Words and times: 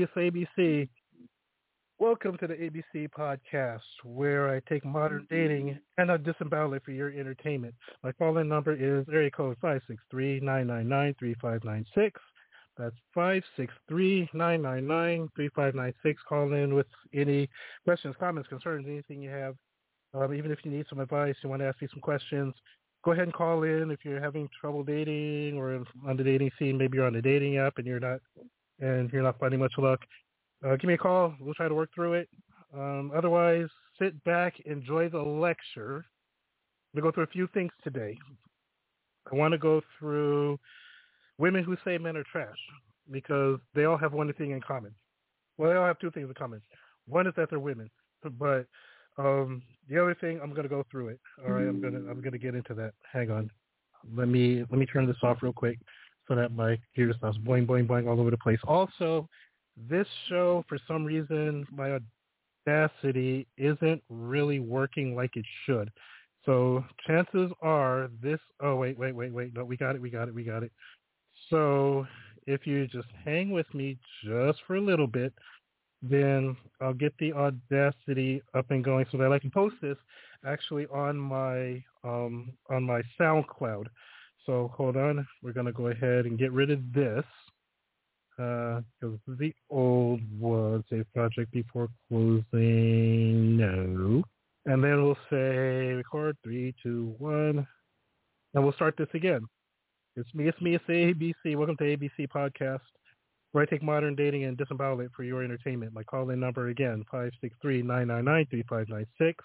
It's 0.00 0.12
ABC. 0.14 0.88
Welcome 1.98 2.38
to 2.38 2.46
the 2.46 2.54
ABC 2.54 3.08
podcast, 3.10 3.80
where 4.04 4.48
I 4.48 4.60
take 4.68 4.84
modern 4.84 5.26
dating 5.28 5.76
and 5.96 6.12
I 6.12 6.18
disembowel 6.18 6.74
it 6.74 6.84
for 6.84 6.92
your 6.92 7.10
entertainment. 7.10 7.74
My 8.04 8.12
call-in 8.12 8.48
number 8.48 8.74
is 8.74 9.04
area 9.12 9.32
code 9.32 9.56
five 9.60 9.80
six 9.88 10.00
three 10.08 10.38
nine 10.38 10.68
nine 10.68 10.88
nine 10.88 11.16
three 11.18 11.34
five 11.42 11.64
nine 11.64 11.84
six. 11.96 12.20
That's 12.76 12.94
five 13.12 13.42
six 13.56 13.74
three 13.88 14.30
nine 14.32 14.62
nine 14.62 14.86
nine 14.86 15.30
three 15.34 15.48
five 15.56 15.74
nine 15.74 15.92
six. 16.00 16.22
Call 16.28 16.52
in 16.52 16.74
with 16.74 16.86
any 17.12 17.50
questions, 17.82 18.14
comments, 18.20 18.48
concerns, 18.48 18.86
anything 18.86 19.20
you 19.20 19.30
have. 19.30 19.56
Um, 20.14 20.32
even 20.32 20.52
if 20.52 20.60
you 20.64 20.70
need 20.70 20.86
some 20.88 21.00
advice, 21.00 21.34
you 21.42 21.50
want 21.50 21.62
to 21.62 21.66
ask 21.66 21.82
me 21.82 21.88
some 21.90 22.00
questions, 22.00 22.54
go 23.04 23.10
ahead 23.10 23.24
and 23.24 23.34
call 23.34 23.64
in 23.64 23.90
if 23.90 24.04
you're 24.04 24.20
having 24.20 24.48
trouble 24.60 24.84
dating 24.84 25.58
or 25.58 25.84
on 26.06 26.16
the 26.16 26.22
dating 26.22 26.52
scene. 26.56 26.78
Maybe 26.78 26.98
you're 26.98 27.06
on 27.08 27.16
a 27.16 27.22
dating 27.22 27.56
app 27.58 27.78
and 27.78 27.86
you're 27.86 27.98
not 27.98 28.20
and 28.80 29.06
if 29.06 29.12
you're 29.12 29.22
not 29.22 29.38
finding 29.38 29.60
much 29.60 29.72
luck. 29.78 30.00
Uh, 30.64 30.76
give 30.76 30.88
me 30.88 30.94
a 30.94 30.98
call. 30.98 31.34
We'll 31.40 31.54
try 31.54 31.68
to 31.68 31.74
work 31.74 31.90
through 31.94 32.14
it. 32.14 32.28
Um, 32.74 33.12
otherwise, 33.14 33.68
sit 34.00 34.22
back, 34.24 34.54
enjoy 34.66 35.08
the 35.08 35.18
lecture. 35.18 36.04
To 36.96 37.02
go 37.02 37.12
through 37.12 37.24
a 37.24 37.28
few 37.28 37.46
things 37.54 37.70
today. 37.84 38.18
I 39.30 39.36
want 39.36 39.52
to 39.52 39.58
go 39.58 39.82
through 39.98 40.58
women 41.36 41.62
who 41.62 41.76
say 41.84 41.96
men 41.96 42.16
are 42.16 42.24
trash 42.24 42.56
because 43.12 43.60
they 43.74 43.84
all 43.84 43.96
have 43.98 44.12
one 44.14 44.32
thing 44.32 44.50
in 44.50 44.60
common. 44.60 44.92
Well, 45.58 45.70
they 45.70 45.76
all 45.76 45.86
have 45.86 45.98
two 46.00 46.10
things 46.10 46.28
in 46.28 46.34
common. 46.34 46.60
One 47.06 47.26
is 47.26 47.34
that 47.36 47.50
they're 47.50 47.60
women, 47.60 47.90
but 48.38 48.66
um, 49.16 49.62
the 49.88 50.02
other 50.02 50.16
thing 50.20 50.40
I'm 50.42 50.50
going 50.50 50.64
to 50.64 50.68
go 50.68 50.84
through 50.90 51.08
it. 51.08 51.20
All 51.44 51.52
right, 51.52 51.68
I'm 51.68 51.80
going 51.80 51.92
to 51.92 52.10
I'm 52.10 52.20
going 52.20 52.32
to 52.32 52.38
get 52.38 52.54
into 52.54 52.74
that. 52.74 52.94
Hang 53.12 53.30
on. 53.30 53.50
Let 54.16 54.28
me 54.28 54.64
let 54.70 54.78
me 54.78 54.86
turn 54.86 55.06
this 55.06 55.16
off 55.22 55.38
real 55.42 55.52
quick 55.52 55.78
so 56.28 56.34
that 56.34 56.52
my 56.52 56.76
computer 56.76 57.14
stops 57.18 57.38
boing, 57.38 57.66
boing, 57.66 57.86
boing 57.86 58.06
all 58.06 58.20
over 58.20 58.30
the 58.30 58.36
place. 58.36 58.58
Also, 58.64 59.28
this 59.88 60.06
show, 60.28 60.64
for 60.68 60.78
some 60.86 61.04
reason, 61.04 61.66
my 61.72 61.98
Audacity 62.66 63.46
isn't 63.56 64.02
really 64.10 64.60
working 64.60 65.16
like 65.16 65.36
it 65.36 65.46
should. 65.64 65.90
So 66.44 66.84
chances 67.06 67.50
are 67.62 68.10
this, 68.22 68.40
oh, 68.60 68.76
wait, 68.76 68.98
wait, 68.98 69.14
wait, 69.14 69.32
wait. 69.32 69.54
No, 69.54 69.64
we 69.64 69.76
got 69.76 69.94
it, 69.94 70.02
we 70.02 70.10
got 70.10 70.28
it, 70.28 70.34
we 70.34 70.44
got 70.44 70.62
it. 70.62 70.72
So 71.50 72.06
if 72.46 72.66
you 72.66 72.86
just 72.86 73.08
hang 73.24 73.50
with 73.50 73.72
me 73.74 73.98
just 74.24 74.58
for 74.66 74.76
a 74.76 74.80
little 74.80 75.06
bit, 75.06 75.32
then 76.02 76.56
I'll 76.80 76.94
get 76.94 77.12
the 77.18 77.32
Audacity 77.32 78.42
up 78.54 78.70
and 78.70 78.84
going 78.84 79.06
so 79.10 79.18
that 79.18 79.32
I 79.32 79.38
can 79.38 79.50
post 79.50 79.76
this 79.82 79.96
actually 80.46 80.86
on 80.86 81.18
my 81.18 81.82
um, 82.04 82.52
on 82.70 82.84
my 82.84 83.02
SoundCloud. 83.20 83.86
So 84.48 84.72
hold 84.74 84.96
on. 84.96 85.26
We're 85.42 85.52
going 85.52 85.66
to 85.66 85.72
go 85.72 85.88
ahead 85.88 86.24
and 86.24 86.38
get 86.38 86.52
rid 86.52 86.70
of 86.70 86.80
this 86.94 87.24
because 88.30 88.82
uh, 89.02 89.34
the 89.38 89.52
old 89.68 90.22
one. 90.40 90.82
Save 90.88 91.04
project 91.14 91.52
before 91.52 91.88
closing. 92.08 93.58
No. 93.58 94.22
And 94.64 94.82
then 94.82 95.04
we'll 95.04 95.18
say 95.28 95.92
record 95.92 96.38
three, 96.42 96.74
two, 96.82 97.14
one, 97.18 97.66
and 98.54 98.64
we'll 98.64 98.72
start 98.72 98.94
this 98.96 99.08
again. 99.12 99.42
It's 100.16 100.34
me. 100.34 100.48
It's 100.48 100.60
me. 100.62 100.76
It's 100.76 100.84
ABC. 100.86 101.54
Welcome 101.54 101.76
to 101.76 101.84
ABC 101.84 102.26
Podcast, 102.34 102.80
where 103.52 103.64
I 103.64 103.66
take 103.66 103.82
modern 103.82 104.14
dating 104.14 104.44
and 104.44 104.56
disembowel 104.56 105.00
it 105.00 105.10
for 105.14 105.24
your 105.24 105.44
entertainment. 105.44 105.92
My 105.92 106.04
call-in 106.04 106.40
number 106.40 106.68
again: 106.68 107.04
five 107.10 107.32
six 107.42 107.54
three 107.60 107.82
nine 107.82 108.08
nine 108.08 108.24
nine 108.24 108.46
three 108.48 108.64
five 108.66 108.88
nine 108.88 109.06
six 109.20 109.44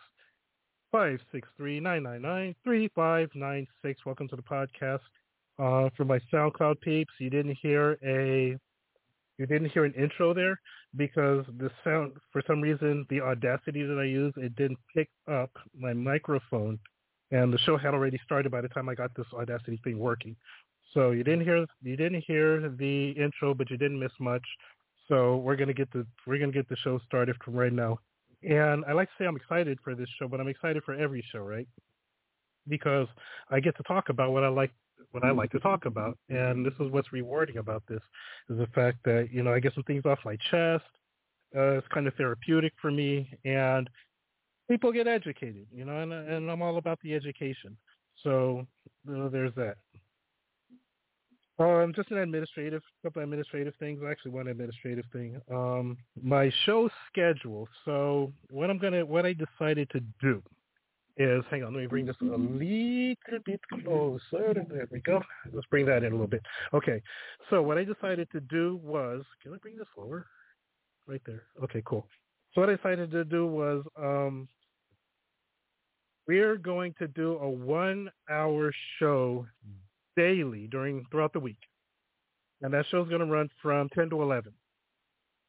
five 0.94 1.20
six 1.32 1.48
three 1.58 1.80
nine 1.80 2.04
nine 2.04 2.22
nine 2.22 2.56
three 2.64 2.88
five 2.94 3.28
nine 3.34 3.66
six. 3.82 4.06
Welcome 4.06 4.28
to 4.28 4.36
the 4.36 4.44
podcast. 4.44 5.00
Uh, 5.58 5.90
for 5.98 6.06
my 6.06 6.20
SoundCloud 6.32 6.82
peeps, 6.82 7.12
you 7.18 7.32
didn't 7.32 7.58
hear 7.60 7.98
a 8.06 8.56
you 9.40 9.48
didn't 9.48 9.72
hear 9.72 9.86
an 9.86 9.94
intro 9.94 10.36
there 10.36 10.60
because 10.96 11.46
the 11.58 11.72
sound 11.84 12.14
for 12.32 12.44
some 12.46 12.62
reason 12.62 13.08
the 13.10 13.22
Audacity 13.22 13.82
that 13.82 13.98
I 13.98 14.04
use 14.04 14.34
it 14.38 14.56
didn't 14.56 14.78
pick 14.96 15.10
up 15.28 15.50
my 15.76 15.94
microphone, 15.94 16.78
and 17.32 17.52
the 17.52 17.58
show 17.58 17.76
had 17.76 17.96
already 17.96 18.20
started 18.24 18.52
by 18.52 18.62
the 18.62 18.70
time 18.70 18.88
I 18.88 18.94
got 18.94 19.16
this 19.16 19.26
Audacity 19.34 19.82
thing 19.84 19.98
working. 19.98 20.36
So 20.94 21.10
you 21.10 21.24
didn't 21.24 21.44
hear 21.44 21.66
you 21.82 21.98
didn't 21.98 22.24
hear 22.28 22.70
the 22.70 23.14
intro, 23.14 23.56
but 23.56 23.72
you 23.72 23.78
didn't 23.78 24.00
miss 24.00 24.14
much. 24.20 24.46
So 25.08 25.38
we're 25.38 25.56
gonna 25.56 25.74
get 25.74 25.92
the 25.92 26.06
we're 26.28 26.38
gonna 26.38 26.52
get 26.52 26.70
the 26.70 26.78
show 26.78 27.00
started 27.08 27.36
from 27.44 27.56
right 27.56 27.74
now. 27.74 27.98
And 28.48 28.84
I 28.86 28.94
like 28.94 29.08
to 29.10 29.14
say 29.18 29.26
I'm 29.26 29.36
excited 29.36 29.80
for 29.84 29.96
this 29.96 30.10
show, 30.20 30.28
but 30.28 30.40
I'm 30.40 30.48
excited 30.48 30.84
for 30.84 30.94
every 30.94 31.26
show, 31.32 31.40
right? 31.40 31.68
Because 32.68 33.08
I 33.50 33.60
get 33.60 33.76
to 33.78 33.84
talk 33.84 34.10
about 34.10 34.32
what 34.32 34.44
I 34.44 34.50
like 34.50 34.72
what 35.12 35.24
I 35.24 35.32
like 35.32 35.52
to 35.52 35.60
talk 35.60 35.86
about. 35.86 36.18
And 36.30 36.66
this 36.66 36.74
is 36.80 36.92
what's 36.92 37.12
rewarding 37.14 37.58
about 37.58 37.84
this 37.88 38.02
is 38.50 38.58
the 38.58 38.68
fact 38.74 38.98
that, 39.06 39.30
you 39.32 39.44
know, 39.44 39.54
I 39.54 39.60
get 39.60 39.74
some 39.76 39.84
things 39.84 40.06
off 40.06 40.20
my 40.26 40.38
chest. 40.50 40.86
Uh, 41.56 41.78
it's 41.78 41.88
kind 41.94 42.08
of 42.08 42.16
therapeutic 42.16 42.74
for 42.82 42.90
me 42.90 43.30
and 43.46 43.88
people 44.70 44.92
get 44.92 45.08
educated, 45.08 45.68
you 45.72 45.86
know, 45.86 46.00
and, 46.00 46.12
and 46.12 46.50
I'm 46.50 46.62
all 46.62 46.78
about 46.78 47.00
the 47.04 47.14
education. 47.14 47.78
So 48.24 48.66
you 49.08 49.18
know, 49.18 49.30
there's 49.30 49.54
that. 49.56 49.78
Um, 51.60 51.94
just 51.96 52.10
an 52.10 52.18
administrative, 52.18 52.82
couple 53.04 53.22
of 53.22 53.28
administrative 53.30 53.76
things. 53.80 54.02
Actually, 54.10 54.32
one 54.32 54.48
administrative 54.48 55.06
thing. 55.14 55.40
Um, 55.52 55.98
my 56.22 56.52
show 56.66 56.90
schedule. 57.08 57.68
So 57.86 58.34
what 58.50 58.70
I'm 58.70 58.80
gonna, 58.80 59.06
what 59.06 59.26
I 59.26 59.34
decided 59.34 59.90
to 59.92 60.00
do 60.22 60.42
is, 61.16 61.44
hang 61.52 61.64
on, 61.64 61.74
let 61.76 61.82
me 61.82 61.86
bring 61.86 62.08
this 62.08 62.16
a 62.22 62.24
little 62.24 62.40
bit 63.46 63.60
closer. 63.84 64.66
There 64.68 64.88
we 64.92 65.00
go. 65.02 65.22
Let's 65.54 65.68
bring 65.68 65.86
that 65.86 66.04
in 66.04 66.12
a 66.12 66.16
little 66.16 66.26
bit. 66.26 66.42
Okay. 66.74 67.04
So 67.52 67.62
what 67.62 67.78
I 67.78 67.84
decided 67.84 68.32
to 68.32 68.40
do 68.40 68.80
was, 68.84 69.24
can 69.44 69.54
I 69.54 69.58
bring 69.58 69.78
this 69.78 69.86
lower? 69.96 70.26
Right 71.06 71.22
there. 71.28 71.44
Okay, 71.64 71.84
cool. 71.86 72.08
So 72.56 72.62
what 72.62 72.70
I 72.72 72.78
decided 72.78 73.12
to 73.12 73.26
do 73.26 73.46
was, 73.46 73.84
um, 73.96 74.48
we're 76.28 76.56
going 76.56 76.96
to 77.00 77.08
do 77.10 77.38
a 77.40 77.50
one-hour 77.50 78.72
show 78.98 79.46
daily 80.16 80.68
during 80.68 81.06
throughout 81.12 81.34
the 81.34 81.40
week. 81.40 81.58
And 82.62 82.74
that 82.74 82.86
show's 82.90 83.10
going 83.10 83.20
to 83.20 83.26
run 83.26 83.50
from 83.62 83.90
10 83.90 84.10
to 84.12 84.22
11. 84.22 84.54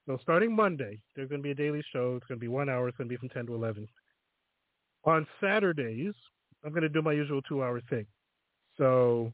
So 0.06 0.18
starting 0.22 0.54
Monday, 0.54 1.00
there's 1.14 1.28
going 1.28 1.40
to 1.40 1.44
be 1.44 1.52
a 1.52 1.54
daily 1.54 1.82
show. 1.92 2.16
It's 2.16 2.26
going 2.26 2.38
to 2.38 2.44
be 2.44 2.48
one 2.48 2.68
hour. 2.68 2.88
It's 2.88 2.96
going 2.96 3.08
to 3.08 3.12
be 3.12 3.18
from 3.18 3.30
10 3.30 3.46
to 3.46 3.54
11. 3.54 3.88
On 5.04 5.26
Saturdays, 5.40 6.14
I'm 6.64 6.70
going 6.70 6.82
to 6.82 6.88
do 6.88 7.02
my 7.02 7.12
usual 7.12 7.42
two-hour 7.42 7.80
thing. 7.88 8.06
So 8.76 9.32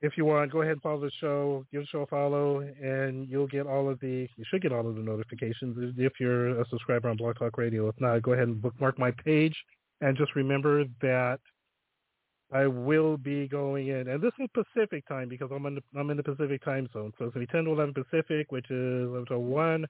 if 0.00 0.16
you 0.16 0.24
want, 0.24 0.52
go 0.52 0.62
ahead 0.62 0.72
and 0.72 0.82
follow 0.82 1.00
the 1.00 1.10
show, 1.20 1.64
give 1.72 1.82
the 1.82 1.86
show 1.86 2.00
a 2.00 2.06
follow, 2.06 2.60
and 2.60 3.28
you'll 3.28 3.46
get 3.46 3.66
all 3.66 3.88
of 3.88 4.00
the, 4.00 4.28
you 4.36 4.44
should 4.50 4.62
get 4.62 4.72
all 4.72 4.86
of 4.88 4.96
the 4.96 5.00
notifications 5.00 5.94
if 5.96 6.14
you're 6.18 6.60
a 6.60 6.68
subscriber 6.68 7.08
on 7.08 7.16
Blog 7.16 7.38
Talk 7.38 7.56
Radio. 7.56 7.88
If 7.88 8.00
not, 8.00 8.22
go 8.22 8.32
ahead 8.32 8.48
and 8.48 8.60
bookmark 8.60 8.98
my 8.98 9.12
page. 9.24 9.56
And 10.00 10.16
just 10.16 10.34
remember 10.34 10.84
that 11.00 11.38
I 12.52 12.66
will 12.66 13.16
be 13.16 13.48
going 13.48 13.88
in, 13.88 14.08
and 14.08 14.22
this 14.22 14.32
is 14.38 14.48
Pacific 14.52 15.06
time 15.08 15.28
because 15.28 15.50
I'm 15.54 15.64
in 15.66 15.76
the, 15.76 15.82
I'm 15.98 16.10
in 16.10 16.18
the 16.18 16.22
Pacific 16.22 16.62
time 16.64 16.88
zone. 16.92 17.12
So 17.18 17.24
it's 17.24 17.34
gonna 17.34 17.46
be 17.46 17.52
10 17.52 17.64
to 17.64 17.70
11 17.72 17.94
Pacific, 17.94 18.52
which 18.52 18.70
is 18.70 19.08
11 19.08 19.26
to 19.26 19.38
one, 19.38 19.86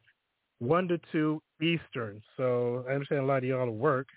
one 0.61 0.87
to 0.89 0.99
two 1.11 1.43
Eastern. 1.61 2.23
So 2.37 2.85
I 2.89 2.93
understand 2.93 3.23
a 3.23 3.27
lot 3.27 3.39
of 3.39 3.45
y'all 3.45 3.71
work, 3.71 4.09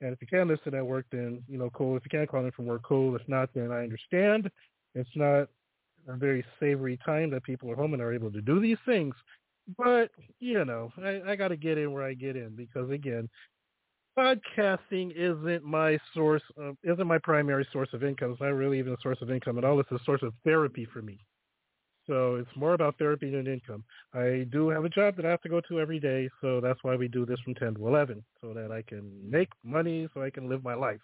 and 0.00 0.12
if 0.12 0.20
you 0.20 0.26
can 0.26 0.48
listen 0.48 0.74
at 0.74 0.86
work, 0.86 1.06
then 1.10 1.42
you 1.48 1.56
know, 1.56 1.70
cool. 1.70 1.96
If 1.96 2.04
you 2.04 2.10
can't 2.10 2.28
call 2.28 2.44
in 2.44 2.52
from 2.52 2.66
work, 2.66 2.82
cool. 2.82 3.16
If 3.16 3.22
not, 3.26 3.48
then 3.54 3.72
I 3.72 3.82
understand. 3.82 4.50
It's 4.94 5.16
not 5.16 5.48
a 6.06 6.16
very 6.16 6.44
savory 6.60 6.98
time 7.06 7.30
that 7.30 7.42
people 7.42 7.70
are 7.70 7.76
home 7.76 7.94
and 7.94 8.02
are 8.02 8.12
able 8.12 8.30
to 8.32 8.42
do 8.42 8.60
these 8.60 8.78
things. 8.84 9.14
But 9.78 10.10
you 10.40 10.64
know, 10.64 10.92
I, 11.02 11.22
I 11.32 11.36
got 11.36 11.48
to 11.48 11.56
get 11.56 11.78
in 11.78 11.92
where 11.92 12.04
I 12.04 12.12
get 12.12 12.36
in 12.36 12.50
because 12.54 12.90
again, 12.90 13.30
podcasting 14.18 15.12
isn't 15.16 15.64
my 15.64 15.98
source 16.14 16.42
of, 16.56 16.76
isn't 16.82 17.06
my 17.06 17.18
primary 17.18 17.66
source 17.72 17.88
of 17.92 18.04
income. 18.04 18.32
It's 18.32 18.40
not 18.40 18.48
really 18.48 18.78
even 18.78 18.92
a 18.92 19.00
source 19.02 19.18
of 19.20 19.30
income 19.30 19.58
at 19.58 19.64
all. 19.64 19.80
It's 19.80 19.90
a 19.90 19.98
source 20.04 20.22
of 20.22 20.32
therapy 20.44 20.86
for 20.92 21.02
me. 21.02 21.18
So 22.06 22.36
it's 22.36 22.56
more 22.56 22.74
about 22.74 22.98
therapy 22.98 23.30
than 23.30 23.46
income. 23.46 23.82
I 24.12 24.46
do 24.52 24.68
have 24.68 24.84
a 24.84 24.90
job 24.90 25.16
that 25.16 25.24
I 25.24 25.30
have 25.30 25.40
to 25.42 25.48
go 25.48 25.60
to 25.68 25.80
every 25.80 25.98
day, 25.98 26.28
so 26.40 26.60
that's 26.60 26.82
why 26.82 26.96
we 26.96 27.08
do 27.08 27.24
this 27.24 27.40
from 27.40 27.54
10 27.54 27.76
to 27.76 27.88
11, 27.88 28.22
so 28.42 28.52
that 28.52 28.70
I 28.70 28.82
can 28.82 29.10
make 29.28 29.48
money, 29.64 30.06
so 30.12 30.22
I 30.22 30.28
can 30.30 30.48
live 30.48 30.62
my 30.62 30.74
life, 30.74 31.00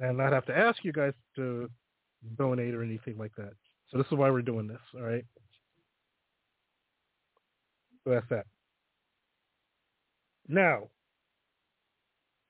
and 0.00 0.18
not 0.18 0.32
have 0.32 0.46
to 0.46 0.56
ask 0.56 0.84
you 0.84 0.92
guys 0.92 1.12
to 1.36 1.70
donate 2.36 2.74
or 2.74 2.82
anything 2.82 3.16
like 3.18 3.34
that. 3.36 3.52
So 3.90 3.98
this 3.98 4.06
is 4.10 4.18
why 4.18 4.30
we're 4.30 4.42
doing 4.42 4.66
this, 4.66 4.80
all 4.96 5.02
right? 5.02 5.24
So 8.04 8.10
that's 8.10 8.28
that. 8.30 8.46
Now, 10.48 10.88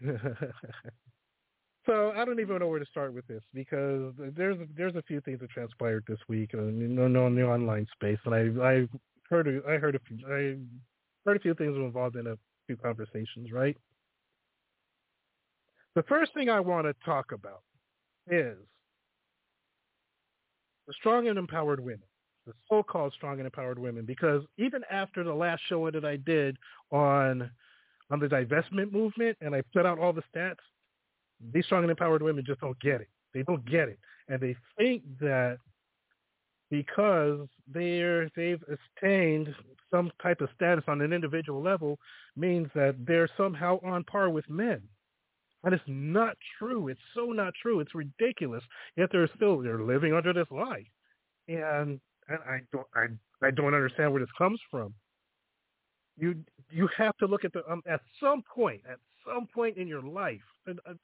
so 1.86 2.12
I 2.16 2.24
don't 2.24 2.40
even 2.40 2.58
know 2.58 2.68
where 2.68 2.78
to 2.78 2.86
start 2.86 3.14
with 3.14 3.26
this 3.26 3.42
because 3.54 4.12
there's 4.18 4.58
there's 4.76 4.96
a 4.96 5.02
few 5.02 5.20
things 5.20 5.40
that 5.40 5.50
transpired 5.50 6.04
this 6.08 6.18
week 6.28 6.54
in, 6.54 6.82
in, 6.82 6.98
in 6.98 7.12
the 7.34 7.42
online 7.42 7.86
space, 7.92 8.18
and 8.24 8.34
I 8.34 8.40
I 8.64 8.88
heard 9.28 9.62
I 9.68 9.76
heard 9.78 9.94
a 9.94 10.00
few 10.00 10.18
I 10.26 10.58
heard 11.24 11.36
a 11.36 11.40
few 11.40 11.54
things 11.54 11.76
involved 11.76 12.16
in 12.16 12.26
a 12.26 12.36
few 12.66 12.76
conversations. 12.76 13.52
Right. 13.52 13.76
The 15.94 16.02
first 16.04 16.32
thing 16.34 16.48
I 16.48 16.60
want 16.60 16.86
to 16.86 16.94
talk 17.04 17.32
about 17.32 17.62
is 18.30 18.56
the 20.86 20.92
strong 20.94 21.28
and 21.28 21.38
empowered 21.38 21.80
women. 21.80 22.02
the 22.46 22.52
so-called 22.68 23.12
strong 23.14 23.38
and 23.38 23.46
empowered 23.46 23.78
women, 23.78 24.04
because 24.04 24.42
even 24.58 24.82
after 24.90 25.22
the 25.22 25.34
last 25.34 25.62
show 25.68 25.90
that 25.90 26.04
I 26.04 26.16
did 26.16 26.56
on 26.90 27.50
on 28.12 28.20
the 28.20 28.28
divestment 28.28 28.92
movement, 28.92 29.36
and 29.40 29.54
I 29.54 29.62
put 29.72 29.86
out 29.86 29.98
all 29.98 30.12
the 30.12 30.22
stats, 30.34 30.56
these 31.52 31.64
strong 31.64 31.82
and 31.82 31.90
empowered 31.90 32.22
women 32.22 32.44
just 32.46 32.60
don't 32.60 32.78
get 32.80 33.00
it. 33.00 33.08
They 33.34 33.42
don't 33.42 33.64
get 33.64 33.88
it, 33.88 33.98
and 34.28 34.38
they 34.40 34.54
think 34.78 35.02
that 35.20 35.58
because 36.70 37.48
they're 37.66 38.28
they've 38.36 38.62
attained 39.02 39.54
some 39.90 40.10
type 40.22 40.40
of 40.40 40.50
status 40.54 40.84
on 40.88 41.00
an 41.00 41.12
individual 41.12 41.62
level 41.62 41.98
means 42.36 42.68
that 42.74 42.94
they're 43.06 43.28
somehow 43.36 43.78
on 43.84 44.04
par 44.04 44.30
with 44.30 44.48
men. 44.48 44.80
And 45.64 45.74
it's 45.74 45.84
not 45.86 46.36
true. 46.58 46.88
It's 46.88 47.00
so 47.14 47.26
not 47.26 47.52
true. 47.60 47.80
It's 47.80 47.94
ridiculous. 47.94 48.64
Yet 48.96 49.10
they're 49.12 49.30
still 49.36 49.62
they're 49.62 49.82
living 49.82 50.12
under 50.12 50.32
this 50.32 50.48
lie, 50.50 50.84
and 51.48 52.00
and 52.28 52.38
I 52.48 52.60
don't 52.72 52.86
I 52.94 53.06
I 53.46 53.50
don't 53.50 53.74
understand 53.74 54.12
where 54.12 54.20
this 54.20 54.30
comes 54.36 54.60
from. 54.70 54.94
You 56.22 56.36
you 56.70 56.88
have 56.96 57.16
to 57.16 57.26
look 57.26 57.44
at 57.44 57.52
the 57.52 57.68
um, 57.68 57.82
at 57.84 58.00
some 58.22 58.44
point 58.54 58.80
at 58.88 58.98
some 59.26 59.48
point 59.52 59.76
in 59.76 59.88
your 59.88 60.02
life. 60.02 60.38
Uh, 60.68 60.74
uh, 60.88 60.94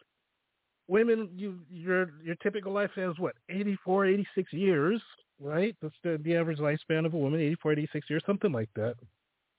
women, 0.87 1.29
you 1.35 1.59
your 1.69 2.13
your 2.23 2.37
typical 2.37 2.73
lifespan 2.73 3.11
is 3.11 3.19
what 3.19 3.35
84, 3.49 4.07
86 4.07 4.53
years, 4.53 5.03
right? 5.41 5.75
That's 5.83 5.95
the, 6.05 6.21
the 6.23 6.37
average 6.37 6.59
lifespan 6.59 7.05
of 7.05 7.15
a 7.15 7.19
woman, 7.19 7.41
84, 7.41 7.73
86 7.73 8.11
years, 8.11 8.23
something 8.27 8.53
like 8.53 8.71
that. 8.77 8.95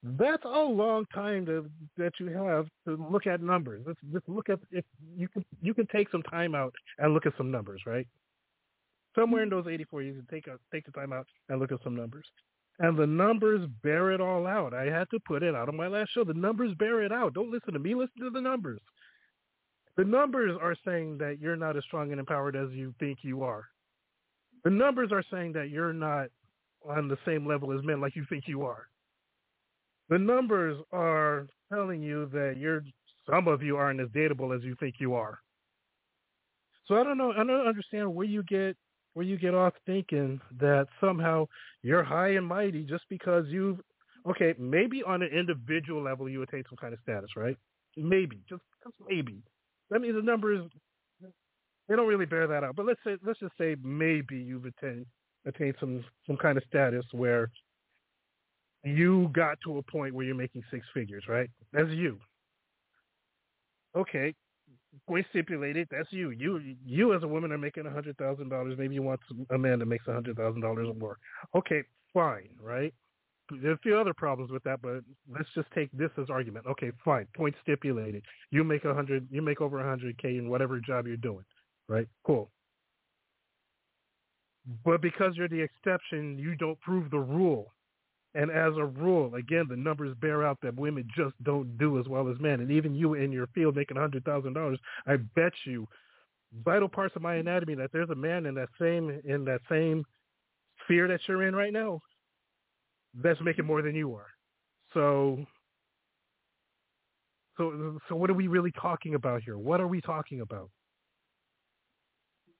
That's 0.01 0.45
a 0.45 0.47
long 0.47 1.05
time 1.13 1.45
to, 1.47 1.69
that 1.97 2.13
you 2.21 2.27
have 2.29 2.67
to 2.87 2.95
look 3.11 3.27
at 3.27 3.41
numbers. 3.41 3.83
Let's 3.85 3.99
just 4.13 4.29
look 4.29 4.47
at 4.47 4.59
if 4.71 4.85
you 5.17 5.27
can 5.27 5.43
you 5.61 5.73
can 5.73 5.87
take 5.87 6.09
some 6.09 6.23
time 6.23 6.55
out 6.55 6.73
and 6.99 7.13
look 7.13 7.25
at 7.25 7.33
some 7.37 7.51
numbers, 7.51 7.81
right? 7.85 8.07
Somewhere 9.13 9.43
in 9.43 9.49
those 9.49 9.67
84, 9.67 10.03
you 10.03 10.13
can 10.13 10.27
take 10.31 10.47
a, 10.47 10.57
take 10.71 10.85
the 10.85 10.93
time 10.93 11.11
out 11.11 11.27
and 11.49 11.59
look 11.59 11.73
at 11.73 11.83
some 11.83 11.97
numbers. 11.97 12.25
And 12.79 12.97
the 12.97 13.07
numbers 13.07 13.67
bear 13.83 14.11
it 14.11 14.21
all 14.21 14.47
out. 14.47 14.73
I 14.73 14.85
had 14.85 15.09
to 15.11 15.19
put 15.19 15.43
it 15.43 15.53
out 15.53 15.67
on 15.67 15.75
my 15.75 15.87
last 15.87 16.11
show. 16.13 16.23
The 16.23 16.33
numbers 16.33 16.73
bear 16.79 17.03
it 17.03 17.11
out. 17.11 17.33
Don't 17.33 17.51
listen 17.51 17.73
to 17.73 17.79
me. 17.79 17.93
Listen 17.93 18.21
to 18.21 18.29
the 18.29 18.41
numbers. 18.41 18.79
The 19.97 20.05
numbers 20.05 20.57
are 20.61 20.75
saying 20.85 21.17
that 21.17 21.39
you're 21.41 21.57
not 21.57 21.75
as 21.75 21.83
strong 21.83 22.11
and 22.11 22.21
empowered 22.21 22.55
as 22.55 22.69
you 22.71 22.93
think 22.99 23.19
you 23.21 23.43
are. 23.43 23.65
The 24.63 24.69
numbers 24.69 25.11
are 25.11 25.23
saying 25.29 25.53
that 25.53 25.69
you're 25.69 25.93
not 25.93 26.27
on 26.87 27.09
the 27.09 27.17
same 27.25 27.45
level 27.45 27.77
as 27.77 27.83
men 27.83 27.99
like 27.99 28.15
you 28.15 28.25
think 28.29 28.45
you 28.47 28.63
are. 28.63 28.87
The 30.07 30.17
numbers 30.17 30.77
are 30.93 31.47
telling 31.71 32.01
you 32.01 32.27
that 32.27 32.55
you're 32.57 32.83
some 33.29 33.47
of 33.47 33.61
you 33.61 33.75
aren't 33.75 33.99
as 33.99 34.07
dateable 34.09 34.55
as 34.55 34.63
you 34.63 34.75
think 34.79 34.95
you 34.99 35.13
are. 35.15 35.39
So 36.87 36.95
I 36.95 37.03
don't 37.03 37.17
know. 37.17 37.31
I 37.31 37.43
don't 37.43 37.67
understand 37.67 38.13
where 38.15 38.25
you 38.25 38.41
get 38.43 38.75
where 39.19 39.27
you 39.27 39.37
get 39.37 39.53
off 39.53 39.73
thinking 39.85 40.39
that 40.61 40.87
somehow 41.01 41.45
you're 41.83 42.05
high 42.05 42.29
and 42.29 42.47
mighty 42.47 42.85
just 42.85 43.03
because 43.09 43.43
you've 43.49 43.77
okay 44.25 44.53
maybe 44.57 45.03
on 45.03 45.21
an 45.21 45.27
individual 45.27 46.01
level 46.01 46.29
you 46.29 46.41
attain 46.41 46.63
some 46.69 46.77
kind 46.77 46.93
of 46.93 47.01
status, 47.03 47.31
right? 47.35 47.57
Maybe 47.97 48.39
just, 48.47 48.61
just 48.81 48.95
maybe. 49.09 49.43
I 49.93 49.97
mean 49.97 50.15
the 50.15 50.21
numbers 50.21 50.71
they 51.89 51.97
don't 51.97 52.07
really 52.07 52.27
bear 52.27 52.47
that 52.47 52.63
out. 52.63 52.77
But 52.77 52.85
let's 52.85 53.01
say 53.05 53.17
let's 53.25 53.41
just 53.41 53.51
say 53.57 53.75
maybe 53.83 54.37
you've 54.37 54.63
attained 54.63 55.05
attained 55.45 55.75
some 55.81 56.01
some 56.25 56.37
kind 56.37 56.57
of 56.57 56.63
status 56.69 57.03
where 57.11 57.51
you 58.85 59.29
got 59.33 59.57
to 59.65 59.79
a 59.79 59.83
point 59.83 60.15
where 60.15 60.25
you're 60.25 60.33
making 60.33 60.63
six 60.71 60.87
figures, 60.93 61.25
right? 61.27 61.49
That's 61.73 61.89
you. 61.89 62.19
Okay, 63.97 64.33
point 65.07 65.25
stipulated. 65.29 65.87
That's 65.91 66.11
you. 66.11 66.31
You 66.31 66.75
you 66.85 67.13
as 67.13 67.23
a 67.23 67.27
woman 67.27 67.51
are 67.51 67.57
making 67.57 67.85
a 67.85 67.91
hundred 67.91 68.17
thousand 68.17 68.49
dollars. 68.49 68.75
Maybe 68.77 68.95
you 68.95 69.01
want 69.01 69.19
a 69.51 69.57
man 69.57 69.79
that 69.79 69.85
makes 69.85 70.07
a 70.07 70.13
hundred 70.13 70.37
thousand 70.37 70.61
dollars 70.61 70.87
or 70.87 70.95
more. 70.95 71.17
Okay, 71.55 71.83
fine, 72.13 72.49
right? 72.61 72.93
There's 73.49 73.77
a 73.77 73.81
few 73.81 73.97
other 73.97 74.13
problems 74.13 74.51
with 74.51 74.63
that, 74.63 74.81
but 74.81 75.01
let's 75.33 75.49
just 75.55 75.67
take 75.73 75.89
this 75.91 76.11
as 76.21 76.29
argument. 76.29 76.67
Okay, 76.67 76.91
fine. 77.03 77.27
Point 77.35 77.55
stipulated. 77.63 78.23
You 78.51 78.63
make 78.63 78.85
a 78.85 78.93
hundred. 78.93 79.27
You 79.31 79.41
make 79.41 79.61
over 79.61 79.79
a 79.79 79.89
hundred 79.89 80.17
k 80.17 80.37
in 80.37 80.49
whatever 80.49 80.79
job 80.79 81.07
you're 81.07 81.17
doing, 81.17 81.45
right? 81.87 82.07
Cool. 82.25 82.49
But 84.85 85.01
because 85.01 85.35
you're 85.35 85.47
the 85.47 85.61
exception, 85.61 86.37
you 86.37 86.55
don't 86.55 86.79
prove 86.81 87.09
the 87.09 87.19
rule. 87.19 87.73
And 88.35 88.51
as 88.51 88.77
a 88.77 88.85
rule, 88.85 89.33
again, 89.35 89.65
the 89.67 89.75
numbers 89.75 90.15
bear 90.21 90.45
out 90.45 90.59
that 90.61 90.75
women 90.75 91.07
just 91.15 91.33
don't 91.43 91.77
do 91.77 91.99
as 91.99 92.07
well 92.07 92.29
as 92.29 92.39
men. 92.39 92.59
And 92.59 92.71
even 92.71 92.93
you 92.93 93.15
in 93.15 93.31
your 93.31 93.47
field 93.47 93.75
making 93.75 93.97
a 93.97 94.01
hundred 94.01 94.23
thousand 94.23 94.53
dollars, 94.53 94.79
I 95.07 95.17
bet 95.35 95.53
you 95.65 95.87
vital 96.63 96.87
parts 96.87 97.15
of 97.15 97.21
my 97.21 97.35
anatomy 97.35 97.75
that 97.75 97.91
there's 97.91 98.09
a 98.09 98.15
man 98.15 98.45
in 98.45 98.55
that 98.55 98.69
same 98.79 99.19
in 99.25 99.45
that 99.45 99.61
same 99.69 100.05
sphere 100.83 101.07
that 101.07 101.21
you're 101.27 101.43
in 101.43 101.55
right 101.55 101.73
now 101.73 101.99
that's 103.15 103.41
making 103.41 103.65
more 103.65 103.81
than 103.81 103.95
you 103.95 104.13
are. 104.13 104.27
So 104.93 105.45
so 107.57 107.97
so 108.07 108.15
what 108.15 108.29
are 108.29 108.35
we 108.35 108.47
really 108.47 108.71
talking 108.79 109.15
about 109.15 109.41
here? 109.43 109.57
What 109.57 109.81
are 109.81 109.87
we 109.87 110.01
talking 110.01 110.41
about? 110.41 110.69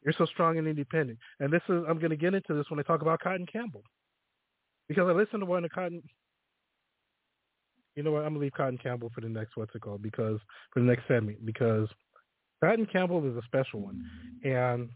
You're 0.04 0.16
so 0.18 0.26
strong 0.26 0.58
and 0.58 0.68
independent. 0.68 1.20
And 1.40 1.54
this 1.54 1.62
is 1.70 1.84
I'm 1.88 2.00
gonna 2.00 2.16
get 2.16 2.34
into 2.34 2.56
this 2.56 2.70
when 2.70 2.80
I 2.80 2.84
talk 2.84 3.02
about 3.02 3.22
Kotton 3.22 3.52
Campbell 3.52 3.84
because 4.90 5.08
I 5.08 5.14
listened 5.14 5.42
to 5.42 5.46
one 5.46 5.64
of 5.64 5.72
Kotton. 5.72 6.02
You 7.96 8.04
know 8.04 8.12
what? 8.12 8.26
I'm 8.26 8.34
gonna 8.34 8.40
leave 8.40 8.52
Kotton 8.58 8.82
Campbell 8.82 9.12
for 9.14 9.22
the 9.22 9.30
next 9.30 9.56
what's 9.56 9.74
it 9.76 9.82
called 9.82 10.02
because 10.02 10.40
for 10.74 10.82
the 10.82 10.86
next 10.86 11.08
segment 11.08 11.46
because 11.46 11.88
Kotton 12.62 12.92
Campbell 12.92 13.26
is 13.30 13.38
a 13.38 13.46
special 13.46 13.80
one, 13.82 14.04
and 14.44 14.90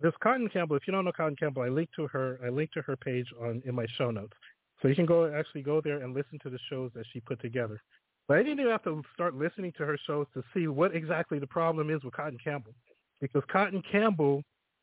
this 0.00 0.12
Kotton 0.24 0.50
Campbell. 0.52 0.76
If 0.76 0.86
you 0.86 0.92
don't 0.92 1.04
know 1.04 1.12
Kotton 1.12 1.38
Campbell, 1.38 1.62
I 1.62 1.68
linked 1.68 1.94
to 1.96 2.06
her. 2.08 2.38
I 2.44 2.48
linked 2.48 2.74
to 2.74 2.82
her 2.82 2.96
page 2.96 3.26
on 3.42 3.62
in 3.66 3.74
my 3.74 3.86
show 3.98 4.10
notes, 4.10 4.32
so 4.80 4.88
you 4.88 4.94
can 4.94 5.06
go 5.06 5.32
actually 5.34 5.62
go 5.62 5.80
there 5.80 6.02
and 6.02 6.14
listen 6.14 6.38
to 6.42 6.50
the 6.50 6.58
shows 6.70 6.90
that 6.94 7.04
she 7.12 7.20
put 7.20 7.40
together. 7.40 7.82
But 8.28 8.38
I 8.38 8.42
didn't 8.42 8.60
even 8.60 8.72
have 8.72 8.84
to 8.84 9.02
start 9.14 9.34
listening 9.34 9.72
to 9.78 9.86
her 9.86 9.98
shows 10.06 10.26
to 10.34 10.42
see 10.52 10.66
what 10.66 10.94
exactly 10.94 11.38
the 11.38 11.46
problem 11.46 11.90
is 11.90 12.02
with 12.02 12.14
Kotton 12.14 12.42
Campbell, 12.42 12.74
because 13.20 13.42
Kotton 13.52 13.82
Campbell 13.90 14.42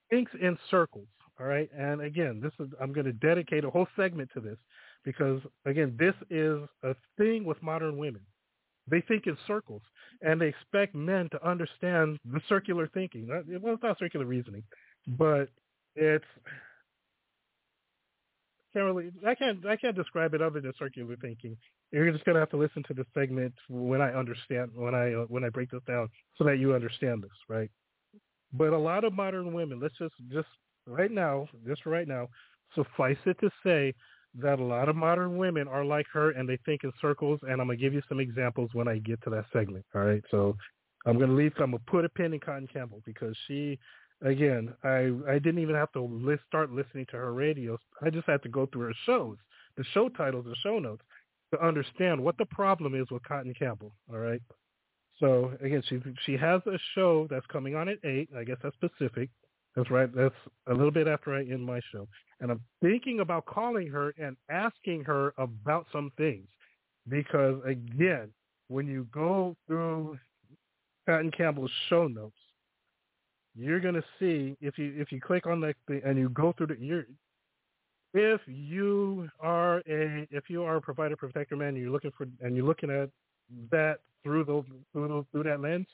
thinks 0.10 0.32
in 0.40 0.58
circles. 0.70 1.08
All 1.40 1.48
right. 1.48 1.70
And 1.78 2.02
again, 2.02 2.40
this 2.42 2.54
is 2.60 2.72
I'm 2.82 2.94
going 2.94 3.06
to 3.06 3.14
dedicate 3.14 3.64
a 3.64 3.70
whole 3.70 3.88
segment 3.96 4.30
to 4.34 4.40
this 4.40 4.58
because 5.04 5.42
again, 5.66 5.96
this 6.00 6.14
is 6.30 6.60
a 6.84 6.96
thing 7.18 7.44
with 7.44 7.62
modern 7.62 7.98
women. 7.98 8.22
They 8.88 9.02
think 9.02 9.28
in 9.28 9.38
circles 9.48 9.82
and 10.22 10.40
they 10.40 10.48
expect 10.48 10.94
men 10.94 11.30
to 11.32 11.48
understand 11.48 12.20
the 12.32 12.42
circular 12.50 12.88
thinking. 12.94 13.28
Well, 13.62 13.74
it's 13.74 13.84
not 13.84 13.98
circular 13.98 14.26
reasoning, 14.26 14.64
but 15.08 15.50
it's 15.96 16.26
can't 18.74 18.86
really 18.86 19.12
I 19.26 19.36
can't 19.36 19.66
I 19.66 19.76
can't 19.76 19.96
describe 19.96 20.34
it 20.34 20.42
other 20.42 20.60
than 20.60 20.74
circular 20.78 21.16
thinking. 21.18 21.56
You're 21.92 22.12
just 22.12 22.26
gonna 22.26 22.40
have 22.40 22.50
to 22.50 22.58
listen 22.58 22.84
to 22.88 22.94
the 22.94 23.06
segment 23.14 23.54
when 23.70 24.02
I 24.02 24.12
understand 24.14 24.72
when 24.74 24.96
I 24.96 25.14
uh, 25.14 25.26
when 25.28 25.44
I 25.44 25.50
break 25.50 25.72
this 25.72 25.82
down 25.88 26.10
so 26.38 26.44
that 26.46 26.58
you 26.58 26.74
understand 26.74 27.24
this, 27.24 27.32
right? 27.48 27.70
But 28.52 28.74
a 28.74 28.78
lot 28.78 29.04
of 29.04 29.14
modern 29.14 29.54
women, 29.54 29.80
let's 29.80 29.98
just 29.98 30.16
just 30.32 30.48
right 30.88 31.12
now, 31.12 31.48
just 31.66 31.86
right 31.86 32.08
now, 32.08 32.30
suffice 32.76 33.18
it 33.26 33.38
to 33.40 33.50
say 33.64 33.94
that 34.42 34.60
a 34.60 34.64
lot 34.64 34.90
of 34.90 34.96
modern 34.96 35.38
women 35.38 35.68
are 35.68 35.86
like 35.86 36.08
her 36.12 36.32
and 36.32 36.50
they 36.50 36.58
think 36.66 36.84
in 36.84 36.92
circles. 37.02 37.40
And 37.44 37.54
I'm 37.54 37.68
gonna 37.68 37.78
give 37.78 37.94
you 37.94 38.02
some 38.10 38.20
examples 38.20 38.72
when 38.74 38.88
I 38.88 38.98
get 39.00 39.22
to 39.24 39.30
that 39.32 39.46
segment. 39.54 39.86
All 39.94 40.02
right, 40.02 40.24
so 40.32 40.56
I'm 41.06 41.20
gonna 41.20 41.34
leave. 41.34 41.54
I'm 41.58 41.72
gonna 41.72 41.84
put 41.88 42.06
a 42.06 42.10
pin 42.10 42.34
in 42.34 42.40
Kotton 42.40 42.72
Campbell 42.72 43.02
because 43.06 43.36
she, 43.48 43.78
again, 44.22 44.74
I 44.84 45.12
I 45.28 45.40
didn't 45.40 45.60
even 45.60 45.76
have 45.76 45.92
to 45.94 46.02
list, 46.02 46.44
start 46.48 46.72
listening 46.72 47.06
to 47.12 47.18
her 47.18 47.34
radio. 47.34 47.78
I 48.02 48.10
just 48.10 48.28
had 48.28 48.42
to 48.44 48.50
go 48.50 48.66
through 48.68 48.88
her 48.88 48.96
shows, 49.06 49.38
the 49.78 49.84
show 49.94 50.10
titles, 50.10 50.46
the 50.46 50.56
show 50.64 50.80
notes, 50.80 51.04
to 51.54 51.64
understand 51.64 52.22
what 52.22 52.38
the 52.38 52.46
problem 52.46 52.96
is 52.96 53.10
with 53.12 53.24
Kotton 53.24 53.58
Campbell. 53.58 53.94
All 54.12 54.20
right. 54.20 54.42
So 55.20 55.52
again, 55.62 55.84
she 55.88 56.00
she 56.26 56.38
has 56.38 56.62
a 56.66 56.80
show 56.96 57.28
that's 57.30 57.46
coming 57.48 57.76
on 57.76 57.88
at 57.88 58.00
eight. 58.04 58.30
I 58.36 58.44
guess 58.44 58.58
that's 58.64 58.76
Pacific. 58.78 59.30
That's 59.76 59.90
right. 59.90 60.14
That's 60.14 60.36
a 60.68 60.74
little 60.74 60.92
bit 60.92 61.08
after 61.08 61.34
I 61.34 61.42
end 61.42 61.66
my 61.66 61.80
show. 61.92 62.08
And 62.40 62.52
I'm 62.52 62.62
thinking 62.82 63.22
about 63.22 63.46
calling 63.46 63.88
her 63.88 64.14
and 64.18 64.38
asking 64.50 65.04
her 65.06 65.34
about 65.38 65.88
some 65.92 66.12
things. 66.18 66.48
Because 67.10 67.60
again, 67.66 68.30
when 68.68 68.88
you 68.88 69.08
go 69.12 69.56
through 69.68 70.18
Kotton 71.08 71.36
Campbell's 71.36 71.72
show 71.90 72.08
notes, 72.08 72.38
you're 73.56 73.80
gonna 73.80 74.04
see 74.20 74.56
if 74.62 74.78
you 74.78 74.94
if 74.98 75.12
you 75.12 75.20
click 75.22 75.46
on 75.46 75.60
that 75.62 75.76
thing 75.88 76.02
and 76.04 76.18
you 76.18 76.30
go 76.30 76.54
through 76.58 76.68
the 76.68 76.78
you're 76.80 77.06
if 78.14 78.42
you 78.48 79.30
are 79.40 79.78
a 79.88 80.28
if 80.32 80.50
you 80.50 80.64
are 80.64 80.78
a 80.78 80.82
provider 80.82 81.16
protector 81.16 81.56
man 81.56 81.70
and 81.70 81.78
you're 81.78 81.92
looking 81.92 82.12
for 82.18 82.26
and 82.42 82.56
you're 82.56 82.66
looking 82.66 82.90
at 82.90 83.10
that 83.72 84.00
through 84.24 84.46
the 84.46 84.64
through, 84.92 85.08
the, 85.08 85.26
through 85.32 85.44
that 85.44 85.62
lens, 85.62 85.88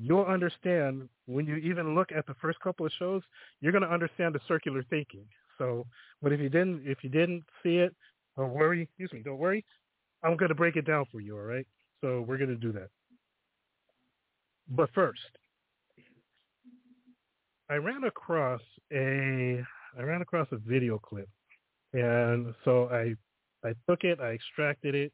you'll 0.00 0.24
understand 0.24 1.08
when 1.26 1.46
you 1.46 1.56
even 1.56 1.94
look 1.94 2.10
at 2.12 2.26
the 2.26 2.34
first 2.40 2.58
couple 2.60 2.86
of 2.86 2.92
shows, 2.98 3.22
you're 3.60 3.72
going 3.72 3.84
to 3.84 3.92
understand 3.92 4.34
the 4.34 4.40
circular 4.48 4.84
thinking. 4.90 5.26
So, 5.58 5.86
but 6.22 6.32
if 6.32 6.40
you 6.40 6.48
didn't, 6.48 6.82
if 6.86 6.98
you 7.02 7.10
didn't 7.10 7.44
see 7.62 7.76
it, 7.76 7.94
don't 8.36 8.54
worry. 8.54 8.82
Excuse 8.82 9.12
me, 9.12 9.22
don't 9.22 9.38
worry. 9.38 9.64
I'm 10.24 10.36
going 10.36 10.48
to 10.48 10.54
break 10.54 10.76
it 10.76 10.86
down 10.86 11.04
for 11.12 11.20
you. 11.20 11.36
All 11.36 11.42
right. 11.44 11.66
So 12.00 12.24
we're 12.26 12.38
going 12.38 12.50
to 12.50 12.56
do 12.56 12.72
that. 12.72 12.88
But 14.70 14.90
first, 14.94 15.20
I 17.68 17.74
ran 17.74 18.04
across 18.04 18.60
a 18.92 19.62
I 19.98 20.02
ran 20.02 20.22
across 20.22 20.48
a 20.52 20.56
video 20.56 20.98
clip 20.98 21.28
And 21.92 22.54
so 22.64 22.88
I 22.88 23.14
I 23.68 23.74
took 23.88 24.04
it, 24.04 24.20
I 24.20 24.30
extracted 24.30 24.94
it, 24.94 25.12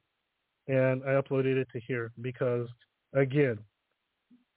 and 0.68 1.02
I 1.04 1.20
uploaded 1.20 1.56
it 1.56 1.68
to 1.72 1.80
here 1.80 2.12
because 2.20 2.68
again, 3.14 3.58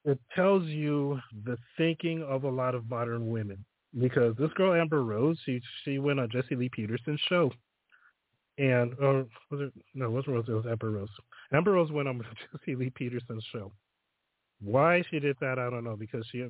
it 0.06 0.20
tells 0.36 0.63
you 0.65 1.20
the 1.46 1.58
thinking 1.77 2.24
of 2.24 2.44
a 2.44 2.50
lot 2.50 2.75
of 2.75 2.89
modern 2.89 3.29
women. 3.29 3.63
Because 4.00 4.36
this 4.38 4.51
girl 4.53 4.79
Amber 4.79 5.03
Rose, 5.03 5.39
she 5.46 5.62
she 5.84 5.98
went 5.98 6.20
on 6.20 6.29
Jesse 6.29 6.56
Lee 6.56 6.70
Peterson's 6.70 7.20
show, 7.27 7.51
and 8.60 8.94
or 9.00 9.25
was 9.50 9.62
it 9.62 9.74
no, 9.96 10.06
it 10.06 10.12
wasn't 10.12 10.36
Rose, 10.36 10.46
it 10.48 10.51
was 10.51 10.65
Amber 10.70 10.91
Rose. 10.91 11.10
Amber 11.51 11.72
Rose 11.72 11.91
went 11.91 12.08
on 12.08 12.22
Jesse 12.51 12.75
Lee 12.75 12.91
Peterson's 12.91 13.44
show. 13.51 13.72
Why 14.62 15.03
she 15.10 15.20
did 15.20 15.38
that, 15.41 15.58
I 15.58 15.72
don't 15.72 15.84
know. 15.84 15.96
Because 15.96 16.24
she 16.32 16.46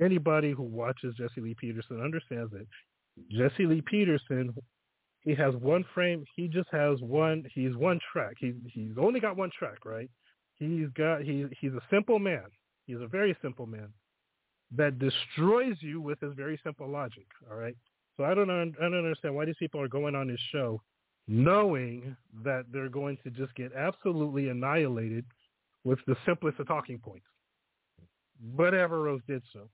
anybody 0.00 0.52
who 0.52 0.62
watches 0.62 1.16
Jesse 1.16 1.40
Lee 1.40 1.56
Peterson 1.58 2.00
understands 2.00 2.52
that 2.52 2.66
Jesse 3.30 3.66
Lee 3.66 3.82
Peterson 3.82 4.54
he 5.24 5.34
has 5.34 5.54
one 5.56 5.84
frame. 5.94 6.24
He 6.36 6.48
just 6.48 6.68
has 6.70 7.00
one. 7.00 7.44
He's 7.54 7.74
one 7.74 7.98
track. 8.12 8.34
He 8.38 8.52
he's 8.66 8.92
only 8.98 9.20
got 9.20 9.36
one 9.36 9.50
track, 9.58 9.84
right? 9.84 10.10
He's 10.56 10.88
got 10.96 11.22
he 11.22 11.46
he's 11.60 11.72
a 11.72 11.82
simple 11.90 12.18
man. 12.18 12.44
He's 12.86 13.00
a 13.00 13.06
very 13.06 13.36
simple 13.42 13.66
man 13.66 13.88
that 14.76 14.98
destroys 14.98 15.76
you 15.80 16.00
with 16.00 16.20
his 16.20 16.34
very 16.34 16.58
simple 16.64 16.88
logic. 16.88 17.26
All 17.50 17.56
right. 17.56 17.76
So 18.16 18.24
I 18.24 18.34
don't 18.34 18.50
I 18.50 18.64
don't 18.64 18.94
understand 18.94 19.34
why 19.34 19.44
these 19.44 19.56
people 19.58 19.80
are 19.80 19.88
going 19.88 20.14
on 20.14 20.28
his 20.28 20.40
show, 20.52 20.80
knowing 21.26 22.16
that 22.44 22.66
they're 22.72 22.88
going 22.88 23.18
to 23.24 23.30
just 23.30 23.54
get 23.54 23.72
absolutely 23.74 24.48
annihilated 24.48 25.24
with 25.84 25.98
the 26.06 26.16
simplest 26.24 26.58
of 26.60 26.68
talking 26.68 26.98
points. 26.98 27.26
But 28.56 28.72
Rose 28.72 29.20
did 29.26 29.42
so. 29.52 29.68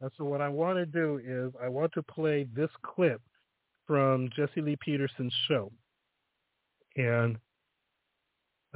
And 0.00 0.10
so 0.16 0.24
what 0.24 0.40
I 0.40 0.48
want 0.48 0.76
to 0.76 0.86
do 0.86 1.20
is 1.24 1.52
I 1.62 1.68
want 1.68 1.92
to 1.94 2.02
play 2.02 2.46
this 2.54 2.70
clip 2.82 3.20
from 3.86 4.28
Jesse 4.36 4.60
Lee 4.60 4.76
Peterson's 4.84 5.32
show. 5.48 5.72
And 6.96 7.38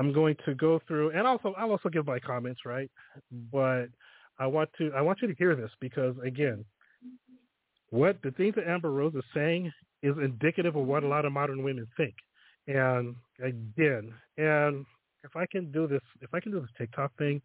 I'm 0.00 0.14
going 0.14 0.34
to 0.46 0.54
go 0.54 0.80
through 0.88 1.10
and 1.10 1.26
also 1.26 1.54
I'll 1.58 1.72
also 1.72 1.90
give 1.90 2.06
my 2.06 2.18
comments, 2.18 2.62
right? 2.64 2.90
But 3.52 3.88
I 4.38 4.46
want 4.46 4.70
to 4.78 4.90
I 4.96 5.02
want 5.02 5.18
you 5.20 5.28
to 5.28 5.34
hear 5.34 5.54
this 5.54 5.70
because 5.78 6.16
again, 6.24 6.64
what 7.90 8.16
the 8.22 8.30
things 8.30 8.54
that 8.54 8.66
Amber 8.66 8.90
Rose 8.90 9.14
is 9.14 9.24
saying 9.34 9.70
is 10.02 10.16
indicative 10.16 10.74
of 10.74 10.86
what 10.86 11.04
a 11.04 11.06
lot 11.06 11.26
of 11.26 11.32
modern 11.32 11.62
women 11.62 11.86
think. 11.98 12.14
And 12.66 13.14
again, 13.44 14.14
and 14.38 14.86
if 15.22 15.36
I 15.36 15.44
can 15.44 15.70
do 15.70 15.86
this 15.86 16.00
if 16.22 16.32
I 16.32 16.40
can 16.40 16.50
do 16.50 16.60
this 16.60 16.70
TikTok 16.78 17.14
thing, 17.18 17.42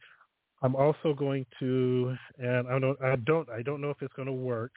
I'm 0.61 0.77
also 0.77 1.13
going 1.13 1.45
to 1.59 2.15
and 2.39 2.69
I 2.69 2.79
don't 2.79 3.01
I 3.01 3.17
don't 3.17 3.49
I 3.49 3.63
don't 3.63 3.81
know 3.81 3.89
if 3.89 4.01
it's 4.01 4.13
going 4.13 4.27
to 4.27 4.33
work 4.33 4.71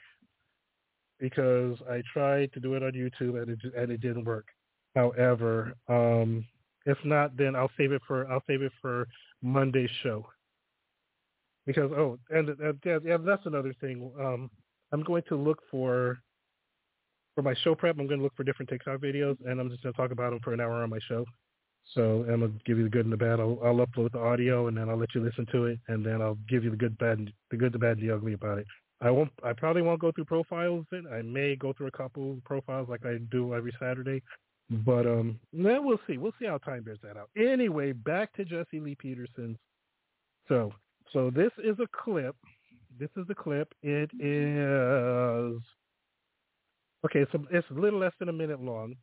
because 1.20 1.76
I 1.88 2.02
tried 2.12 2.52
to 2.54 2.60
do 2.60 2.74
it 2.74 2.82
on 2.82 2.90
YouTube 2.90 3.40
and 3.40 3.50
it 3.50 3.60
and 3.76 3.92
it 3.92 4.00
didn't 4.00 4.24
work. 4.24 4.46
However, 4.96 5.74
um, 5.88 6.44
if 6.88 6.98
not, 7.04 7.36
then 7.36 7.54
I'll 7.54 7.70
save 7.76 7.92
it 7.92 8.02
for 8.06 8.30
I'll 8.30 8.42
save 8.46 8.62
it 8.62 8.72
for 8.80 9.06
Monday's 9.42 9.90
show. 10.02 10.26
Because 11.66 11.92
oh, 11.92 12.18
and, 12.30 12.48
yeah, 12.84 13.18
that's 13.24 13.44
another 13.44 13.74
thing. 13.80 14.10
Um, 14.18 14.50
I'm 14.92 15.02
going 15.02 15.22
to 15.28 15.36
look 15.36 15.58
for 15.70 16.18
for 17.34 17.42
my 17.42 17.54
show 17.62 17.74
prep. 17.74 17.98
I'm 17.98 18.06
going 18.06 18.20
to 18.20 18.24
look 18.24 18.36
for 18.36 18.42
different 18.42 18.70
TikTok 18.70 19.00
videos, 19.00 19.36
and 19.44 19.60
I'm 19.60 19.70
just 19.70 19.82
going 19.82 19.92
to 19.92 19.96
talk 19.96 20.10
about 20.10 20.30
them 20.30 20.40
for 20.42 20.54
an 20.54 20.60
hour 20.60 20.82
on 20.82 20.90
my 20.90 20.98
show. 21.06 21.24
So 21.94 22.24
I'm 22.28 22.40
gonna 22.40 22.52
give 22.66 22.76
you 22.76 22.84
the 22.84 22.90
good 22.90 23.06
and 23.06 23.12
the 23.12 23.16
bad. 23.16 23.40
I'll, 23.40 23.58
I'll 23.64 23.86
upload 23.86 24.12
the 24.12 24.18
audio, 24.18 24.66
and 24.66 24.76
then 24.76 24.90
I'll 24.90 24.98
let 24.98 25.14
you 25.14 25.22
listen 25.22 25.46
to 25.52 25.66
it, 25.66 25.78
and 25.88 26.04
then 26.04 26.20
I'll 26.20 26.38
give 26.48 26.62
you 26.62 26.70
the 26.70 26.76
good, 26.76 26.98
bad, 26.98 27.32
the 27.50 27.56
good, 27.56 27.72
the 27.72 27.78
bad, 27.78 27.98
and 27.98 28.06
the 28.06 28.14
ugly 28.14 28.34
about 28.34 28.58
it. 28.58 28.66
I 29.00 29.10
won't. 29.10 29.30
I 29.42 29.52
probably 29.52 29.82
won't 29.82 30.00
go 30.00 30.12
through 30.12 30.26
profiles. 30.26 30.84
Then 30.90 31.06
I 31.10 31.22
may 31.22 31.56
go 31.56 31.72
through 31.72 31.86
a 31.86 31.92
couple 31.92 32.40
profiles 32.44 32.88
like 32.88 33.06
I 33.06 33.18
do 33.30 33.54
every 33.54 33.72
Saturday. 33.80 34.22
But 34.70 35.06
um, 35.06 35.40
then 35.52 35.84
we'll 35.84 36.00
see. 36.06 36.18
We'll 36.18 36.34
see 36.38 36.46
how 36.46 36.58
time 36.58 36.82
bears 36.82 36.98
that 37.02 37.16
out. 37.16 37.30
Anyway, 37.36 37.92
back 37.92 38.34
to 38.34 38.44
Jesse 38.44 38.80
Lee 38.80 38.96
Peterson. 38.96 39.58
So, 40.46 40.72
so 41.12 41.30
this 41.30 41.50
is 41.62 41.78
a 41.80 41.86
clip. 42.04 42.36
This 42.98 43.08
is 43.16 43.26
the 43.28 43.34
clip. 43.34 43.72
It 43.82 44.10
is 44.20 45.62
okay. 47.04 47.24
So 47.32 47.44
it's 47.50 47.70
a 47.70 47.74
little 47.74 47.98
less 47.98 48.12
than 48.18 48.28
a 48.28 48.32
minute 48.32 48.60
long. 48.60 48.94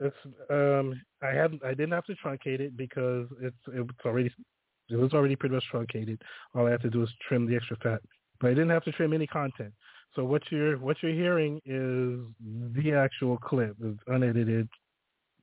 It's 0.00 0.16
um, 0.50 0.98
I 1.22 1.34
haven't. 1.34 1.62
I 1.64 1.70
didn't 1.70 1.92
have 1.92 2.06
to 2.06 2.14
truncate 2.24 2.60
it 2.60 2.76
because 2.76 3.26
it's 3.42 3.56
it's 3.68 3.90
already 4.06 4.30
it 4.88 4.96
was 4.96 5.12
already 5.12 5.36
pretty 5.36 5.54
much 5.54 5.64
truncated. 5.70 6.22
All 6.54 6.66
I 6.66 6.70
have 6.70 6.82
to 6.82 6.90
do 6.90 7.02
is 7.02 7.10
trim 7.28 7.46
the 7.46 7.56
extra 7.56 7.76
fat 7.82 8.00
but 8.40 8.48
I 8.48 8.50
didn't 8.50 8.70
have 8.70 8.84
to 8.84 8.92
trim 8.92 9.12
any 9.12 9.26
content. 9.26 9.72
So 10.14 10.24
what 10.24 10.42
you're 10.50 10.78
what 10.78 10.96
you're 11.02 11.12
hearing 11.12 11.60
is 11.64 12.20
the 12.74 12.92
actual 12.92 13.36
clip, 13.38 13.76
it's 13.82 14.00
unedited, 14.06 14.68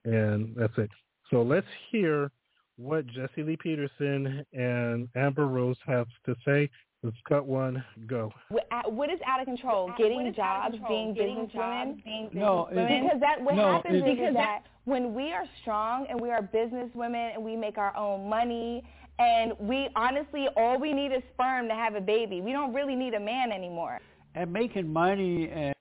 and 0.03 0.55
that's 0.55 0.77
it. 0.77 0.89
So 1.29 1.41
let's 1.41 1.67
hear 1.91 2.31
what 2.77 3.07
Jesse 3.07 3.43
Lee 3.43 3.57
Peterson 3.57 4.45
and 4.53 5.07
Amber 5.15 5.47
Rose 5.47 5.77
have 5.85 6.07
to 6.25 6.35
say. 6.45 6.69
Let's 7.03 7.17
cut 7.29 7.45
one, 7.45 7.83
go. 8.07 8.33
What 8.49 8.65
uh, 8.71 9.13
is 9.13 9.19
out 9.27 9.39
of 9.39 9.45
control? 9.45 9.91
Getting 9.95 10.33
jobs, 10.35 10.75
being 10.87 11.13
business 11.13 11.51
women? 11.53 12.01
no, 12.33 12.67
because 12.71 13.19
that 13.19 13.39
what 13.39 13.55
no, 13.55 13.73
happens 13.73 14.03
is, 14.03 14.29
is 14.29 14.33
that 14.33 14.63
when 14.85 15.13
we 15.13 15.31
are 15.31 15.45
strong 15.61 16.07
and 16.09 16.19
we 16.19 16.31
are 16.31 16.41
business 16.41 16.89
women 16.95 17.31
and 17.35 17.43
we 17.43 17.55
make 17.55 17.77
our 17.77 17.95
own 17.95 18.27
money 18.27 18.83
and 19.19 19.53
we 19.59 19.87
honestly, 19.95 20.47
all 20.57 20.79
we 20.79 20.93
need 20.93 21.11
is 21.11 21.21
sperm 21.33 21.67
to 21.67 21.75
have 21.75 21.95
a 21.95 22.01
baby. 22.01 22.41
We 22.41 22.51
don't 22.51 22.73
really 22.73 22.95
need 22.95 23.13
a 23.13 23.19
man 23.19 23.51
anymore. 23.51 23.99
And 24.35 24.51
making 24.51 24.91
money 24.91 25.49
and. 25.49 25.73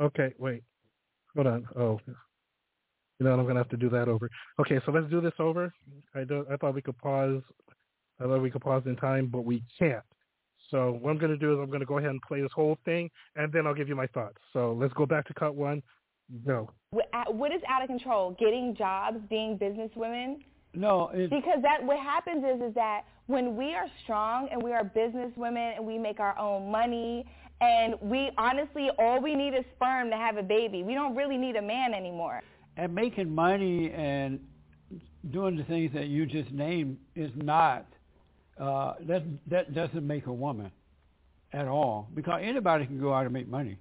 Okay, 0.00 0.34
wait. 0.38 0.62
Hold 1.34 1.46
on. 1.46 1.68
Oh, 1.76 2.00
you 3.18 3.26
know 3.26 3.32
I'm 3.32 3.46
gonna 3.46 3.60
have 3.60 3.68
to 3.68 3.76
do 3.76 3.90
that 3.90 4.08
over. 4.08 4.28
Okay, 4.58 4.80
so 4.84 4.92
let's 4.92 5.08
do 5.10 5.20
this 5.20 5.34
over. 5.38 5.72
I 6.14 6.24
don't. 6.24 6.50
I 6.50 6.56
thought 6.56 6.74
we 6.74 6.82
could 6.82 6.98
pause. 6.98 7.42
I 8.18 8.24
thought 8.24 8.40
we 8.40 8.50
could 8.50 8.62
pause 8.62 8.82
in 8.86 8.96
time, 8.96 9.28
but 9.28 9.44
we 9.44 9.62
can't. 9.78 10.02
So 10.70 10.98
what 11.00 11.10
I'm 11.10 11.18
gonna 11.18 11.36
do 11.36 11.52
is 11.52 11.58
I'm 11.62 11.70
gonna 11.70 11.84
go 11.84 11.98
ahead 11.98 12.10
and 12.10 12.22
play 12.22 12.40
this 12.40 12.52
whole 12.54 12.78
thing, 12.84 13.10
and 13.36 13.52
then 13.52 13.66
I'll 13.66 13.74
give 13.74 13.88
you 13.88 13.96
my 13.96 14.06
thoughts. 14.08 14.38
So 14.52 14.72
let's 14.72 14.94
go 14.94 15.04
back 15.04 15.26
to 15.28 15.34
cut 15.34 15.54
one. 15.54 15.82
no 16.46 16.70
What 16.90 17.52
is 17.52 17.60
out 17.68 17.82
of 17.82 17.88
control? 17.88 18.36
Getting 18.40 18.74
jobs, 18.76 19.18
being 19.28 19.56
business 19.58 19.90
women, 19.94 20.42
no, 20.74 21.10
because 21.12 21.62
that 21.62 21.82
what 21.82 21.98
happens 21.98 22.44
is 22.44 22.68
is 22.68 22.74
that 22.74 23.02
when 23.30 23.56
we 23.56 23.74
are 23.74 23.86
strong 24.02 24.48
and 24.50 24.60
we 24.60 24.72
are 24.72 24.82
business 24.82 25.30
women 25.36 25.74
and 25.76 25.86
we 25.86 25.98
make 25.98 26.18
our 26.18 26.36
own 26.36 26.70
money 26.70 27.24
and 27.60 27.94
we 28.00 28.30
honestly 28.36 28.88
all 28.98 29.20
we 29.20 29.34
need 29.34 29.54
is 29.54 29.64
sperm 29.76 30.10
to 30.10 30.16
have 30.16 30.36
a 30.36 30.42
baby. 30.42 30.82
We 30.82 30.94
don't 30.94 31.14
really 31.14 31.36
need 31.36 31.56
a 31.56 31.62
man 31.62 31.94
anymore. 31.94 32.42
And 32.76 32.94
making 32.94 33.32
money 33.32 33.92
and 33.92 34.40
doing 35.30 35.56
the 35.56 35.64
things 35.64 35.92
that 35.94 36.08
you 36.08 36.26
just 36.26 36.50
named 36.50 36.98
is 37.14 37.30
not 37.36 37.86
uh, 38.58 38.94
that 39.06 39.22
that 39.48 39.74
doesn't 39.74 40.06
make 40.06 40.26
a 40.26 40.32
woman 40.32 40.70
at 41.52 41.68
all 41.68 42.08
because 42.14 42.40
anybody 42.42 42.86
can 42.86 43.00
go 43.00 43.12
out 43.14 43.24
and 43.24 43.32
make 43.32 43.48
money. 43.48 43.78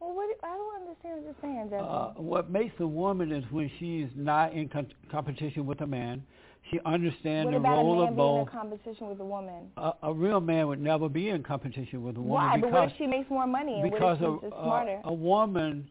Well, 0.00 0.14
what 0.14 0.28
I 0.42 0.56
don't 0.56 0.82
understand 0.82 1.16
what 1.16 1.24
you're 1.24 1.34
saying, 1.42 1.70
Jesse. 1.70 1.84
Uh, 1.84 2.22
what 2.22 2.50
makes 2.50 2.74
a 2.80 2.86
woman 2.86 3.32
is 3.32 3.44
when 3.50 3.70
she's 3.78 4.08
not 4.14 4.52
in 4.52 4.68
con- 4.68 4.92
competition 5.10 5.66
with 5.66 5.80
a 5.80 5.86
man. 5.86 6.22
She 6.70 6.78
understands 6.84 7.46
what 7.46 7.52
the 7.52 7.58
about 7.58 7.76
role 7.76 8.02
a 8.02 8.04
man 8.04 8.12
of 8.12 8.16
both. 8.16 8.34
Being 8.34 8.46
in 8.46 8.52
competition 8.52 9.08
with 9.08 9.20
a 9.20 9.24
woman. 9.24 9.70
A, 9.76 9.92
a 10.02 10.12
real 10.12 10.40
man 10.40 10.68
would 10.68 10.80
never 10.80 11.08
be 11.08 11.30
in 11.30 11.42
competition 11.42 12.02
with 12.02 12.16
a 12.16 12.20
woman. 12.20 12.34
Why? 12.34 12.56
Because, 12.56 12.70
but 12.70 12.80
what 12.80 12.90
if 12.90 12.98
she 12.98 13.06
makes 13.06 13.30
more 13.30 13.46
money? 13.46 13.80
And 13.80 13.90
because 13.90 14.20
what 14.20 14.34
if 14.34 14.40
she's 14.42 14.52
a, 14.52 14.62
smarter? 14.62 15.00
A, 15.04 15.08
a 15.08 15.12
woman, 15.12 15.88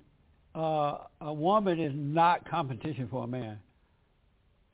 uh, 0.55 0.97
a 1.21 1.33
woman 1.33 1.79
is 1.79 1.93
not 1.95 2.47
competition 2.47 3.07
for 3.09 3.23
a 3.23 3.27
man. 3.27 3.57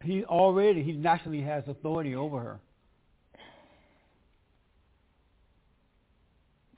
He 0.03 0.25
already, 0.25 0.83
he 0.83 0.91
naturally 0.91 1.41
has 1.41 1.63
authority 1.67 2.15
over 2.15 2.39
her. 2.39 2.59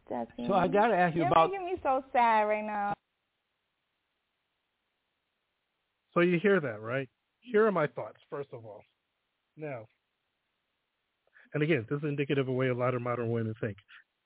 So 0.08 0.53
I 0.53 0.67
got 0.67 0.89
to 0.89 0.96
ask 0.96 1.15
you 1.15 1.22
You're 1.22 1.32
about. 1.32 1.50
You're 1.51 1.62
making 1.62 1.75
me 1.77 1.82
so 1.82 2.03
sad 2.13 2.44
right 2.44 2.63
now. 2.63 2.94
So 6.13 6.20
you 6.20 6.38
hear 6.39 6.60
that, 6.60 6.79
right? 6.79 7.10
Here 7.39 7.65
are 7.65 7.72
my 7.72 7.88
thoughts, 7.88 8.17
first 8.29 8.50
of 8.53 8.65
all. 8.65 8.84
Now, 9.58 9.88
and 11.54 11.64
again, 11.64 11.86
this 11.90 11.98
is 11.98 12.04
indicative 12.04 12.42
of 12.42 12.48
the 12.48 12.52
way 12.52 12.68
a 12.68 12.74
lot 12.74 12.96
of 12.96 13.02
modern 13.02 13.32
women 13.32 13.56
think. 13.62 13.78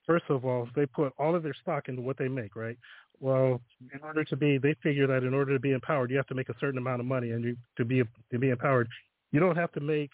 First 0.05 0.25
of 0.29 0.45
all, 0.45 0.67
they 0.75 0.85
put 0.87 1.13
all 1.19 1.35
of 1.35 1.43
their 1.43 1.53
stock 1.61 1.87
into 1.87 2.01
what 2.01 2.17
they 2.17 2.27
make, 2.27 2.55
right? 2.55 2.77
Well, 3.19 3.61
in 3.93 3.99
order 4.01 4.23
to 4.23 4.35
be, 4.35 4.57
they 4.57 4.75
figure 4.81 5.05
that 5.07 5.23
in 5.23 5.33
order 5.33 5.53
to 5.53 5.59
be 5.59 5.71
empowered, 5.71 6.09
you 6.09 6.17
have 6.17 6.27
to 6.27 6.35
make 6.35 6.49
a 6.49 6.55
certain 6.59 6.79
amount 6.79 7.01
of 7.01 7.05
money, 7.05 7.31
and 7.31 7.43
you, 7.43 7.57
to 7.77 7.85
be 7.85 8.03
to 8.31 8.39
be 8.39 8.49
empowered, 8.49 8.87
you 9.31 9.39
don't 9.39 9.57
have 9.57 9.71
to 9.73 9.79
make 9.79 10.11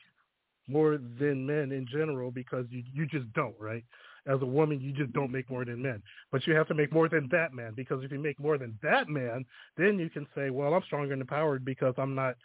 more 0.68 0.98
than 1.20 1.46
men 1.46 1.72
in 1.72 1.88
general 1.90 2.32
because 2.32 2.66
you 2.70 2.84
you 2.94 3.06
just 3.06 3.32
don't, 3.34 3.56
right? 3.60 3.86
as 4.28 4.42
a 4.42 4.46
woman, 4.46 4.82
you 4.82 4.92
just 4.92 5.14
don't 5.14 5.32
make 5.32 5.50
more 5.50 5.66
than 5.66 5.82
men. 5.82 6.02
But 6.32 6.46
you 6.48 6.56
have 6.56 6.68
to 6.70 6.74
make 6.74 6.92
more 6.92 7.08
than 7.08 7.30
that 7.32 7.54
man 7.54 7.74
because 7.76 8.04
if 8.04 8.12
you 8.12 8.20
make 8.20 8.40
more 8.40 8.58
than 8.58 8.78
that 8.82 9.08
man, 9.08 9.46
then 9.78 10.00
you 10.00 10.10
can 10.10 10.26
say, 10.36 10.50
well, 10.50 10.74
I'm 10.74 10.84
stronger 10.84 11.14
and 11.14 11.22
empowered 11.22 11.64
because 11.64 11.94
I'm 11.98 12.16
not, 12.16 12.36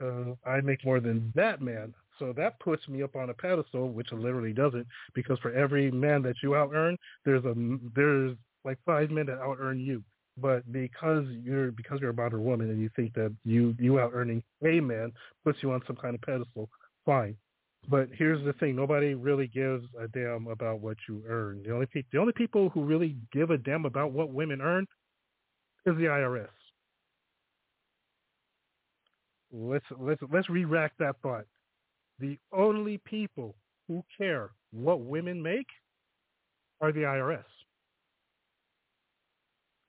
uh, 0.00 0.34
I 0.44 0.60
make 0.60 0.84
more 0.84 1.00
than 1.00 1.32
that 1.36 1.60
man. 1.60 1.94
So 2.18 2.32
that 2.34 2.58
puts 2.60 2.86
me 2.88 3.02
up 3.02 3.16
on 3.16 3.30
a 3.30 3.34
pedestal, 3.34 3.90
which 3.90 4.12
it 4.12 4.18
literally 4.18 4.52
doesn't, 4.52 4.86
because 5.14 5.38
for 5.40 5.52
every 5.52 5.90
man 5.90 6.22
that 6.22 6.36
you 6.42 6.54
out 6.54 6.70
earn, 6.74 6.96
there's 7.24 7.44
a 7.44 7.54
there's 7.94 8.36
like 8.64 8.78
five 8.86 9.10
men 9.10 9.26
that 9.26 9.38
out 9.40 9.56
earn 9.60 9.80
you. 9.80 10.04
but 10.36 10.70
because 10.72 11.24
you're 11.42 11.72
because 11.72 12.00
you're 12.00 12.10
a 12.10 12.14
modern 12.14 12.44
woman 12.44 12.70
and 12.70 12.80
you 12.80 12.90
think 12.96 13.12
that 13.14 13.34
you 13.44 13.74
you 13.78 13.98
out 14.00 14.12
earning 14.14 14.42
a 14.64 14.80
man 14.80 15.12
puts 15.44 15.58
you 15.62 15.72
on 15.72 15.82
some 15.86 15.96
kind 15.96 16.14
of 16.14 16.20
pedestal, 16.22 16.68
fine. 17.04 17.36
But 17.88 18.08
here's 18.12 18.44
the 18.44 18.52
thing: 18.54 18.76
nobody 18.76 19.14
really 19.14 19.48
gives 19.48 19.84
a 20.00 20.08
damn 20.08 20.46
about 20.46 20.80
what 20.80 20.96
you 21.08 21.22
earn. 21.28 21.62
The 21.64 21.72
only 21.72 21.86
pe- 21.86 22.04
the 22.12 22.18
only 22.18 22.32
people 22.32 22.68
who 22.70 22.84
really 22.84 23.16
give 23.32 23.50
a 23.50 23.58
damn 23.58 23.84
about 23.84 24.12
what 24.12 24.30
women 24.30 24.60
earn 24.62 24.86
is 25.86 25.96
the 25.96 26.04
IRS. 26.04 26.48
Let's 29.52 29.84
let's 29.98 30.20
let's 30.32 30.48
re-rack 30.48 30.92
that 30.98 31.16
thought. 31.22 31.46
The 32.22 32.38
only 32.52 32.98
people 32.98 33.56
who 33.88 34.04
care 34.16 34.50
what 34.70 35.00
women 35.00 35.42
make 35.42 35.66
are 36.80 36.92
the 36.92 37.00
IRS 37.00 37.42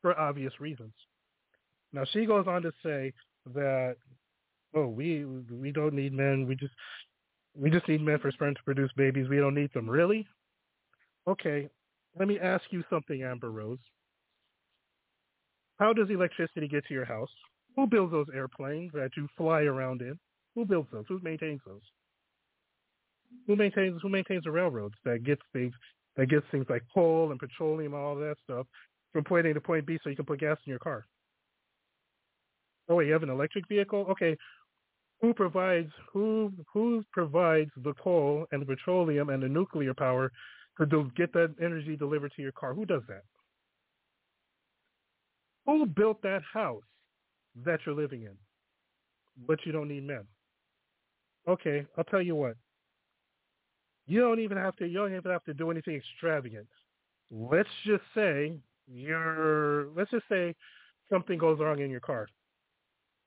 for 0.02 0.20
obvious 0.20 0.60
reasons. 0.60 0.94
Now 1.94 2.06
she 2.12 2.26
goes 2.26 2.48
on 2.48 2.64
to 2.64 2.72
say 2.84 3.14
that 3.54 3.98
oh 4.76 4.88
we 4.88 5.26
we 5.26 5.72
don't 5.72 5.94
need 5.94 6.12
men. 6.12 6.48
We 6.48 6.56
just 6.56 6.74
we 7.56 7.70
just 7.70 7.88
need 7.88 8.02
men 8.02 8.18
for 8.18 8.32
sperm 8.32 8.56
to 8.56 8.64
produce 8.64 8.90
babies. 8.98 9.30
We 9.30 9.38
don't 9.38 9.54
need 9.54 9.72
them. 9.76 9.88
Really? 9.88 10.26
Okay. 11.28 11.70
Let 12.18 12.28
me 12.28 12.40
ask 12.40 12.64
you 12.72 12.84
something 12.90 13.22
Amber 13.22 13.52
Rose. 13.52 13.78
How 15.78 15.94
does 15.94 16.10
electricity 16.10 16.68
get 16.68 16.84
to 16.88 16.96
your 16.96 17.06
house? 17.06 17.30
Who 17.76 17.86
builds 17.86 18.12
those 18.12 18.28
airplanes 18.34 18.92
that 18.94 19.12
you 19.16 19.28
fly 19.38 19.62
around 19.62 20.02
in? 20.02 20.18
Who 20.56 20.66
builds 20.66 20.90
those? 20.92 21.06
Who 21.08 21.20
maintains 21.22 21.62
those 21.68 21.82
who 23.48 23.56
maintains 23.56 24.00
who 24.02 24.10
maintains 24.10 24.44
the 24.44 24.52
railroads 24.52 24.96
that 25.06 25.24
gets 25.24 25.42
things 25.52 25.74
that 26.16 26.30
gets 26.30 26.46
things 26.52 26.66
like 26.70 26.84
coal 26.94 27.32
and 27.32 27.40
petroleum 27.40 27.94
and 27.94 28.04
all 28.04 28.16
that 28.16 28.36
stuff 28.44 28.68
from 29.12 29.24
point 29.24 29.48
A 29.48 29.54
to 29.54 29.62
point 29.62 29.86
B 29.86 29.98
so 30.04 30.10
you 30.10 30.16
can 30.16 30.26
put 30.26 30.40
gas 30.40 30.58
in 30.66 30.70
your 30.70 30.80
car. 30.80 31.06
Oh 32.90 32.96
wait, 32.96 33.08
you 33.08 33.14
have 33.14 33.24
an 33.24 33.30
electric 33.30 33.68
vehicle? 33.68 34.06
Okay. 34.10 34.38
Who 35.22 35.34
provides 35.34 35.92
who 36.12 36.52
who 36.74 37.04
provides 37.14 37.72
the 37.78 37.94
coal 37.94 38.46
and 38.52 38.62
the 38.62 38.66
petroleum 38.66 39.30
and 39.30 39.42
the 39.42 39.48
nuclear 39.48 39.94
power 39.94 40.32
to 40.80 41.12
get 41.16 41.32
that 41.34 41.56
energy 41.62 41.96
delivered 41.96 42.34
to 42.36 42.42
your 42.42 42.52
car? 42.52 42.74
Who 42.74 42.86
does 42.86 43.04
that? 43.08 43.22
Who 45.66 45.86
built 45.86 46.22
that 46.24 46.42
house 46.52 46.84
that 47.64 47.80
you're 47.86 47.96
living 47.96 48.24
in? 48.24 48.36
But 49.48 49.60
you 49.66 49.72
don't 49.72 49.88
need 49.88 50.06
men. 50.06 50.26
Okay, 51.48 51.86
I'll 51.98 52.04
tell 52.06 52.22
you 52.22 52.36
what. 52.36 52.56
You 54.06 54.20
don't 54.20 54.40
even 54.40 54.58
have 54.58 54.76
to 54.78 54.88
you 54.88 55.00
don't 55.00 55.16
even 55.16 55.32
have 55.32 55.44
to 55.46 55.54
do 55.54 55.72
anything 55.72 55.96
extravagant. 55.96 56.68
Let's 57.32 57.70
just 57.86 58.04
say 58.16 58.54
you're 58.88 59.88
let's 59.96 60.12
just 60.12 60.26
say 60.30 60.56
something 61.10 61.38
goes 61.38 61.60
wrong 61.60 61.80
in 61.80 61.90
your 61.90 62.02
car 62.02 62.28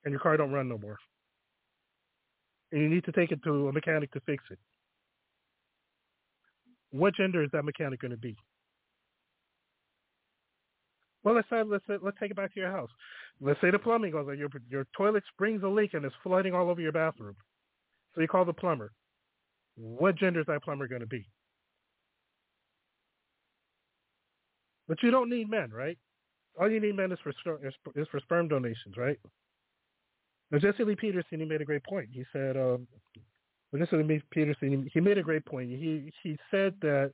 and 0.04 0.12
your 0.12 0.20
car 0.20 0.36
don't 0.36 0.52
run 0.52 0.68
no 0.68 0.78
more. 0.78 0.98
And 2.72 2.82
you 2.82 2.88
need 2.88 3.04
to 3.04 3.12
take 3.12 3.32
it 3.32 3.42
to 3.44 3.68
a 3.68 3.72
mechanic 3.72 4.12
to 4.12 4.20
fix 4.20 4.44
it. 4.50 4.58
What 6.90 7.14
gender 7.14 7.42
is 7.42 7.50
that 7.52 7.64
mechanic 7.64 8.00
going 8.00 8.10
to 8.10 8.16
be? 8.16 8.36
Well, 11.24 11.34
let's 11.34 11.48
say, 11.50 11.62
let's 11.64 11.84
let's 11.88 12.16
take 12.20 12.30
it 12.30 12.36
back 12.36 12.54
to 12.54 12.60
your 12.60 12.70
house. 12.70 12.90
Let's 13.40 13.60
say 13.60 13.72
the 13.72 13.80
plumbing 13.80 14.12
goes 14.12 14.28
on. 14.28 14.38
Your 14.38 14.48
your 14.70 14.86
toilet 14.96 15.24
springs 15.32 15.62
a 15.64 15.68
leak 15.68 15.94
and 15.94 16.04
it's 16.04 16.14
flooding 16.22 16.54
all 16.54 16.70
over 16.70 16.80
your 16.80 16.92
bathroom. 16.92 17.34
So 18.14 18.20
you 18.20 18.28
call 18.28 18.44
the 18.44 18.52
plumber. 18.52 18.92
What 19.76 20.16
gender 20.16 20.40
is 20.40 20.46
that 20.46 20.62
plumber 20.62 20.88
going 20.88 21.02
to 21.02 21.06
be? 21.06 21.28
But 24.88 25.02
you 25.02 25.10
don't 25.10 25.30
need 25.30 25.50
men, 25.50 25.70
right? 25.70 25.98
All 26.58 26.70
you 26.70 26.80
need 26.80 26.96
men 26.96 27.12
is 27.12 27.18
for 27.22 27.32
is 27.94 28.08
for 28.10 28.20
sperm 28.20 28.48
donations, 28.48 28.96
right? 28.96 29.18
Now 30.50 30.58
Jesse 30.58 30.84
Lee 30.84 30.96
Peterson, 30.96 31.40
he 31.40 31.44
made 31.46 31.60
a 31.60 31.64
great 31.66 31.84
point. 31.84 32.08
He 32.12 32.24
said, 32.32 32.56
um, 32.56 32.86
Jesse 33.76 33.96
Lee 33.96 34.22
Peterson, 34.30 34.88
he 34.92 35.00
made 35.00 35.18
a 35.18 35.22
great 35.22 35.44
point. 35.44 35.68
He 35.68 36.12
he 36.22 36.38
said 36.50 36.74
that 36.80 37.12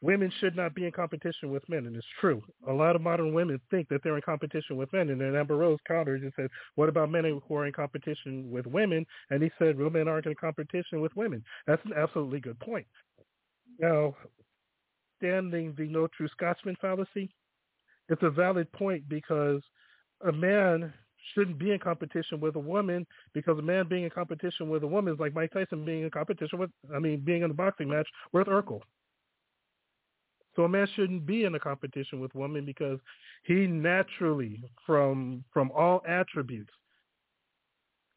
women 0.00 0.32
should 0.38 0.54
not 0.54 0.74
be 0.74 0.86
in 0.86 0.92
competition 0.92 1.50
with 1.50 1.68
men, 1.68 1.86
and 1.86 1.96
it's 1.96 2.06
true. 2.20 2.42
A 2.68 2.72
lot 2.72 2.94
of 2.94 3.02
modern 3.02 3.32
women 3.34 3.60
think 3.70 3.88
that 3.88 4.02
they're 4.02 4.16
in 4.16 4.22
competition 4.22 4.76
with 4.76 4.92
men, 4.92 5.10
and 5.10 5.20
then 5.20 5.34
Amber 5.34 5.56
Rose 5.56 5.78
countered 5.86 6.22
and 6.22 6.32
said, 6.36 6.50
"What 6.76 6.88
about 6.88 7.10
men 7.10 7.24
who 7.24 7.54
are 7.54 7.66
in 7.66 7.72
competition 7.72 8.50
with 8.50 8.66
women?" 8.66 9.06
And 9.30 9.42
he 9.42 9.50
said, 9.58 9.78
"Real 9.78 9.90
men 9.90 10.08
aren't 10.08 10.26
in 10.26 10.34
competition 10.36 11.00
with 11.00 11.14
women." 11.16 11.44
That's 11.66 11.84
an 11.84 11.94
absolutely 11.94 12.40
good 12.40 12.58
point. 12.60 12.86
Now, 13.78 14.16
standing 15.16 15.74
the 15.74 15.88
no 15.88 16.06
true 16.06 16.28
Scotsman 16.28 16.76
fallacy, 16.76 17.30
it's 18.08 18.22
a 18.22 18.30
valid 18.30 18.70
point 18.72 19.08
because 19.08 19.62
a 20.22 20.32
man 20.32 20.92
shouldn't 21.34 21.58
be 21.58 21.72
in 21.72 21.78
competition 21.78 22.40
with 22.40 22.56
a 22.56 22.60
woman 22.60 23.06
because 23.34 23.58
a 23.58 23.62
man 23.62 23.86
being 23.88 24.04
in 24.04 24.10
competition 24.10 24.68
with 24.68 24.82
a 24.82 24.86
woman 24.86 25.12
is 25.12 25.20
like 25.20 25.34
Mike 25.34 25.52
Tyson 25.52 25.84
being 25.84 26.04
in 26.04 26.10
competition 26.10 26.58
with, 26.58 26.70
I 26.94 26.98
mean, 26.98 27.20
being 27.20 27.42
in 27.42 27.50
a 27.50 27.54
boxing 27.54 27.88
match 27.88 28.08
with 28.32 28.46
Urkel. 28.46 28.82
So 30.58 30.64
a 30.64 30.68
man 30.68 30.88
shouldn't 30.96 31.24
be 31.24 31.44
in 31.44 31.54
a 31.54 31.60
competition 31.60 32.18
with 32.18 32.34
women 32.34 32.64
because 32.64 32.98
he 33.44 33.68
naturally, 33.68 34.60
from 34.84 35.44
from 35.52 35.70
all 35.70 36.02
attributes, 36.04 36.72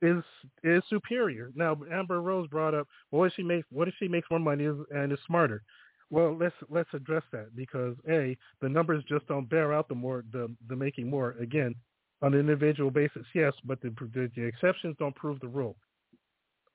is 0.02 0.24
is 0.64 0.82
superior. 0.90 1.52
Now 1.54 1.78
Amber 1.92 2.20
Rose 2.20 2.48
brought 2.48 2.74
up, 2.74 2.88
what 3.12 3.26
if 3.26 3.34
she 3.36 3.44
makes 3.44 3.68
what 3.70 3.88
if 3.88 3.94
she 4.00 4.08
makes 4.08 4.28
more 4.32 4.40
money 4.40 4.66
and 4.66 5.12
is 5.12 5.20
smarter? 5.28 5.62
Well, 6.10 6.36
let's 6.36 6.56
let's 6.68 6.90
address 6.96 7.22
that 7.32 7.56
because 7.56 7.96
a 8.10 8.36
the 8.60 8.70
numbers 8.70 9.04
just 9.08 9.28
don't 9.28 9.48
bear 9.48 9.72
out 9.72 9.88
the 9.88 9.94
more 9.94 10.24
the 10.32 10.52
the 10.68 10.76
making 10.76 11.12
more 11.12 11.36
again 11.40 11.76
on 12.24 12.34
an 12.34 12.40
individual 12.40 12.90
basis. 12.90 13.28
Yes, 13.36 13.54
but 13.66 13.80
the 13.82 13.94
the, 14.16 14.32
the 14.36 14.42
exceptions 14.42 14.96
don't 14.98 15.16
prove 15.16 15.40
the 15.42 15.48
rule. 15.48 15.76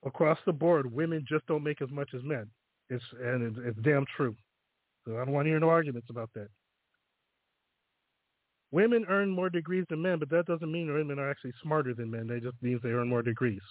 Across 0.05 0.39
the 0.45 0.53
board, 0.53 0.89
women 0.89 1.25
just 1.27 1.45
don't 1.47 1.61
make 1.61 1.81
as 1.81 1.91
much 1.91 2.11
as 2.13 2.23
men. 2.23 2.49
It's 2.89 3.03
and 3.21 3.43
it's, 3.43 3.57
it's 3.67 3.79
damn 3.85 4.05
true. 4.15 4.33
So 5.07 5.15
I 5.15 5.23
don't 5.23 5.33
want 5.33 5.45
to 5.45 5.51
hear 5.51 5.59
no 5.59 5.69
arguments 5.69 6.09
about 6.09 6.29
that. 6.35 6.49
Women 8.71 9.05
earn 9.07 9.29
more 9.29 9.49
degrees 9.49 9.85
than 9.89 10.01
men, 10.01 10.19
but 10.19 10.29
that 10.29 10.45
doesn't 10.45 10.69
mean 10.69 10.93
women 10.93 11.17
are 11.17 11.31
actually 11.31 11.53
smarter 11.63 11.93
than 11.93 12.11
men. 12.11 12.27
That 12.27 12.43
just 12.43 12.61
means 12.61 12.81
they 12.83 12.89
earn 12.89 13.07
more 13.07 13.21
degrees. 13.21 13.61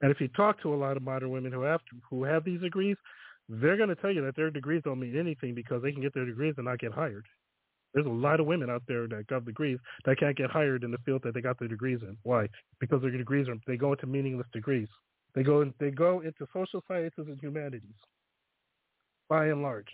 And 0.00 0.10
if 0.10 0.20
you 0.20 0.28
talk 0.28 0.60
to 0.62 0.72
a 0.72 0.76
lot 0.76 0.96
of 0.96 1.02
modern 1.02 1.30
women 1.30 1.52
who 1.52 1.60
have 1.60 1.80
who 2.08 2.24
have 2.24 2.44
these 2.44 2.60
degrees, 2.62 2.96
they're 3.50 3.76
going 3.76 3.90
to 3.90 3.96
tell 3.96 4.10
you 4.10 4.24
that 4.24 4.34
their 4.34 4.50
degrees 4.50 4.80
don't 4.84 5.00
mean 5.00 5.18
anything 5.18 5.54
because 5.54 5.82
they 5.82 5.92
can 5.92 6.00
get 6.00 6.14
their 6.14 6.24
degrees 6.24 6.54
and 6.56 6.64
not 6.64 6.78
get 6.78 6.92
hired. 6.92 7.26
There's 7.92 8.06
a 8.06 8.10
lot 8.10 8.40
of 8.40 8.46
women 8.46 8.70
out 8.70 8.82
there 8.88 9.06
that 9.08 9.26
got 9.26 9.44
degrees 9.44 9.78
that 10.06 10.18
can't 10.18 10.36
get 10.36 10.50
hired 10.50 10.82
in 10.82 10.90
the 10.90 10.98
field 11.04 11.20
that 11.24 11.34
they 11.34 11.42
got 11.42 11.58
their 11.58 11.68
degrees 11.68 11.98
in. 12.00 12.16
Why? 12.22 12.48
Because 12.80 13.02
their 13.02 13.10
degrees 13.10 13.48
are 13.48 13.56
they 13.66 13.76
go 13.76 13.92
into 13.92 14.06
meaningless 14.06 14.46
degrees. 14.54 14.88
They 15.34 15.42
go 15.42 15.60
in, 15.60 15.74
they 15.78 15.90
go 15.90 16.20
into 16.20 16.46
social 16.54 16.82
sciences 16.88 17.26
and 17.28 17.38
humanities, 17.40 17.82
by 19.28 19.46
and 19.46 19.62
large. 19.62 19.88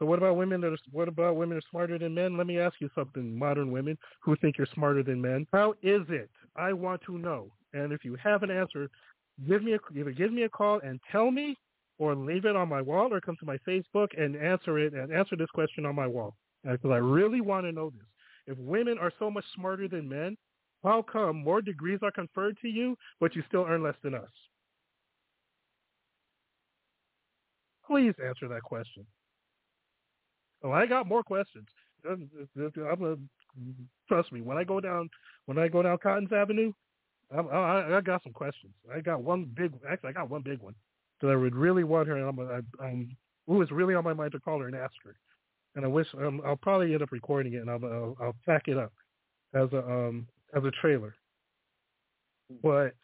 So 0.00 0.06
what 0.06 0.18
about 0.18 0.36
women 0.36 0.62
that 0.62 0.72
are 0.72 0.78
what 0.92 1.08
about 1.08 1.36
women 1.36 1.58
are 1.58 1.62
smarter 1.70 1.98
than 1.98 2.14
men? 2.14 2.38
Let 2.38 2.46
me 2.46 2.58
ask 2.58 2.80
you 2.80 2.88
something, 2.94 3.38
modern 3.38 3.70
women 3.70 3.98
who 4.20 4.34
think 4.36 4.56
you're 4.56 4.66
smarter 4.74 5.02
than 5.02 5.20
men. 5.20 5.46
How 5.52 5.72
is 5.82 6.00
it? 6.08 6.30
I 6.56 6.72
want 6.72 7.02
to 7.02 7.18
know. 7.18 7.52
And 7.74 7.92
if 7.92 8.02
you 8.02 8.16
have 8.16 8.42
an 8.42 8.50
answer, 8.50 8.88
give 9.46 9.62
me 9.62 9.74
a, 9.74 9.78
either 9.94 10.12
give 10.12 10.32
me 10.32 10.44
a 10.44 10.48
call 10.48 10.80
and 10.82 10.98
tell 11.12 11.30
me, 11.30 11.54
or 11.98 12.14
leave 12.14 12.46
it 12.46 12.56
on 12.56 12.66
my 12.66 12.80
wall, 12.80 13.12
or 13.12 13.20
come 13.20 13.36
to 13.40 13.44
my 13.44 13.58
Facebook 13.58 14.08
and 14.18 14.36
answer 14.36 14.78
it 14.78 14.94
and 14.94 15.12
answer 15.12 15.36
this 15.36 15.50
question 15.52 15.84
on 15.84 15.94
my 15.94 16.06
wall. 16.06 16.34
Because 16.64 16.90
I 16.90 16.96
really 16.96 17.42
want 17.42 17.66
to 17.66 17.72
know 17.72 17.90
this. 17.90 18.06
If 18.46 18.56
women 18.56 18.96
are 18.98 19.12
so 19.18 19.30
much 19.30 19.44
smarter 19.54 19.86
than 19.86 20.08
men, 20.08 20.34
how 20.82 21.02
come 21.02 21.44
more 21.44 21.60
degrees 21.60 21.98
are 22.02 22.10
conferred 22.10 22.56
to 22.62 22.68
you, 22.68 22.96
but 23.20 23.36
you 23.36 23.42
still 23.46 23.66
earn 23.68 23.82
less 23.82 23.96
than 24.02 24.14
us? 24.14 24.30
Please 27.86 28.14
answer 28.24 28.48
that 28.48 28.62
question. 28.62 29.04
Oh, 30.62 30.72
I 30.72 30.86
got 30.86 31.06
more 31.06 31.22
questions. 31.22 31.66
I'm 32.08 32.30
gonna, 32.56 33.16
trust 34.08 34.32
me. 34.32 34.40
When 34.40 34.56
I 34.56 34.64
go 34.64 34.80
down, 34.80 35.08
when 35.46 35.58
I 35.58 35.68
go 35.68 35.82
down 35.82 35.98
Kotton's 35.98 36.32
Avenue, 36.32 36.72
I, 37.34 37.40
I, 37.40 37.96
I 37.98 38.00
got 38.00 38.22
some 38.22 38.32
questions. 38.32 38.72
I 38.94 39.00
got 39.00 39.22
one 39.22 39.50
big. 39.54 39.72
Actually, 39.90 40.10
I 40.10 40.12
got 40.12 40.30
one 40.30 40.42
big 40.42 40.60
one 40.60 40.74
that 41.20 41.28
I 41.28 41.36
would 41.36 41.54
really 41.54 41.84
want 41.84 42.08
her. 42.08 42.16
And 42.16 42.28
I'm, 42.28 42.40
I, 42.40 42.84
I'm. 42.84 43.16
It 43.48 43.52
was 43.52 43.70
really 43.70 43.94
on 43.94 44.04
my 44.04 44.12
mind 44.12 44.32
to 44.32 44.40
call 44.40 44.60
her 44.60 44.66
and 44.66 44.76
ask 44.76 44.94
her. 45.04 45.16
And 45.76 45.84
I 45.84 45.88
wish 45.88 46.06
um, 46.18 46.40
I'll 46.44 46.56
probably 46.56 46.92
end 46.92 47.02
up 47.02 47.12
recording 47.12 47.54
it, 47.54 47.58
and 47.62 47.70
I'll, 47.70 47.84
I'll 47.84 48.16
I'll 48.20 48.36
pack 48.46 48.68
it 48.68 48.78
up 48.78 48.92
as 49.54 49.68
a 49.72 49.78
um 49.78 50.26
as 50.56 50.64
a 50.64 50.70
trailer. 50.80 51.14
But 52.62 52.94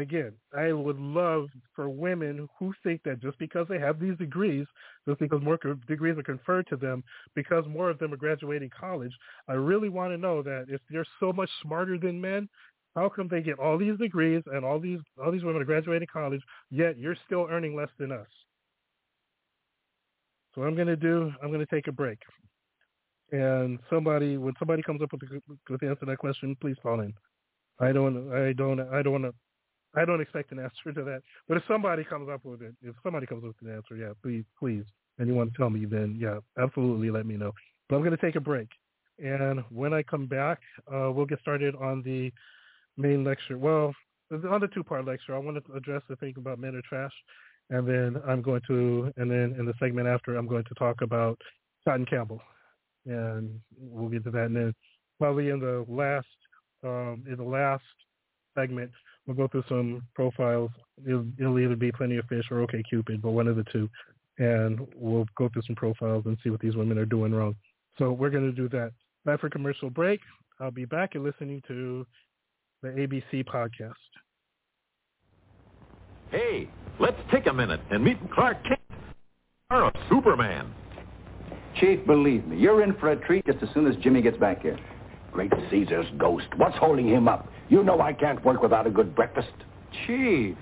again, 0.00 0.32
I 0.56 0.72
would 0.72 0.98
love 0.98 1.48
for 1.74 1.88
women 1.88 2.48
who 2.58 2.72
think 2.82 3.02
that 3.04 3.20
just 3.20 3.38
because 3.38 3.66
they 3.68 3.78
have 3.78 3.98
these 3.98 4.16
degrees, 4.18 4.66
just 5.06 5.18
because 5.20 5.42
more 5.42 5.58
degrees 5.88 6.18
are 6.18 6.22
conferred 6.22 6.66
to 6.68 6.76
them, 6.76 7.02
because 7.34 7.64
more 7.68 7.90
of 7.90 7.98
them 7.98 8.12
are 8.12 8.18
graduating 8.18 8.70
college, 8.78 9.12
I 9.48 9.54
really 9.54 9.88
want 9.88 10.12
to 10.12 10.18
know 10.18 10.42
that 10.42 10.66
if 10.68 10.80
they're 10.90 11.06
so 11.18 11.32
much 11.32 11.50
smarter 11.62 11.98
than 11.98 12.20
men, 12.20 12.48
how 12.94 13.08
come 13.08 13.28
they 13.28 13.40
get 13.40 13.58
all 13.58 13.78
these 13.78 13.96
degrees 13.98 14.42
and 14.46 14.64
all 14.64 14.80
these 14.80 14.98
all 15.22 15.30
these 15.30 15.44
women 15.44 15.62
are 15.62 15.66
graduating 15.66 16.08
college, 16.12 16.42
yet 16.70 16.98
you're 16.98 17.16
still 17.26 17.46
earning 17.50 17.76
less 17.76 17.90
than 17.98 18.10
us? 18.12 18.26
So 20.54 20.60
what 20.60 20.66
I'm 20.66 20.74
going 20.74 20.88
to 20.88 20.96
do, 20.96 21.32
I'm 21.42 21.48
going 21.48 21.64
to 21.64 21.74
take 21.74 21.86
a 21.86 21.92
break. 21.92 22.18
And 23.32 23.78
somebody, 23.88 24.36
when 24.36 24.54
somebody 24.58 24.82
comes 24.82 25.02
up 25.02 25.12
with 25.12 25.20
the, 25.20 25.40
with 25.68 25.80
the 25.80 25.86
answer 25.86 26.00
to 26.00 26.06
that 26.06 26.18
question, 26.18 26.56
please 26.60 26.76
call 26.82 27.00
in. 27.00 27.14
I 27.78 27.92
don't, 27.92 28.32
I 28.32 28.52
don't, 28.52 28.80
I 28.80 29.02
don't 29.02 29.12
want 29.12 29.24
to. 29.24 29.34
I 29.96 30.04
don't 30.04 30.20
expect 30.20 30.52
an 30.52 30.58
answer 30.58 30.92
to 30.94 31.04
that. 31.04 31.22
But 31.48 31.56
if 31.56 31.64
somebody 31.66 32.04
comes 32.04 32.28
up 32.28 32.44
with 32.44 32.62
it, 32.62 32.74
if 32.82 32.94
somebody 33.02 33.26
comes 33.26 33.44
up 33.44 33.54
with 33.60 33.68
an 33.68 33.76
answer, 33.76 33.96
yeah, 33.96 34.12
please, 34.22 34.44
please, 34.58 34.84
and 35.18 35.26
you 35.26 35.34
want 35.34 35.52
to 35.52 35.56
tell 35.56 35.70
me, 35.70 35.84
then 35.84 36.16
yeah, 36.18 36.38
absolutely 36.62 37.10
let 37.10 37.26
me 37.26 37.36
know. 37.36 37.52
But 37.88 37.96
I'm 37.96 38.02
going 38.02 38.16
to 38.16 38.24
take 38.24 38.36
a 38.36 38.40
break. 38.40 38.68
And 39.22 39.60
when 39.70 39.92
I 39.92 40.02
come 40.02 40.26
back, 40.26 40.60
uh, 40.92 41.10
we'll 41.10 41.26
get 41.26 41.40
started 41.40 41.74
on 41.74 42.02
the 42.02 42.32
main 42.96 43.24
lecture. 43.24 43.58
Well, 43.58 43.94
on 44.30 44.60
the 44.60 44.68
two-part 44.68 45.04
lecture, 45.04 45.34
I 45.34 45.38
want 45.38 45.64
to 45.64 45.72
address 45.74 46.02
the 46.08 46.16
thing 46.16 46.34
about 46.36 46.60
men 46.60 46.74
are 46.76 46.82
trash, 46.88 47.12
and 47.68 47.86
then 47.86 48.22
I'm 48.26 48.42
going 48.42 48.62
to, 48.68 49.12
and 49.16 49.30
then 49.30 49.56
in 49.58 49.66
the 49.66 49.74
segment 49.78 50.06
after, 50.06 50.36
I'm 50.36 50.46
going 50.46 50.64
to 50.64 50.74
talk 50.74 51.02
about 51.02 51.38
Kotton 51.86 52.08
Campbell, 52.08 52.40
and 53.06 53.60
we'll 53.76 54.08
get 54.08 54.24
to 54.24 54.30
that. 54.30 54.46
And 54.46 54.56
then 54.56 54.74
probably 55.18 55.50
in 55.50 55.58
the 55.60 55.84
last, 55.88 56.26
um, 56.84 57.24
in 57.28 57.36
the 57.36 57.44
last 57.44 57.82
segment, 58.56 58.92
we'll 59.30 59.46
go 59.46 59.50
through 59.50 59.64
some 59.68 60.02
profiles. 60.14 60.70
It'll, 61.06 61.26
it'll 61.38 61.58
either 61.58 61.76
be 61.76 61.92
Plenty 61.92 62.16
of 62.16 62.26
Fish 62.26 62.44
or 62.50 62.60
OK 62.60 62.82
Cupid, 62.88 63.22
but 63.22 63.30
one 63.30 63.46
of 63.46 63.56
the 63.56 63.64
two, 63.72 63.88
and 64.38 64.86
we'll 64.94 65.26
go 65.36 65.48
through 65.48 65.62
some 65.66 65.76
profiles 65.76 66.24
and 66.26 66.36
see 66.42 66.50
what 66.50 66.60
these 66.60 66.76
women 66.76 66.98
are 66.98 67.06
doing 67.06 67.32
wrong. 67.32 67.54
So 67.98 68.12
we're 68.12 68.30
going 68.30 68.44
to 68.44 68.52
do 68.52 68.68
that. 68.70 68.92
Back 69.24 69.40
for 69.40 69.50
commercial 69.50 69.90
break. 69.90 70.20
I'll 70.58 70.70
be 70.70 70.84
back 70.84 71.14
and 71.14 71.24
listening 71.24 71.62
to 71.68 72.06
the 72.82 72.88
ABC 72.88 73.44
podcast. 73.46 73.92
Hey, 76.30 76.68
let's 76.98 77.18
take 77.32 77.46
a 77.46 77.52
minute 77.52 77.80
and 77.90 78.04
meet 78.04 78.18
Clark 78.32 78.62
Kent, 78.64 78.80
or 79.70 79.92
Superman. 80.08 80.72
Chief, 81.80 82.04
believe 82.06 82.46
me, 82.46 82.58
you're 82.58 82.82
in 82.82 82.94
for 82.94 83.12
a 83.12 83.16
treat 83.26 83.46
just 83.46 83.62
as 83.62 83.68
soon 83.74 83.86
as 83.86 83.94
Jimmy 84.02 84.22
gets 84.22 84.36
back 84.38 84.62
here. 84.62 84.78
Great 85.32 85.52
Caesar's 85.70 86.06
ghost. 86.18 86.46
What's 86.56 86.76
holding 86.76 87.08
him 87.08 87.28
up? 87.28 87.48
You 87.68 87.82
know 87.82 88.00
I 88.00 88.12
can't 88.12 88.44
work 88.44 88.62
without 88.62 88.86
a 88.86 88.90
good 88.90 89.14
breakfast. 89.14 89.52
Chief, 90.06 90.56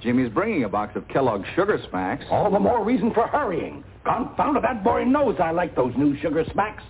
Jimmy's 0.00 0.30
bringing 0.30 0.64
a 0.64 0.68
box 0.68 0.96
of 0.96 1.06
Kellogg's 1.08 1.46
Sugar 1.54 1.80
Smacks. 1.88 2.24
All 2.30 2.50
the 2.50 2.58
more 2.58 2.84
reason 2.84 3.12
for 3.14 3.26
hurrying. 3.26 3.84
Confound 4.04 4.56
it, 4.56 4.62
that 4.62 4.82
boy 4.82 5.04
knows 5.04 5.36
I 5.38 5.52
like 5.52 5.76
those 5.76 5.94
new 5.96 6.18
Sugar 6.20 6.44
Smacks. 6.52 6.82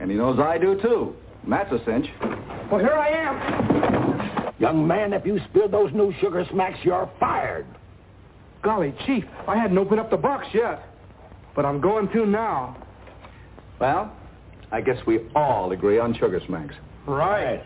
And 0.00 0.10
he 0.10 0.16
knows 0.16 0.38
I 0.38 0.58
do, 0.58 0.80
too. 0.80 1.14
And 1.44 1.52
that's 1.52 1.72
a 1.72 1.82
cinch. 1.84 2.06
Well, 2.70 2.80
here 2.80 2.92
I 2.92 3.08
am. 3.08 4.54
Young 4.58 4.86
man, 4.86 5.12
if 5.12 5.24
you 5.24 5.38
spill 5.50 5.68
those 5.68 5.92
new 5.92 6.12
Sugar 6.20 6.44
Smacks, 6.50 6.78
you're 6.82 7.08
fired. 7.20 7.66
Golly, 8.62 8.94
Chief, 9.06 9.24
I 9.46 9.56
hadn't 9.56 9.78
opened 9.78 10.00
up 10.00 10.10
the 10.10 10.16
box 10.16 10.46
yet. 10.52 10.82
But 11.54 11.64
I'm 11.64 11.80
going 11.80 12.08
to 12.08 12.26
now. 12.26 12.76
Well, 13.78 14.12
I 14.72 14.80
guess 14.80 14.98
we 15.06 15.20
all 15.34 15.72
agree 15.72 15.98
on 15.98 16.14
Sugar 16.14 16.40
Smacks. 16.46 16.74
Right. 17.06 17.62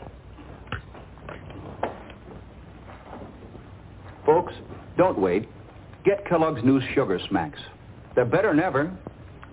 Folks, 4.26 4.52
don't 4.96 5.18
wait. 5.18 5.48
Get 6.04 6.26
Kellogg's 6.28 6.62
new 6.62 6.80
Sugar 6.94 7.18
Smacks. 7.28 7.58
They're 8.14 8.24
better 8.24 8.50
than 8.50 8.60
ever. 8.60 8.96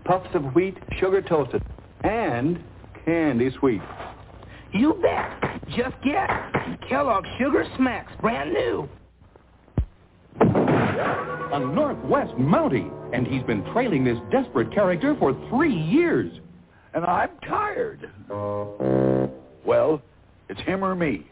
Puffs 0.03 0.29
of 0.33 0.43
wheat, 0.55 0.77
sugar 0.99 1.21
toasted, 1.21 1.63
and 2.03 2.63
candy 3.05 3.49
sweet. 3.59 3.81
You 4.73 4.93
bet. 5.01 5.61
Just 5.69 5.95
get 6.03 6.29
Kellogg's 6.87 7.27
Sugar 7.37 7.65
Smacks, 7.77 8.11
brand 8.21 8.53
new. 8.53 8.89
A 10.39 11.59
Northwest 11.59 12.33
Mountie, 12.37 12.91
and 13.13 13.25
he's 13.25 13.43
been 13.43 13.63
trailing 13.73 14.03
this 14.03 14.17
desperate 14.31 14.73
character 14.73 15.15
for 15.17 15.33
three 15.49 15.73
years. 15.73 16.39
And 16.93 17.05
I'm 17.05 17.29
tired. 17.47 18.09
Well, 19.65 20.01
it's 20.49 20.61
him 20.61 20.83
or 20.83 20.95
me. 20.95 21.27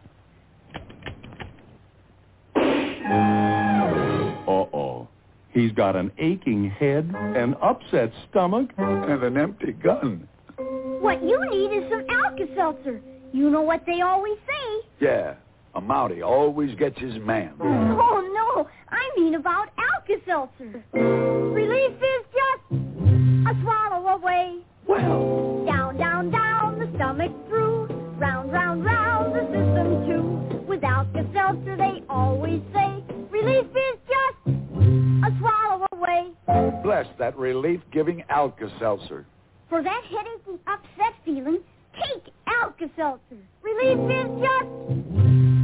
Uh-oh. 4.47 5.07
He's 5.51 5.71
got 5.71 5.95
an 5.95 6.11
aching 6.17 6.69
head, 6.69 7.09
an 7.15 7.55
upset 7.61 8.11
stomach, 8.29 8.69
and 8.77 9.23
an 9.23 9.37
empty 9.37 9.71
gun. 9.71 10.27
What 10.57 11.23
you 11.23 11.39
need 11.49 11.71
is 11.77 11.89
some 11.89 12.05
Alka-Seltzer. 12.09 13.01
You 13.31 13.49
know 13.49 13.61
what 13.61 13.85
they 13.85 14.01
always 14.01 14.37
say. 14.47 14.81
Yeah, 14.99 15.35
a 15.73 15.81
Mountie 15.81 16.21
always 16.25 16.75
gets 16.75 16.99
his 16.99 17.17
man. 17.19 17.53
Oh, 17.61 18.21
no. 18.33 18.67
I 18.89 19.11
mean 19.17 19.35
about 19.35 19.69
Alka-Seltzer. 19.77 20.83
Relief 20.93 21.91
is 21.91 22.25
just 22.33 22.63
a 23.47 23.53
swallow 23.61 24.07
away. 24.09 24.59
Well. 24.87 25.63
Down, 25.65 25.97
down, 25.97 26.29
down, 26.31 26.79
the 26.79 26.89
stomach 26.95 27.31
through. 27.47 27.87
Round, 28.17 28.51
round, 28.51 28.85
round, 28.85 29.33
the 29.33 29.41
system 29.45 30.05
too. 30.05 30.65
With 30.67 30.83
Alka-Seltzer, 30.83 31.75
they 31.75 32.03
always 32.09 32.61
say, 32.73 33.03
relief 33.29 33.65
is 33.65 33.99
just 34.07 34.57
a 35.25 35.37
swallow 35.39 35.85
away. 35.91 36.31
Bless 36.83 37.07
that 37.17 37.35
relief-giving 37.37 38.23
Alka-Seltzer. 38.29 39.25
For 39.69 39.81
that 39.81 40.03
headache 40.05 40.43
and 40.47 40.59
upset 40.67 41.13
feeling, 41.25 41.59
take 41.93 42.31
Alka-Seltzer. 42.47 43.37
Relief 43.63 43.97
is 44.11 44.27
just 44.39 44.69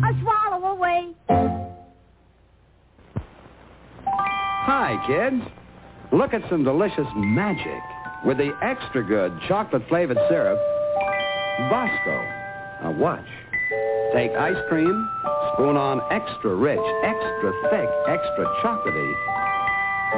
a 0.03 0.21
swallow 0.21 0.65
away. 0.75 1.13
Hi, 4.05 5.03
kids. 5.07 5.43
Look 6.11 6.33
at 6.33 6.41
some 6.49 6.63
delicious 6.63 7.07
magic 7.15 7.81
with 8.25 8.37
the 8.37 8.51
extra 8.61 9.03
good 9.03 9.31
chocolate-flavored 9.47 10.17
syrup, 10.29 10.59
Bosco. 11.69 12.25
Now 12.83 12.91
watch. 12.91 13.25
Take 14.13 14.31
ice 14.31 14.57
cream, 14.67 15.09
spoon 15.53 15.77
on 15.77 16.01
extra 16.11 16.55
rich, 16.55 16.79
extra 17.03 17.51
thick, 17.69 17.89
extra 18.07 18.45
chocolatey 18.61 19.13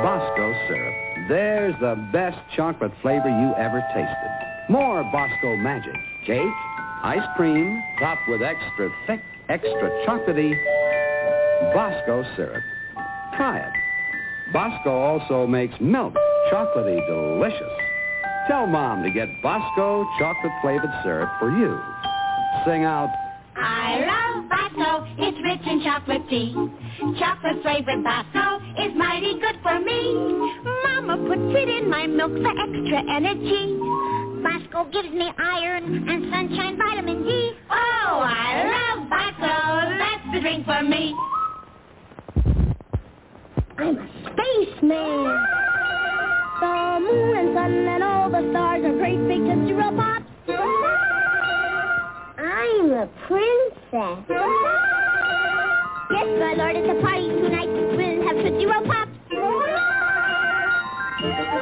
Bosco 0.01 0.53
syrup. 0.67 0.93
There's 1.29 1.75
the 1.79 1.95
best 2.11 2.37
chocolate 2.55 2.91
flavor 3.01 3.29
you 3.29 3.53
ever 3.55 3.81
tasted. 3.93 4.31
More 4.69 5.03
Bosco 5.11 5.55
magic. 5.57 5.93
Cake, 6.25 6.55
ice 7.03 7.27
cream, 7.35 7.81
topped 7.99 8.27
with 8.27 8.41
extra 8.41 8.89
thick, 9.07 9.21
extra 9.49 9.89
chocolatey 10.07 10.53
Bosco 11.73 12.23
syrup. 12.35 12.63
Try 13.37 13.59
it. 13.59 13.73
Bosco 14.51 14.91
also 14.91 15.47
makes 15.47 15.75
milk 15.79 16.15
chocolatey 16.51 17.05
delicious. 17.07 17.71
Tell 18.47 18.67
Mom 18.67 19.03
to 19.03 19.09
get 19.09 19.29
Bosco 19.41 20.05
chocolate-flavored 20.19 20.91
syrup 21.03 21.29
for 21.39 21.49
you. 21.49 21.79
Sing 22.65 22.83
out, 22.83 23.09
I 23.55 24.03
love 24.03 24.49
Bosco. 24.49 25.07
It's 25.17 25.37
rich 25.43 25.61
in 25.65 25.81
chocolate 25.83 26.27
tea. 26.29 26.53
Chocolate 27.19 27.61
flavored 27.61 28.03
Bosco 28.03 28.59
is 28.81 28.91
mighty 28.95 29.39
good 29.39 29.55
for 29.63 29.79
me. 29.79 30.13
Mama 30.83 31.17
puts 31.27 31.55
it 31.55 31.69
in 31.69 31.89
my 31.89 32.07
milk 32.07 32.31
for 32.31 32.51
extra 32.51 32.99
energy. 33.15 33.79
Bosco 34.43 34.89
gives 34.91 35.13
me 35.13 35.31
iron 35.37 36.09
and 36.09 36.31
sunshine 36.31 36.77
vitamin 36.77 37.23
D. 37.23 37.53
Oh, 37.71 38.23
I 38.25 38.97
love 38.97 39.09
Bosco. 39.09 39.53
That's 39.99 40.33
the 40.33 40.39
drink 40.41 40.65
for 40.65 40.83
me. 40.83 41.15
I'm 43.77 43.97
a 43.97 44.07
spaceman. 44.31 45.72
The 46.73 46.99
moon 46.99 47.37
and 47.37 47.53
sun 47.53 47.71
and 47.87 48.03
all 48.03 48.29
the 48.31 48.49
stars 48.49 48.83
are 48.83 48.97
great 48.97 49.21
big 49.27 49.45
Tootsie 49.45 49.73
Roll 49.73 49.93
Pops. 49.93 50.25
I'm 52.41 52.91
a 52.97 53.05
princess. 53.27 54.25
Yes, 56.09 56.27
my 56.41 56.53
lord, 56.57 56.75
it's 56.75 56.89
a 56.89 56.97
party 57.05 57.29
tonight. 57.29 57.69
We'll 57.69 58.25
have 58.25 58.37
Tootsie 58.41 58.65
Roll 58.65 58.85
Pops. 58.89 59.11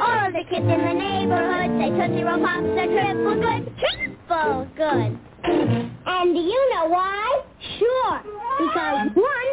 All 0.00 0.32
the 0.32 0.44
kids 0.48 0.64
in 0.64 0.80
the 0.80 0.94
neighborhood 0.96 1.70
say 1.76 1.90
Tootsie 1.92 2.24
Roll 2.24 2.40
Pops 2.40 2.72
are 2.72 2.88
triple 2.88 3.36
good. 3.36 3.68
Triple 3.84 4.64
good. 4.80 5.20
And 5.44 6.26
do 6.34 6.40
you 6.40 6.60
know 6.72 6.86
why? 6.88 7.42
Sure. 7.78 8.22
Because 8.64 9.12
one, 9.12 9.50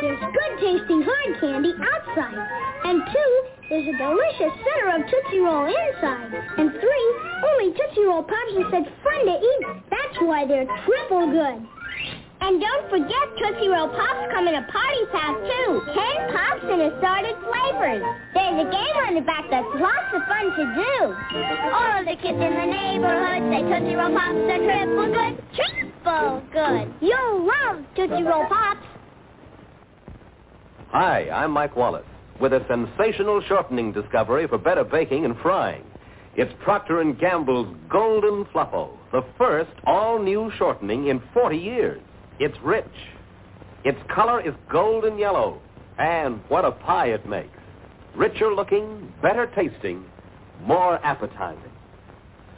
there's 0.00 0.20
good 0.20 0.52
tasting 0.56 1.02
hard 1.04 1.40
candy 1.40 1.74
outside. 1.76 2.48
And 2.84 3.02
two, 3.12 3.51
there's 3.72 3.88
a 3.88 3.96
delicious 3.96 4.52
center 4.60 5.00
of 5.00 5.08
Tootsie 5.08 5.40
Roll 5.40 5.64
inside. 5.64 6.28
And 6.60 6.68
three, 6.76 7.08
only 7.40 7.72
Tootsie 7.72 8.04
Roll 8.04 8.22
Pops 8.22 8.52
are 8.60 8.68
such 8.68 8.88
fun 9.00 9.20
to 9.24 9.32
eat. 9.32 9.64
That's 9.88 10.16
why 10.20 10.44
they're 10.44 10.68
triple 10.84 11.32
good. 11.32 11.56
And 12.44 12.60
don't 12.60 12.84
forget 12.92 13.24
Tootsie 13.40 13.72
Roll 13.72 13.88
Pops 13.88 14.28
come 14.28 14.44
in 14.44 14.60
a 14.60 14.66
party 14.68 15.04
pack 15.08 15.40
too. 15.40 15.80
Ten 15.88 16.16
pops 16.36 16.68
in 16.68 16.84
assorted 16.84 17.32
flavors. 17.48 18.04
There's 18.36 18.60
a 18.60 18.68
game 18.68 18.96
on 19.08 19.14
the 19.16 19.24
back 19.24 19.48
that's 19.48 19.72
lots 19.80 20.12
of 20.12 20.20
fun 20.28 20.52
to 20.52 20.64
do. 20.76 20.92
All 21.72 22.04
the 22.04 22.16
kids 22.20 22.36
in 22.36 22.52
the 22.52 22.68
neighborhood 22.68 23.40
say 23.48 23.64
Tootsie 23.72 23.96
Roll 23.96 24.12
Pops 24.12 24.52
are 24.52 24.60
triple 24.68 25.08
good. 25.16 25.32
Triple 25.56 26.44
good. 26.52 26.92
You'll 27.00 27.48
love 27.48 27.80
Tootsie 27.96 28.20
Roll 28.20 28.44
Pops. 28.52 28.84
Hi, 30.92 31.30
I'm 31.30 31.52
Mike 31.52 31.74
Wallace 31.74 32.11
with 32.42 32.52
a 32.52 32.66
sensational 32.68 33.40
shortening 33.46 33.92
discovery 33.92 34.48
for 34.48 34.58
better 34.58 34.82
baking 34.82 35.24
and 35.24 35.36
frying. 35.40 35.84
It's 36.34 36.52
Procter 36.64 37.00
& 37.12 37.20
Gamble's 37.20 37.72
Golden 37.88 38.44
Fluffo, 38.46 38.90
the 39.12 39.24
first 39.38 39.70
all-new 39.86 40.50
shortening 40.58 41.06
in 41.06 41.22
40 41.32 41.56
years. 41.56 42.02
It's 42.40 42.58
rich. 42.64 42.84
Its 43.84 43.98
color 44.12 44.40
is 44.40 44.54
golden 44.68 45.18
yellow. 45.18 45.62
And 45.98 46.40
what 46.48 46.64
a 46.64 46.72
pie 46.72 47.10
it 47.10 47.28
makes. 47.28 47.56
Richer 48.16 48.52
looking, 48.52 49.12
better 49.22 49.46
tasting, 49.54 50.04
more 50.62 50.96
appetizing. 51.04 51.70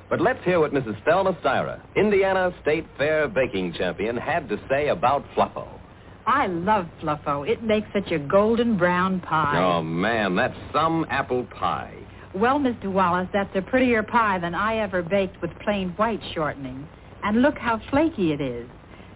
But 0.08 0.22
let's 0.22 0.42
hear 0.44 0.60
what 0.60 0.72
Mrs. 0.72 0.96
Thelma 1.04 1.34
Styra, 1.44 1.82
Indiana 1.94 2.54
State 2.62 2.86
Fair 2.96 3.28
baking 3.28 3.74
champion, 3.74 4.16
had 4.16 4.48
to 4.48 4.58
say 4.66 4.88
about 4.88 5.26
Fluffo. 5.36 5.68
I 6.26 6.46
love 6.46 6.86
Fluffo. 7.02 7.48
It 7.48 7.62
makes 7.62 7.86
such 7.92 8.10
a 8.10 8.18
golden 8.18 8.76
brown 8.76 9.20
pie. 9.20 9.58
Oh, 9.58 9.82
man, 9.82 10.34
that's 10.36 10.56
some 10.72 11.06
apple 11.10 11.44
pie. 11.44 11.94
Well, 12.34 12.58
Mr. 12.58 12.90
Wallace, 12.90 13.28
that's 13.32 13.54
a 13.54 13.62
prettier 13.62 14.02
pie 14.02 14.38
than 14.38 14.54
I 14.54 14.78
ever 14.78 15.02
baked 15.02 15.40
with 15.40 15.50
plain 15.60 15.90
white 15.90 16.20
shortening. 16.34 16.88
And 17.22 17.42
look 17.42 17.56
how 17.58 17.80
flaky 17.90 18.32
it 18.32 18.40
is. 18.40 18.68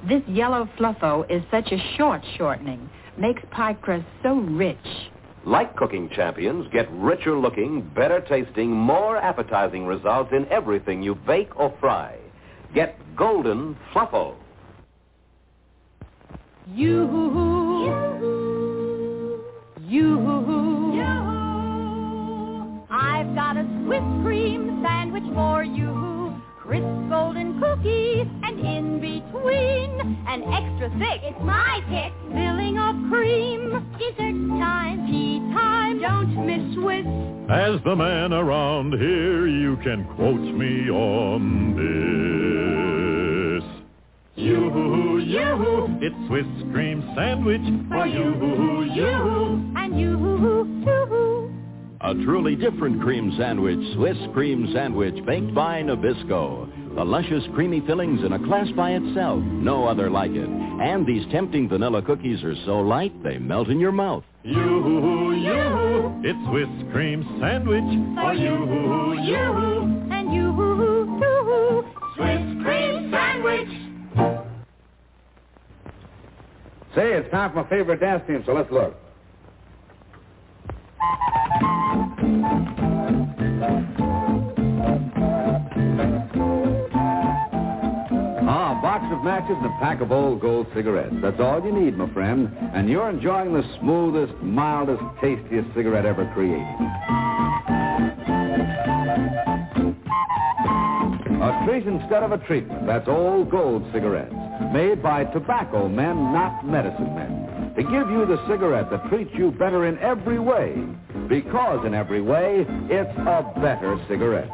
This 0.08 0.22
yellow 0.28 0.68
Fluffo 0.78 1.24
is 1.28 1.42
such 1.50 1.72
a 1.72 1.96
short 1.96 2.22
shortening. 2.36 2.88
Makes 3.18 3.42
pie 3.50 3.74
crust 3.74 4.06
so 4.22 4.34
rich. 4.34 4.76
Like 5.44 5.74
cooking 5.76 6.10
champions, 6.14 6.66
get 6.72 6.90
richer 6.92 7.36
looking, 7.36 7.90
better 7.94 8.20
tasting, 8.20 8.70
more 8.70 9.16
appetizing 9.16 9.86
results 9.86 10.30
in 10.32 10.46
everything 10.48 11.02
you 11.02 11.14
bake 11.14 11.58
or 11.58 11.74
fry. 11.80 12.16
Get 12.74 12.98
Golden 13.16 13.76
Fluffo. 13.92 14.34
You, 16.74 17.08
you, 19.88 20.28
I've 22.90 23.34
got 23.34 23.56
a 23.56 23.66
Swiss 23.84 24.02
cream 24.22 24.80
sandwich 24.84 25.24
for 25.34 25.64
you. 25.64 26.40
Crisp 26.60 26.84
golden 27.08 27.58
cookies, 27.58 28.26
and 28.42 28.60
in 28.60 29.00
between, 29.00 30.18
an 30.28 30.42
extra 30.52 30.90
thick. 30.98 31.22
It's 31.24 31.40
my 31.40 31.80
pick. 31.88 32.12
Filling 32.32 32.78
of 32.78 32.94
cream. 33.10 33.70
Dessert 33.98 34.60
time. 34.60 35.06
Tea 35.06 35.38
time. 35.54 36.00
Don't 36.00 36.46
miss 36.46 36.74
Swiss. 36.74 37.06
As 37.50 37.82
the 37.84 37.96
man 37.96 38.32
around 38.32 38.92
here, 38.92 39.46
you 39.48 39.76
can 39.78 40.04
quote 40.14 40.38
me 40.38 40.90
on 40.90 41.74
this. 41.76 42.87
You, 44.38 44.70
hoo 44.70 44.70
hoo, 44.70 45.18
you, 45.18 45.40
hoo! 45.40 45.98
it's 46.00 46.14
Swiss 46.28 46.46
cream 46.72 47.02
sandwich 47.16 47.60
for 47.88 48.06
you, 48.06 48.22
hoo 48.22 48.54
hoo, 48.54 48.84
you. 48.84 49.04
Hoo, 49.04 49.72
and 49.74 49.98
you, 49.98 50.16
hoo 50.16 50.38
hoo, 50.38 50.84
too. 50.84 51.06
Hoo! 51.08 51.52
A 52.02 52.14
truly 52.24 52.54
different 52.54 53.02
cream 53.02 53.34
sandwich, 53.36 53.80
Swiss 53.96 54.16
cream 54.32 54.70
sandwich, 54.72 55.16
baked 55.26 55.52
by 55.56 55.82
Nabisco. 55.82 56.94
The 56.94 57.04
luscious, 57.04 57.42
creamy 57.56 57.82
fillings 57.84 58.24
in 58.24 58.32
a 58.32 58.38
class 58.46 58.68
by 58.76 58.92
itself. 58.92 59.42
No 59.42 59.88
other 59.88 60.08
like 60.08 60.30
it. 60.30 60.48
And 60.48 61.04
these 61.04 61.26
tempting 61.32 61.68
vanilla 61.68 62.00
cookies 62.00 62.44
are 62.44 62.54
so 62.64 62.78
light, 62.78 63.12
they 63.24 63.38
melt 63.38 63.68
in 63.68 63.80
your 63.80 63.90
mouth. 63.90 64.22
You, 64.44 64.54
hoo 64.54 65.00
hoo, 65.00 65.34
you, 65.34 65.52
hoo! 65.52 66.22
it's 66.22 66.48
Swiss 66.48 66.92
cream 66.92 67.26
sandwich 67.40 67.82
for 68.14 68.34
you, 68.34 68.54
you. 69.20 69.52
Hoo, 69.52 70.12
and 70.12 70.32
you, 70.32 70.52
hoo 70.52 70.76
hoo, 70.76 71.18
too. 71.18 71.42
Hoo! 71.42 71.84
Swiss 72.14 72.64
cream 72.64 73.10
sandwich. 73.10 73.87
Say, 76.94 77.12
it's 77.12 77.30
time 77.30 77.50
for 77.50 77.62
my 77.62 77.68
favorite 77.68 78.00
dance 78.00 78.22
team, 78.26 78.42
so 78.46 78.52
let's 78.52 78.70
look. 78.72 78.96
Ah, 88.50 88.78
a 88.78 88.82
box 88.82 89.04
of 89.12 89.22
matches 89.22 89.56
and 89.58 89.66
a 89.66 89.78
pack 89.80 90.00
of 90.00 90.10
old 90.10 90.40
gold 90.40 90.66
cigarettes. 90.74 91.14
That's 91.20 91.38
all 91.38 91.62
you 91.64 91.72
need, 91.72 91.96
my 91.96 92.08
friend. 92.12 92.50
And 92.74 92.88
you're 92.88 93.08
enjoying 93.10 93.52
the 93.52 93.64
smoothest, 93.78 94.32
mildest, 94.42 95.02
tastiest 95.20 95.68
cigarette 95.74 96.06
ever 96.06 96.30
created. 96.34 97.77
A 101.48 101.64
treat 101.64 101.86
instead 101.86 102.22
of 102.22 102.32
a 102.32 102.38
treatment. 102.46 102.84
That's 102.84 103.08
old 103.08 103.50
gold 103.50 103.82
cigarettes. 103.90 104.34
Made 104.70 105.02
by 105.02 105.24
tobacco 105.24 105.88
men, 105.88 106.30
not 106.30 106.66
medicine 106.66 107.14
men. 107.14 107.72
To 107.74 107.82
give 107.82 108.10
you 108.10 108.26
the 108.26 108.36
cigarette 108.46 108.90
that 108.90 109.08
treats 109.08 109.30
you 109.32 109.50
better 109.52 109.86
in 109.86 109.98
every 110.00 110.38
way. 110.38 110.76
Because 111.26 111.86
in 111.86 111.94
every 111.94 112.20
way, 112.20 112.66
it's 112.90 113.18
a 113.20 113.50
better 113.62 113.98
cigarette. 114.08 114.50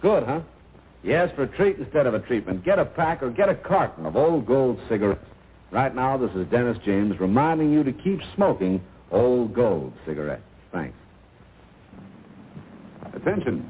Good, 0.00 0.22
huh? 0.22 0.40
Yes, 1.02 1.30
for 1.36 1.42
a 1.42 1.48
treat 1.58 1.76
instead 1.76 2.06
of 2.06 2.14
a 2.14 2.20
treatment. 2.20 2.64
Get 2.64 2.78
a 2.78 2.86
pack 2.86 3.22
or 3.22 3.30
get 3.30 3.50
a 3.50 3.54
carton 3.54 4.06
of 4.06 4.16
old 4.16 4.46
gold 4.46 4.80
cigarettes. 4.88 5.26
Right 5.70 5.94
now, 5.94 6.16
this 6.16 6.30
is 6.30 6.46
Dennis 6.46 6.78
James 6.86 7.20
reminding 7.20 7.70
you 7.70 7.84
to 7.84 7.92
keep 7.92 8.20
smoking 8.34 8.80
old 9.10 9.54
gold 9.54 9.92
cigarettes. 10.06 10.42
Thanks. 10.72 10.96
Attention. 13.14 13.66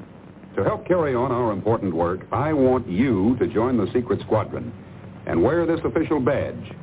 To 0.55 0.63
help 0.63 0.87
carry 0.87 1.15
on 1.15 1.31
our 1.31 1.51
important 1.51 1.95
work, 1.95 2.21
I 2.31 2.53
want 2.53 2.87
you 2.87 3.37
to 3.37 3.47
join 3.47 3.77
the 3.77 3.87
Secret 3.93 4.19
Squadron 4.21 4.73
and 5.25 5.41
wear 5.41 5.65
this 5.65 5.79
official 5.85 6.19
badge 6.19 6.73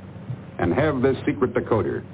and 0.58 0.72
have 0.72 1.02
this 1.02 1.16
secret 1.26 1.52
decoder. 1.52 2.04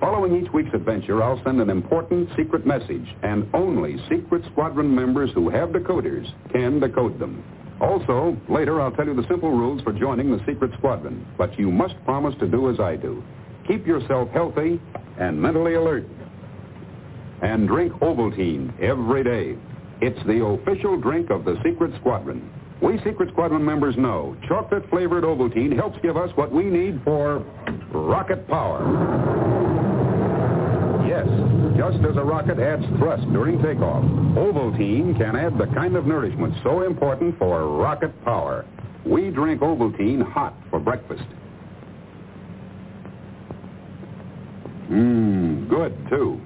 Following 0.00 0.36
each 0.44 0.52
week's 0.52 0.74
adventure, 0.74 1.22
I'll 1.22 1.42
send 1.44 1.60
an 1.60 1.70
important 1.70 2.28
secret 2.36 2.66
message, 2.66 3.06
and 3.22 3.48
only 3.54 3.96
Secret 4.08 4.44
Squadron 4.52 4.94
members 4.94 5.30
who 5.34 5.48
have 5.50 5.70
decoders 5.70 6.30
can 6.52 6.78
decode 6.78 7.18
them. 7.18 7.42
Also, 7.80 8.36
later 8.48 8.80
I'll 8.80 8.92
tell 8.92 9.06
you 9.06 9.14
the 9.14 9.26
simple 9.28 9.50
rules 9.50 9.80
for 9.82 9.92
joining 9.92 10.30
the 10.30 10.44
Secret 10.46 10.72
Squadron, 10.78 11.26
but 11.36 11.58
you 11.58 11.70
must 11.70 11.94
promise 12.04 12.34
to 12.40 12.46
do 12.46 12.70
as 12.70 12.78
I 12.78 12.96
do. 12.96 13.22
Keep 13.68 13.86
yourself 13.86 14.30
healthy 14.30 14.80
and 15.20 15.40
mentally 15.40 15.74
alert. 15.74 16.06
And 17.42 17.68
drink 17.68 17.92
Ovaltine 18.00 18.72
every 18.80 19.22
day. 19.22 19.56
It's 20.00 20.18
the 20.26 20.44
official 20.44 20.98
drink 20.98 21.30
of 21.30 21.44
the 21.44 21.56
Secret 21.62 21.92
Squadron. 22.00 22.50
We 22.80 22.96
Secret 23.04 23.28
Squadron 23.32 23.64
members 23.64 23.96
know 23.96 24.36
chocolate-flavored 24.48 25.22
Ovaltine 25.22 25.76
helps 25.76 25.98
give 26.00 26.16
us 26.16 26.30
what 26.36 26.50
we 26.50 26.64
need 26.64 27.00
for 27.04 27.44
rocket 27.92 28.48
power. 28.48 28.80
Yes, 31.06 31.26
just 31.76 31.98
as 32.04 32.16
a 32.16 32.22
rocket 32.22 32.58
adds 32.58 32.84
thrust 32.98 33.24
during 33.32 33.60
takeoff, 33.62 34.04
Ovaltine 34.36 35.18
can 35.18 35.36
add 35.36 35.58
the 35.58 35.66
kind 35.74 35.96
of 35.96 36.06
nourishment 36.06 36.54
so 36.62 36.82
important 36.82 37.38
for 37.38 37.66
rocket 37.76 38.12
power. 38.24 38.64
We 39.04 39.30
drink 39.30 39.60
Ovaltine 39.60 40.22
hot 40.22 40.54
for 40.70 40.80
breakfast. 40.80 41.24
Mmm, 44.90 45.68
good, 45.68 45.96
too. 46.08 46.40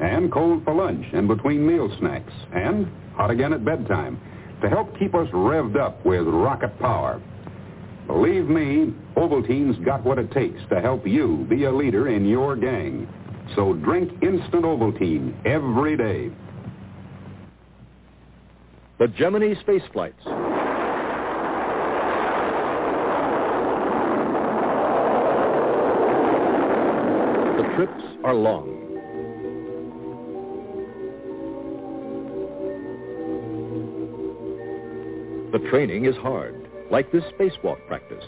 And 0.00 0.30
cold 0.30 0.64
for 0.64 0.74
lunch 0.74 1.06
and 1.12 1.26
between 1.26 1.66
meal 1.66 1.94
snacks. 1.98 2.32
And 2.52 2.90
hot 3.14 3.30
again 3.30 3.52
at 3.52 3.64
bedtime 3.64 4.20
to 4.62 4.68
help 4.68 4.98
keep 4.98 5.14
us 5.14 5.28
revved 5.30 5.76
up 5.76 6.04
with 6.04 6.26
rocket 6.26 6.78
power. 6.78 7.20
Believe 8.06 8.46
me, 8.46 8.94
Ovaltine's 9.16 9.82
got 9.84 10.04
what 10.04 10.18
it 10.18 10.30
takes 10.30 10.60
to 10.70 10.80
help 10.80 11.06
you 11.06 11.46
be 11.48 11.64
a 11.64 11.72
leader 11.72 12.08
in 12.08 12.26
your 12.26 12.56
gang. 12.56 13.08
So 13.54 13.72
drink 13.72 14.12
instant 14.22 14.64
Ovaltine 14.64 15.34
every 15.46 15.96
day. 15.96 16.30
The 18.98 19.08
Gemini 19.08 19.54
space 19.60 19.82
flights. 19.92 20.22
Trips 27.76 28.02
are 28.24 28.34
long. 28.34 28.84
The 35.52 35.58
training 35.68 36.06
is 36.06 36.16
hard, 36.16 36.68
like 36.90 37.12
this 37.12 37.24
spacewalk 37.38 37.86
practice. 37.86 38.24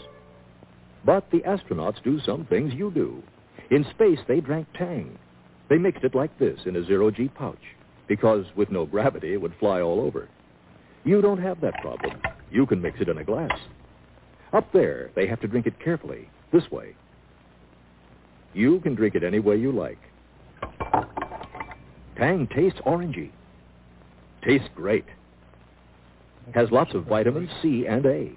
But 1.03 1.31
the 1.31 1.39
astronauts 1.39 2.03
do 2.03 2.19
some 2.19 2.45
things 2.45 2.75
you 2.75 2.91
do. 2.91 3.23
In 3.71 3.85
space, 3.89 4.19
they 4.27 4.39
drank 4.39 4.67
Tang. 4.75 5.17
They 5.67 5.79
mixed 5.79 6.03
it 6.03 6.13
like 6.13 6.37
this 6.37 6.59
in 6.67 6.75
a 6.75 6.85
zero-G 6.85 7.29
pouch, 7.29 7.57
because 8.07 8.45
with 8.55 8.69
no 8.69 8.85
gravity, 8.85 9.33
it 9.33 9.41
would 9.41 9.55
fly 9.59 9.81
all 9.81 9.99
over. 9.99 10.29
You 11.05 11.23
don't 11.23 11.41
have 11.41 11.59
that 11.61 11.81
problem. 11.81 12.21
You 12.51 12.67
can 12.67 12.81
mix 12.81 13.01
it 13.01 13.09
in 13.09 13.17
a 13.17 13.23
glass. 13.23 13.57
Up 14.53 14.71
there, 14.73 15.09
they 15.15 15.25
have 15.25 15.39
to 15.41 15.47
drink 15.47 15.65
it 15.65 15.79
carefully, 15.79 16.29
this 16.51 16.69
way. 16.69 16.93
You 18.53 18.79
can 18.79 18.95
drink 18.95 19.15
it 19.15 19.23
any 19.23 19.39
way 19.39 19.55
you 19.57 19.71
like. 19.71 19.99
Tang 22.17 22.47
tastes 22.53 22.79
orangey. 22.85 23.31
Tastes 24.43 24.67
great. 24.75 25.05
Has 26.53 26.71
lots 26.71 26.93
of 26.93 27.05
vitamins 27.05 27.49
C 27.61 27.85
and 27.87 28.05
A. 28.05 28.31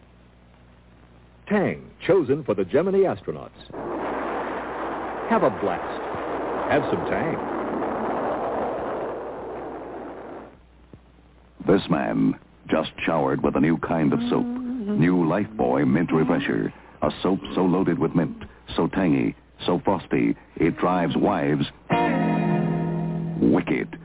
Tang, 1.49 1.91
chosen 2.07 2.45
for 2.45 2.55
the 2.55 2.65
Gemini 2.65 3.01
astronauts. 3.01 3.51
Have 5.31 5.43
a 5.43 5.51
blast. 5.51 6.71
Have 6.71 6.83
some 6.91 7.05
tang. 7.07 7.37
This 11.67 11.83
man 11.91 12.39
just 12.69 12.91
showered 13.05 13.43
with 13.43 13.57
a 13.57 13.61
new 13.61 13.79
kind 13.79 14.13
of 14.13 14.21
soap. 14.29 14.47
New 14.47 15.25
Lifebuoy 15.25 15.87
Mint 15.87 16.13
Refresher. 16.13 16.73
A 17.03 17.11
soap 17.23 17.41
so 17.55 17.63
loaded 17.63 17.99
with 17.99 18.15
mint, 18.15 18.45
so 18.77 18.87
tangy, 18.87 19.35
so 19.67 19.81
frosty, 19.85 20.37
it 20.57 20.77
drives 20.79 21.17
wives 21.17 21.65
wicked. 23.41 23.99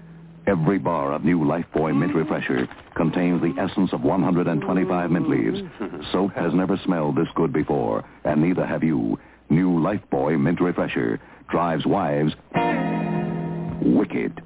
Every 0.47 0.79
bar 0.79 1.13
of 1.13 1.25
new 1.25 1.39
Lifebuoy 1.39 1.97
Mint 1.97 2.15
Refresher 2.15 2.67
contains 2.95 3.41
the 3.41 3.53
essence 3.61 3.91
of 3.91 4.01
125 4.01 5.11
mint 5.11 5.29
leaves. 5.29 5.59
Soap 6.11 6.31
has 6.35 6.53
never 6.53 6.79
smelled 6.85 7.17
this 7.17 7.27
good 7.35 7.51
before, 7.51 8.05
and 8.23 8.41
neither 8.41 8.65
have 8.65 8.83
you. 8.83 9.19
New 9.49 9.79
Lifebuoy 9.79 10.39
Mint 10.39 10.61
Refresher 10.61 11.19
drives 11.49 11.85
wives 11.85 12.33
wicked. 13.81 14.41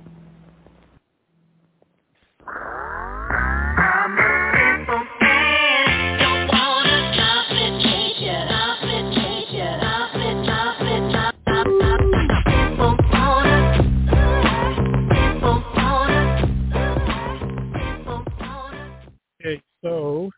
So 19.82 20.30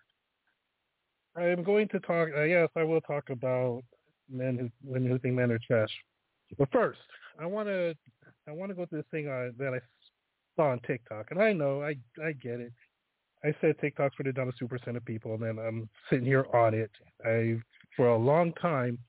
I 1.35 1.45
am 1.45 1.63
going 1.63 1.87
to 1.89 1.99
talk. 1.99 2.29
Uh, 2.35 2.43
yes, 2.43 2.69
I 2.75 2.83
will 2.83 3.01
talk 3.01 3.29
about 3.29 3.83
men 4.29 4.57
who 4.57 4.69
women 4.89 5.09
who 5.09 5.19
think 5.19 5.35
men 5.35 5.51
are 5.51 5.59
trash. 5.59 5.89
But 6.57 6.71
first, 6.71 6.99
I 7.39 7.45
want 7.45 7.67
to 7.67 7.95
I 8.47 8.51
want 8.51 8.69
to 8.69 8.75
go 8.75 8.85
through 8.85 8.99
this 8.99 9.11
thing 9.11 9.27
uh, 9.27 9.49
that 9.57 9.73
I 9.73 9.79
saw 10.55 10.69
on 10.71 10.79
TikTok, 10.85 11.31
and 11.31 11.41
I 11.41 11.53
know 11.53 11.81
I 11.81 11.95
I 12.23 12.33
get 12.33 12.59
it. 12.59 12.73
I 13.43 13.53
said 13.59 13.75
TikTok's 13.81 14.15
for 14.15 14.23
the 14.23 14.31
dumbest 14.31 14.59
two 14.59 14.67
percent 14.67 14.97
of 14.97 15.05
people, 15.05 15.33
and 15.33 15.43
then 15.43 15.59
I'm 15.59 15.89
sitting 16.09 16.25
here 16.25 16.45
on 16.53 16.73
it. 16.73 16.91
I 17.25 17.59
for 17.95 18.07
a 18.07 18.17
long 18.17 18.53
time 18.53 18.99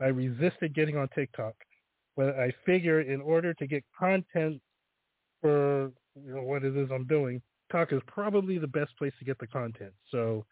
I 0.00 0.06
resisted 0.06 0.74
getting 0.74 0.96
on 0.96 1.08
TikTok, 1.14 1.54
but 2.16 2.38
I 2.38 2.52
figure 2.66 3.00
in 3.00 3.20
order 3.20 3.54
to 3.54 3.66
get 3.66 3.84
content 3.98 4.60
for 5.40 5.90
you 6.14 6.34
know, 6.34 6.42
what 6.42 6.64
it 6.64 6.76
is 6.76 6.90
I'm 6.92 7.06
doing, 7.06 7.40
TikTok 7.72 7.92
is 7.92 8.02
probably 8.06 8.58
the 8.58 8.66
best 8.66 8.96
place 8.98 9.12
to 9.18 9.24
get 9.24 9.38
the 9.38 9.46
content. 9.46 9.92
So 10.10 10.44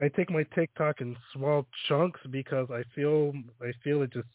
I 0.00 0.08
take 0.08 0.30
my 0.30 0.44
TikTok 0.54 1.00
in 1.00 1.16
small 1.34 1.66
chunks 1.88 2.20
because 2.30 2.68
I 2.70 2.82
feel 2.94 3.32
I 3.60 3.72
feel 3.82 4.02
it 4.02 4.12
just 4.12 4.28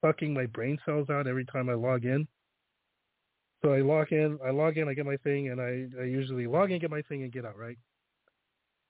fucking 0.00 0.32
my 0.32 0.46
brain 0.46 0.78
cells 0.84 1.10
out 1.10 1.26
every 1.26 1.44
time 1.46 1.68
I 1.68 1.74
log 1.74 2.04
in. 2.04 2.26
So 3.62 3.72
I 3.72 3.80
log 3.80 4.12
in, 4.12 4.38
I 4.46 4.50
log 4.50 4.76
in, 4.76 4.88
I 4.88 4.94
get 4.94 5.04
my 5.04 5.16
thing, 5.18 5.48
and 5.48 5.60
I, 5.60 5.86
I 6.00 6.04
usually 6.04 6.46
log 6.46 6.70
in, 6.70 6.78
get 6.78 6.90
my 6.90 7.02
thing, 7.02 7.24
and 7.24 7.32
get 7.32 7.44
out, 7.44 7.58
right? 7.58 7.76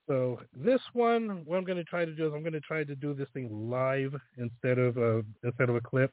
So 0.07 0.41
this 0.55 0.81
one, 0.93 1.43
what 1.47 1.57
I'm 1.57 1.65
going 1.65 1.79
to 1.79 1.85
try 1.85 2.05
to 2.05 2.15
do 2.15 2.27
is 2.27 2.33
I'm 2.35 2.43
going 2.43 2.53
to 2.53 2.61
try 2.61 2.85
to 2.85 2.95
do 2.95 3.15
this 3.15 3.29
thing 3.33 3.71
live 3.71 4.15
instead 4.37 4.79
of 4.79 4.99
a 4.99 5.23
instead 5.43 5.71
of 5.71 5.77
a 5.77 5.81
clip. 5.81 6.13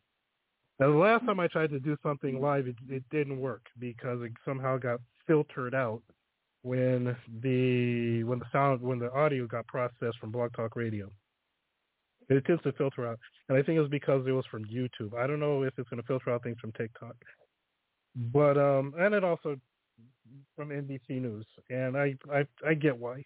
Now, 0.79 0.91
the 0.91 0.97
last 0.97 1.25
time 1.25 1.39
I 1.39 1.47
tried 1.47 1.69
to 1.71 1.79
do 1.79 1.97
something 2.03 2.39
live, 2.41 2.67
it, 2.67 2.75
it 2.89 3.03
didn't 3.11 3.39
work 3.39 3.65
because 3.79 4.21
it 4.21 4.31
somehow 4.45 4.77
got 4.77 4.99
filtered 5.27 5.75
out 5.75 6.01
when 6.63 7.15
the 7.41 8.23
when 8.23 8.39
the 8.39 8.45
sound 8.51 8.81
when 8.81 8.99
the 8.99 9.11
audio 9.13 9.45
got 9.47 9.67
processed 9.67 10.17
from 10.19 10.31
Blog 10.31 10.51
Talk 10.53 10.75
Radio. 10.75 11.11
It 12.27 12.43
tends 12.45 12.63
to 12.63 12.71
filter 12.71 13.07
out, 13.07 13.19
and 13.49 13.57
I 13.57 13.61
think 13.61 13.77
it 13.77 13.81
was 13.81 13.89
because 13.89 14.25
it 14.25 14.31
was 14.31 14.45
from 14.49 14.65
YouTube. 14.65 15.13
I 15.15 15.27
don't 15.27 15.39
know 15.39 15.61
if 15.61 15.73
it's 15.77 15.89
going 15.89 16.01
to 16.01 16.07
filter 16.07 16.31
out 16.31 16.41
things 16.41 16.57
from 16.59 16.71
TikTok, 16.71 17.15
but 18.33 18.57
um, 18.57 18.95
and 18.97 19.13
it 19.13 19.23
also 19.23 19.57
from 20.55 20.69
NBC 20.69 21.21
News, 21.21 21.45
and 21.69 21.95
I 21.95 22.15
I 22.33 22.45
I 22.65 22.73
get 22.73 22.97
why, 22.97 23.23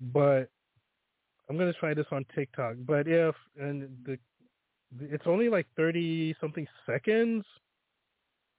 but 0.00 0.48
I'm 1.48 1.56
going 1.56 1.72
to 1.72 1.78
try 1.78 1.94
this 1.94 2.06
on 2.10 2.24
TikTok. 2.34 2.74
But 2.84 3.06
if 3.06 3.36
and 3.60 3.88
the 4.04 4.18
it's 5.00 5.26
only 5.26 5.48
like 5.48 5.66
30 5.76 6.34
something 6.40 6.66
seconds 6.84 7.44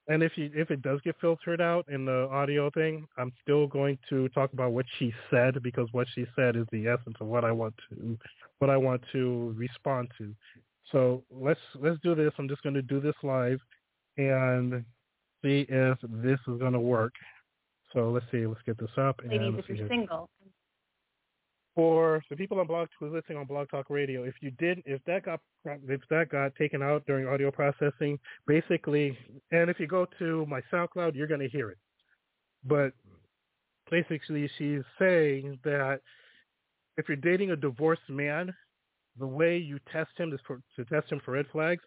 and 0.07 0.21
if 0.21 0.33
you 0.37 0.51
if 0.53 0.69
it 0.71 0.81
does 0.81 0.99
get 1.01 1.15
filtered 1.21 1.61
out 1.61 1.85
in 1.89 2.05
the 2.05 2.27
audio 2.29 2.69
thing 2.71 3.05
i'm 3.17 3.31
still 3.41 3.67
going 3.67 3.97
to 4.09 4.27
talk 4.29 4.51
about 4.53 4.71
what 4.71 4.85
she 4.99 5.13
said 5.29 5.61
because 5.63 5.87
what 5.91 6.07
she 6.13 6.25
said 6.35 6.55
is 6.55 6.65
the 6.71 6.87
essence 6.87 7.15
of 7.21 7.27
what 7.27 7.45
i 7.45 7.51
want 7.51 7.73
to 7.89 8.17
what 8.59 8.69
i 8.69 8.77
want 8.77 9.01
to 9.11 9.53
respond 9.57 10.09
to. 10.17 10.33
So 10.91 11.23
let's 11.31 11.59
let's 11.81 11.99
do 12.03 12.15
this. 12.15 12.31
I'm 12.37 12.47
just 12.47 12.61
going 12.63 12.75
to 12.75 12.81
do 12.81 13.01
this 13.01 13.15
live 13.23 13.59
and 14.17 14.85
see 15.43 15.65
if 15.67 15.97
this 16.01 16.39
is 16.47 16.59
going 16.59 16.73
to 16.73 16.79
work. 16.79 17.13
So 17.93 18.09
let's 18.09 18.25
see. 18.31 18.45
Let's 18.45 18.61
get 18.65 18.77
this 18.77 18.89
up 18.97 19.19
and 19.19 19.31
Ladies, 19.31 19.55
if 19.57 19.69
you're 19.69 19.77
here. 19.77 19.87
single. 19.89 20.29
For 21.75 22.23
the 22.29 22.35
people 22.35 22.59
on 22.59 22.67
blog 22.67 22.87
who's 22.99 23.11
listening 23.11 23.37
on 23.37 23.45
Blog 23.45 23.69
Talk 23.69 23.89
Radio, 23.89 24.23
if 24.23 24.35
you 24.41 24.51
did, 24.51 24.83
if 24.85 25.03
that 25.05 25.25
got 25.25 25.39
if 25.65 26.01
that 26.09 26.29
got 26.29 26.55
taken 26.55 26.81
out 26.81 27.05
during 27.07 27.27
audio 27.27 27.51
processing, 27.51 28.19
basically, 28.47 29.17
and 29.51 29.69
if 29.69 29.79
you 29.79 29.87
go 29.87 30.05
to 30.19 30.45
my 30.45 30.61
SoundCloud, 30.71 31.15
you're 31.15 31.27
going 31.27 31.39
to 31.39 31.49
hear 31.49 31.69
it. 31.69 31.77
But 32.65 32.93
basically, 33.89 34.49
she's 34.57 34.81
saying 34.99 35.59
that 35.63 36.01
if 36.97 37.07
you're 37.07 37.17
dating 37.17 37.51
a 37.51 37.55
divorced 37.55 38.09
man, 38.09 38.53
the 39.19 39.27
way 39.27 39.57
you 39.57 39.79
test 39.91 40.11
him 40.17 40.37
for, 40.45 40.61
to 40.75 40.85
test 40.85 41.11
him 41.11 41.21
for 41.23 41.31
red 41.31 41.45
flags 41.51 41.83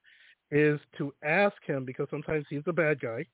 is 0.50 0.78
to 0.98 1.12
ask 1.24 1.56
him 1.66 1.84
because 1.84 2.06
sometimes 2.10 2.46
he's 2.48 2.62
the 2.66 2.72
bad 2.72 3.00
guy. 3.00 3.24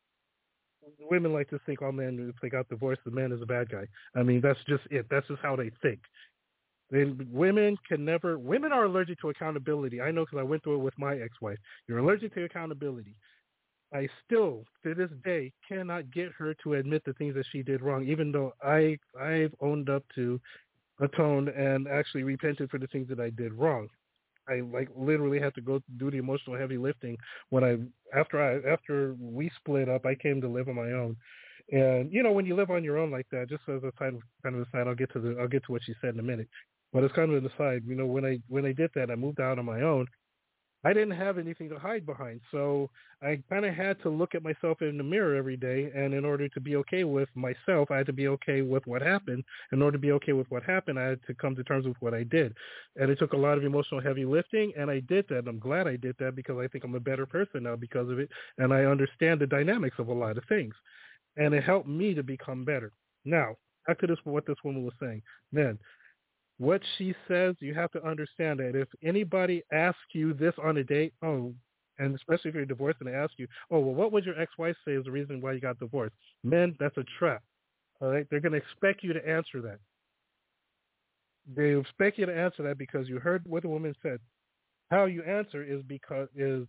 Women 0.98 1.32
like 1.32 1.48
to 1.50 1.60
think 1.64 1.80
all 1.80 1.92
men, 1.92 2.32
if 2.34 2.40
they 2.40 2.48
got 2.48 2.68
divorced, 2.68 3.02
the 3.04 3.10
man 3.10 3.30
is 3.30 3.40
a 3.40 3.46
bad 3.46 3.70
guy. 3.70 3.86
I 4.16 4.22
mean, 4.22 4.40
that's 4.40 4.58
just 4.66 4.82
it. 4.90 5.06
That's 5.10 5.28
just 5.28 5.40
how 5.40 5.54
they 5.54 5.70
think. 5.80 6.00
Then 6.92 7.26
women 7.32 7.78
can 7.88 8.04
never. 8.04 8.38
Women 8.38 8.70
are 8.70 8.84
allergic 8.84 9.18
to 9.22 9.30
accountability. 9.30 10.02
I 10.02 10.10
know 10.10 10.26
because 10.26 10.38
I 10.38 10.42
went 10.42 10.62
through 10.62 10.76
it 10.76 10.84
with 10.84 10.98
my 10.98 11.16
ex-wife. 11.16 11.58
You're 11.88 11.98
allergic 11.98 12.34
to 12.34 12.44
accountability. 12.44 13.16
I 13.94 14.08
still, 14.24 14.64
to 14.84 14.94
this 14.94 15.10
day, 15.24 15.52
cannot 15.66 16.10
get 16.10 16.32
her 16.38 16.54
to 16.62 16.74
admit 16.74 17.02
the 17.04 17.14
things 17.14 17.34
that 17.34 17.46
she 17.50 17.62
did 17.62 17.80
wrong, 17.80 18.06
even 18.06 18.30
though 18.30 18.52
I 18.62 18.98
I've 19.18 19.54
owned 19.60 19.88
up 19.88 20.04
to, 20.16 20.38
atoned, 21.00 21.48
and 21.48 21.88
actually 21.88 22.24
repented 22.24 22.70
for 22.70 22.78
the 22.78 22.86
things 22.88 23.08
that 23.08 23.20
I 23.20 23.30
did 23.30 23.54
wrong. 23.54 23.88
I 24.48 24.60
like 24.60 24.88
literally 24.94 25.40
had 25.40 25.54
to 25.54 25.62
go 25.62 25.80
do 25.96 26.10
the 26.10 26.18
emotional 26.18 26.58
heavy 26.58 26.76
lifting 26.76 27.16
when 27.48 27.64
I 27.64 27.78
after 28.18 28.38
I 28.42 28.70
after 28.70 29.14
we 29.18 29.50
split 29.56 29.88
up. 29.88 30.04
I 30.04 30.14
came 30.14 30.42
to 30.42 30.48
live 30.48 30.68
on 30.68 30.74
my 30.74 30.92
own, 30.92 31.16
and 31.70 32.12
you 32.12 32.22
know 32.22 32.32
when 32.32 32.44
you 32.44 32.54
live 32.54 32.70
on 32.70 32.84
your 32.84 32.98
own 32.98 33.10
like 33.10 33.26
that, 33.30 33.48
just 33.48 33.62
as 33.68 33.82
a 33.82 33.92
side 33.98 34.14
kind 34.42 34.56
of 34.56 34.60
a 34.60 34.66
side, 34.72 34.86
I'll 34.88 34.94
get 34.94 35.12
to 35.14 35.20
the 35.20 35.36
I'll 35.40 35.48
get 35.48 35.64
to 35.66 35.72
what 35.72 35.82
she 35.84 35.94
said 36.02 36.12
in 36.12 36.20
a 36.20 36.24
minute. 36.24 36.48
But 36.92 37.04
it's 37.04 37.14
kind 37.14 37.32
of 37.32 37.42
an 37.42 37.50
aside. 37.50 37.82
You 37.86 37.94
know 37.94 38.06
when 38.06 38.24
I 38.24 38.38
when 38.48 38.66
I 38.66 38.72
did 38.72 38.90
that, 38.94 39.10
I 39.10 39.14
moved 39.14 39.40
out 39.40 39.58
on 39.58 39.64
my 39.64 39.80
own. 39.82 40.06
I 40.84 40.92
didn't 40.92 41.12
have 41.12 41.38
anything 41.38 41.68
to 41.68 41.78
hide 41.78 42.04
behind, 42.04 42.40
so 42.50 42.90
I 43.22 43.40
kind 43.48 43.64
of 43.64 43.72
had 43.72 44.02
to 44.02 44.08
look 44.08 44.34
at 44.34 44.42
myself 44.42 44.82
in 44.82 44.96
the 44.98 45.04
mirror 45.04 45.36
every 45.36 45.56
day. 45.56 45.92
And 45.94 46.12
in 46.12 46.24
order 46.24 46.48
to 46.48 46.60
be 46.60 46.74
okay 46.76 47.04
with 47.04 47.28
myself, 47.36 47.92
I 47.92 47.98
had 47.98 48.06
to 48.06 48.12
be 48.12 48.26
okay 48.28 48.62
with 48.62 48.84
what 48.88 49.00
happened. 49.00 49.44
In 49.70 49.80
order 49.80 49.96
to 49.96 50.00
be 50.00 50.10
okay 50.12 50.32
with 50.32 50.50
what 50.50 50.64
happened, 50.64 50.98
I 50.98 51.04
had 51.04 51.20
to 51.28 51.34
come 51.34 51.54
to 51.54 51.62
terms 51.62 51.86
with 51.86 51.96
what 52.00 52.14
I 52.14 52.24
did. 52.24 52.52
And 52.96 53.12
it 53.12 53.18
took 53.20 53.32
a 53.32 53.36
lot 53.36 53.58
of 53.58 53.64
emotional 53.64 54.00
heavy 54.00 54.24
lifting, 54.24 54.72
and 54.76 54.90
I 54.90 54.98
did 55.00 55.24
that. 55.28 55.46
I'm 55.46 55.60
glad 55.60 55.86
I 55.86 55.94
did 55.94 56.16
that 56.18 56.34
because 56.34 56.58
I 56.58 56.66
think 56.66 56.82
I'm 56.82 56.96
a 56.96 57.00
better 57.00 57.26
person 57.26 57.62
now 57.62 57.76
because 57.76 58.10
of 58.10 58.18
it, 58.18 58.28
and 58.58 58.74
I 58.74 58.84
understand 58.84 59.40
the 59.40 59.46
dynamics 59.46 60.00
of 60.00 60.08
a 60.08 60.12
lot 60.12 60.36
of 60.36 60.44
things. 60.48 60.74
And 61.36 61.54
it 61.54 61.62
helped 61.62 61.88
me 61.88 62.12
to 62.14 62.24
become 62.24 62.64
better. 62.64 62.90
Now, 63.24 63.54
back 63.86 64.00
to 64.00 64.08
this, 64.08 64.18
what 64.24 64.46
this 64.46 64.56
woman 64.64 64.84
was 64.84 64.94
saying. 65.00 65.22
Then, 65.52 65.78
what 66.58 66.80
she 66.96 67.14
says, 67.28 67.56
you 67.60 67.74
have 67.74 67.90
to 67.92 68.06
understand 68.06 68.60
that 68.60 68.76
if 68.76 68.88
anybody 69.02 69.62
asks 69.72 69.98
you 70.12 70.34
this 70.34 70.54
on 70.62 70.76
a 70.76 70.84
date, 70.84 71.12
oh, 71.22 71.52
and 71.98 72.14
especially 72.14 72.50
if 72.50 72.54
you're 72.54 72.64
divorced 72.64 72.98
and 73.00 73.08
they 73.08 73.14
ask 73.14 73.32
you, 73.36 73.46
oh, 73.70 73.78
well, 73.80 73.94
what 73.94 74.12
would 74.12 74.24
your 74.24 74.40
ex-wife 74.40 74.76
say 74.84 74.92
is 74.92 75.04
the 75.04 75.10
reason 75.10 75.40
why 75.40 75.52
you 75.52 75.60
got 75.60 75.78
divorced? 75.78 76.14
Men, 76.42 76.74
that's 76.78 76.96
a 76.96 77.04
trap. 77.18 77.42
All 78.00 78.08
right, 78.08 78.26
they're 78.30 78.40
going 78.40 78.52
to 78.52 78.58
expect 78.58 79.02
you 79.02 79.12
to 79.12 79.28
answer 79.28 79.60
that. 79.62 79.78
They 81.54 81.76
expect 81.76 82.18
you 82.18 82.26
to 82.26 82.36
answer 82.36 82.62
that 82.64 82.78
because 82.78 83.08
you 83.08 83.18
heard 83.18 83.44
what 83.46 83.62
the 83.62 83.68
woman 83.68 83.94
said. 84.02 84.18
How 84.90 85.06
you 85.06 85.22
answer 85.22 85.64
is 85.64 85.82
because 85.88 86.28
is 86.36 86.66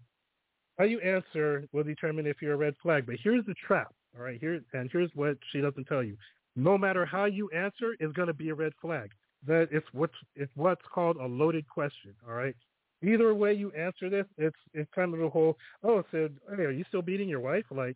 how 0.79 0.85
you 0.85 0.99
answer 1.01 1.67
will 1.71 1.83
determine 1.83 2.25
if 2.25 2.41
you're 2.41 2.53
a 2.53 2.57
red 2.57 2.75
flag. 2.81 3.05
But 3.05 3.15
here's 3.23 3.45
the 3.45 3.53
trap. 3.67 3.93
All 4.17 4.23
right, 4.23 4.39
here 4.39 4.61
and 4.73 4.89
here's 4.91 5.11
what 5.13 5.37
she 5.51 5.61
doesn't 5.61 5.85
tell 5.85 6.03
you. 6.03 6.17
No 6.55 6.77
matter 6.77 7.05
how 7.05 7.25
you 7.25 7.49
answer, 7.49 7.95
is 7.99 8.11
going 8.13 8.27
to 8.27 8.33
be 8.33 8.49
a 8.49 8.55
red 8.55 8.73
flag 8.81 9.11
that 9.47 9.69
it's 9.71 9.87
what's 9.93 10.13
it's 10.35 10.51
what's 10.55 10.81
called 10.93 11.17
a 11.17 11.25
loaded 11.25 11.67
question. 11.67 12.13
All 12.27 12.33
right. 12.33 12.55
Either 13.03 13.33
way 13.33 13.53
you 13.53 13.71
answer 13.71 14.09
this, 14.09 14.25
it's 14.37 14.57
it's 14.73 14.89
kind 14.95 15.13
of 15.13 15.19
the 15.19 15.29
whole 15.29 15.57
oh, 15.83 16.03
so 16.11 16.29
oh, 16.51 16.55
hey, 16.55 16.63
are 16.63 16.71
you 16.71 16.85
still 16.87 17.01
beating 17.01 17.29
your 17.29 17.41
wife? 17.41 17.65
Like 17.71 17.95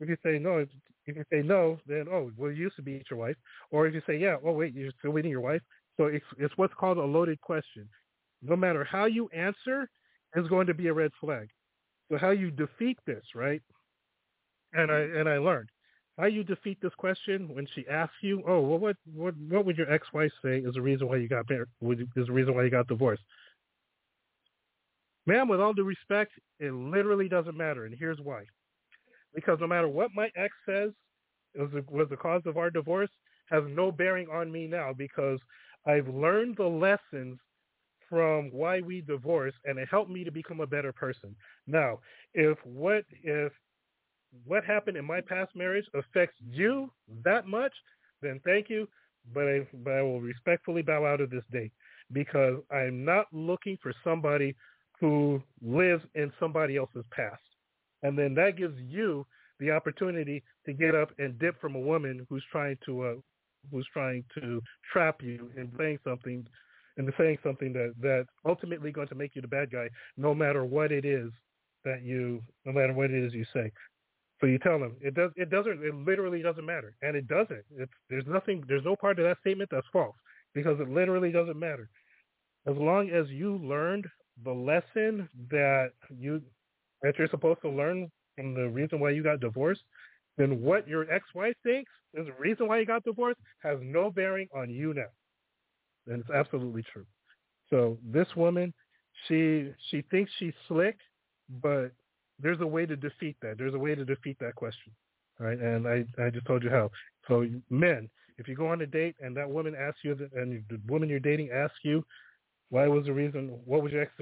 if 0.00 0.08
you 0.08 0.16
say 0.24 0.38
no, 0.38 0.58
if 0.58 0.68
you 1.06 1.24
say 1.32 1.42
no, 1.42 1.78
then 1.86 2.06
oh, 2.10 2.30
well 2.36 2.50
you 2.50 2.64
used 2.64 2.76
to 2.76 2.82
beat 2.82 3.06
your 3.10 3.18
wife. 3.18 3.36
Or 3.70 3.86
if 3.86 3.94
you 3.94 4.02
say 4.06 4.16
yeah, 4.18 4.36
oh 4.44 4.52
wait, 4.52 4.74
you're 4.74 4.92
still 4.98 5.12
beating 5.12 5.30
your 5.30 5.40
wife. 5.40 5.62
So 5.96 6.06
it's 6.06 6.24
it's 6.38 6.56
what's 6.56 6.74
called 6.74 6.98
a 6.98 7.04
loaded 7.04 7.40
question. 7.40 7.88
No 8.42 8.56
matter 8.56 8.84
how 8.84 9.06
you 9.06 9.28
answer, 9.30 9.88
is 10.36 10.46
going 10.48 10.66
to 10.68 10.74
be 10.74 10.88
a 10.88 10.92
red 10.92 11.10
flag. 11.20 11.48
So 12.10 12.18
how 12.18 12.30
you 12.30 12.50
defeat 12.50 12.98
this, 13.06 13.24
right? 13.34 13.62
and 14.72 14.90
I 14.90 15.00
and 15.00 15.28
I 15.28 15.38
learned 15.38 15.68
how 16.18 16.26
you 16.26 16.42
defeat 16.42 16.78
this 16.82 16.94
question 16.96 17.48
when 17.54 17.66
she 17.74 17.86
asks 17.88 18.16
you, 18.22 18.42
"Oh, 18.46 18.60
well, 18.60 18.78
what 18.78 18.96
what 19.14 19.36
what 19.36 19.64
would 19.64 19.78
your 19.78 19.90
ex-wife 19.90 20.32
say 20.42 20.58
is 20.58 20.74
the 20.74 20.82
reason 20.82 21.08
why 21.08 21.16
you 21.16 21.28
got 21.28 21.48
married? 21.48 21.68
Is 22.16 22.26
the 22.26 22.32
reason 22.32 22.54
why 22.54 22.64
you 22.64 22.70
got 22.70 22.88
divorced?" 22.88 23.22
Ma'am, 25.26 25.48
with 25.48 25.60
all 25.60 25.74
due 25.74 25.84
respect, 25.84 26.32
it 26.58 26.72
literally 26.72 27.28
doesn't 27.28 27.56
matter, 27.56 27.84
and 27.84 27.94
here's 27.94 28.18
why. 28.20 28.44
Because 29.34 29.58
no 29.60 29.66
matter 29.66 29.88
what 29.88 30.10
my 30.14 30.30
ex 30.36 30.54
says 30.66 30.90
was 31.54 31.70
the, 31.72 31.84
was 31.88 32.08
the 32.08 32.16
cause 32.16 32.42
of 32.46 32.56
our 32.56 32.70
divorce, 32.70 33.10
has 33.50 33.62
no 33.68 33.92
bearing 33.92 34.28
on 34.30 34.50
me 34.50 34.66
now 34.66 34.92
because 34.92 35.38
I've 35.86 36.08
learned 36.08 36.56
the 36.56 36.66
lessons 36.66 37.38
from 38.08 38.50
why 38.50 38.80
we 38.80 39.02
divorced, 39.02 39.58
and 39.66 39.78
it 39.78 39.88
helped 39.88 40.10
me 40.10 40.24
to 40.24 40.30
become 40.32 40.60
a 40.60 40.66
better 40.66 40.92
person. 40.92 41.36
Now, 41.66 42.00
if 42.32 42.58
what 42.64 43.04
if 43.22 43.52
what 44.44 44.64
happened 44.64 44.96
in 44.96 45.04
my 45.04 45.20
past 45.20 45.54
marriage 45.54 45.86
affects 45.94 46.36
you 46.50 46.90
that 47.24 47.46
much, 47.46 47.72
then 48.22 48.40
thank 48.44 48.68
you, 48.68 48.88
but 49.34 49.44
I, 49.44 49.66
but 49.84 49.94
I 49.94 50.02
will 50.02 50.20
respectfully 50.20 50.82
bow 50.82 51.04
out 51.06 51.20
of 51.20 51.30
this 51.30 51.44
date 51.52 51.72
because 52.12 52.56
I'm 52.70 53.04
not 53.04 53.26
looking 53.32 53.78
for 53.82 53.92
somebody 54.02 54.54
who 55.00 55.42
lives 55.62 56.02
in 56.14 56.32
somebody 56.40 56.76
else's 56.76 57.04
past. 57.10 57.42
And 58.02 58.18
then 58.18 58.34
that 58.34 58.56
gives 58.56 58.78
you 58.80 59.26
the 59.60 59.70
opportunity 59.70 60.42
to 60.66 60.72
get 60.72 60.94
up 60.94 61.10
and 61.18 61.38
dip 61.38 61.60
from 61.60 61.74
a 61.74 61.80
woman 61.80 62.26
who's 62.28 62.44
trying 62.50 62.78
to 62.86 63.02
uh, 63.02 63.14
who's 63.70 63.86
trying 63.92 64.24
to 64.40 64.62
trap 64.92 65.20
you 65.20 65.50
in 65.56 65.70
saying 65.76 65.98
something 66.04 66.46
and 66.96 67.12
saying 67.18 67.38
something 67.42 67.72
that 67.72 67.94
that's 68.00 68.28
ultimately 68.46 68.90
going 68.92 69.08
to 69.08 69.14
make 69.14 69.34
you 69.34 69.42
the 69.42 69.48
bad 69.48 69.70
guy, 69.70 69.88
no 70.16 70.34
matter 70.34 70.64
what 70.64 70.92
it 70.92 71.04
is 71.04 71.30
that 71.84 72.02
you, 72.02 72.42
no 72.64 72.72
matter 72.72 72.92
what 72.92 73.10
it 73.10 73.24
is 73.24 73.32
you 73.34 73.44
say. 73.52 73.70
So 74.40 74.46
you 74.46 74.58
tell 74.58 74.78
them 74.78 74.96
it 75.00 75.14
does. 75.14 75.30
It 75.36 75.50
doesn't. 75.50 75.82
It 75.82 75.94
literally 75.94 76.42
doesn't 76.42 76.64
matter, 76.64 76.94
and 77.02 77.16
it 77.16 77.26
doesn't. 77.26 77.64
It's 77.76 77.92
there's 78.08 78.26
nothing. 78.26 78.62
There's 78.68 78.84
no 78.84 78.94
part 78.94 79.18
of 79.18 79.24
that 79.24 79.38
statement 79.40 79.70
that's 79.70 79.86
false 79.92 80.14
because 80.54 80.78
it 80.80 80.88
literally 80.88 81.32
doesn't 81.32 81.58
matter. 81.58 81.88
As 82.66 82.76
long 82.76 83.10
as 83.10 83.28
you 83.28 83.56
learned 83.58 84.06
the 84.44 84.52
lesson 84.52 85.28
that 85.50 85.90
you 86.16 86.42
that 87.02 87.18
you're 87.18 87.28
supposed 87.28 87.60
to 87.62 87.68
learn 87.68 88.10
from 88.36 88.54
the 88.54 88.68
reason 88.68 89.00
why 89.00 89.10
you 89.10 89.22
got 89.22 89.40
divorced, 89.40 89.82
then 90.36 90.60
what 90.62 90.86
your 90.86 91.10
ex-wife 91.10 91.56
thinks 91.64 91.90
is 92.14 92.26
the 92.26 92.32
reason 92.38 92.68
why 92.68 92.78
you 92.78 92.86
got 92.86 93.04
divorced 93.04 93.40
has 93.62 93.78
no 93.82 94.10
bearing 94.10 94.48
on 94.54 94.70
you 94.70 94.94
now. 94.94 95.10
And 96.06 96.20
it's 96.20 96.30
absolutely 96.30 96.84
true. 96.92 97.06
So 97.70 97.98
this 98.04 98.28
woman, 98.36 98.72
she 99.26 99.72
she 99.90 100.02
thinks 100.10 100.30
she's 100.38 100.54
slick, 100.68 100.96
but 101.60 101.90
there's 102.40 102.60
a 102.60 102.66
way 102.66 102.86
to 102.86 102.96
defeat 102.96 103.36
that. 103.42 103.58
There's 103.58 103.74
a 103.74 103.78
way 103.78 103.94
to 103.94 104.04
defeat 104.04 104.38
that 104.40 104.54
question. 104.54 104.92
Right? 105.38 105.58
And 105.58 105.86
I, 105.86 106.04
I 106.22 106.30
just 106.30 106.46
told 106.46 106.62
you 106.62 106.70
how. 106.70 106.90
So 107.28 107.46
men, 107.70 108.08
if 108.38 108.48
you 108.48 108.54
go 108.54 108.68
on 108.68 108.80
a 108.80 108.86
date 108.86 109.16
and 109.20 109.36
that 109.36 109.48
woman 109.48 109.74
asks 109.78 110.00
you, 110.02 110.12
and 110.34 110.64
the 110.68 110.80
woman 110.88 111.08
you're 111.08 111.20
dating 111.20 111.50
asks 111.50 111.78
you, 111.82 112.04
why 112.70 112.86
was 112.86 113.06
the 113.06 113.12
reason, 113.12 113.58
what 113.64 113.82
would 113.82 113.92
your 113.92 114.02
ex 114.02 114.12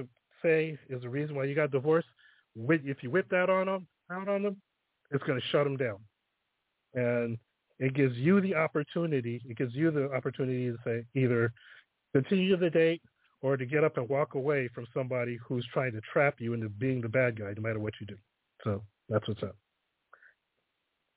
say 0.41 0.77
is 0.89 1.01
the 1.01 1.09
reason 1.09 1.35
why 1.35 1.45
you 1.45 1.55
got 1.55 1.71
divorced? 1.71 2.07
If 2.55 3.03
you 3.03 3.11
whip 3.11 3.27
that 3.29 3.49
on 3.49 3.67
them, 3.67 3.87
out 4.11 4.27
on 4.27 4.43
them, 4.43 4.57
it's 5.11 5.23
going 5.23 5.39
to 5.39 5.45
shut 5.47 5.63
them 5.63 5.77
down. 5.77 5.97
And 6.93 7.37
it 7.79 7.93
gives 7.93 8.15
you 8.15 8.41
the 8.41 8.55
opportunity, 8.55 9.41
it 9.47 9.57
gives 9.57 9.75
you 9.75 9.91
the 9.91 10.11
opportunity 10.11 10.71
to 10.71 10.77
say 10.83 11.05
either 11.13 11.53
continue 12.13 12.57
the 12.57 12.69
date 12.69 13.01
or 13.41 13.57
to 13.57 13.65
get 13.65 13.83
up 13.83 13.97
and 13.97 14.09
walk 14.09 14.33
away 14.35 14.69
from 14.73 14.87
somebody 14.93 15.37
who's 15.45 15.65
trying 15.73 15.91
to 15.91 16.01
trap 16.11 16.35
you 16.39 16.53
into 16.53 16.69
being 16.69 17.01
the 17.01 17.09
bad 17.09 17.39
guy 17.39 17.53
no 17.55 17.61
matter 17.61 17.79
what 17.79 17.93
you 18.01 18.07
do. 18.07 18.17
So 18.63 18.81
that's 19.09 19.27
what's 19.27 19.43
up. 19.43 19.55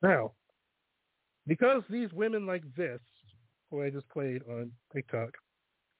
Now, 0.02 0.32
because 1.46 1.82
these 1.90 2.12
women 2.12 2.46
like 2.46 2.62
this, 2.76 3.00
who 3.70 3.82
I 3.82 3.90
just 3.90 4.08
played 4.10 4.42
on 4.50 4.70
TikTok, 4.94 5.30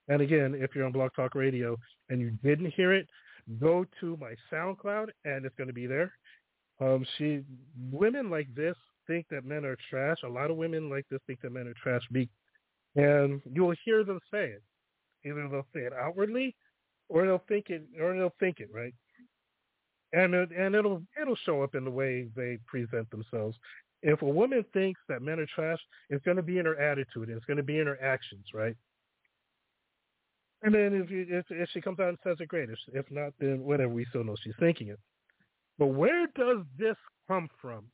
and 0.09 0.21
again, 0.21 0.55
if 0.59 0.75
you're 0.75 0.85
on 0.85 0.93
Blog 0.93 1.13
Talk 1.15 1.35
Radio 1.35 1.77
and 2.09 2.21
you 2.21 2.31
didn't 2.43 2.73
hear 2.75 2.93
it, 2.93 3.07
go 3.61 3.85
to 4.01 4.17
my 4.19 4.35
SoundCloud 4.53 5.09
and 5.25 5.45
it's 5.45 5.55
going 5.57 5.69
to 5.69 5.75
be 5.75 5.87
there. 5.87 6.13
Um, 6.81 7.05
she, 7.17 7.43
women 7.91 8.31
like 8.31 8.49
this 8.55 8.77
think 9.07 9.27
that 9.31 9.45
men 9.45 9.65
are 9.65 9.77
trash. 9.89 10.19
A 10.25 10.29
lot 10.29 10.51
of 10.51 10.57
women 10.57 10.89
like 10.91 11.07
this 11.11 11.21
think 11.27 11.41
that 11.43 11.53
men 11.53 11.67
are 11.67 11.75
trash. 11.83 12.03
Be, 12.11 12.29
and 12.97 13.41
you 13.53 13.65
will 13.65 13.77
hear 13.85 14.03
them 14.03 14.19
say 14.33 14.47
it. 14.47 14.63
Either 15.25 15.49
they'll 15.49 15.67
say 15.75 15.81
it 15.81 15.93
outwardly, 15.93 16.55
or 17.09 17.27
they'll 17.27 17.45
think 17.49 17.71
it, 17.71 17.83
or 18.01 18.15
they'll 18.15 18.35
think 18.41 18.61
it 18.61 18.69
right. 18.73 18.95
And 20.13 20.35
it, 20.35 20.51
and 20.57 20.75
it'll 20.75 21.03
it'll 21.21 21.37
show 21.37 21.63
up 21.63 21.75
in 21.75 21.85
the 21.85 21.91
way 21.91 22.29
they 22.35 22.59
present 22.67 23.11
themselves. 23.11 23.57
If 24.03 24.23
a 24.23 24.27
woman 24.27 24.65
thinks 24.73 25.01
that 25.09 25.23
men 25.23 25.39
are 25.39 25.47
trash, 25.55 25.79
it's 26.09 26.25
going 26.25 26.39
to 26.39 26.43
be 26.43 26.59
in 26.59 26.67
her 26.67 26.81
attitude. 26.81 27.29
It's 27.29 27.45
going 27.45 27.59
to 27.59 27.63
be 27.63 27.79
in 27.79 27.87
her 27.87 28.03
actions, 28.03 28.47
right? 28.55 28.75
And 30.63 30.75
then 30.75 30.95
if 30.95 31.11
you, 31.11 31.27
if, 31.29 31.45
if 31.51 31.69
she 31.71 31.81
comes 31.81 32.01
out 32.01 32.09
and 32.09 32.19
says 32.25 32.37
it, 32.41 32.49
great. 32.49 32.71
If, 32.71 32.79
if 32.93 33.11
not, 33.11 33.33
then 33.39 33.63
whatever. 33.63 33.93
We 33.93 34.07
still 34.07 34.25
know 34.25 34.37
she's 34.43 34.55
thinking 34.59 34.89
it. 34.89 34.99
But 35.79 35.89
where 35.89 36.27
does 36.35 36.59
this 36.79 36.97
come 37.29 37.49
from? 37.61 37.85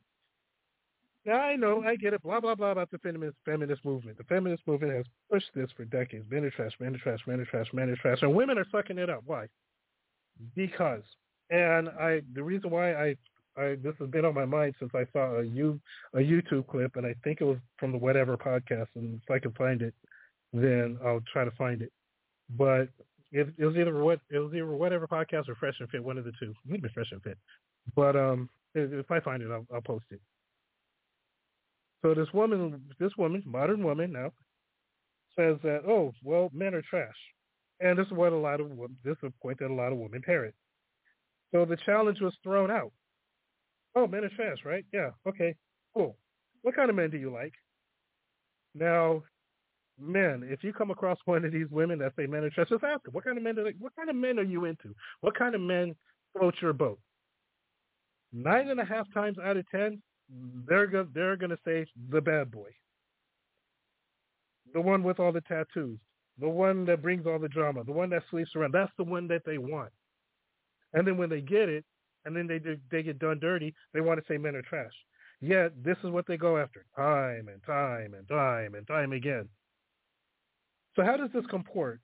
Now 1.27 1.41
I 1.41 1.57
know, 1.57 1.83
I 1.83 1.97
get 1.97 2.13
it, 2.13 2.23
blah 2.23 2.39
blah 2.39 2.55
blah 2.55 2.71
about 2.71 2.89
the 2.89 2.99
feminist 2.99 3.35
feminist 3.43 3.83
movement. 3.83 4.17
The 4.17 4.23
feminist 4.23 4.63
movement 4.65 4.93
has 4.93 5.05
pushed 5.29 5.49
this 5.53 5.69
for 5.75 5.83
decades. 5.83 6.25
Men 6.31 6.45
are 6.45 6.49
trash, 6.51 6.71
men 6.79 6.95
are 6.95 6.99
trash, 6.99 7.19
men 7.27 7.41
are 7.41 7.45
trash, 7.45 7.67
men 7.73 7.89
are 7.89 7.95
trash, 7.97 8.19
and 8.21 8.33
women 8.33 8.57
are 8.57 8.65
sucking 8.71 8.97
it 8.97 9.09
up. 9.09 9.23
Why? 9.25 9.47
Because, 10.55 11.03
and 11.49 11.89
I 11.89 12.21
the 12.33 12.41
reason 12.41 12.69
why 12.69 12.93
I 12.93 13.15
I 13.57 13.75
this 13.75 13.93
has 13.99 14.09
been 14.09 14.23
on 14.23 14.35
my 14.35 14.45
mind 14.45 14.75
since 14.79 14.91
I 14.95 15.05
saw 15.11 15.39
a 15.39 15.43
you 15.43 15.81
a 16.13 16.19
YouTube 16.19 16.65
clip, 16.67 16.95
and 16.95 17.05
I 17.05 17.13
think 17.25 17.41
it 17.41 17.45
was 17.45 17.57
from 17.77 17.91
the 17.91 17.97
whatever 17.97 18.37
podcast, 18.37 18.87
and 18.95 19.19
if 19.21 19.29
I 19.29 19.39
can 19.39 19.51
find 19.51 19.81
it, 19.81 19.93
then 20.53 20.97
I'll 21.05 21.23
try 21.33 21.43
to 21.43 21.51
find 21.51 21.81
it. 21.81 21.91
But 22.57 22.87
it, 23.33 23.53
it 23.57 23.65
was 23.65 23.75
either 23.75 24.01
what 24.01 24.21
it 24.29 24.39
was 24.39 24.53
either 24.53 24.65
whatever 24.67 25.07
podcast 25.07 25.49
or 25.49 25.55
Fresh 25.55 25.75
and 25.81 25.89
Fit, 25.89 26.01
one 26.01 26.17
of 26.17 26.23
the 26.23 26.31
two. 26.39 26.53
Maybe 26.65 26.87
Fresh 26.93 27.11
and 27.11 27.21
Fit. 27.21 27.37
But 27.95 28.15
um, 28.15 28.49
if, 28.75 29.11
I 29.11 29.19
find 29.19 29.43
it, 29.43 29.51
I'll, 29.51 29.65
I'll 29.73 29.81
post 29.81 30.05
it. 30.11 30.21
So 32.01 32.13
this 32.13 32.31
woman, 32.33 32.81
this 32.99 33.11
woman, 33.17 33.43
modern 33.45 33.83
woman 33.83 34.11
now, 34.11 34.31
says 35.35 35.57
that 35.63 35.83
oh 35.87 36.13
well, 36.23 36.49
men 36.53 36.73
are 36.73 36.81
trash, 36.81 37.15
and 37.79 37.97
this 37.97 38.07
is 38.07 38.13
what 38.13 38.33
a 38.33 38.37
lot 38.37 38.59
of 38.59 38.69
this 39.03 39.17
is 39.23 39.29
a 39.29 39.41
point 39.41 39.59
that 39.59 39.71
a 39.71 39.73
lot 39.73 39.91
of 39.91 39.97
women 39.97 40.21
parrot. 40.23 40.55
So 41.51 41.65
the 41.65 41.77
challenge 41.85 42.19
was 42.21 42.33
thrown 42.43 42.71
out. 42.71 42.91
Oh, 43.95 44.07
men 44.07 44.23
are 44.23 44.29
trash, 44.29 44.59
right? 44.65 44.85
Yeah. 44.93 45.09
Okay. 45.27 45.55
Cool. 45.95 46.15
What 46.61 46.75
kind 46.75 46.89
of 46.89 46.95
men 46.95 47.09
do 47.09 47.17
you 47.17 47.31
like? 47.31 47.53
Now, 48.75 49.23
men, 49.99 50.47
if 50.47 50.63
you 50.63 50.73
come 50.73 50.91
across 50.91 51.17
one 51.25 51.45
of 51.45 51.51
these 51.51 51.69
women 51.71 51.99
that 51.99 52.13
say 52.15 52.27
men 52.27 52.43
are 52.43 52.49
trash, 52.49 52.69
just 52.69 52.83
ask 52.83 53.03
them, 53.03 53.13
what 53.13 53.23
kind 53.23 53.37
of 53.37 53.43
men 53.43 53.55
do 53.55 53.63
they, 53.63 53.73
what 53.79 53.95
kind 53.95 54.09
of 54.09 54.15
men 54.15 54.37
are 54.37 54.43
you 54.43 54.65
into? 54.65 54.93
What 55.21 55.35
kind 55.37 55.55
of 55.55 55.61
men 55.61 55.95
float 56.37 56.55
your 56.61 56.73
boat? 56.73 56.99
Nine 58.31 58.69
and 58.69 58.79
a 58.79 58.85
half 58.85 59.11
times 59.13 59.37
out 59.43 59.57
of 59.57 59.67
ten, 59.69 60.01
they're 60.67 60.87
go- 60.87 61.07
they're 61.13 61.37
going 61.37 61.51
to 61.51 61.59
say 61.65 61.85
the 62.09 62.21
bad 62.21 62.51
boy, 62.51 62.69
the 64.73 64.81
one 64.81 65.03
with 65.03 65.19
all 65.19 65.31
the 65.31 65.41
tattoos, 65.41 65.99
the 66.39 66.49
one 66.49 66.85
that 66.85 67.01
brings 67.01 67.25
all 67.25 67.39
the 67.39 67.47
drama, 67.47 67.83
the 67.83 67.91
one 67.91 68.09
that 68.09 68.23
sleeps 68.29 68.55
around. 68.55 68.73
That's 68.73 68.91
the 68.97 69.03
one 69.03 69.27
that 69.29 69.43
they 69.45 69.57
want. 69.57 69.91
And 70.93 71.07
then 71.07 71.17
when 71.17 71.29
they 71.29 71.41
get 71.41 71.69
it, 71.69 71.85
and 72.25 72.35
then 72.35 72.47
they 72.47 72.59
they 72.91 73.03
get 73.03 73.19
done 73.19 73.39
dirty, 73.39 73.73
they 73.93 74.01
want 74.01 74.19
to 74.19 74.25
say 74.27 74.37
men 74.37 74.55
are 74.55 74.61
trash. 74.61 74.93
Yet 75.39 75.71
this 75.83 75.97
is 76.03 76.09
what 76.09 76.25
they 76.27 76.37
go 76.37 76.57
after 76.57 76.85
time 76.95 77.47
and 77.47 77.63
time 77.63 78.13
and 78.13 78.27
time 78.27 78.75
and 78.75 78.87
time 78.87 79.13
again. 79.13 79.47
So 80.95 81.03
how 81.03 81.15
does 81.15 81.29
this 81.33 81.45
comport? 81.49 82.01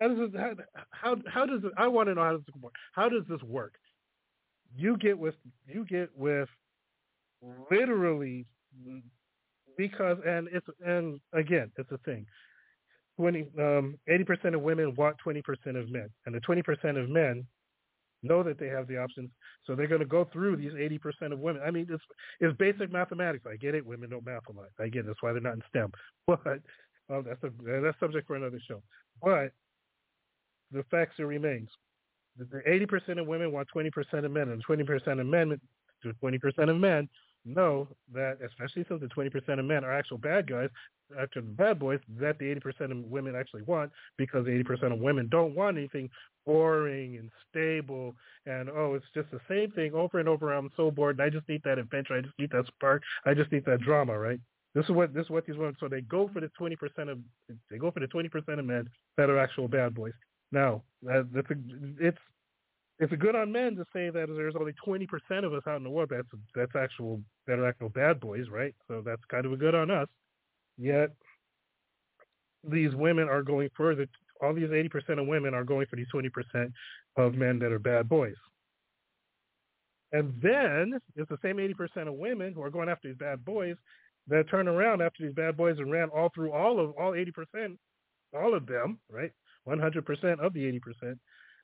How 0.00 0.08
does 0.08 0.18
it, 0.18 0.38
how, 0.38 0.54
how 0.90 1.16
how 1.26 1.46
does 1.46 1.64
it, 1.64 1.72
I 1.78 1.86
want 1.86 2.08
to 2.08 2.14
know 2.14 2.22
how 2.22 2.32
does 2.32 2.42
it 2.46 2.52
comport? 2.52 2.74
How 2.92 3.08
does 3.08 3.22
this 3.28 3.42
work? 3.42 3.74
You 4.76 4.96
get 4.98 5.18
with 5.18 5.36
you 5.66 5.84
get 5.86 6.10
with 6.16 6.48
literally 7.70 8.46
because 9.76 10.18
and 10.26 10.48
it's 10.52 10.66
and 10.84 11.20
again 11.32 11.70
it's 11.76 11.90
a 11.92 11.98
thing. 11.98 12.26
20 13.18 13.46
um 13.58 13.98
80% 14.08 14.54
of 14.54 14.60
women 14.60 14.94
want 14.94 15.16
20% 15.24 15.40
of 15.80 15.90
men 15.90 16.08
and 16.26 16.34
the 16.34 16.40
20% 16.40 17.02
of 17.02 17.08
men 17.08 17.46
know 18.22 18.42
that 18.42 18.58
they 18.58 18.66
have 18.66 18.86
the 18.88 18.98
options 18.98 19.30
so 19.64 19.74
they're 19.74 19.86
going 19.86 20.00
to 20.00 20.06
go 20.06 20.24
through 20.32 20.56
these 20.56 20.72
80% 20.72 21.32
of 21.32 21.38
women. 21.38 21.62
I 21.64 21.70
mean 21.70 21.86
it's 21.88 22.04
it's 22.40 22.56
basic 22.58 22.92
mathematics. 22.92 23.46
I 23.50 23.56
get 23.56 23.74
it. 23.74 23.86
Women 23.86 24.10
don't 24.10 24.26
math 24.26 24.48
a 24.48 24.52
lot. 24.52 24.68
I 24.78 24.88
get 24.88 25.00
it. 25.00 25.06
That's 25.06 25.22
why 25.22 25.32
they're 25.32 25.40
not 25.40 25.54
in 25.54 25.62
stem. 25.68 25.92
But 26.26 26.60
um, 27.08 27.24
that's 27.24 27.42
a 27.44 27.50
that's 27.82 28.00
subject 28.00 28.26
for 28.26 28.34
another 28.34 28.60
show. 28.66 28.82
But 29.22 29.52
the 30.72 30.82
fact 30.90 31.14
still 31.14 31.26
remains. 31.26 31.68
The 32.36 32.60
80% 32.68 33.20
of 33.20 33.26
women 33.26 33.52
want 33.52 33.68
20% 33.74 33.92
of 34.24 34.30
men 34.30 34.48
and 34.48 34.66
20% 34.66 35.20
of 35.20 35.26
men 35.26 35.60
20% 36.22 36.70
of 36.70 36.76
men 36.76 37.08
know 37.46 37.88
that, 38.12 38.38
especially 38.44 38.84
since 38.88 39.00
the 39.00 39.06
20% 39.06 39.58
of 39.58 39.64
men 39.64 39.84
are 39.84 39.92
actual 39.92 40.18
bad 40.18 40.48
guys, 40.48 40.68
actual 41.18 41.42
bad 41.42 41.78
boys, 41.78 42.00
that 42.18 42.38
the 42.38 42.46
80% 42.46 42.90
of 42.90 42.98
women 43.04 43.34
actually 43.36 43.62
want 43.62 43.92
because 44.16 44.44
the 44.44 44.50
80% 44.50 44.92
of 44.92 44.98
women 44.98 45.28
don't 45.30 45.54
want 45.54 45.78
anything 45.78 46.10
boring 46.44 47.16
and 47.16 47.30
stable 47.50 48.14
and, 48.46 48.68
oh, 48.70 48.94
it's 48.94 49.06
just 49.14 49.30
the 49.30 49.40
same 49.48 49.70
thing 49.72 49.94
over 49.94 50.18
and 50.18 50.28
over. 50.28 50.52
I'm 50.52 50.70
so 50.76 50.90
bored. 50.90 51.20
I 51.20 51.30
just 51.30 51.48
need 51.48 51.62
that 51.64 51.78
adventure. 51.78 52.14
I 52.14 52.20
just 52.20 52.38
need 52.38 52.50
that 52.50 52.66
spark. 52.66 53.02
I 53.24 53.34
just 53.34 53.50
need 53.52 53.64
that 53.66 53.80
drama, 53.80 54.18
right? 54.18 54.40
This 54.74 54.84
is 54.84 54.90
what 54.90 55.14
this 55.14 55.24
is 55.24 55.30
what 55.30 55.46
these 55.46 55.56
women. 55.56 55.74
So 55.80 55.88
they 55.88 56.02
go 56.02 56.28
for 56.32 56.40
the 56.40 56.50
20% 56.60 56.76
of 57.10 57.18
they 57.70 57.78
go 57.78 57.90
for 57.90 58.00
the 58.00 58.06
20% 58.06 58.58
of 58.58 58.64
men 58.64 58.88
that 59.16 59.30
are 59.30 59.38
actual 59.38 59.68
bad 59.68 59.94
boys. 59.94 60.12
Now, 60.52 60.82
a, 61.08 61.24
it's 61.98 62.18
it's 62.98 63.12
a 63.12 63.16
good 63.16 63.36
on 63.36 63.52
men 63.52 63.76
to 63.76 63.84
say 63.92 64.10
that 64.10 64.26
there's 64.28 64.54
only 64.58 64.72
20% 64.86 65.06
of 65.44 65.52
us 65.52 65.62
out 65.68 65.76
in 65.76 65.84
the 65.84 65.90
world 65.90 66.10
that's 66.10 66.28
that's 66.54 66.74
actual 66.74 67.20
that 67.46 67.58
are 67.58 67.68
actual 67.68 67.90
bad 67.90 68.20
boys, 68.20 68.48
right? 68.50 68.74
So 68.88 69.02
that's 69.04 69.22
kind 69.30 69.44
of 69.44 69.52
a 69.52 69.56
good 69.56 69.74
on 69.74 69.90
us. 69.90 70.08
Yet 70.78 71.10
these 72.64 72.94
women 72.94 73.28
are 73.28 73.42
going 73.42 73.68
further. 73.76 74.06
All 74.42 74.54
these 74.54 74.68
80% 74.68 75.20
of 75.20 75.26
women 75.26 75.54
are 75.54 75.64
going 75.64 75.86
for 75.88 75.96
these 75.96 76.08
20% 76.14 76.72
of 77.16 77.34
men 77.34 77.58
that 77.60 77.72
are 77.72 77.78
bad 77.78 78.08
boys. 78.08 78.34
And 80.12 80.32
then 80.42 80.98
it's 81.16 81.28
the 81.28 81.38
same 81.42 81.56
80% 81.56 82.08
of 82.08 82.14
women 82.14 82.52
who 82.52 82.62
are 82.62 82.70
going 82.70 82.88
after 82.88 83.08
these 83.08 83.16
bad 83.16 83.44
boys 83.44 83.76
that 84.28 84.48
turn 84.48 84.68
around 84.68 85.02
after 85.02 85.22
these 85.22 85.34
bad 85.34 85.56
boys 85.56 85.78
and 85.78 85.90
ran 85.90 86.08
all 86.10 86.30
through 86.34 86.52
all 86.52 86.80
of 86.80 86.92
all 86.92 87.12
80%, 87.12 87.76
all 88.34 88.54
of 88.54 88.66
them, 88.66 88.98
right? 89.10 89.32
100% 89.66 90.40
of 90.40 90.52
the 90.52 90.80
80%. 91.04 91.18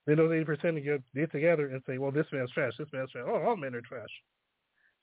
Then 0.07 0.17
those 0.17 0.31
80% 0.31 0.77
of 0.79 0.85
you 0.85 1.03
get 1.15 1.31
together 1.31 1.69
and 1.69 1.83
say, 1.87 1.99
well, 1.99 2.11
this 2.11 2.27
man's 2.33 2.51
trash, 2.51 2.73
this 2.79 2.89
man's 2.93 3.11
trash. 3.11 3.25
Oh, 3.27 3.43
all 3.47 3.57
men 3.57 3.75
are 3.75 3.81
trash. 3.81 4.09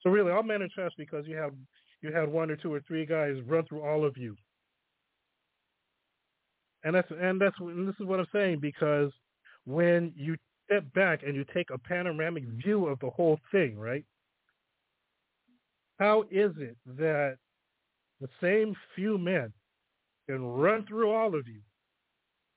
So 0.01 0.09
really, 0.09 0.31
all 0.31 0.43
men 0.43 0.61
are 0.61 0.67
trash 0.73 0.91
because 0.97 1.25
you 1.27 1.35
have 1.37 1.53
you 2.01 2.13
had 2.13 2.29
one 2.29 2.49
or 2.49 2.55
two 2.55 2.73
or 2.73 2.81
three 2.87 3.05
guys 3.05 3.35
run 3.45 3.65
through 3.65 3.81
all 3.81 4.05
of 4.05 4.17
you. 4.17 4.35
And 6.83 6.95
that's 6.95 7.09
and 7.11 7.39
that's 7.39 7.55
and 7.59 7.87
this 7.87 7.95
is 7.99 8.05
what 8.05 8.19
I'm 8.19 8.27
saying 8.33 8.59
because 8.59 9.11
when 9.65 10.13
you 10.15 10.37
step 10.65 10.85
back 10.93 11.23
and 11.23 11.35
you 11.35 11.45
take 11.53 11.69
a 11.71 11.77
panoramic 11.77 12.43
view 12.63 12.87
of 12.87 12.99
the 12.99 13.09
whole 13.09 13.39
thing, 13.51 13.77
right? 13.77 14.05
How 15.97 16.23
is 16.23 16.51
it 16.57 16.77
that 16.97 17.37
the 18.21 18.29
same 18.41 18.73
few 18.95 19.17
men 19.17 19.51
can 20.29 20.45
run 20.45 20.85
through 20.85 21.11
all 21.11 21.35
of 21.35 21.47
you 21.47 21.61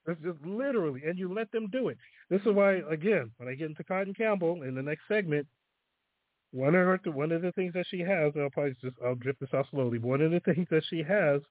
it's 0.07 0.21
just 0.23 0.45
literally, 0.45 1.03
and 1.07 1.19
you 1.19 1.33
let 1.33 1.51
them 1.53 1.69
do 1.71 1.89
it. 1.89 1.97
This 2.33 2.41
is 2.47 2.55
why, 2.55 2.81
again, 2.91 3.31
when 3.37 3.51
I 3.51 3.55
get 3.55 3.69
into 3.69 3.85
Kotton 3.85 4.17
Campbell 4.17 4.63
in 4.63 4.75
the 4.75 4.81
next 4.81 5.03
segment, 5.07 5.47
one 6.51 6.75
of 6.75 6.87
her, 6.87 6.99
one 7.11 7.31
of 7.31 7.43
the 7.43 7.53
things 7.53 7.75
that 7.75 7.85
she 7.91 8.01
has, 8.01 8.33
and 8.35 8.45
I'll 8.45 8.49
probably 8.49 8.75
just 8.81 8.97
I'll 9.05 9.17
drip 9.17 9.39
this 9.39 9.53
out 9.53 9.67
slowly. 9.71 9.99
One 9.99 10.23
of 10.23 10.31
the 10.31 10.41
things 10.41 10.67
that 10.71 10.83
she 10.89 11.03
has 11.03 11.43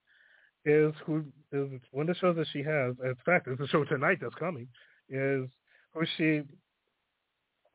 is 0.64 0.92
who 1.06 1.24
is 1.52 1.80
one 1.92 2.08
of 2.08 2.16
the 2.16 2.18
shows 2.18 2.34
that 2.34 2.48
she 2.52 2.64
has. 2.64 2.96
In 3.04 3.14
fact, 3.24 3.46
it's 3.46 3.60
a 3.60 3.68
show 3.68 3.84
tonight 3.84 4.18
that's 4.20 4.34
coming. 4.34 4.66
Is 5.08 5.48
who 5.94 6.04
she 6.16 6.42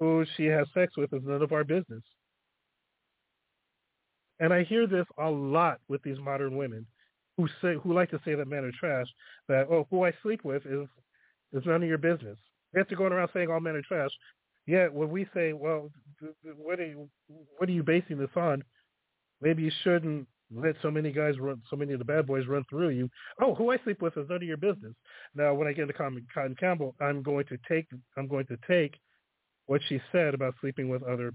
who 0.02 0.26
she 0.36 0.48
has 0.48 0.68
sex 0.74 0.98
with 0.98 1.14
is 1.14 1.24
none 1.24 1.42
of 1.42 1.54
our 1.54 1.64
business. 1.64 2.04
And 4.42 4.54
I 4.54 4.64
hear 4.66 4.86
this 4.86 5.06
a 5.18 5.30
lot 5.30 5.80
with 5.88 6.04
these 6.04 6.20
modern 6.20 6.58
women 6.58 6.86
who 7.38 7.48
say 7.62 7.76
who 7.82 7.94
like 7.94 8.12
to 8.12 8.20
say 8.26 8.36
that 8.36 8.50
men 8.50 8.66
are 8.66 8.72
trash, 8.78 9.08
that 9.48 9.68
oh 9.72 9.88
who 9.90 10.04
I 10.04 10.12
sleep 10.24 10.44
with 10.44 10.66
is 10.66 10.90
is 11.54 11.66
none 11.66 11.84
of 11.84 11.88
your 11.88 11.98
business. 11.98 12.38
They 12.74 12.80
have 12.80 12.88
to 12.90 12.96
go 12.96 13.06
around 13.06 13.30
saying 13.34 13.50
all 13.50 13.60
men 13.60 13.76
are 13.76 13.82
trash. 13.82 14.12
Yet 14.66 14.94
when 14.94 15.10
we 15.10 15.28
say, 15.34 15.54
well, 15.54 15.90
what 16.58 16.80
are 16.80 16.86
you 16.86 17.10
what 17.58 17.70
are 17.70 17.74
you 17.74 17.84
basing 17.84 18.18
this 18.18 18.30
on? 18.36 18.64
Maybe 19.42 19.64
you 19.64 19.72
shouldn't 19.84 20.28
let 20.54 20.76
so 20.82 20.92
many 20.92 21.12
guys 21.12 21.38
run, 21.40 21.62
so 21.70 21.76
many 21.76 21.94
of 21.94 22.00
the 22.00 22.06
bad 22.06 22.28
boys 22.28 22.48
run 22.48 22.64
through 22.70 22.90
you. 22.90 23.10
Oh, 23.42 23.56
who 23.56 23.72
I 23.72 23.78
sleep 23.84 24.02
with 24.02 24.18
is 24.18 24.28
none 24.30 24.38
of 24.38 24.44
your 24.44 24.58
business. 24.58 24.94
Now, 25.36 25.54
when 25.54 25.68
I 25.68 25.74
get 25.74 25.84
into 25.84 25.94
Kotton 25.94 26.58
Campbell, 26.60 26.96
I'm 27.00 27.22
going 27.24 27.46
to 27.46 27.58
take 27.68 27.88
I'm 28.18 28.28
going 28.28 28.46
to 28.48 28.58
take 28.68 28.96
what 29.68 29.82
she 29.88 30.02
said 30.12 30.34
about 30.34 30.56
sleeping 30.62 30.90
with 30.90 31.04
other 31.04 31.34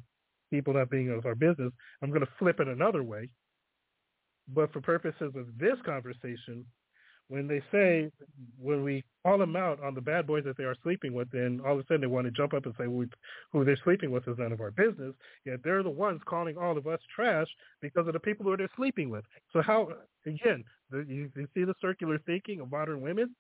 people 0.50 0.74
not 0.74 0.90
being 0.90 1.10
of 1.10 1.24
our 1.26 1.34
business. 1.34 1.72
I'm 2.02 2.10
going 2.10 2.20
to 2.20 2.32
flip 2.38 2.60
it 2.60 2.68
another 2.68 3.02
way 3.02 3.28
but 4.48 4.72
for 4.72 4.80
purposes 4.80 5.32
of 5.36 5.46
this 5.58 5.78
conversation, 5.84 6.64
when 7.32 7.48
they 7.48 7.62
say, 7.72 8.10
when 8.60 8.84
we 8.84 9.02
call 9.24 9.38
them 9.38 9.56
out 9.56 9.82
on 9.82 9.94
the 9.94 10.02
bad 10.02 10.26
boys 10.26 10.44
that 10.44 10.58
they 10.58 10.64
are 10.64 10.76
sleeping 10.82 11.14
with, 11.14 11.30
then 11.30 11.62
all 11.64 11.72
of 11.72 11.78
a 11.78 11.82
sudden 11.84 12.02
they 12.02 12.06
want 12.06 12.26
to 12.26 12.30
jump 12.30 12.52
up 12.52 12.66
and 12.66 12.74
say 12.78 12.86
well, 12.86 13.06
who 13.52 13.64
they're 13.64 13.78
sleeping 13.84 14.10
with 14.10 14.28
is 14.28 14.36
none 14.36 14.52
of 14.52 14.60
our 14.60 14.70
business. 14.70 15.14
Yet 15.46 15.60
they're 15.64 15.82
the 15.82 15.88
ones 15.88 16.20
calling 16.26 16.58
all 16.58 16.76
of 16.76 16.86
us 16.86 17.00
trash 17.16 17.46
because 17.80 18.06
of 18.06 18.12
the 18.12 18.20
people 18.20 18.44
who 18.44 18.54
they're 18.54 18.68
sleeping 18.76 19.08
with. 19.08 19.24
So 19.54 19.62
how, 19.62 19.88
again, 20.26 20.62
the, 20.90 21.06
you, 21.08 21.30
you 21.34 21.48
see 21.54 21.64
the 21.64 21.72
circular 21.80 22.18
thinking 22.26 22.60
of 22.60 22.70
modern 22.70 23.00
women? 23.00 23.34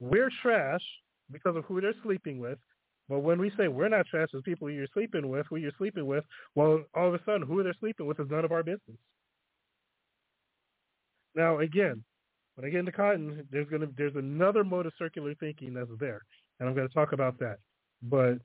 We're 0.00 0.30
trash 0.40 0.82
because 1.30 1.56
of 1.56 1.64
who 1.66 1.82
they're 1.82 1.92
sleeping 2.02 2.38
with. 2.38 2.58
But 3.10 3.18
when 3.18 3.38
we 3.38 3.52
say 3.58 3.68
we're 3.68 3.90
not 3.90 4.06
trash 4.06 4.28
as 4.34 4.40
people 4.46 4.70
you're 4.70 4.86
sleeping 4.94 5.28
with, 5.28 5.44
who 5.50 5.56
you're 5.56 5.72
sleeping 5.76 6.06
with, 6.06 6.24
well, 6.54 6.82
all 6.94 7.08
of 7.08 7.14
a 7.14 7.20
sudden 7.26 7.46
who 7.46 7.62
they're 7.62 7.76
sleeping 7.80 8.06
with 8.06 8.18
is 8.18 8.30
none 8.30 8.46
of 8.46 8.52
our 8.52 8.62
business. 8.62 8.96
Now, 11.34 11.58
again, 11.58 12.02
when 12.54 12.66
I 12.66 12.70
get 12.70 12.80
into 12.80 12.92
Kotton, 12.92 13.44
there's 13.50 13.68
gonna 13.68 13.88
there's 13.96 14.16
another 14.16 14.64
mode 14.64 14.86
of 14.86 14.92
circular 14.98 15.34
thinking 15.34 15.74
that's 15.74 15.90
there, 15.98 16.22
and 16.58 16.68
I'm 16.68 16.74
going 16.74 16.88
to 16.88 16.94
talk 16.94 17.12
about 17.12 17.38
that. 17.40 17.58
But 18.02 18.38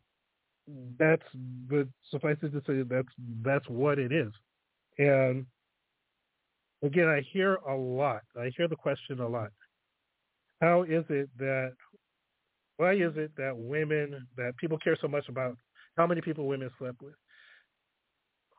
that's 0.97 1.23
but 1.69 1.87
suffice 2.09 2.37
it 2.41 2.51
to 2.51 2.61
say 2.65 2.83
that's 2.83 3.07
that's 3.43 3.67
what 3.67 3.99
it 3.99 4.11
is. 4.11 4.31
And 4.97 5.45
again, 6.83 7.07
I 7.07 7.21
hear 7.31 7.55
a 7.67 7.75
lot. 7.75 8.21
I 8.39 8.51
hear 8.55 8.67
the 8.67 8.75
question 8.75 9.19
a 9.19 9.27
lot. 9.27 9.51
How 10.61 10.83
is 10.83 11.05
it 11.09 11.29
that 11.37 11.73
why 12.77 12.93
is 12.93 13.13
it 13.15 13.31
that 13.37 13.55
women 13.55 14.27
that 14.37 14.57
people 14.57 14.77
care 14.77 14.97
so 14.99 15.07
much 15.07 15.27
about 15.29 15.57
how 15.97 16.07
many 16.07 16.21
people 16.21 16.47
women 16.47 16.69
slept 16.79 17.01
with, 17.01 17.15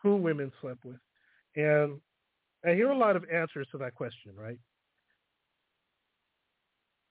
who 0.03 0.17
women 0.17 0.53
slept 0.61 0.85
with, 0.85 1.01
and 1.57 2.01
I 2.65 2.75
hear 2.75 2.91
a 2.91 2.99
lot 2.99 3.17
of 3.17 3.25
answers 3.33 3.67
to 3.73 3.79
that 3.79 3.95
question, 3.95 4.33
right? 4.37 4.59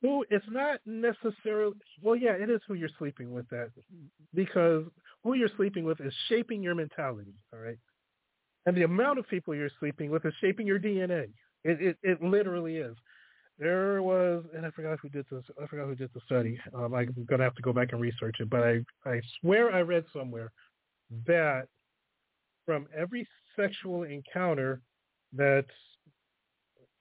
Who 0.01 0.25
it's 0.29 0.45
not 0.49 0.79
necessarily 0.85 1.75
well, 2.01 2.15
yeah, 2.15 2.31
it 2.31 2.49
is 2.49 2.61
who 2.67 2.75
you're 2.75 2.89
sleeping 2.97 3.33
with 3.33 3.47
that 3.49 3.69
because 4.33 4.85
who 5.23 5.33
you're 5.33 5.49
sleeping 5.57 5.83
with 5.83 5.99
is 5.99 6.13
shaping 6.29 6.63
your 6.63 6.75
mentality, 6.75 7.33
all 7.53 7.59
right? 7.59 7.77
And 8.65 8.77
the 8.77 8.83
amount 8.83 9.19
of 9.19 9.27
people 9.27 9.53
you're 9.53 9.69
sleeping 9.79 10.09
with 10.09 10.25
is 10.25 10.33
shaping 10.39 10.65
your 10.67 10.79
DNA. 10.79 11.29
It 11.63 11.81
it, 11.81 11.97
it 12.03 12.23
literally 12.23 12.77
is. 12.77 12.95
There 13.57 14.01
was, 14.01 14.45
and 14.55 14.65
I 14.65 14.71
forgot 14.71 14.99
who 15.01 15.09
did 15.09 15.25
this. 15.29 15.43
I 15.61 15.67
forgot 15.67 15.87
who 15.87 15.95
did 15.95 16.11
the 16.13 16.21
study. 16.25 16.57
Um, 16.73 16.93
I'm 16.93 17.13
gonna 17.29 17.43
have 17.43 17.55
to 17.55 17.61
go 17.61 17.73
back 17.73 17.89
and 17.91 17.99
research 17.99 18.37
it, 18.39 18.49
but 18.49 18.63
I 18.63 18.79
I 19.05 19.19
swear 19.41 19.73
I 19.73 19.81
read 19.81 20.05
somewhere 20.13 20.51
that 21.27 21.67
from 22.65 22.87
every 22.95 23.27
sexual 23.57 24.03
encounter 24.03 24.81
that 25.33 25.65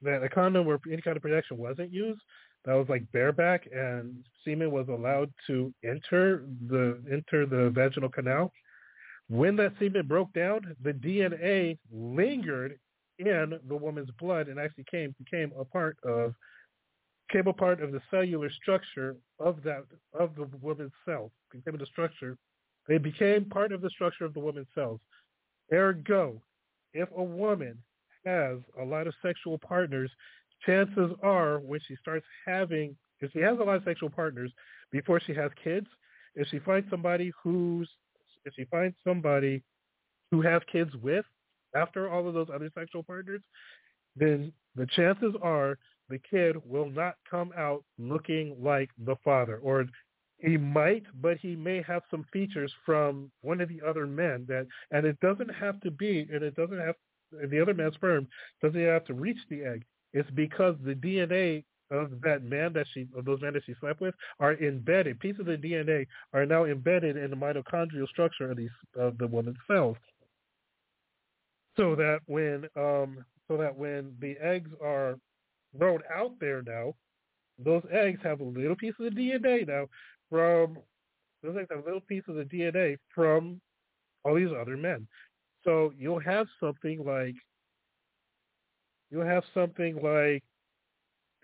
that 0.03 0.23
a 0.23 0.29
condom 0.29 0.67
or 0.67 0.81
any 0.91 1.03
kind 1.03 1.17
of 1.17 1.23
protection 1.23 1.59
wasn't 1.59 1.93
used, 1.93 2.21
that 2.65 2.75
was 2.75 2.89
like 2.89 3.11
bareback 3.13 3.67
and 3.73 4.25
semen 4.45 4.71
was 4.71 4.89
allowed 4.89 5.33
to 5.47 5.73
enter 5.85 6.45
the 6.69 7.03
enter 7.11 7.47
the 7.47 7.71
vaginal 7.71 8.09
canal. 8.09 8.53
When 9.29 9.57
that 9.57 9.75
semen 9.79 10.07
broke 10.07 10.33
down, 10.33 10.75
the 10.83 10.93
DNA 10.93 11.79
lingered 11.93 12.79
in 13.19 13.59
the 13.69 13.77
woman's 13.77 14.11
blood 14.19 14.49
and 14.49 14.59
actually 14.59 14.85
came 14.91 15.15
became 15.19 15.53
a 15.59 15.65
part 15.65 15.97
of 16.05 16.35
came 17.31 17.47
a 17.47 17.53
part 17.53 17.83
of 17.83 17.93
the 17.93 18.01
cellular 18.11 18.51
structure 18.51 19.17
of 19.39 19.63
that 19.63 19.85
of 20.19 20.35
the 20.37 20.49
woman's 20.61 20.93
cells. 21.05 21.31
Became 21.51 21.79
the 21.79 21.87
structure. 21.87 22.37
They 22.87 22.99
became 22.99 23.45
part 23.45 23.73
of 23.73 23.83
the 23.83 23.91
structure 23.91 24.25
of 24.25 24.35
the 24.35 24.41
woman's 24.41 24.69
cells. 24.75 25.01
Ergo, 25.73 26.41
if 26.95 27.09
a 27.17 27.23
woman 27.23 27.77
has 28.25 28.59
a 28.81 28.85
lot 28.85 29.07
of 29.07 29.15
sexual 29.23 29.59
partners, 29.59 30.11
chances 30.65 31.13
are 31.23 31.59
when 31.59 31.81
she 31.87 31.97
starts 31.97 32.27
having, 32.47 32.97
if 33.21 33.33
she 33.33 33.41
has 33.41 33.59
a 33.59 33.63
lot 33.63 33.77
of 33.77 33.85
sexual 33.85 34.11
partners 34.11 34.53
before 34.91 35.21
she 35.21 35.35
has 35.35 35.51
kids, 35.63 35.87
if 36.35 36.49
she 36.49 36.59
finds 36.61 36.89
somebody 36.91 37.33
who's, 37.43 37.89
if 38.45 38.55
she 38.55 38.65
finds 38.67 38.97
somebody 39.05 39.63
who 40.31 40.41
has 40.43 40.63
kids 40.71 40.91
with 41.03 41.25
after 41.75 42.11
all 42.11 42.27
of 42.27 42.35
those 42.35 42.49
other 42.53 42.71
sexual 42.75 43.03
partners, 43.03 43.43
then 44.17 44.53
the 44.75 44.87
chances 44.87 45.35
are 45.43 45.79
the 46.09 46.19
kid 46.19 46.57
will 46.65 46.89
not 46.89 47.17
come 47.31 47.53
out 47.57 47.85
looking 47.99 48.57
like 48.61 48.91
the 49.05 49.17
father 49.25 49.59
or 49.59 49.87
he 50.39 50.57
might, 50.57 51.05
but 51.21 51.37
he 51.39 51.57
may 51.57 51.83
have 51.83 52.03
some 52.11 52.25
features 52.33 52.73
from 52.87 53.31
one 53.41 53.61
of 53.61 53.69
the 53.69 53.81
other 53.85 54.07
men 54.07 54.47
that, 54.49 54.67
and 54.93 55.05
it 55.05 55.19
doesn't 55.21 55.53
have 55.53 55.81
to 55.81 55.91
be, 55.91 56.29
and 56.33 56.43
it 56.43 56.55
doesn't 56.55 56.79
have 56.79 56.95
the 57.51 57.61
other 57.61 57.75
man's 57.75 57.95
sperm 57.95 58.27
doesn't 58.63 58.81
have 58.81 59.05
to 59.05 59.15
reach 59.15 59.39
the 59.51 59.63
egg. 59.63 59.85
It's 60.13 60.31
because 60.31 60.77
the 60.85 60.95
DNA 60.95 61.65
of 61.91 62.21
that 62.23 62.43
man 62.43 62.73
that 62.75 62.87
she, 62.93 63.09
of 63.17 63.25
those 63.25 63.41
men 63.41 63.55
that 63.55 63.65
she 63.65 63.75
slept 63.81 64.01
with, 64.01 64.15
are 64.41 64.55
embedded. 64.55 65.21
Pieces 65.21 65.41
of 65.41 65.47
DNA 65.47 66.07
are 66.33 66.45
now 66.47 66.65
embedded 66.65 67.17
in 67.17 67.31
the 67.31 67.37
mitochondrial 67.37 68.09
structure 68.09 68.51
of 68.51 68.57
these 68.57 68.71
of 68.97 69.17
the 69.19 69.27
woman's 69.27 69.57
cells. 69.67 69.97
so 71.77 71.95
that 71.95 72.21
when 72.27 72.65
um, 72.77 73.25
so 73.49 73.57
that 73.57 73.75
when 73.75 74.15
the 74.21 74.37
eggs 74.43 74.71
are 74.83 75.19
thrown 75.79 76.01
out 76.15 76.33
there 76.41 76.63
now, 76.63 76.95
those 77.59 77.83
eggs 77.91 78.21
have 78.23 78.41
a 78.41 78.45
little 78.45 78.77
piece 78.77 78.95
of 79.01 79.15
the 79.15 79.21
DNA 79.21 79.67
now 79.67 79.87
from 80.31 80.79
those 81.43 81.57
eggs 81.57 81.69
have 81.71 81.85
little 81.85 82.01
piece 82.01 82.25
of 82.29 82.35
DNA 82.37 82.97
from 83.15 83.61
all 84.25 84.35
these 84.35 84.49
other 84.59 84.77
men. 84.77 85.07
So 85.65 85.93
you'll 85.97 86.21
have 86.21 86.47
something 86.61 87.05
like 87.05 87.35
you'll 89.11 89.27
have 89.27 89.45
something 89.55 89.97
like 89.97 90.43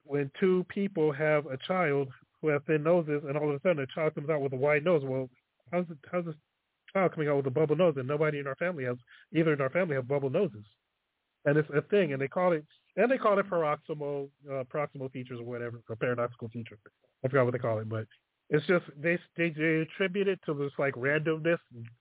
when 0.05 0.31
two 0.39 0.65
people 0.69 1.13
have 1.13 1.47
a 1.47 1.57
child 1.67 2.09
who 2.41 2.49
have 2.49 2.65
thin 2.65 2.83
noses 2.83 3.23
and 3.27 3.37
all 3.37 3.49
of 3.49 3.57
a 3.57 3.61
sudden 3.61 3.83
a 3.83 3.95
child 3.95 4.15
comes 4.15 4.29
out 4.29 4.43
with 4.43 4.53
a 4.53 4.57
wide 4.57 4.85
nose. 4.85 5.03
Well, 5.05 5.31
how's 5.73 5.87
it, 5.91 5.99
how's 6.11 6.27
this 6.27 6.35
child 6.93 7.13
coming 7.13 7.29
out 7.29 7.37
with 7.37 7.47
a 7.47 7.51
bubble 7.51 7.77
nose 7.77 7.95
and 7.97 8.07
nobody 8.07 8.39
in 8.39 8.47
our 8.47 8.57
family 8.57 8.85
has 8.85 8.97
either 9.33 9.55
in 9.55 9.61
our 9.61 9.71
family 9.71 9.95
have 9.95 10.09
bubble 10.09 10.31
noses? 10.31 10.65
And 11.47 11.59
it's 11.59 11.69
a 11.75 11.83
thing, 11.83 12.13
and 12.13 12.23
they 12.23 12.29
call 12.29 12.53
it 12.53 12.65
and 12.97 13.11
they 13.11 13.19
call 13.19 13.39
it 13.39 13.49
paroxysmal 13.49 14.31
uh, 14.51 14.65
proximal 14.73 15.11
features 15.13 15.41
or 15.41 15.45
whatever, 15.45 15.81
or 15.89 15.97
paradoxical 15.97 16.49
feature. 16.49 16.79
I 17.25 17.29
forgot 17.29 17.45
what 17.45 17.53
they 17.53 17.59
call 17.59 17.79
it, 17.79 17.89
but 17.89 18.07
it's 18.51 18.67
just 18.67 18.85
they 18.97 19.19
they, 19.37 19.51
they 19.51 19.81
attribute 19.81 20.29
it 20.29 20.41
to 20.47 20.55
this 20.55 20.73
like 20.79 20.95
randomness, 20.95 21.59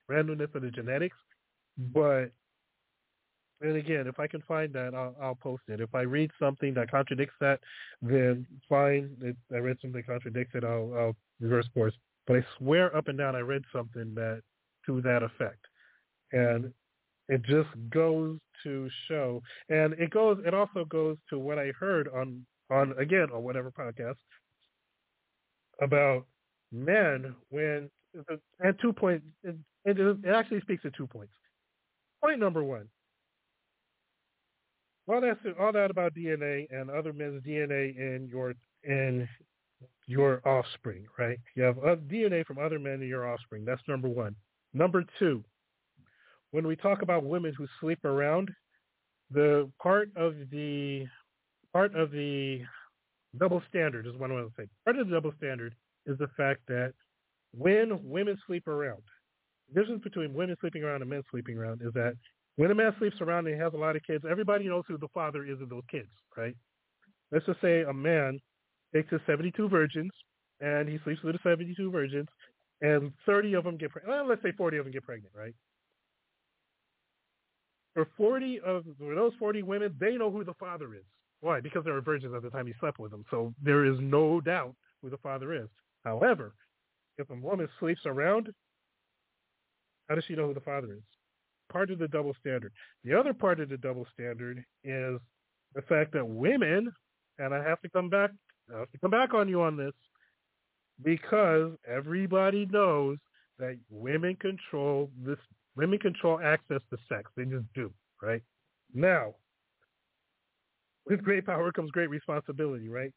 randomness 0.09 0.53
of 0.55 0.61
the 0.61 0.71
genetics. 0.71 1.17
But 1.77 2.31
and 3.63 3.77
again, 3.77 4.07
if 4.07 4.19
I 4.19 4.27
can 4.27 4.41
find 4.41 4.71
that, 4.73 4.93
I'll, 4.93 5.15
I'll 5.21 5.35
post 5.35 5.63
it. 5.69 5.79
If 5.79 5.95
I 5.95 6.01
read 6.01 6.31
something 6.37 6.73
that 6.75 6.91
contradicts 6.91 7.35
that, 7.39 7.59
then 8.01 8.45
fine. 8.67 9.35
I 9.51 9.57
read 9.57 9.77
something 9.81 10.01
that 10.01 10.07
contradicts 10.07 10.53
it, 10.55 10.63
I'll, 10.63 10.93
I'll 10.95 11.15
reverse 11.39 11.67
course. 11.73 11.93
But 12.27 12.37
I 12.37 12.45
swear 12.57 12.95
up 12.95 13.07
and 13.07 13.17
down, 13.17 13.35
I 13.35 13.39
read 13.39 13.63
something 13.73 14.13
that 14.15 14.41
to 14.85 15.01
that 15.01 15.23
effect, 15.23 15.65
and 16.31 16.73
it 17.29 17.41
just 17.43 17.69
goes 17.89 18.37
to 18.63 18.89
show, 19.07 19.41
and 19.69 19.93
it 19.93 20.09
goes. 20.09 20.37
It 20.45 20.53
also 20.53 20.85
goes 20.85 21.17
to 21.29 21.39
what 21.39 21.57
I 21.57 21.71
heard 21.79 22.09
on 22.09 22.45
on 22.69 22.93
again 22.97 23.27
on 23.33 23.43
whatever 23.43 23.71
podcast 23.71 24.15
about 25.81 26.25
men 26.71 27.35
when 27.49 27.89
and 28.59 28.75
two 28.81 28.93
points. 28.93 29.25
It, 29.43 29.55
it 29.85 30.25
actually 30.27 30.61
speaks 30.61 30.83
to 30.83 30.91
two 30.91 31.07
points. 31.07 31.33
Point 32.21 32.39
number 32.39 32.63
one. 32.63 32.87
All 35.07 35.21
that 35.21 35.37
all 35.59 35.73
that 35.73 35.91
about 35.91 36.15
DNA 36.15 36.67
and 36.71 36.89
other 36.89 37.11
men's 37.11 37.43
DNA 37.43 37.97
in 37.97 38.29
your 38.31 38.53
in 38.83 39.27
your 40.07 40.41
offspring, 40.47 41.05
right? 41.17 41.39
You 41.55 41.63
have 41.63 41.77
uh, 41.79 41.95
DNA 41.95 42.45
from 42.45 42.57
other 42.57 42.79
men 42.79 43.01
in 43.01 43.07
your 43.07 43.29
offspring. 43.29 43.65
That's 43.65 43.81
number 43.87 44.07
one. 44.07 44.35
Number 44.73 45.03
two, 45.19 45.43
when 46.51 46.67
we 46.67 46.75
talk 46.75 47.01
about 47.01 47.23
women 47.23 47.53
who 47.57 47.67
sleep 47.79 48.03
around, 48.05 48.49
the 49.31 49.69
part 49.81 50.09
of 50.15 50.35
the 50.51 51.05
part 51.73 51.95
of 51.95 52.11
the 52.11 52.61
double 53.39 53.61
standard 53.69 54.05
is 54.05 54.15
what 54.15 54.31
I 54.31 54.35
want 54.35 54.55
to 54.55 54.61
say. 54.61 54.67
Part 54.85 54.99
of 54.99 55.07
the 55.07 55.13
double 55.13 55.33
standard 55.37 55.75
is 56.05 56.17
the 56.17 56.27
fact 56.37 56.61
that 56.67 56.93
when 57.57 57.99
women 58.03 58.37
sleep 58.45 58.67
around, 58.67 59.01
the 59.73 59.81
difference 59.81 60.03
between 60.03 60.33
women 60.33 60.55
sleeping 60.59 60.83
around 60.83 61.01
and 61.01 61.09
men 61.09 61.23
sleeping 61.31 61.57
around 61.57 61.81
is 61.81 61.93
that 61.93 62.15
when 62.55 62.71
a 62.71 62.75
man 62.75 62.93
sleeps 62.99 63.19
around 63.21 63.47
and 63.47 63.55
he 63.55 63.61
has 63.61 63.73
a 63.73 63.77
lot 63.77 63.95
of 63.95 64.03
kids, 64.03 64.23
everybody 64.29 64.67
knows 64.67 64.83
who 64.87 64.97
the 64.97 65.07
father 65.13 65.45
is 65.45 65.59
of 65.61 65.69
those 65.69 65.83
kids, 65.89 66.09
right? 66.37 66.55
Let's 67.31 67.45
just 67.45 67.61
say 67.61 67.81
a 67.81 67.93
man 67.93 68.39
takes 68.93 69.09
his 69.09 69.21
72 69.25 69.69
virgins 69.69 70.11
and 70.59 70.87
he 70.87 70.99
sleeps 71.03 71.23
with 71.23 71.35
the 71.35 71.39
72 71.49 71.89
virgins 71.89 72.27
and 72.81 73.11
30 73.25 73.55
of 73.55 73.63
them 73.63 73.77
get 73.77 73.91
pregnant. 73.91 74.15
Well, 74.15 74.27
let's 74.27 74.43
say 74.43 74.51
40 74.51 74.77
of 74.77 74.85
them 74.85 74.93
get 74.93 75.03
pregnant, 75.03 75.33
right? 75.35 75.55
For 77.93 78.07
40 78.17 78.59
of 78.61 78.85
for 78.97 79.15
those 79.15 79.33
40 79.39 79.63
women, 79.63 79.95
they 79.99 80.15
know 80.17 80.31
who 80.31 80.43
the 80.43 80.53
father 80.55 80.93
is. 80.95 81.05
Why? 81.41 81.59
Because 81.59 81.83
they 81.85 81.91
were 81.91 82.01
virgins 82.01 82.33
at 82.35 82.41
the 82.41 82.49
time 82.49 82.67
he 82.67 82.73
slept 82.79 82.99
with 82.99 83.11
them. 83.11 83.25
So 83.29 83.53
there 83.61 83.85
is 83.85 83.97
no 83.99 84.41
doubt 84.41 84.75
who 85.01 85.09
the 85.09 85.17
father 85.17 85.53
is. 85.53 85.67
However, 86.03 86.53
if 87.17 87.29
a 87.29 87.35
woman 87.35 87.67
sleeps 87.79 88.01
around, 88.05 88.49
how 90.07 90.15
does 90.15 90.23
she 90.25 90.35
know 90.35 90.47
who 90.47 90.53
the 90.53 90.59
father 90.61 90.93
is? 90.93 91.03
Part 91.73 91.89
of 91.89 91.97
the 91.97 92.07
double 92.07 92.35
standard. 92.39 92.71
The 93.03 93.19
other 93.19 93.33
part 93.33 93.59
of 93.59 93.67
the 93.67 93.77
double 93.77 94.05
standard 94.13 94.63
is 94.83 95.19
the 95.73 95.81
fact 95.89 96.13
that 96.13 96.25
women, 96.25 96.93
and 97.39 97.53
I 97.53 97.63
have 97.67 97.81
to 97.81 97.89
come 97.89 98.09
back, 98.09 98.29
I 98.73 98.79
have 98.79 98.91
to 98.91 98.97
come 98.99 99.09
back 99.11 99.33
on 99.33 99.49
you 99.49 99.61
on 99.61 99.75
this, 99.75 99.93
because 101.03 101.71
everybody 101.87 102.67
knows 102.67 103.17
that 103.57 103.77
women 103.89 104.35
control 104.35 105.09
this. 105.25 105.39
Women 105.75 105.97
control 105.97 106.39
access 106.39 106.81
to 106.91 106.97
sex. 107.09 107.31
They 107.35 107.45
just 107.45 107.65
do, 107.73 107.91
right? 108.21 108.43
Now, 108.93 109.33
with 111.07 111.23
great 111.23 111.47
power 111.47 111.71
comes 111.71 111.89
great 111.89 112.11
responsibility, 112.11 112.87
right? 112.87 113.11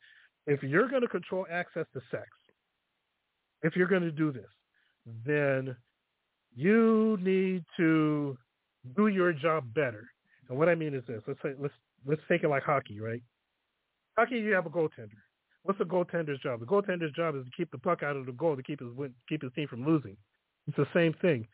If 0.46 0.62
you're 0.62 0.88
going 0.88 1.02
to 1.02 1.08
control 1.08 1.46
access 1.50 1.84
to 1.92 2.00
sex, 2.10 2.28
if 3.62 3.76
you're 3.76 3.86
going 3.86 4.02
to 4.02 4.10
do 4.10 4.32
this, 4.32 4.48
then 5.26 5.76
you 6.54 7.18
need 7.20 7.62
to 7.76 8.38
do 8.96 9.08
your 9.08 9.32
job 9.32 9.64
better. 9.74 10.08
And 10.48 10.58
what 10.58 10.68
I 10.68 10.74
mean 10.74 10.94
is 10.94 11.02
this: 11.06 11.22
let's 11.26 11.40
say 11.42 11.54
let's 11.58 11.74
let's 12.06 12.22
take 12.28 12.42
it 12.42 12.48
like 12.48 12.62
hockey, 12.62 13.00
right? 13.00 13.22
Hockey, 14.16 14.36
you 14.36 14.52
have 14.52 14.66
a 14.66 14.70
goaltender. 14.70 15.20
What's 15.62 15.80
a 15.80 15.84
goaltender's 15.84 16.40
job? 16.40 16.60
The 16.60 16.66
goaltender's 16.66 17.12
job 17.12 17.34
is 17.34 17.44
to 17.44 17.50
keep 17.56 17.70
the 17.70 17.78
puck 17.78 18.02
out 18.02 18.16
of 18.16 18.26
the 18.26 18.32
goal 18.32 18.56
to 18.56 18.62
keep 18.62 18.80
his 18.80 18.90
keep 19.28 19.42
his 19.42 19.52
team 19.54 19.68
from 19.68 19.84
losing. 19.84 20.16
It's 20.68 20.76
the 20.76 20.86
same 20.94 21.12
thing. 21.14 21.46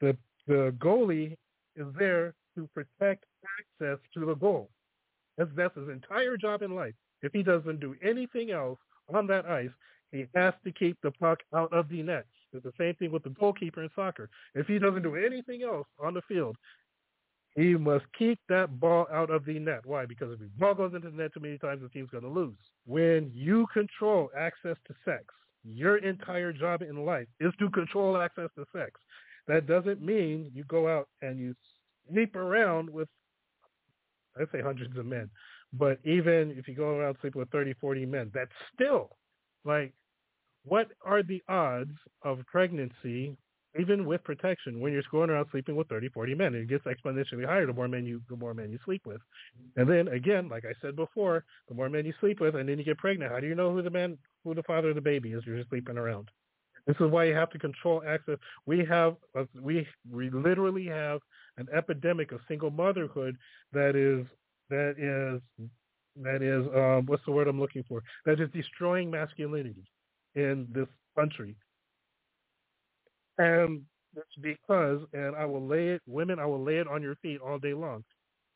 The 0.00 0.16
the 0.46 0.74
goalie 0.78 1.36
is 1.76 1.86
there 1.98 2.34
to 2.54 2.68
protect 2.74 3.24
access 3.58 3.98
to 4.14 4.24
the 4.24 4.34
goal. 4.34 4.70
That's 5.36 5.50
that's 5.56 5.76
his 5.76 5.88
entire 5.88 6.36
job 6.36 6.62
in 6.62 6.74
life. 6.74 6.94
If 7.22 7.32
he 7.32 7.42
doesn't 7.42 7.80
do 7.80 7.94
anything 8.02 8.50
else 8.50 8.78
on 9.12 9.26
that 9.26 9.46
ice, 9.46 9.70
he 10.12 10.26
has 10.34 10.54
to 10.64 10.72
keep 10.72 10.96
the 11.02 11.10
puck 11.12 11.40
out 11.54 11.72
of 11.72 11.88
the 11.88 12.02
net. 12.02 12.26
It's 12.52 12.64
the 12.64 12.72
same 12.78 12.94
thing 12.94 13.12
with 13.12 13.22
the 13.22 13.30
goalkeeper 13.30 13.82
in 13.82 13.90
soccer. 13.94 14.28
If 14.54 14.66
he 14.66 14.78
doesn't 14.78 15.02
do 15.02 15.16
anything 15.16 15.62
else 15.62 15.86
on 15.98 16.14
the 16.14 16.22
field, 16.22 16.56
he 17.56 17.74
must 17.76 18.04
keep 18.16 18.38
that 18.48 18.78
ball 18.78 19.06
out 19.12 19.30
of 19.30 19.44
the 19.44 19.58
net. 19.58 19.84
Why? 19.84 20.06
Because 20.06 20.32
if 20.32 20.38
the 20.38 20.46
ball 20.58 20.74
goes 20.74 20.94
into 20.94 21.10
the 21.10 21.16
net 21.16 21.34
too 21.34 21.40
many 21.40 21.58
times, 21.58 21.82
the 21.82 21.88
team's 21.88 22.10
going 22.10 22.24
to 22.24 22.30
lose. 22.30 22.56
When 22.86 23.30
you 23.34 23.66
control 23.72 24.30
access 24.36 24.76
to 24.86 24.94
sex, 25.04 25.24
your 25.64 25.98
entire 25.98 26.52
job 26.52 26.82
in 26.82 27.04
life 27.04 27.26
is 27.40 27.52
to 27.58 27.68
control 27.70 28.16
access 28.16 28.48
to 28.56 28.64
sex. 28.74 28.92
That 29.46 29.66
doesn't 29.66 30.00
mean 30.00 30.50
you 30.54 30.64
go 30.64 30.88
out 30.88 31.08
and 31.22 31.38
you 31.38 31.54
sleep 32.10 32.36
around 32.36 32.88
with, 32.88 33.08
I 34.36 34.44
say 34.52 34.62
hundreds 34.62 34.96
of 34.96 35.06
men, 35.06 35.28
but 35.72 35.98
even 36.04 36.54
if 36.56 36.68
you 36.68 36.74
go 36.74 36.96
around 36.96 37.16
sleeping 37.20 37.40
with 37.40 37.50
30, 37.50 37.74
40 37.74 38.06
men, 38.06 38.30
that's 38.32 38.50
still 38.74 39.16
like, 39.64 39.92
what 40.64 40.88
are 41.04 41.22
the 41.22 41.42
odds 41.48 41.96
of 42.22 42.40
pregnancy 42.46 43.36
even 43.78 44.04
with 44.04 44.24
protection, 44.24 44.80
when 44.80 44.92
you're 44.92 45.02
going 45.10 45.30
around 45.30 45.46
sleeping 45.50 45.76
with 45.76 45.88
30, 45.88 46.08
40 46.08 46.34
men, 46.34 46.54
it 46.54 46.68
gets 46.68 46.84
exponentially 46.84 47.46
higher 47.46 47.66
the 47.66 47.72
more 47.72 47.86
men 47.86 48.04
you 48.04 48.20
the 48.28 48.36
more 48.36 48.52
men 48.52 48.70
you 48.70 48.78
sleep 48.84 49.02
with. 49.06 49.20
And 49.76 49.88
then 49.88 50.08
again, 50.08 50.48
like 50.48 50.64
I 50.64 50.72
said 50.82 50.96
before, 50.96 51.44
the 51.68 51.74
more 51.74 51.88
men 51.88 52.04
you 52.04 52.12
sleep 52.20 52.40
with, 52.40 52.56
and 52.56 52.68
then 52.68 52.78
you 52.78 52.84
get 52.84 52.98
pregnant. 52.98 53.32
How 53.32 53.38
do 53.38 53.46
you 53.46 53.54
know 53.54 53.72
who 53.72 53.82
the 53.82 53.90
man, 53.90 54.18
who 54.44 54.54
the 54.54 54.62
father 54.64 54.88
of 54.88 54.96
the 54.96 55.00
baby 55.00 55.32
is? 55.32 55.44
You're 55.46 55.62
sleeping 55.68 55.98
around. 55.98 56.30
This 56.86 56.96
is 56.98 57.10
why 57.10 57.24
you 57.24 57.34
have 57.34 57.50
to 57.50 57.58
control 57.58 58.02
access. 58.06 58.38
We 58.66 58.84
have 58.86 59.16
we 59.60 59.86
we 60.10 60.30
literally 60.30 60.86
have 60.86 61.20
an 61.56 61.68
epidemic 61.72 62.32
of 62.32 62.40
single 62.48 62.70
motherhood 62.70 63.36
that 63.72 63.94
is 63.94 64.26
that 64.68 64.94
is 64.98 65.68
that 66.22 66.42
is 66.42 66.66
um, 66.74 67.06
what's 67.06 67.24
the 67.24 67.32
word 67.32 67.46
I'm 67.46 67.60
looking 67.60 67.84
for? 67.86 68.02
That 68.26 68.40
is 68.40 68.48
destroying 68.52 69.10
masculinity 69.10 69.84
in 70.34 70.66
this 70.72 70.88
country 71.16 71.56
and 73.40 73.82
it's 74.16 74.36
because, 74.42 75.00
and 75.14 75.34
I 75.34 75.46
will 75.46 75.66
lay 75.66 75.88
it, 75.88 76.02
women, 76.06 76.38
I 76.38 76.44
will 76.46 76.62
lay 76.62 76.76
it 76.76 76.86
on 76.86 77.02
your 77.02 77.16
feet 77.16 77.40
all 77.40 77.58
day 77.58 77.72
long. 77.72 78.04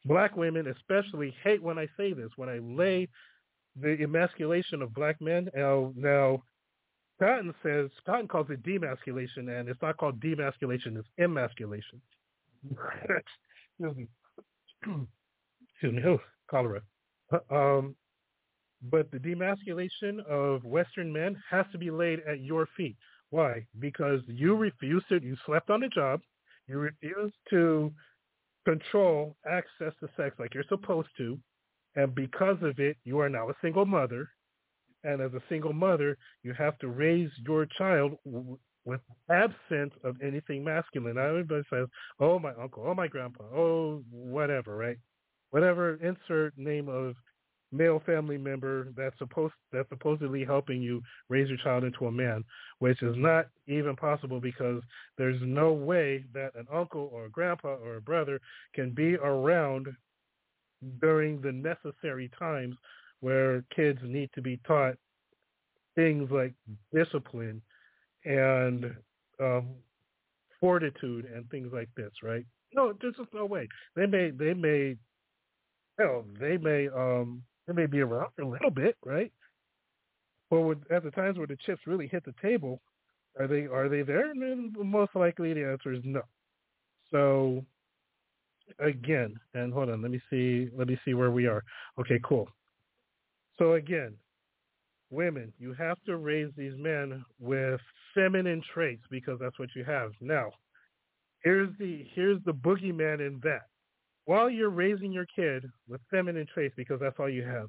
Black 0.05 0.37
women 0.37 0.67
especially 0.69 1.35
hate 1.43 1.63
when 1.63 1.79
I 1.79 1.87
say 1.97 2.13
this, 2.13 2.29
when 2.37 2.51
I 2.51 2.59
lay 2.59 3.09
the 3.81 3.97
emasculation 4.03 4.83
of 4.83 4.93
black 4.93 5.21
men. 5.21 5.49
Now, 5.57 5.93
now 5.97 6.43
Kotton 7.21 7.55
says, 7.63 7.91
Kotton 8.07 8.29
calls 8.29 8.49
it 8.51 8.63
demasculation, 8.63 9.49
and 9.59 9.69
it's 9.69 9.81
not 9.81 9.97
called 9.97 10.21
demasculation, 10.21 10.99
it's 10.99 11.09
emasculation. 11.19 12.01
Excuse 12.71 13.97
me. 13.97 14.07
Excuse 15.73 15.95
me. 15.95 16.03
Oh, 16.07 16.21
cholera. 16.51 16.83
Um, 17.51 17.97
but 18.91 19.11
the 19.11 19.19
demasculation 19.19 20.21
of 20.29 20.65
Western 20.65 21.13
men 21.13 21.37
has 21.51 21.67
to 21.73 21.79
be 21.79 21.91
laid 21.91 22.21
at 22.29 22.41
your 22.41 22.69
feet. 22.77 22.97
Why? 23.31 23.67
Because 23.79 24.21
you 24.27 24.57
refused 24.57 25.09
to, 25.09 25.23
you 25.23 25.37
slept 25.47 25.71
on 25.71 25.81
the 25.81 25.89
job, 25.89 26.21
you 26.69 26.79
refused 26.79 27.35
to 27.51 27.93
control 28.65 29.37
access 29.47 29.93
to 30.01 30.09
sex 30.17 30.37
like 30.39 30.55
you're 30.55 30.65
supposed 30.69 31.09
to, 31.19 31.39
and 31.97 32.15
because 32.15 32.57
of 32.63 32.79
it, 32.79 32.97
you 33.05 33.19
are 33.21 33.29
now 33.29 33.49
a 33.49 33.55
single 33.63 33.87
mother. 33.87 34.29
And 35.05 35.21
as 35.21 35.33
a 35.35 35.43
single 35.49 35.73
mother, 35.75 36.17
you 36.43 36.55
have 36.55 36.79
to 36.79 36.89
raise 36.89 37.31
your 37.47 37.67
child 37.67 38.17
with 38.85 39.01
absence 39.31 39.93
of 40.03 40.17
anything 40.23 40.65
masculine. 40.65 41.17
Now 41.17 41.27
everybody 41.27 41.63
says, 41.71 41.89
"Oh, 42.21 42.39
my 42.39 42.53
uncle, 42.55 42.85
oh, 42.87 42.95
my 42.95 43.07
grandpa, 43.07 43.45
oh, 43.45 44.03
whatever," 44.11 44.77
right? 44.77 44.99
Whatever 45.51 45.97
insert 45.97 46.57
name 46.57 46.89
of 46.89 47.17
male 47.75 48.03
family 48.07 48.39
member 48.39 48.89
that's 48.97 49.19
supposed 49.19 49.55
that's 49.73 49.89
supposedly 49.89 50.45
helping 50.45 50.81
you 50.81 51.03
raise 51.29 51.49
your 51.49 51.59
child 51.59 51.85
into 51.85 52.07
a 52.07 52.13
man, 52.13 52.45
which 52.79 53.03
is 53.03 53.15
not 53.17 53.47
even 53.67 53.97
possible 53.97 54.41
because 54.41 54.83
there's 55.19 55.41
no 55.43 55.73
way 55.73 56.25
that 56.33 56.55
an 56.55 56.67
uncle 56.73 57.11
or 57.13 57.27
a 57.27 57.31
grandpa 57.31 57.77
or 57.77 57.97
a 57.97 58.01
brother 58.01 58.41
can 58.75 58.91
be 58.91 59.17
around 59.17 59.89
during 61.01 61.41
the 61.41 61.53
necessary 61.53 62.31
times 62.39 62.77
where 63.21 63.65
kids 63.75 63.99
need 64.03 64.31
to 64.35 64.43
be 64.43 64.61
taught 64.67 64.97
things 65.95 66.31
like 66.31 66.53
discipline 66.93 67.63
and 68.25 68.95
um, 69.41 69.69
fortitude 70.61 71.27
and 71.35 71.49
things 71.51 71.71
like 71.73 71.89
this, 71.97 72.11
right? 72.23 72.45
No, 72.75 72.93
there's 73.01 73.17
just 73.17 73.33
no 73.33 73.47
way. 73.47 73.69
They 73.97 74.07
may, 74.07 74.31
they 74.31 74.55
may, 74.55 74.97
hell, 75.99 76.25
they 76.41 76.57
may, 76.57 76.89
um, 76.89 77.43
they 77.67 77.75
may 77.75 77.87
be 77.87 78.01
around 78.01 78.31
for 78.37 78.43
a 78.43 78.49
little 78.49 78.71
bit, 78.71 78.97
right? 79.05 79.33
But 80.51 80.77
at 80.91 81.03
the 81.03 81.11
times 81.11 81.39
where 81.39 81.47
the 81.47 81.57
chips 81.65 81.83
really 81.87 82.07
hit 82.07 82.25
the 82.25 82.35
table, 82.43 82.81
are 83.39 83.47
they 83.47 83.67
are 83.67 83.89
they 83.89 84.03
there? 84.03 84.33
Most 84.35 85.17
likely 85.17 85.53
the 85.53 85.65
answer 85.65 85.93
is 85.93 86.01
no. 86.05 86.23
So 87.11 87.65
again, 88.79 89.35
and 89.55 89.73
hold 89.73 89.91
on, 89.91 90.03
let 90.03 90.11
me 90.11 90.21
see, 90.31 90.71
let 90.77 90.89
me 90.89 90.99
see 91.05 91.15
where 91.15 91.31
we 91.31 91.47
are. 91.47 91.63
Okay, 91.99 92.21
cool. 92.25 92.49
So 93.59 93.75
again, 93.75 94.15
women, 95.11 95.53
you 95.59 95.75
have 95.75 95.99
to 96.07 96.17
raise 96.17 96.51
these 96.57 96.75
men 96.77 97.25
with 97.41 97.81
feminine 98.15 98.63
traits 98.73 99.03
because 99.11 99.39
that's 99.41 99.59
what 99.59 99.71
you 99.75 99.85
have. 99.85 100.13
Now, 100.21 100.51
here's 101.43 101.71
the 101.79 102.07
here's 102.15 102.43
the 102.45 102.53
boogeyman 102.53 103.27
in 103.27 103.41
that. 103.43 103.67
While 104.27 104.49
you're 104.49 104.71
raising 104.71 105.13
your 105.13 105.27
kid 105.27 105.71
with 105.89 106.01
feminine 106.11 106.47
traits 106.53 106.75
because 106.77 107.01
that's 107.01 107.17
all 107.19 107.29
you 107.29 107.45
have, 107.45 107.69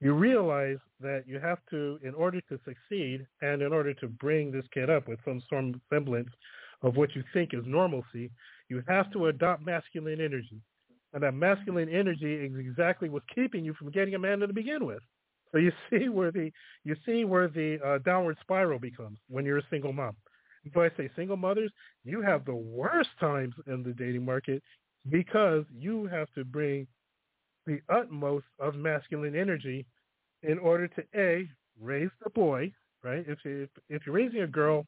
you 0.00 0.14
realize 0.14 0.78
that 1.00 1.24
you 1.26 1.38
have 1.38 1.58
to, 1.70 1.98
in 2.02 2.14
order 2.14 2.40
to 2.48 2.58
succeed 2.64 3.26
and 3.42 3.62
in 3.62 3.72
order 3.72 3.94
to 3.94 4.08
bring 4.08 4.50
this 4.50 4.64
kid 4.72 4.90
up 4.90 5.06
with 5.06 5.20
some 5.24 5.42
semblance 5.90 6.30
of 6.82 6.96
what 6.96 7.14
you 7.14 7.22
think 7.32 7.52
is 7.52 7.62
normalcy, 7.66 8.30
you 8.68 8.82
have 8.88 9.12
to 9.12 9.26
adopt 9.26 9.64
masculine 9.64 10.20
energy. 10.20 10.60
And 11.12 11.22
that 11.22 11.34
masculine 11.34 11.88
energy 11.88 12.34
is 12.34 12.52
exactly 12.58 13.08
what's 13.08 13.26
keeping 13.34 13.64
you 13.64 13.74
from 13.74 13.90
getting 13.90 14.14
a 14.14 14.18
man 14.18 14.40
to 14.40 14.52
begin 14.52 14.86
with. 14.86 15.02
So 15.52 15.58
you 15.58 15.72
see 15.90 16.08
where 16.08 16.30
the 16.30 16.50
you 16.84 16.96
see 17.04 17.24
where 17.24 17.48
the 17.48 17.78
uh, 17.84 17.98
downward 17.98 18.38
spiral 18.40 18.78
becomes 18.78 19.18
when 19.28 19.44
you're 19.44 19.58
a 19.58 19.66
single 19.70 19.92
mom. 19.92 20.16
So 20.74 20.82
I 20.82 20.90
say 20.96 21.10
single 21.16 21.36
mothers, 21.36 21.72
you 22.04 22.20
have 22.22 22.44
the 22.44 22.54
worst 22.54 23.10
times 23.18 23.54
in 23.66 23.82
the 23.82 23.92
dating 23.92 24.24
market 24.24 24.62
because 25.08 25.64
you 25.76 26.06
have 26.06 26.28
to 26.34 26.44
bring 26.44 26.86
the 27.66 27.80
utmost 27.88 28.46
of 28.58 28.74
masculine 28.74 29.34
energy 29.34 29.86
in 30.42 30.58
order 30.58 30.88
to 30.88 31.02
a 31.14 31.48
raise 31.80 32.10
the 32.22 32.30
boy, 32.30 32.72
right? 33.02 33.24
If 33.26 33.38
you, 33.44 33.62
if, 33.62 33.70
if 33.88 34.02
you're 34.06 34.14
raising 34.14 34.42
a 34.42 34.46
girl, 34.46 34.86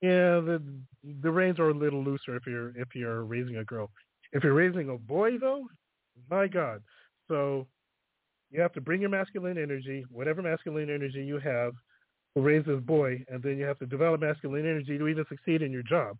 yeah, 0.00 0.40
the 0.40 0.62
the 1.22 1.30
reins 1.30 1.58
are 1.58 1.70
a 1.70 1.74
little 1.74 2.02
looser 2.02 2.36
if 2.36 2.46
you're 2.46 2.70
if 2.76 2.94
you're 2.94 3.24
raising 3.24 3.56
a 3.56 3.64
girl. 3.64 3.90
If 4.32 4.44
you're 4.44 4.54
raising 4.54 4.90
a 4.90 4.96
boy, 4.96 5.38
though, 5.38 5.66
my 6.30 6.46
God. 6.46 6.82
So 7.26 7.66
you 8.50 8.60
have 8.60 8.72
to 8.74 8.80
bring 8.80 9.00
your 9.00 9.10
masculine 9.10 9.58
energy, 9.58 10.04
whatever 10.10 10.42
masculine 10.42 10.90
energy 10.90 11.24
you 11.24 11.38
have, 11.38 11.72
to 12.36 12.42
raise 12.42 12.64
this 12.64 12.80
boy, 12.80 13.24
and 13.28 13.42
then 13.42 13.58
you 13.58 13.64
have 13.64 13.78
to 13.80 13.86
develop 13.86 14.20
masculine 14.20 14.66
energy 14.66 14.98
to 14.98 15.08
even 15.08 15.24
succeed 15.28 15.62
in 15.62 15.72
your 15.72 15.82
job. 15.82 16.16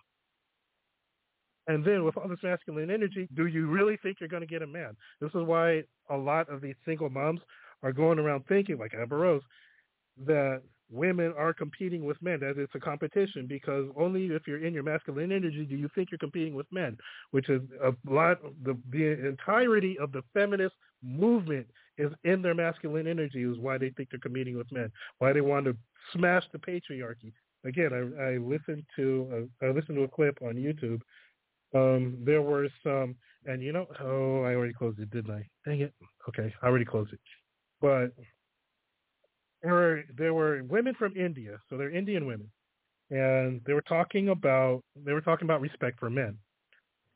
And 1.68 1.84
then 1.84 2.02
with 2.02 2.16
all 2.16 2.28
this 2.28 2.42
masculine 2.42 2.90
energy, 2.90 3.28
do 3.34 3.46
you 3.46 3.68
really 3.68 3.98
think 4.02 4.18
you're 4.18 4.28
going 4.28 4.42
to 4.42 4.46
get 4.46 4.62
a 4.62 4.66
man? 4.66 4.96
This 5.20 5.30
is 5.34 5.42
why 5.44 5.84
a 6.10 6.16
lot 6.16 6.48
of 6.48 6.60
these 6.60 6.74
single 6.84 7.10
moms 7.10 7.40
are 7.82 7.92
going 7.92 8.18
around 8.18 8.44
thinking, 8.48 8.78
like 8.78 8.94
Amber 8.94 9.18
Rose, 9.18 9.42
that 10.26 10.62
women 10.90 11.34
are 11.36 11.52
competing 11.52 12.04
with 12.04 12.20
men, 12.22 12.40
that 12.40 12.58
it's 12.58 12.74
a 12.74 12.80
competition 12.80 13.46
because 13.46 13.86
only 13.96 14.26
if 14.26 14.46
you're 14.46 14.64
in 14.64 14.72
your 14.72 14.82
masculine 14.82 15.30
energy 15.30 15.66
do 15.66 15.76
you 15.76 15.88
think 15.94 16.10
you're 16.10 16.18
competing 16.18 16.54
with 16.54 16.66
men, 16.72 16.96
which 17.30 17.50
is 17.50 17.60
a 17.84 17.92
lot, 18.10 18.38
the, 18.64 18.76
the 18.90 19.28
entirety 19.28 19.98
of 19.98 20.12
the 20.12 20.22
feminist 20.32 20.74
movement 21.02 21.66
is 21.98 22.10
in 22.24 22.40
their 22.40 22.54
masculine 22.54 23.06
energy 23.06 23.42
is 23.42 23.58
why 23.58 23.76
they 23.76 23.90
think 23.90 24.08
they're 24.10 24.20
competing 24.20 24.56
with 24.56 24.70
men, 24.72 24.90
why 25.18 25.32
they 25.32 25.42
want 25.42 25.66
to 25.66 25.76
smash 26.12 26.44
the 26.52 26.58
patriarchy. 26.58 27.32
Again, 27.64 27.92
I, 27.92 28.22
I 28.22 28.36
listened 28.38 28.84
to 28.96 29.48
a, 29.62 29.66
I 29.66 29.70
listened 29.70 29.96
to 29.96 30.04
a 30.04 30.08
clip 30.08 30.38
on 30.42 30.54
YouTube. 30.54 31.00
Um, 31.74 32.18
there 32.24 32.42
were 32.42 32.68
some, 32.82 33.16
and 33.44 33.62
you 33.62 33.72
know, 33.72 33.86
oh, 34.00 34.42
I 34.42 34.54
already 34.54 34.72
closed 34.72 34.98
it, 35.00 35.10
didn't 35.10 35.34
I? 35.34 35.46
Dang 35.66 35.80
it. 35.80 35.92
Okay, 36.28 36.52
I 36.62 36.66
already 36.66 36.84
closed 36.84 37.12
it. 37.12 37.20
But 37.80 38.12
there 39.62 39.72
were 39.72 40.02
there 40.16 40.34
were 40.34 40.62
women 40.64 40.94
from 40.94 41.16
India, 41.16 41.58
so 41.68 41.76
they're 41.76 41.90
Indian 41.90 42.26
women, 42.26 42.50
and 43.10 43.60
they 43.66 43.74
were 43.74 43.82
talking 43.82 44.30
about 44.30 44.82
they 45.04 45.12
were 45.12 45.20
talking 45.20 45.46
about 45.46 45.60
respect 45.60 45.98
for 45.98 46.10
men. 46.10 46.38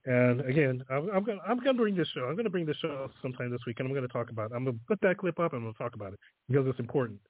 And 0.04 0.40
again, 0.42 0.82
I'm, 0.90 1.08
I'm 1.10 1.24
gonna 1.24 1.40
I'm 1.46 1.58
gonna 1.58 1.78
bring 1.78 1.96
this 1.96 2.08
show. 2.08 2.24
I'm 2.24 2.36
gonna 2.36 2.50
bring 2.50 2.66
this 2.66 2.76
show 2.78 3.10
sometime 3.22 3.50
this 3.50 3.60
week, 3.66 3.78
and 3.78 3.88
I'm 3.88 3.94
gonna 3.94 4.08
talk 4.08 4.30
about. 4.30 4.50
It. 4.50 4.54
I'm 4.54 4.64
gonna 4.64 4.78
put 4.88 5.00
that 5.02 5.18
clip 5.18 5.38
up, 5.38 5.52
and 5.52 5.62
we'll 5.64 5.74
talk 5.74 5.94
about 5.94 6.12
it 6.12 6.18
because 6.48 6.66
it's 6.66 6.80
important. 6.80 7.20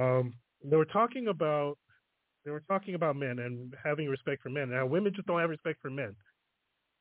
Um, 0.00 0.32
they 0.64 0.76
were 0.76 0.86
talking 0.86 1.28
about 1.28 1.76
they 2.44 2.50
were 2.50 2.62
talking 2.68 2.94
about 2.94 3.16
men 3.16 3.40
and 3.40 3.74
having 3.84 4.08
respect 4.08 4.42
for 4.42 4.48
men. 4.48 4.70
Now, 4.70 4.86
women 4.86 5.12
just 5.14 5.26
don't 5.26 5.40
have 5.40 5.50
respect 5.50 5.80
for 5.82 5.90
men, 5.90 6.14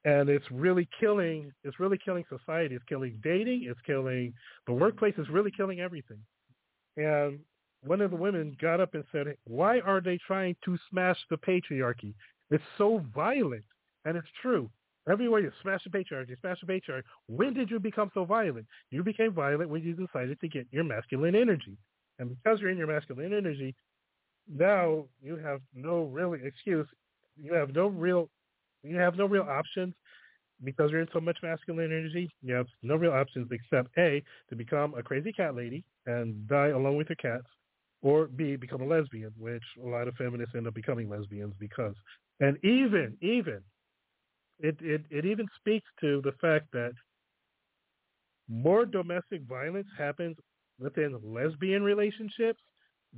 and 0.05 0.29
it's 0.29 0.49
really 0.51 0.87
killing. 0.99 1.51
It's 1.63 1.79
really 1.79 1.97
killing 1.97 2.23
society. 2.29 2.75
It's 2.75 2.85
killing 2.87 3.19
dating. 3.23 3.65
It's 3.69 3.81
killing 3.85 4.33
the 4.67 4.73
workplace. 4.73 5.15
It's 5.17 5.29
really 5.29 5.51
killing 5.51 5.81
everything. 5.81 6.19
And 6.95 7.39
one 7.83 8.01
of 8.01 8.11
the 8.11 8.17
women 8.17 8.55
got 8.61 8.79
up 8.79 8.93
and 8.93 9.03
said, 9.11 9.35
why 9.45 9.79
are 9.81 10.01
they 10.01 10.17
trying 10.25 10.55
to 10.65 10.77
smash 10.89 11.17
the 11.29 11.37
patriarchy? 11.37 12.13
It's 12.51 12.63
so 12.77 13.03
violent. 13.13 13.65
And 14.05 14.15
it's 14.15 14.27
true. 14.41 14.69
Everywhere 15.09 15.41
you 15.41 15.51
smash 15.61 15.83
the 15.83 15.89
patriarchy, 15.89 16.39
smash 16.39 16.59
the 16.61 16.71
patriarchy. 16.71 17.03
When 17.27 17.53
did 17.53 17.69
you 17.69 17.79
become 17.79 18.09
so 18.13 18.25
violent? 18.25 18.65
You 18.89 19.03
became 19.03 19.33
violent 19.33 19.69
when 19.69 19.83
you 19.83 19.93
decided 19.93 20.39
to 20.39 20.47
get 20.47 20.67
your 20.71 20.83
masculine 20.83 21.35
energy. 21.35 21.77
And 22.17 22.29
because 22.29 22.59
you're 22.59 22.71
in 22.71 22.77
your 22.77 22.87
masculine 22.87 23.33
energy, 23.33 23.75
now 24.51 25.05
you 25.21 25.35
have 25.37 25.61
no 25.73 26.03
real 26.03 26.33
excuse. 26.33 26.87
You 27.39 27.53
have 27.53 27.73
no 27.75 27.87
real, 27.87 28.29
you 28.85 28.97
have 28.97 29.15
no 29.15 29.25
real 29.25 29.43
options 29.43 29.93
because 30.63 30.91
you're 30.91 31.01
in 31.01 31.07
so 31.11 31.19
much 31.19 31.37
masculine 31.43 31.91
energy, 31.91 32.31
you 32.41 32.53
have 32.53 32.67
no 32.81 32.95
real 32.95 33.11
options 33.11 33.49
except 33.51 33.89
A, 33.97 34.23
to 34.49 34.55
become 34.55 34.93
a 34.93 35.03
crazy 35.03 35.31
cat 35.31 35.55
lady 35.55 35.83
and 36.05 36.47
die 36.47 36.69
along 36.69 36.97
with 36.97 37.09
your 37.09 37.17
cats, 37.17 37.47
or 38.01 38.27
B, 38.27 38.55
become 38.55 38.81
a 38.81 38.85
lesbian, 38.85 39.31
which 39.37 39.63
a 39.83 39.87
lot 39.87 40.07
of 40.07 40.15
feminists 40.15 40.55
end 40.55 40.67
up 40.67 40.73
becoming 40.73 41.09
lesbians 41.09 41.53
because. 41.59 41.95
And 42.39 42.57
even, 42.63 43.17
even, 43.21 43.61
it, 44.59 44.77
it, 44.81 45.05
it 45.09 45.25
even 45.25 45.47
speaks 45.59 45.87
to 46.01 46.21
the 46.23 46.33
fact 46.39 46.67
that 46.73 46.91
more 48.47 48.85
domestic 48.85 49.41
violence 49.43 49.87
happens 49.97 50.37
within 50.79 51.17
lesbian 51.23 51.83
relationships 51.83 52.59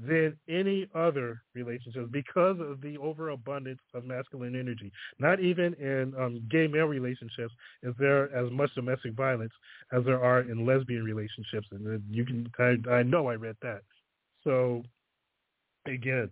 than 0.05 0.37
any 0.47 0.87
other 0.93 1.41
relationships 1.55 2.07
because 2.11 2.57
of 2.59 2.81
the 2.81 2.97
overabundance 2.97 3.79
of 3.93 4.05
masculine 4.05 4.55
energy. 4.59 4.91
Not 5.19 5.39
even 5.39 5.73
in 5.75 6.13
um, 6.19 6.43
gay 6.49 6.67
male 6.67 6.85
relationships 6.85 7.53
is 7.81 7.93
there 7.97 8.33
as 8.35 8.51
much 8.51 8.73
domestic 8.75 9.13
violence 9.13 9.53
as 9.91 10.03
there 10.05 10.23
are 10.23 10.41
in 10.41 10.65
lesbian 10.65 11.03
relationships, 11.03 11.67
and 11.71 12.03
you 12.09 12.25
can 12.25 12.51
I, 12.59 12.91
I 12.91 13.03
know 13.03 13.27
I 13.27 13.35
read 13.35 13.57
that. 13.61 13.81
So 14.43 14.83
again, 15.85 16.29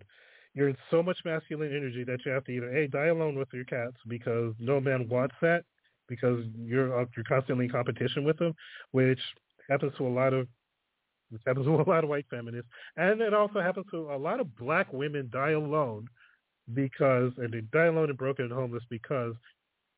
you're 0.54 0.68
in 0.68 0.76
so 0.90 1.02
much 1.02 1.18
masculine 1.24 1.74
energy 1.74 2.04
that 2.04 2.24
you 2.24 2.32
have 2.32 2.44
to 2.44 2.52
either 2.52 2.74
a 2.74 2.88
die 2.88 3.06
alone 3.06 3.36
with 3.36 3.48
your 3.52 3.64
cats 3.64 3.96
because 4.08 4.54
no 4.58 4.80
man 4.80 5.08
wants 5.08 5.34
that 5.42 5.64
because 6.08 6.44
you're 6.56 6.88
you're 7.16 7.24
constantly 7.28 7.66
in 7.66 7.70
competition 7.70 8.24
with 8.24 8.38
them, 8.38 8.54
which 8.92 9.20
happens 9.68 9.92
to 9.98 10.06
a 10.06 10.08
lot 10.08 10.32
of 10.32 10.46
which 11.30 11.42
happens 11.46 11.66
to 11.66 11.74
a 11.74 11.82
lot 11.82 12.04
of 12.04 12.10
white 12.10 12.26
feminists, 12.30 12.70
and 12.96 13.20
it 13.20 13.34
also 13.34 13.60
happens 13.60 13.86
to 13.90 14.10
a 14.12 14.18
lot 14.18 14.40
of 14.40 14.56
black 14.56 14.92
women 14.92 15.28
die 15.32 15.52
alone 15.52 16.08
because, 16.74 17.32
and 17.38 17.52
they 17.52 17.60
die 17.72 17.86
alone 17.86 18.08
and 18.08 18.18
broken 18.18 18.46
and 18.46 18.54
homeless 18.54 18.84
because 18.90 19.34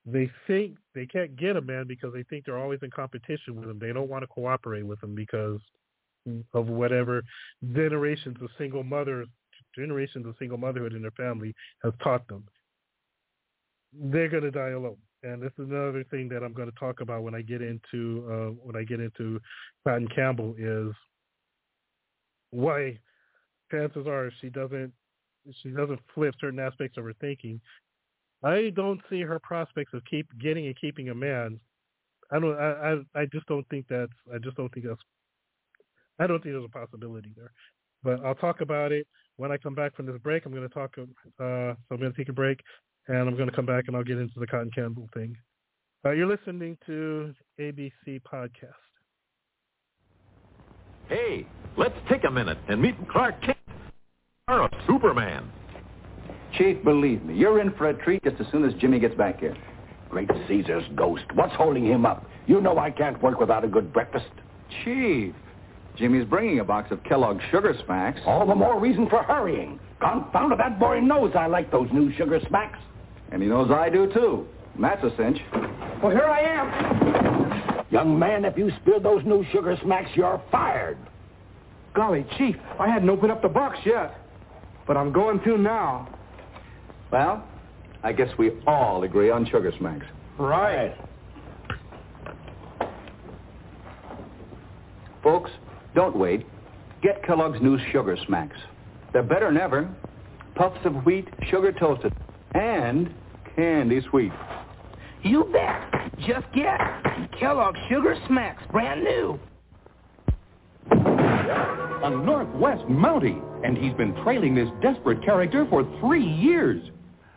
they 0.04 0.30
think 0.46 0.76
they 0.94 1.06
can't 1.06 1.36
get 1.36 1.56
a 1.56 1.60
man 1.60 1.86
because 1.86 2.12
they 2.14 2.22
think 2.24 2.44
they're 2.44 2.58
always 2.58 2.80
in 2.82 2.90
competition 2.90 3.56
with 3.56 3.68
him. 3.68 3.78
They 3.78 3.92
don't 3.92 4.08
want 4.08 4.22
to 4.22 4.26
cooperate 4.26 4.86
with 4.86 5.02
him 5.02 5.14
because 5.14 5.60
of 6.54 6.66
whatever 6.66 7.22
generations 7.74 8.36
of 8.42 8.48
single 8.58 8.82
mothers, 8.82 9.28
generations 9.74 10.26
of 10.26 10.34
single 10.38 10.58
motherhood 10.58 10.92
in 10.92 11.02
their 11.02 11.10
family 11.12 11.54
has 11.82 11.92
taught 12.02 12.26
them. 12.28 12.44
They're 13.92 14.28
going 14.28 14.42
to 14.42 14.50
die 14.50 14.70
alone. 14.70 14.96
And 15.22 15.42
this 15.42 15.52
is 15.58 15.68
another 15.70 16.04
thing 16.10 16.28
that 16.28 16.44
I'm 16.44 16.52
going 16.52 16.70
to 16.70 16.78
talk 16.78 17.00
about 17.00 17.22
when 17.22 17.34
I 17.34 17.42
get 17.42 17.60
into 17.60 18.24
uh, 18.30 18.50
when 18.62 18.76
I 18.76 18.84
get 18.84 19.00
into 19.00 19.40
Kotton 19.84 20.14
Campbell 20.14 20.54
is 20.56 20.92
why 22.50 22.98
chances 23.70 24.06
are 24.06 24.30
she 24.40 24.48
doesn't 24.48 24.92
she 25.62 25.70
doesn't 25.70 26.00
flip 26.14 26.34
certain 26.40 26.58
aspects 26.58 26.96
of 26.98 27.04
her 27.04 27.14
thinking. 27.20 27.60
I 28.42 28.70
don't 28.74 29.00
see 29.10 29.22
her 29.22 29.38
prospects 29.38 29.94
of 29.94 30.04
keep 30.04 30.26
getting 30.38 30.66
and 30.66 30.80
keeping 30.80 31.08
a 31.08 31.14
man. 31.14 31.58
I 32.30 32.38
don't. 32.38 32.58
I. 32.58 33.00
I, 33.14 33.22
I 33.22 33.26
just 33.26 33.46
don't 33.46 33.68
think 33.68 33.86
that's. 33.88 34.12
I 34.32 34.38
just 34.38 34.56
don't 34.56 34.72
think 34.72 34.86
that's. 34.86 35.00
I 36.18 36.26
don't 36.26 36.42
think 36.42 36.54
there's 36.54 36.64
a 36.64 36.68
possibility 36.68 37.32
there. 37.36 37.52
But 38.04 38.24
I'll 38.24 38.34
talk 38.34 38.60
about 38.60 38.92
it 38.92 39.06
when 39.36 39.50
I 39.50 39.56
come 39.56 39.74
back 39.74 39.96
from 39.96 40.06
this 40.06 40.18
break. 40.22 40.44
I'm 40.44 40.52
going 40.52 40.68
to 40.68 40.74
talk. 40.74 40.94
Uh, 40.98 41.04
so 41.38 41.76
I'm 41.90 41.98
going 41.98 42.12
to 42.12 42.16
take 42.16 42.28
a 42.28 42.34
break, 42.34 42.60
and 43.08 43.16
I'm 43.16 43.36
going 43.36 43.48
to 43.48 43.56
come 43.56 43.66
back 43.66 43.84
and 43.88 43.96
I'll 43.96 44.04
get 44.04 44.18
into 44.18 44.38
the 44.38 44.46
Kotton 44.46 44.74
Campbell 44.74 45.08
thing. 45.14 45.36
Uh, 46.04 46.10
you're 46.10 46.28
listening 46.28 46.76
to 46.86 47.34
ABC 47.58 48.20
Podcast. 48.30 48.72
Hey, 51.08 51.46
let's 51.78 51.94
take 52.10 52.24
a 52.24 52.30
minute 52.30 52.58
and 52.68 52.82
meet 52.82 52.96
Clark 53.08 53.40
Kent, 53.40 53.56
or 54.48 54.62
a 54.62 54.70
Superman. 54.86 55.50
Chief, 56.56 56.82
believe 56.82 57.24
me, 57.24 57.34
you're 57.34 57.60
in 57.60 57.72
for 57.72 57.88
a 57.88 57.94
treat 58.04 58.22
just 58.24 58.40
as 58.40 58.46
soon 58.50 58.64
as 58.64 58.74
Jimmy 58.74 58.98
gets 58.98 59.14
back 59.14 59.38
here. 59.40 59.56
Great 60.10 60.30
Caesar's 60.48 60.84
ghost. 60.96 61.24
What's 61.34 61.54
holding 61.54 61.86
him 61.86 62.04
up? 62.04 62.26
You 62.46 62.60
know 62.60 62.78
I 62.78 62.90
can't 62.90 63.22
work 63.22 63.38
without 63.38 63.64
a 63.64 63.68
good 63.68 63.92
breakfast. 63.92 64.30
Chief, 64.84 65.34
Jimmy's 65.96 66.24
bringing 66.24 66.60
a 66.60 66.64
box 66.64 66.90
of 66.90 67.02
Kellogg's 67.04 67.42
Sugar 67.50 67.74
Smacks. 67.84 68.20
All 68.26 68.46
the 68.46 68.54
more 68.54 68.80
reason 68.80 69.08
for 69.08 69.22
hurrying. 69.22 69.78
Confound 70.00 70.52
it, 70.52 70.58
that 70.58 70.78
boy 70.80 71.00
knows 71.00 71.32
I 71.34 71.46
like 71.46 71.70
those 71.70 71.88
new 71.92 72.12
Sugar 72.16 72.40
Smacks. 72.48 72.78
And 73.30 73.42
he 73.42 73.48
knows 73.48 73.70
I 73.70 73.90
do, 73.90 74.10
too. 74.12 74.46
And 74.74 74.84
that's 74.84 75.04
a 75.04 75.14
cinch. 75.16 75.38
Well, 76.02 76.12
here 76.12 76.24
I 76.24 76.40
am. 76.40 77.84
Young 77.90 78.18
man, 78.18 78.44
if 78.44 78.56
you 78.56 78.70
spill 78.80 79.00
those 79.00 79.24
new 79.24 79.44
Sugar 79.52 79.76
Smacks, 79.82 80.10
you're 80.14 80.42
fired. 80.50 80.96
Golly, 81.94 82.26
Chief, 82.36 82.56
I 82.78 82.88
hadn't 82.88 83.10
opened 83.10 83.32
up 83.32 83.42
the 83.42 83.48
box 83.48 83.78
yet. 83.84 84.14
But 84.86 84.96
I'm 84.96 85.12
going 85.12 85.40
to 85.40 85.58
now. 85.58 86.08
Well, 87.10 87.44
I 88.02 88.12
guess 88.12 88.28
we 88.38 88.52
all 88.66 89.02
agree 89.02 89.30
on 89.30 89.46
Sugar 89.46 89.72
Smacks. 89.78 90.06
Right. 90.38 90.94
Folks, 95.22 95.50
don't 95.94 96.16
wait. 96.16 96.46
Get 97.02 97.24
Kellogg's 97.24 97.60
new 97.60 97.78
Sugar 97.92 98.16
Smacks. 98.26 98.56
They're 99.12 99.22
better 99.22 99.46
than 99.46 99.58
ever. 99.58 99.88
Puffs 100.54 100.78
of 100.84 101.04
wheat, 101.04 101.28
sugar 101.50 101.72
toasted, 101.72 102.12
and 102.54 103.12
candy 103.56 104.00
sweet. 104.10 104.32
You 105.22 105.44
bet. 105.52 106.10
Just 106.20 106.46
get 106.52 106.80
Kellogg's 107.38 107.78
Sugar 107.88 108.16
Smacks, 108.26 108.62
brand 108.70 109.02
new. 109.04 109.38
A 111.50 112.10
Northwest 112.10 112.84
Mountie, 112.88 113.40
and 113.64 113.76
he's 113.76 113.94
been 113.94 114.14
trailing 114.22 114.54
this 114.54 114.68
desperate 114.82 115.22
character 115.24 115.66
for 115.68 115.84
three 116.00 116.24
years. 116.24 116.90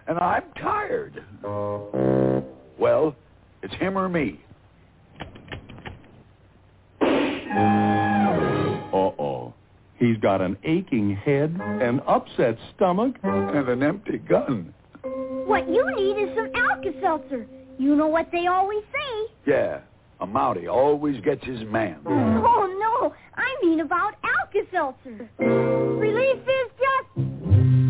And 0.07 0.17
I'm 0.19 0.43
tired. 0.59 1.23
Well, 2.77 3.15
it's 3.63 3.73
him 3.75 3.97
or 3.97 4.09
me. 4.09 4.39
Uh-oh. 8.93 9.53
He's 9.97 10.17
got 10.17 10.41
an 10.41 10.57
aching 10.63 11.15
head, 11.15 11.55
an 11.61 12.01
upset 12.07 12.57
stomach, 12.75 13.15
and 13.23 13.69
an 13.69 13.83
empty 13.83 14.17
gun. 14.17 14.73
What 15.45 15.69
you 15.69 15.95
need 15.95 16.17
is 16.21 16.35
some 16.35 16.49
Alka-Seltzer. 16.55 17.45
You 17.77 17.95
know 17.95 18.07
what 18.07 18.29
they 18.31 18.47
always 18.47 18.83
say. 18.91 19.27
Yeah, 19.45 19.81
a 20.21 20.27
Mountie 20.27 20.71
always 20.71 21.19
gets 21.21 21.43
his 21.43 21.61
man. 21.65 21.97
Oh, 22.05 22.77
no. 22.79 23.13
I 23.35 23.65
mean 23.65 23.79
about 23.79 24.13
Alka-Seltzer. 24.23 25.29
Relief 25.39 26.37
is 26.37 26.71
just 26.77 27.27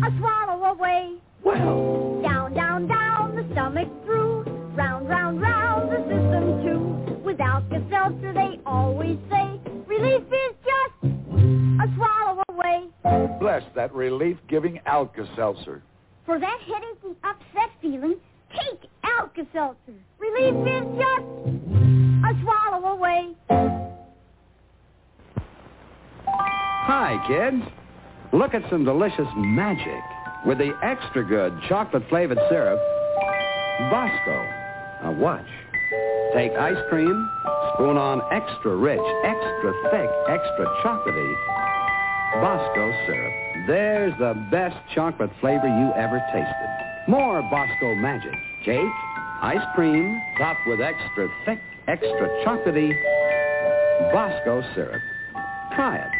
a 0.04 0.18
swallow 0.18 0.64
away. 0.64 1.16
Well. 1.44 2.20
Down, 2.22 2.54
down, 2.54 2.88
down, 2.88 3.36
the 3.36 3.46
stomach 3.52 3.88
through. 4.04 4.44
Round, 4.74 5.08
round, 5.08 5.42
round, 5.42 5.90
the 5.92 5.98
system 6.08 6.62
too. 6.64 7.22
With 7.22 7.38
Alka-Seltzer, 7.38 8.32
they 8.32 8.58
always 8.64 9.18
say, 9.30 9.60
relief 9.86 10.22
is 10.22 10.56
just 10.64 11.14
a 11.14 11.94
swallow 11.96 12.42
away. 12.48 12.88
Bless 13.40 13.62
that 13.74 13.94
relief-giving 13.94 14.80
Alka-Seltzer. 14.86 15.82
For 16.24 16.38
that 16.38 16.58
headache 16.60 16.98
and 17.04 17.16
upset 17.24 17.70
feeling, 17.82 18.16
take 18.50 18.88
Alka-Seltzer. 19.04 19.92
Relief 20.18 20.66
is 20.66 20.84
just 20.96 22.11
a 22.24 22.42
swallow 22.42 22.94
away. 22.94 23.34
Hi, 26.26 27.16
kids. 27.26 27.62
Look 28.32 28.54
at 28.54 28.62
some 28.70 28.84
delicious 28.84 29.28
magic 29.36 30.02
with 30.46 30.58
the 30.58 30.72
extra 30.82 31.24
good 31.24 31.52
chocolate 31.68 32.02
flavored 32.08 32.38
syrup, 32.48 32.80
Bosco. 33.90 34.46
Now 35.02 35.16
watch. 35.18 35.46
Take 36.34 36.52
ice 36.52 36.78
cream, 36.88 37.30
spoon 37.74 37.96
on 37.98 38.22
extra 38.32 38.74
rich, 38.76 39.00
extra 39.24 39.72
thick, 39.90 40.10
extra 40.28 40.66
chocolatey 40.82 41.34
Bosco 42.40 42.92
syrup. 43.06 43.32
There's 43.66 44.18
the 44.18 44.34
best 44.50 44.76
chocolate 44.94 45.30
flavor 45.40 45.68
you 45.68 45.92
ever 45.94 46.22
tasted. 46.32 46.68
More 47.06 47.42
Bosco 47.42 47.94
magic. 47.96 48.32
Cake, 48.64 48.96
ice 49.42 49.64
cream, 49.74 50.20
topped 50.38 50.66
with 50.66 50.80
extra 50.80 51.28
thick, 51.44 51.58
extra 51.92 52.26
chocolatey 52.44 52.90
Bosco 54.12 54.62
syrup. 54.74 55.02
Try 55.76 55.98
it. 55.98 56.10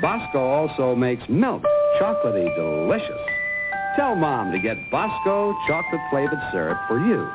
Bosco 0.00 0.38
also 0.38 0.94
makes 0.94 1.22
milk 1.28 1.62
chocolatey 2.00 2.46
delicious. 2.54 3.20
Tell 3.96 4.14
Mom 4.14 4.52
to 4.52 4.58
get 4.60 4.76
Bosco 4.90 5.54
chocolate-flavored 5.66 6.38
syrup 6.52 6.78
for 6.88 6.98
you. 7.04 7.28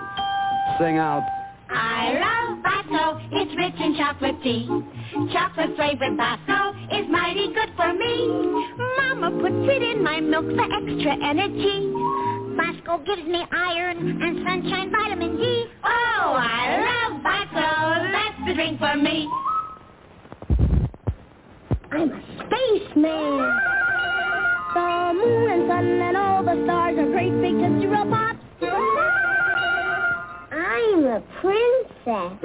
Sing 0.80 0.98
out, 0.98 1.24
I 1.70 2.14
love 2.24 2.64
Bosco. 2.64 3.20
It's 3.32 3.56
rich 3.58 3.76
in 3.80 3.98
chocolate 3.98 4.42
tea. 4.42 4.66
Chocolate 5.34 5.76
flavored 5.76 6.16
Bosco 6.16 6.72
is 6.96 7.06
mighty 7.10 7.54
good 7.54 7.70
for 7.76 7.94
me. 7.94 8.28
Mama 8.98 9.32
puts 9.42 9.68
it 9.76 9.84
in 9.84 10.04
my 10.04 10.22
milk 10.22 10.46
for 10.46 10.64
extra 10.64 11.14
energy. 11.22 12.07
Bosco 12.58 12.98
gives 13.06 13.28
me 13.28 13.46
iron 13.52 14.22
and 14.22 14.38
sunshine 14.44 14.92
vitamin 14.92 15.38
D. 15.38 15.66
Oh, 15.84 16.34
I 16.36 17.12
love 17.12 17.22
Bosco. 17.22 17.68
That's 18.12 18.40
the 18.48 18.54
drink 18.56 18.80
for 18.80 18.98
me. 18.98 19.28
I'm 21.92 22.12
a 22.12 22.22
spaceman. 22.42 23.38
The 24.74 25.14
moon 25.14 25.52
and 25.52 25.70
sun 25.70 25.86
and 26.02 26.18
all 26.18 26.44
the 26.44 26.64
stars 26.66 26.98
are 26.98 27.06
great 27.12 27.32
big 27.42 27.54
Tootsie 27.54 27.88
Roll 27.88 28.10
Pops. 28.10 28.40
I'm 30.52 31.06
a 31.06 31.22
princess. 31.40 32.40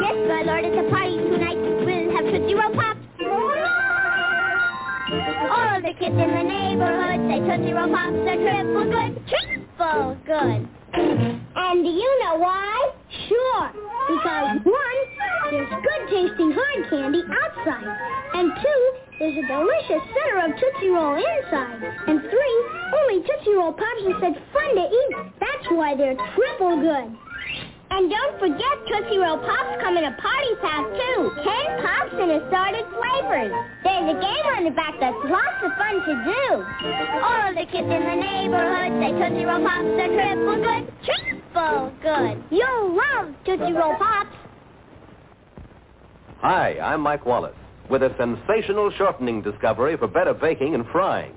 Yes, 0.00 0.16
my 0.26 0.42
lord, 0.44 0.64
it's 0.64 0.78
a 0.78 0.90
party 0.90 1.16
tonight. 1.16 1.60
We'll 1.84 2.12
have 2.16 2.24
Tootsie 2.32 2.54
Roll 2.54 2.74
Pops. 2.74 3.01
All 5.12 5.76
the 5.82 5.92
kids 5.98 6.16
in 6.16 6.30
the 6.32 6.42
neighborhood 6.42 7.20
say 7.28 7.38
Tootsie 7.44 7.72
Roll 7.74 7.92
Pops 7.92 8.16
are 8.16 8.40
triple 8.40 8.88
good. 8.88 9.12
Triple 9.28 10.16
good. 10.24 10.68
And 10.94 11.84
do 11.84 11.90
you 11.90 12.10
know 12.24 12.36
why? 12.36 12.92
Sure. 13.28 13.70
Because 14.08 14.64
one, 14.64 14.98
there's 15.50 15.68
good 15.68 16.02
tasting 16.08 16.52
hard 16.56 16.88
candy 16.88 17.22
outside. 17.28 17.84
And 18.34 18.52
two, 18.56 18.82
there's 19.18 19.36
a 19.36 19.46
delicious 19.46 20.02
center 20.16 20.48
of 20.48 20.50
Tootsie 20.56 20.88
Roll 20.88 21.16
inside. 21.16 21.82
And 22.08 22.20
three, 22.22 22.56
only 22.96 23.20
Tootsie 23.20 23.52
Roll 23.52 23.72
Pops 23.74 24.02
are 24.08 24.20
such 24.20 24.38
fun 24.52 24.74
to 24.76 24.84
eat. 24.88 25.16
That's 25.40 25.66
why 25.70 25.94
they're 25.94 26.16
triple 26.34 26.80
good. 26.80 27.16
And 27.92 28.08
don't 28.08 28.38
forget 28.40 28.72
Tootsie 28.88 29.18
Roll 29.18 29.36
Pops 29.36 29.82
come 29.82 29.98
in 29.98 30.04
a 30.04 30.16
party 30.16 30.52
pack 30.62 30.80
too. 30.96 31.30
Ten 31.44 31.66
pops 31.84 32.14
in 32.14 32.30
assorted 32.40 32.86
flavors. 32.88 33.52
There's 33.84 34.08
a 34.08 34.18
game 34.18 34.46
on 34.56 34.64
the 34.64 34.70
back 34.70 34.94
that's 34.98 35.14
lots 35.28 35.60
of 35.62 35.72
fun 35.76 36.00
to 36.00 36.14
do. 36.24 36.44
All 37.20 37.52
the 37.52 37.66
kids 37.68 37.84
in 37.84 38.00
the 38.00 38.16
neighborhood 38.16 38.96
say 38.96 39.12
Tootsie 39.12 39.44
Roll 39.44 39.60
Pops 39.60 39.92
are 39.92 40.08
triple 40.08 40.56
good. 40.64 40.82
Triple 41.04 41.92
good. 42.00 42.42
You'll 42.50 42.96
love 42.96 43.34
Tootsie 43.44 43.74
Roll 43.74 43.94
Pops. 43.96 44.36
Hi, 46.40 46.78
I'm 46.80 47.02
Mike 47.02 47.26
Wallace 47.26 47.54
with 47.90 48.02
a 48.02 48.14
sensational 48.16 48.90
shortening 48.96 49.42
discovery 49.42 49.98
for 49.98 50.08
better 50.08 50.32
baking 50.32 50.74
and 50.74 50.86
frying. 50.90 51.34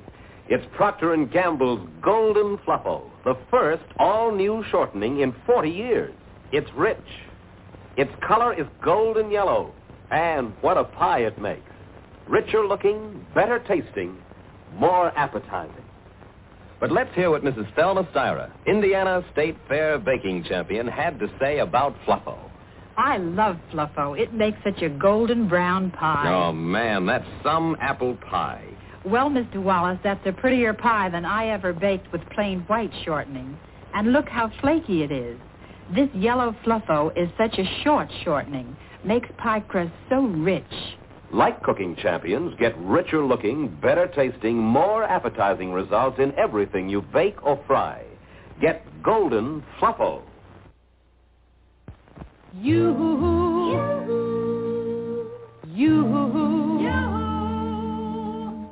It's 0.47 0.65
Procter 0.77 1.13
& 1.25 1.33
Gamble's 1.33 1.85
Golden 2.01 2.57
Fluffo, 2.59 3.09
the 3.25 3.35
first 3.51 3.83
all-new 3.99 4.63
shortening 4.71 5.19
in 5.19 5.35
40 5.45 5.69
years. 5.69 6.13
It's 6.51 6.69
rich. 6.75 6.97
Its 7.97 8.11
color 8.27 8.53
is 8.53 8.67
golden 8.83 9.31
yellow. 9.31 9.73
And 10.11 10.53
what 10.61 10.77
a 10.77 10.83
pie 10.83 11.19
it 11.19 11.39
makes. 11.41 11.61
Richer 12.27 12.65
looking, 12.65 13.25
better 13.33 13.59
tasting, 13.67 14.17
more 14.75 15.07
appetizing. 15.17 15.83
But 16.79 16.91
let's 16.91 17.13
hear 17.15 17.29
what 17.29 17.43
Mrs. 17.43 17.73
Thelma 17.75 18.03
Styra, 18.13 18.51
Indiana 18.67 19.23
State 19.31 19.55
Fair 19.67 19.97
baking 19.97 20.43
champion, 20.43 20.87
had 20.87 21.19
to 21.19 21.27
say 21.39 21.59
about 21.59 21.95
Fluffo. 22.05 22.37
I 22.97 23.17
love 23.17 23.57
Fluffo. 23.71 24.19
It 24.19 24.33
makes 24.33 24.57
such 24.63 24.81
a 24.81 24.89
golden 24.89 25.47
brown 25.47 25.91
pie. 25.91 26.27
Oh, 26.27 26.51
man, 26.51 27.05
that's 27.05 27.25
some 27.43 27.75
apple 27.79 28.15
pie. 28.29 28.65
Well, 29.05 29.29
Mr. 29.29 29.61
Wallace, 29.61 29.99
that's 30.03 30.25
a 30.25 30.31
prettier 30.31 30.73
pie 30.73 31.09
than 31.09 31.25
I 31.25 31.49
ever 31.49 31.73
baked 31.73 32.11
with 32.11 32.21
plain 32.31 32.61
white 32.61 32.91
shortening. 33.03 33.57
And 33.93 34.11
look 34.11 34.27
how 34.27 34.51
flaky 34.61 35.03
it 35.03 35.11
is. 35.11 35.37
This 35.93 36.09
yellow 36.15 36.55
fluffo 36.65 37.15
is 37.15 37.29
such 37.37 37.59
a 37.59 37.83
short 37.83 38.09
shortening. 38.23 38.75
Makes 39.03 39.29
pie 39.37 39.59
crust 39.59 39.91
so 40.09 40.21
rich. 40.21 40.63
Like 41.31 41.61
cooking 41.61 41.95
champions, 42.01 42.55
get 42.59 42.75
richer 42.79 43.23
looking, 43.23 43.67
better 43.81 44.07
tasting, 44.07 44.57
more 44.57 45.03
appetizing 45.03 45.71
results 45.71 46.17
in 46.19 46.33
everything 46.39 46.89
you 46.89 47.01
bake 47.01 47.43
or 47.43 47.61
fry. 47.67 48.03
Get 48.59 48.83
Golden 49.03 49.63
Fluffo. 49.79 50.21
You, 52.53 52.95
you, 55.67 56.05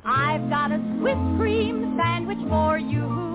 I've 0.05 0.49
got 0.49 0.71
a 0.71 0.97
Swiss 0.99 1.17
cream 1.37 1.95
sandwich 1.97 2.39
for 2.49 2.79
you. 2.79 3.32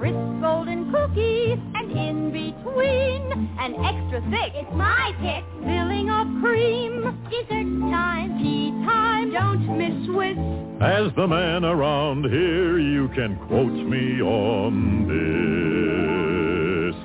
Crisp 0.00 0.16
golden 0.40 0.90
cookies, 0.90 1.58
and 1.74 1.92
in 1.92 2.32
between, 2.32 3.50
an 3.60 3.74
extra 3.84 4.22
thick. 4.30 4.54
It's 4.54 4.72
my 4.72 5.12
pick. 5.20 5.44
Filling 5.62 6.08
of 6.08 6.26
cream. 6.40 7.02
Dessert 7.28 7.68
time. 7.92 8.38
Tea 8.38 8.70
time. 8.86 9.30
Don't 9.30 9.76
miss 9.76 9.92
Swiss. 10.06 10.38
As 10.80 11.14
the 11.16 11.28
man 11.28 11.66
around 11.66 12.24
here, 12.24 12.78
you 12.78 13.08
can 13.08 13.36
quote 13.46 13.70
me 13.70 14.22
on 14.22 15.04
this. 15.06 16.96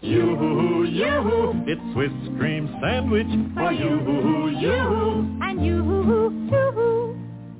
You, 0.00 0.86
you, 0.86 1.64
it's 1.68 1.80
Swiss 1.92 2.10
cream 2.36 2.66
sandwich 2.82 3.30
for 3.54 3.70
you, 3.70 4.48
you. 4.58 5.38
And 5.40 5.64
you, 5.64 6.50
too. 6.50 6.83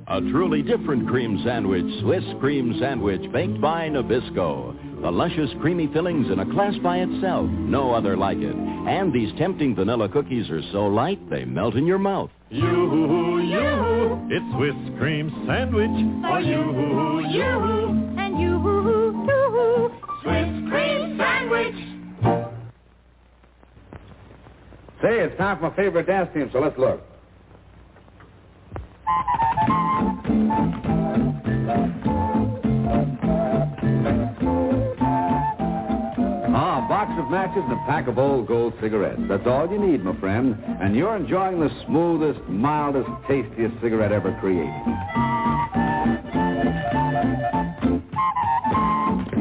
A 0.07 0.21
truly 0.21 0.61
different 0.61 1.07
cream 1.07 1.41
sandwich, 1.43 1.85
Swiss 2.01 2.23
cream 2.39 2.77
sandwich 2.79 3.21
baked 3.31 3.59
by 3.59 3.89
Nabisco. 3.89 5.01
The 5.01 5.09
luscious 5.09 5.49
creamy 5.61 5.87
fillings 5.91 6.31
in 6.31 6.37
a 6.39 6.53
class 6.53 6.75
by 6.83 6.97
itself, 6.97 7.49
no 7.49 7.91
other 7.91 8.15
like 8.15 8.37
it. 8.37 8.55
And 8.55 9.11
these 9.11 9.33
tempting 9.39 9.73
vanilla 9.73 10.07
cookies 10.07 10.47
are 10.51 10.61
so 10.71 10.85
light 10.85 11.27
they 11.31 11.43
melt 11.43 11.73
in 11.73 11.87
your 11.87 11.97
mouth. 11.97 12.29
You, 12.51 12.61
hoo 12.61 13.07
hoo, 13.07 13.41
you, 13.41 13.57
hoo, 13.57 14.27
it's 14.29 14.55
Swiss 14.55 14.99
cream 14.99 15.31
sandwich 15.47 15.89
for 16.21 16.39
you, 16.39 17.25
you. 17.31 18.19
And 18.19 18.39
you, 18.39 18.59
too. 19.25 19.91
Swiss 20.21 20.69
cream 20.69 21.17
sandwich. 21.17 21.75
Say, 25.01 25.19
it's 25.19 25.37
time 25.39 25.57
for 25.57 25.71
my 25.71 25.75
favorite 25.75 26.05
dance 26.05 26.29
team, 26.31 26.47
so 26.53 26.59
let's 26.59 26.77
look. 26.77 27.01
Ah, 36.57 36.83
a 36.83 36.89
box 36.89 37.11
of 37.19 37.29
matches 37.29 37.61
and 37.63 37.73
a 37.73 37.85
pack 37.85 38.07
of 38.07 38.17
old 38.17 38.47
gold 38.47 38.73
cigarettes. 38.81 39.21
That's 39.27 39.45
all 39.45 39.71
you 39.71 39.77
need, 39.77 40.03
my 40.03 40.15
friend. 40.19 40.57
And 40.81 40.95
you're 40.95 41.15
enjoying 41.15 41.59
the 41.59 41.69
smoothest, 41.85 42.39
mildest, 42.47 43.07
tastiest 43.27 43.79
cigarette 43.81 44.11
ever 44.11 44.35
created. 44.39 44.73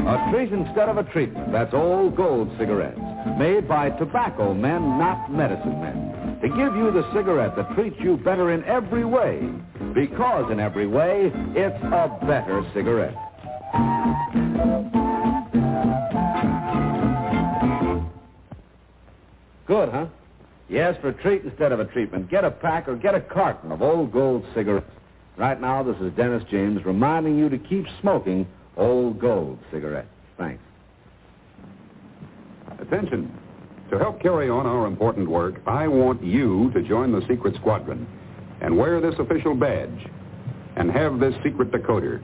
A 0.07 0.29
treat 0.31 0.53
instead 0.53 0.91
of 0.91 0.99
a 0.99 1.05
treatment. 1.05 1.51
That's 1.51 1.73
old 1.73 2.15
gold 2.15 2.51
cigarettes. 2.59 3.01
Made 3.39 3.67
by 3.67 3.89
tobacco 3.91 4.53
men, 4.53 4.99
not 4.99 5.33
medicine 5.33 5.81
men. 5.81 6.24
To 6.43 6.49
give 6.49 6.77
you 6.77 6.91
the 6.91 7.09
cigarette 7.15 7.57
that 7.57 7.75
treats 7.75 7.97
you 8.01 8.17
better 8.19 8.53
in 8.53 8.65
every 8.65 9.05
way. 9.05 9.49
Because 9.95 10.51
in 10.51 10.61
every 10.61 10.87
way, 10.87 11.33
it's 11.55 11.85
a 11.85 12.19
better 12.27 12.63
cigarette. 12.75 13.15
Good, 19.67 19.89
huh? 19.89 20.07
Yes, 20.69 20.97
for 21.01 21.09
a 21.09 21.15
treat 21.15 21.45
instead 21.45 21.73
of 21.73 21.81
a 21.81 21.87
treatment. 21.87 22.31
Get 22.31 22.45
a 22.45 22.51
pack 22.51 22.89
or 22.89 22.97
get 22.97 23.15
a 23.15 23.21
carton 23.21 23.73
of 23.73 23.83
old 23.83 24.13
gold 24.13 24.45
cigarettes. 24.55 24.91
Right 25.37 25.61
now, 25.61 25.83
this 25.83 25.97
is 25.97 26.13
Dennis 26.13 26.45
James 26.51 26.85
reminding 26.85 27.39
you 27.39 27.49
to 27.49 27.59
keep 27.59 27.87
smoking 28.01 28.47
old 28.77 29.19
gold 29.19 29.59
cigarettes. 29.73 30.09
Thanks. 30.39 30.63
Attention. 32.79 33.37
To 33.91 33.99
help 33.99 34.21
carry 34.21 34.49
on 34.49 34.67
our 34.67 34.87
important 34.87 35.29
work, 35.29 35.61
I 35.67 35.87
want 35.89 36.23
you 36.23 36.71
to 36.73 36.83
join 36.83 37.13
the 37.13 37.21
secret 37.29 37.55
squadron 37.57 38.07
and 38.61 38.77
wear 38.77 39.01
this 39.01 39.15
official 39.19 39.55
badge 39.55 40.09
and 40.77 40.91
have 40.91 41.21
this 41.21 41.35
secret 41.45 41.71
decoder. 41.71 42.23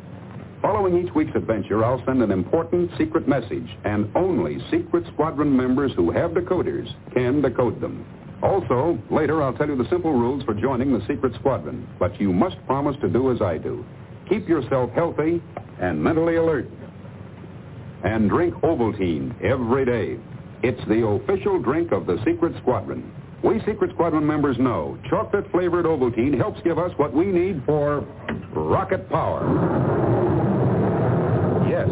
Following 0.63 0.97
each 1.07 1.15
week's 1.15 1.35
adventure, 1.35 1.85
I'll 1.85 2.05
send 2.05 2.23
an 2.23 2.31
important 2.31 2.91
secret 2.99 3.27
message, 3.27 3.69
and 3.85 4.11
only 4.15 4.59
secret 4.71 5.07
squadron 5.13 5.57
members 5.57 5.93
who 5.97 6.11
have 6.11 6.33
decoders 6.33 6.93
can 7.15 7.41
decode 7.41 7.81
them. 7.81 8.05
Also, 8.43 8.99
later 9.11 9.43
I'll 9.43 9.55
tell 9.55 9.69
you 9.69 9.77
the 9.77 9.89
simple 9.89 10.13
rules 10.13 10.43
for 10.45 10.55
joining 10.55 10.93
the 10.93 11.07
secret 11.07 11.35
squadron, 11.35 11.87
but 11.99 12.19
you 12.21 12.33
must 12.33 12.57
promise 12.67 12.97
to 13.01 13.09
do 13.09 13.31
as 13.33 13.41
I 13.41 13.59
do. 13.59 13.85
Keep 14.29 14.49
yourself 14.49 14.91
healthy 14.93 15.43
and 15.81 16.03
mentally 16.03 16.37
alert. 16.37 16.69
And 18.05 18.29
drink 18.31 18.55
Ovaltine 18.57 19.43
every 19.43 19.85
day. 19.85 20.19
It's 20.63 20.81
the 20.89 21.07
official 21.07 21.59
drink 21.59 21.91
of 21.91 22.07
the 22.07 22.19
Secret 22.25 22.55
Squadron. 22.61 23.11
We 23.43 23.61
Secret 23.61 23.93
Squadron 23.95 24.27
members 24.27 24.59
know 24.59 24.99
chocolate-flavored 25.09 25.87
Ovaltine 25.87 26.37
helps 26.37 26.61
give 26.63 26.79
us 26.79 26.93
what 26.99 27.15
we 27.15 27.27
need 27.27 27.63
for 27.65 28.07
rocket 28.53 29.09
power. 29.09 29.41
Yes, 31.67 31.89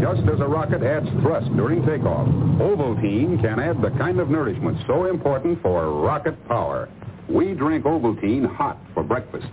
just 0.00 0.28
as 0.32 0.38
a 0.38 0.46
rocket 0.46 0.84
adds 0.84 1.08
thrust 1.20 1.48
during 1.56 1.84
takeoff, 1.84 2.28
Ovaltine 2.60 3.40
can 3.42 3.58
add 3.58 3.82
the 3.82 3.90
kind 3.98 4.20
of 4.20 4.30
nourishment 4.30 4.78
so 4.86 5.06
important 5.06 5.60
for 5.60 6.00
rocket 6.00 6.36
power. 6.46 6.88
We 7.28 7.54
drink 7.54 7.84
Ovaltine 7.84 8.46
hot 8.54 8.78
for 8.94 9.02
breakfast. 9.02 9.48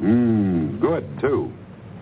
Mmm, 0.00 0.80
good, 0.80 1.08
too. 1.20 1.52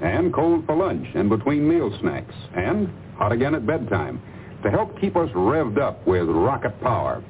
And 0.01 0.33
cold 0.33 0.65
for 0.67 0.77
lunch 0.77 1.07
and 1.15 1.29
between 1.29 1.69
meal 1.69 1.97
snacks. 2.01 2.35
And 2.55 2.89
hot 3.17 3.33
again 3.33 3.55
at 3.55 3.67
bedtime 3.67 4.23
to 4.63 4.71
help 4.71 4.99
keep 5.01 5.17
us 5.17 5.29
revved 5.31 5.79
up 5.81 6.07
with 6.07 6.29
rocket 6.29 6.81
power. 6.81 7.23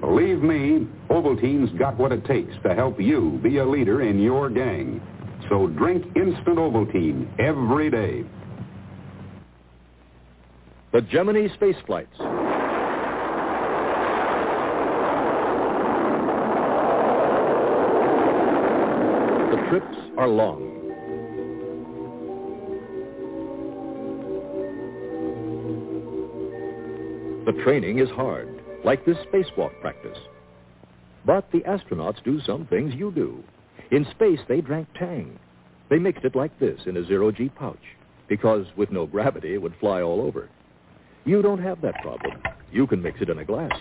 Believe 0.00 0.42
me, 0.42 0.86
Ovaltine's 1.10 1.76
got 1.78 1.98
what 1.98 2.12
it 2.12 2.24
takes 2.24 2.54
to 2.62 2.74
help 2.74 3.00
you 3.00 3.38
be 3.42 3.58
a 3.58 3.64
leader 3.64 4.02
in 4.02 4.20
your 4.20 4.48
gang. 4.48 5.00
So 5.48 5.66
drink 5.66 6.04
instant 6.16 6.56
Ovaltine 6.56 7.28
every 7.38 7.90
day. 7.90 8.24
The 10.92 11.02
Gemini 11.02 11.52
space 11.54 11.76
flights. 11.86 12.16
The 19.50 19.66
trips 19.68 19.96
are 20.16 20.28
long. 20.28 20.89
The 27.50 27.64
training 27.64 27.98
is 27.98 28.08
hard, 28.10 28.62
like 28.84 29.04
this 29.04 29.16
spacewalk 29.26 29.72
practice. 29.80 30.18
But 31.26 31.50
the 31.50 31.62
astronauts 31.62 32.22
do 32.22 32.40
some 32.42 32.64
things 32.64 32.94
you 32.94 33.10
do. 33.10 33.42
In 33.90 34.06
space, 34.12 34.38
they 34.46 34.60
drank 34.60 34.86
Tang. 34.94 35.36
They 35.88 35.98
mixed 35.98 36.24
it 36.24 36.36
like 36.36 36.56
this 36.60 36.78
in 36.86 36.96
a 36.96 37.04
zero-G 37.04 37.48
pouch, 37.56 37.82
because 38.28 38.66
with 38.76 38.92
no 38.92 39.04
gravity, 39.04 39.54
it 39.54 39.60
would 39.60 39.74
fly 39.80 40.00
all 40.00 40.20
over. 40.20 40.48
You 41.24 41.42
don't 41.42 41.60
have 41.60 41.80
that 41.80 42.00
problem. 42.02 42.40
You 42.70 42.86
can 42.86 43.02
mix 43.02 43.20
it 43.20 43.28
in 43.28 43.38
a 43.40 43.44
glass. 43.44 43.76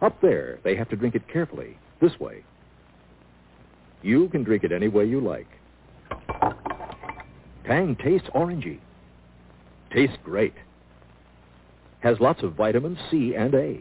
Up 0.00 0.20
there, 0.20 0.60
they 0.62 0.76
have 0.76 0.88
to 0.90 0.96
drink 0.96 1.16
it 1.16 1.26
carefully, 1.26 1.76
this 2.00 2.20
way. 2.20 2.44
You 4.02 4.28
can 4.28 4.44
drink 4.44 4.62
it 4.62 4.70
any 4.70 4.86
way 4.86 5.04
you 5.04 5.20
like. 5.20 5.48
Tang 7.66 7.96
tastes 7.96 8.28
orangey. 8.36 8.78
Tastes 9.92 10.18
great. 10.22 10.54
Has 12.00 12.20
lots 12.20 12.42
of 12.42 12.54
vitamins 12.54 12.98
C 13.10 13.34
and 13.34 13.54
A. 13.54 13.80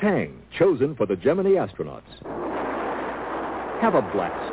Tang, 0.00 0.42
chosen 0.58 0.94
for 0.96 1.06
the 1.06 1.16
Gemini 1.16 1.50
astronauts. 1.50 2.02
Have 3.80 3.94
a 3.94 4.02
blast. 4.02 4.52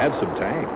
Have 0.00 0.12
some 0.20 0.34
Tang. 0.36 0.66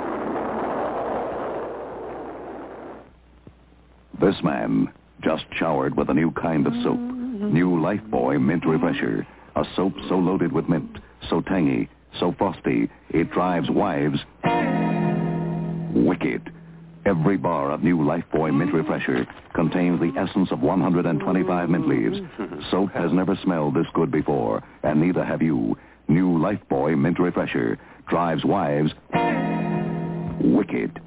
This 4.21 4.43
man 4.43 4.93
just 5.23 5.45
showered 5.53 5.97
with 5.97 6.11
a 6.11 6.15
new 6.15 6.31
kind 6.33 6.67
of 6.67 6.73
soap. 6.83 6.99
New 6.99 7.71
Lifebuoy 7.77 8.41
Mint 8.41 8.65
Refresher. 8.67 9.27
A 9.57 9.65
soap 9.75 9.95
so 10.09 10.17
loaded 10.17 10.53
with 10.53 10.69
mint, 10.69 10.99
so 11.31 11.41
tangy, 11.41 11.89
so 12.21 12.35
frosty, 12.37 12.91
it 13.11 13.31
drives 13.31 13.71
wives 13.71 14.19
wicked. 15.95 16.53
Every 17.07 17.37
bar 17.37 17.71
of 17.71 17.85
new 17.85 17.99
Lifebuoy 17.99 18.53
Mint 18.53 18.75
Refresher 18.75 19.29
contains 19.55 20.01
the 20.01 20.13
essence 20.19 20.51
of 20.51 20.61
125 20.61 21.71
mint 21.71 21.87
leaves. 21.87 22.19
Soap 22.73 22.91
has 22.95 23.13
never 23.13 23.39
smelled 23.45 23.75
this 23.75 23.87
good 23.95 24.11
before, 24.11 24.61
and 24.83 25.01
neither 25.01 25.25
have 25.25 25.41
you. 25.41 25.79
New 26.09 26.37
Lifebuoy 26.39 26.99
Mint 26.99 27.21
Refresher 27.21 27.79
drives 28.09 28.45
wives 28.45 28.93
wicked. 30.41 31.01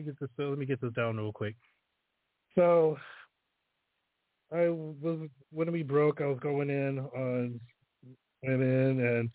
Me 0.00 0.12
get 0.12 0.20
this. 0.20 0.30
Let 0.38 0.58
me 0.58 0.66
get 0.66 0.80
this 0.80 0.92
down 0.92 1.16
real 1.16 1.32
quick. 1.32 1.54
So 2.54 2.96
I 4.52 4.68
was 4.68 5.28
when 5.52 5.72
we 5.72 5.82
broke. 5.82 6.20
I 6.20 6.26
was 6.26 6.38
going 6.40 6.70
in 6.70 6.98
on 6.98 7.60
women 8.42 9.06
and 9.06 9.30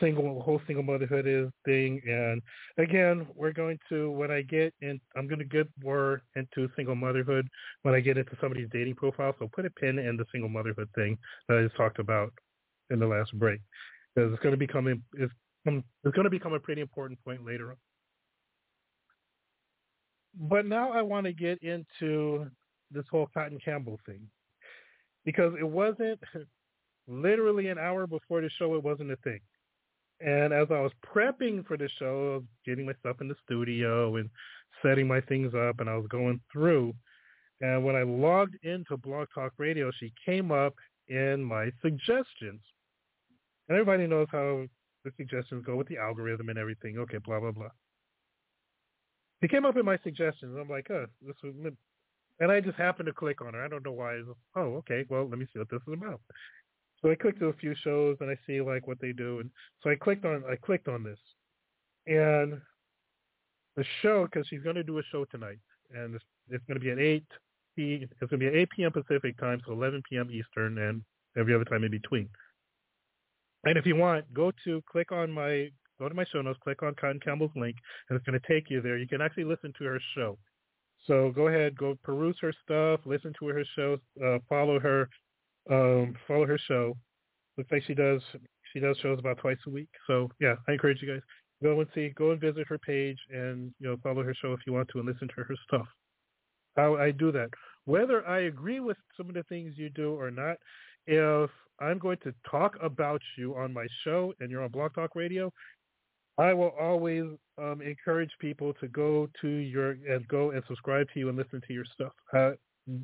single 0.00 0.40
whole 0.42 0.60
single 0.66 0.82
motherhood 0.82 1.26
is 1.26 1.48
thing. 1.64 2.00
And 2.06 2.42
again, 2.78 3.26
we're 3.34 3.52
going 3.52 3.78
to 3.88 4.10
when 4.10 4.30
I 4.30 4.42
get 4.42 4.72
in, 4.80 5.00
I'm 5.16 5.26
going 5.26 5.38
to 5.38 5.44
get 5.44 5.68
more 5.82 6.22
into 6.36 6.68
single 6.76 6.94
motherhood 6.94 7.48
when 7.82 7.94
I 7.94 8.00
get 8.00 8.18
into 8.18 8.36
somebody's 8.40 8.68
dating 8.72 8.94
profile. 8.96 9.34
So 9.38 9.48
put 9.52 9.66
a 9.66 9.70
pin 9.70 9.98
in 9.98 10.16
the 10.16 10.24
single 10.32 10.48
motherhood 10.48 10.88
thing 10.94 11.18
that 11.48 11.58
I 11.58 11.62
just 11.62 11.76
talked 11.76 11.98
about 11.98 12.32
in 12.90 12.98
the 12.98 13.06
last 13.06 13.38
break 13.38 13.60
because 14.14 14.32
it's 14.32 14.42
going 14.42 14.52
to 14.52 14.58
become 14.58 14.88
it's, 14.88 15.32
it's 15.66 16.14
going 16.14 16.24
to 16.24 16.30
become 16.30 16.54
a 16.54 16.60
pretty 16.60 16.80
important 16.80 17.22
point 17.24 17.44
later 17.44 17.70
on. 17.70 17.76
But 20.38 20.66
now 20.66 20.92
I 20.92 21.02
want 21.02 21.26
to 21.26 21.32
get 21.32 21.62
into 21.62 22.46
this 22.90 23.04
whole 23.10 23.28
Kotton 23.34 23.62
Campbell 23.64 23.98
thing 24.06 24.28
because 25.24 25.52
it 25.58 25.66
wasn't 25.66 26.20
literally 27.08 27.68
an 27.68 27.78
hour 27.78 28.06
before 28.06 28.40
the 28.40 28.50
show. 28.58 28.74
It 28.74 28.82
wasn't 28.82 29.12
a 29.12 29.16
thing. 29.16 29.40
And 30.20 30.52
as 30.52 30.68
I 30.70 30.80
was 30.80 30.92
prepping 31.04 31.66
for 31.66 31.76
the 31.76 31.88
show, 31.98 32.34
I 32.34 32.36
was 32.36 32.44
getting 32.66 32.86
myself 32.86 33.20
in 33.20 33.28
the 33.28 33.34
studio 33.44 34.16
and 34.16 34.28
setting 34.82 35.08
my 35.08 35.20
things 35.22 35.54
up, 35.54 35.80
and 35.80 35.88
I 35.88 35.96
was 35.96 36.06
going 36.08 36.40
through. 36.52 36.94
And 37.60 37.84
when 37.84 37.96
I 37.96 38.02
logged 38.02 38.56
into 38.62 38.96
Blog 38.96 39.28
Talk 39.34 39.52
Radio, 39.58 39.90
she 39.98 40.12
came 40.24 40.52
up 40.52 40.74
in 41.08 41.42
my 41.42 41.70
suggestions. 41.82 42.60
And 43.68 43.78
everybody 43.78 44.06
knows 44.06 44.28
how 44.30 44.66
the 45.04 45.10
suggestions 45.16 45.64
go 45.64 45.76
with 45.76 45.88
the 45.88 45.98
algorithm 45.98 46.48
and 46.48 46.58
everything. 46.58 46.98
Okay, 46.98 47.18
blah 47.18 47.40
blah 47.40 47.52
blah. 47.52 47.70
He 49.40 49.48
came 49.48 49.64
up 49.64 49.76
in 49.76 49.84
my 49.84 49.98
suggestions. 50.02 50.56
I'm 50.58 50.68
like, 50.68 50.90
oh, 50.90 51.06
this 51.26 51.36
was, 51.42 51.54
and 52.40 52.52
I 52.52 52.60
just 52.60 52.76
happened 52.76 53.06
to 53.06 53.12
click 53.12 53.40
on 53.40 53.54
her. 53.54 53.64
I 53.64 53.68
don't 53.68 53.84
know 53.84 53.92
why. 53.92 54.20
Oh, 54.56 54.76
okay. 54.76 55.04
Well, 55.08 55.28
let 55.28 55.38
me 55.38 55.46
see 55.52 55.58
what 55.58 55.70
this 55.70 55.80
is 55.86 55.94
about. 55.94 56.20
So 57.00 57.10
I 57.10 57.14
clicked 57.14 57.40
to 57.40 57.46
a 57.46 57.52
few 57.54 57.74
shows 57.82 58.18
and 58.20 58.30
I 58.30 58.36
see 58.46 58.60
like 58.60 58.86
what 58.86 59.00
they 59.00 59.12
do, 59.12 59.40
and 59.40 59.50
so 59.82 59.90
I 59.90 59.94
clicked 59.94 60.24
on 60.24 60.42
I 60.50 60.56
clicked 60.56 60.88
on 60.88 61.02
this, 61.02 61.18
and 62.06 62.60
the 63.76 63.84
show 64.02 64.26
because 64.26 64.46
she's 64.48 64.62
going 64.62 64.76
to 64.76 64.82
do 64.82 64.98
a 64.98 65.02
show 65.10 65.24
tonight, 65.24 65.60
and 65.94 66.14
it's, 66.14 66.24
it's 66.50 66.64
going 66.66 66.78
to 66.78 66.84
be 66.84 66.90
at 66.90 66.98
eight. 66.98 67.24
It's 67.76 68.12
going 68.20 68.28
to 68.30 68.36
be 68.36 68.46
at 68.48 68.54
eight 68.54 68.68
p.m. 68.76 68.92
Pacific 68.92 69.38
time, 69.38 69.62
so 69.66 69.72
eleven 69.72 70.02
p.m. 70.10 70.28
Eastern, 70.30 70.76
and 70.76 71.02
every 71.38 71.54
other 71.54 71.64
time 71.64 71.84
in 71.84 71.90
between. 71.90 72.28
And 73.64 73.78
if 73.78 73.86
you 73.86 73.96
want, 73.96 74.32
go 74.34 74.52
to 74.64 74.82
click 74.90 75.12
on 75.12 75.30
my 75.30 75.70
go 76.00 76.08
to 76.08 76.14
my 76.14 76.24
show 76.32 76.42
notes, 76.42 76.58
click 76.64 76.82
on 76.82 76.94
Kotton 76.94 77.22
Campbell's 77.22 77.52
link, 77.54 77.76
and 78.08 78.16
it's 78.16 78.26
going 78.26 78.40
to 78.40 78.52
take 78.52 78.70
you 78.70 78.80
there. 78.80 78.98
You 78.98 79.06
can 79.06 79.20
actually 79.20 79.44
listen 79.44 79.72
to 79.78 79.84
her 79.84 80.00
show. 80.16 80.38
So 81.06 81.30
go 81.34 81.48
ahead, 81.48 81.76
go 81.78 81.96
peruse 82.02 82.36
her 82.40 82.52
stuff, 82.64 83.00
listen 83.04 83.32
to 83.38 83.46
her 83.48 83.64
show, 83.76 83.98
uh, 84.24 84.38
follow 84.48 84.80
her 84.80 85.08
um, 85.70 86.16
follow 86.26 86.46
her 86.46 86.58
show. 86.58 86.96
Looks 87.56 87.70
like 87.70 87.82
she 87.86 87.94
does 87.94 88.22
she 88.72 88.80
does 88.80 88.96
shows 88.98 89.18
about 89.18 89.38
twice 89.38 89.58
a 89.66 89.70
week. 89.70 89.88
So 90.06 90.30
yeah, 90.40 90.54
I 90.68 90.72
encourage 90.72 91.02
you 91.02 91.12
guys 91.12 91.22
go 91.62 91.78
and 91.80 91.88
see, 91.94 92.12
go 92.16 92.30
and 92.30 92.40
visit 92.40 92.66
her 92.68 92.78
page, 92.78 93.18
and 93.30 93.72
you 93.78 93.88
know 93.88 93.96
follow 94.02 94.22
her 94.22 94.34
show 94.34 94.52
if 94.52 94.60
you 94.66 94.72
want 94.72 94.88
to 94.92 94.98
and 94.98 95.08
listen 95.08 95.28
to 95.28 95.42
her 95.42 95.54
stuff. 95.68 95.86
How 96.76 96.96
I 96.96 97.10
do 97.10 97.32
that, 97.32 97.50
whether 97.84 98.26
I 98.26 98.40
agree 98.40 98.80
with 98.80 98.96
some 99.16 99.28
of 99.28 99.34
the 99.34 99.42
things 99.44 99.74
you 99.76 99.90
do 99.90 100.12
or 100.14 100.30
not, 100.30 100.56
if 101.06 101.50
I'm 101.80 101.98
going 101.98 102.18
to 102.22 102.34
talk 102.48 102.76
about 102.82 103.20
you 103.36 103.56
on 103.56 103.72
my 103.72 103.86
show 104.04 104.32
and 104.40 104.50
you're 104.50 104.62
on 104.62 104.70
Blog 104.70 104.94
Talk 104.94 105.16
Radio, 105.16 105.52
I 106.40 106.54
will 106.54 106.72
always 106.80 107.24
um, 107.58 107.82
encourage 107.82 108.30
people 108.40 108.72
to 108.80 108.88
go 108.88 109.28
to 109.42 109.48
your 109.48 109.90
and 110.08 110.26
go 110.26 110.52
and 110.52 110.62
subscribe 110.66 111.06
to 111.12 111.20
you 111.20 111.28
and 111.28 111.36
listen 111.36 111.60
to 111.66 111.72
your 111.74 111.84
stuff. 111.92 112.12
Uh, 112.32 112.52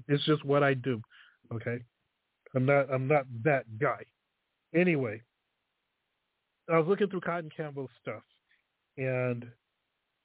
it's 0.09 0.25
just 0.25 0.43
what 0.45 0.63
I 0.63 0.73
do. 0.73 1.03
Okay. 1.53 1.79
I'm 2.55 2.65
not 2.65 2.91
I'm 2.91 3.07
not 3.07 3.27
that 3.45 3.65
guy. 3.79 4.03
Anyway, 4.75 5.21
I 6.73 6.79
was 6.79 6.89
looking 6.89 7.09
through 7.09 7.21
Kotton 7.21 7.55
Campbell's 7.55 7.91
stuff, 8.01 8.23
and 8.97 9.45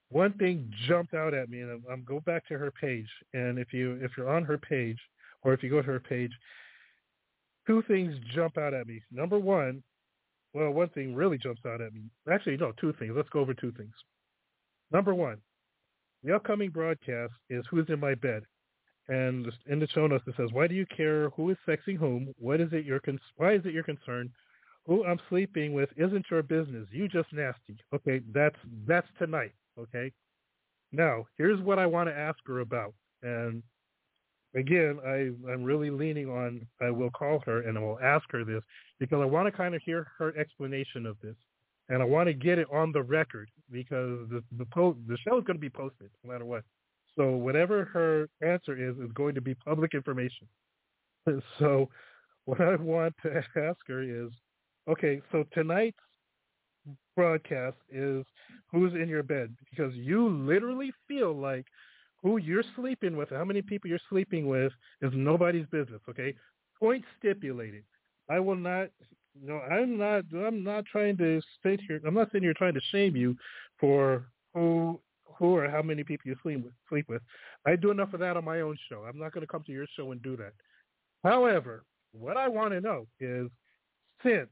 one 0.09 0.32
thing 0.34 0.72
jumped 0.88 1.14
out 1.14 1.34
at 1.34 1.49
me, 1.49 1.59
and 1.59 1.72
I'm, 1.72 1.84
I'm 1.91 2.03
go 2.05 2.22
back 2.22 2.47
to 2.47 2.57
her 2.57 2.72
page. 2.72 3.09
And 3.34 3.59
if 3.59 3.74
you 3.74 3.99
if 4.01 4.12
you're 4.18 4.34
on 4.34 4.45
her 4.45 4.57
page, 4.57 4.99
or 5.43 5.53
if 5.53 5.62
you 5.62 5.70
go 5.70 5.82
to 5.82 5.88
her 5.88 5.99
page, 5.99 6.32
two 7.68 7.84
things 7.89 8.16
jump 8.34 8.57
out 8.57 8.74
at 8.74 8.88
me. 8.88 9.01
Number 9.12 9.38
one, 9.38 9.84
well, 10.54 10.72
one 10.72 10.89
thing 10.89 11.16
really 11.16 11.38
jumps 11.38 11.62
out 11.66 11.82
at 11.82 11.93
me. 11.93 12.02
Actually, 12.30 12.58
no, 12.58 12.74
two 12.74 12.93
things. 12.93 13.14
Let's 13.16 13.30
go 13.30 13.39
over 13.39 13.54
two 13.54 13.72
things. 13.72 13.93
Number 14.91 15.14
one, 15.16 15.38
the 16.24 16.36
upcoming 16.36 16.70
broadcast 16.70 17.34
is 17.49 17.66
"Who's 17.70 17.89
in 17.89 17.99
My 17.99 18.16
Bed." 18.16 18.43
And 19.08 19.52
in 19.68 19.80
the 19.80 19.88
show 19.88 20.08
notes 20.08 20.28
it 20.28 20.36
says, 20.38 20.52
"Why 20.52 20.68
do 20.68 20.76
you 20.76 20.86
care 20.86 21.30
who 21.32 21.49
is 21.49 21.58
sexing 21.68 21.97
whom? 21.97 22.34
What 22.38 22.62
is 22.62 22.72
it 22.74 22.86
your 22.86 22.99
con- 22.99 23.20
why 23.36 23.54
is 23.54 23.66
it 23.66 23.74
your 23.74 23.84
concern? 23.84 24.32
Who 24.86 25.06
I'm 25.06 25.20
sleeping 25.30 25.74
with 25.74 25.89
isn't 25.97 26.30
your 26.30 26.43
business. 26.43 26.88
You 26.91 27.08
just 27.08 27.32
nasty." 27.34 27.78
Okay, 27.93 28.22
that's 28.32 28.58
that's 28.86 29.08
tonight. 29.18 29.54
Okay. 29.78 30.12
Now 30.91 31.26
here's 31.38 31.62
what 31.62 31.80
I 31.80 31.86
want 31.86 32.10
to 32.10 32.18
ask 32.18 32.39
her 32.45 32.60
about, 32.60 32.93
and 33.24 33.64
again, 34.55 34.99
I 35.05 35.32
I'm 35.51 35.63
really 35.63 35.89
leaning 35.89 36.29
on 36.29 36.65
I 36.82 36.89
will 36.89 37.11
call 37.11 37.39
her 37.45 37.61
and 37.61 37.78
I 37.78 37.82
will 37.82 37.99
ask 37.99 38.25
her 38.32 38.43
this 38.43 38.63
because 38.99 39.21
I 39.21 39.25
want 39.25 39.47
to 39.47 39.51
kind 39.51 39.75
of 39.75 39.82
hear 39.83 40.07
her 40.17 40.37
explanation 40.37 41.05
of 41.05 41.17
this, 41.21 41.36
and 41.89 42.01
I 42.01 42.05
want 42.05 42.28
to 42.28 42.33
get 42.33 42.59
it 42.59 42.67
on 42.71 42.91
the 42.91 43.03
record 43.03 43.49
because 43.71 44.29
the 44.29 44.43
the 44.57 44.65
po- 44.65 44.97
the 45.07 45.17
show 45.17 45.37
is 45.37 45.43
going 45.43 45.57
to 45.57 45.61
be 45.61 45.69
posted 45.69 46.09
no 46.23 46.32
matter 46.32 46.45
what. 46.45 46.63
So 47.15 47.32
whatever 47.32 47.86
her 47.86 48.29
answer 48.41 48.75
is 48.78 48.97
is 48.97 49.11
going 49.13 49.36
to 49.36 49.41
be 49.41 49.55
public 49.55 49.93
information. 49.93 50.47
So 51.59 51.87
what 52.45 52.59
I 52.61 52.75
want 52.75 53.13
to 53.23 53.43
ask 53.55 53.78
her 53.87 54.01
is, 54.01 54.32
okay, 54.89 55.21
so 55.32 55.45
tonight's 55.53 55.97
broadcast 57.15 57.78
is 57.91 58.25
who's 58.71 58.93
in 58.93 59.07
your 59.07 59.21
bed 59.23 59.55
because 59.69 59.93
you 59.93 60.28
literally 60.29 60.91
feel 61.07 61.36
like 61.36 61.65
who 62.24 62.38
you're 62.38 62.64
sleeping 62.76 63.16
with, 63.16 63.30
how 63.30 63.43
many 63.43 63.62
people 63.62 63.89
you're 63.89 64.00
sleeping 64.10 64.48
with 64.48 64.72
is 65.02 65.12
nobody's 65.16 65.66
business, 65.68 66.02
okay? 66.10 66.34
Point 66.80 67.04
stipulated. 67.20 67.84
I 68.30 68.39
will 68.39 68.56
not 68.56 68.89
no, 69.42 69.60
I'm 69.60 69.98
not 69.98 70.26
I'm 70.36 70.64
not 70.64 70.86
trying 70.86 71.18
to 71.18 71.42
sit 71.64 71.82
here 71.88 72.00
I'm 72.06 72.14
not 72.14 72.28
sitting 72.28 72.43
here 72.43 72.54
trying 72.54 72.74
to 72.74 72.82
shame 72.92 73.16
you 73.16 73.36
for 73.80 74.26
who 74.54 75.00
who 75.38 75.56
or 75.56 75.70
how 75.70 75.82
many 75.82 76.04
people 76.04 76.30
you 76.30 76.36
sleep 76.43 76.64
with. 76.64 76.74
Sleep 76.89 77.10
with. 77.10 77.22
I 77.66 77.76
do 77.76 77.92
enough 77.92 78.14
of 78.14 78.20
that 78.20 78.38
on 78.38 78.46
my 78.46 78.62
own 78.62 78.78
show. 78.89 79.06
I'm 79.08 79.18
not 79.18 79.34
going 79.34 79.46
to 79.46 79.52
come 79.52 79.64
to 79.66 79.72
your 79.72 79.88
show 79.96 80.12
and 80.12 80.22
do 80.22 80.38
that. 80.38 80.54
However, 81.24 81.84
what 82.14 82.38
I 82.38 82.48
want 82.48 82.74
to 82.74 82.82
know 82.82 83.08
is, 83.20 83.50
since 84.24 84.50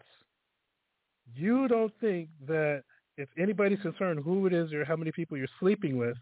you 1.35 1.67
don't 1.67 1.93
think 2.01 2.29
that 2.47 2.83
if 3.17 3.29
anybody's 3.37 3.81
concerned 3.81 4.21
who 4.23 4.47
it 4.47 4.53
is 4.53 4.73
or 4.73 4.85
how 4.85 4.95
many 4.95 5.11
people 5.11 5.37
you're 5.37 5.47
sleeping 5.59 5.97
with, 5.97 6.17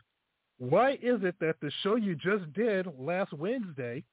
why 0.60 0.94
is 0.94 1.24
it 1.24 1.36
that 1.40 1.56
the 1.62 1.72
show 1.84 1.96
you 1.96 2.16
just 2.16 2.52
did 2.54 2.88
last 2.98 3.34
Wednesday 3.34 4.04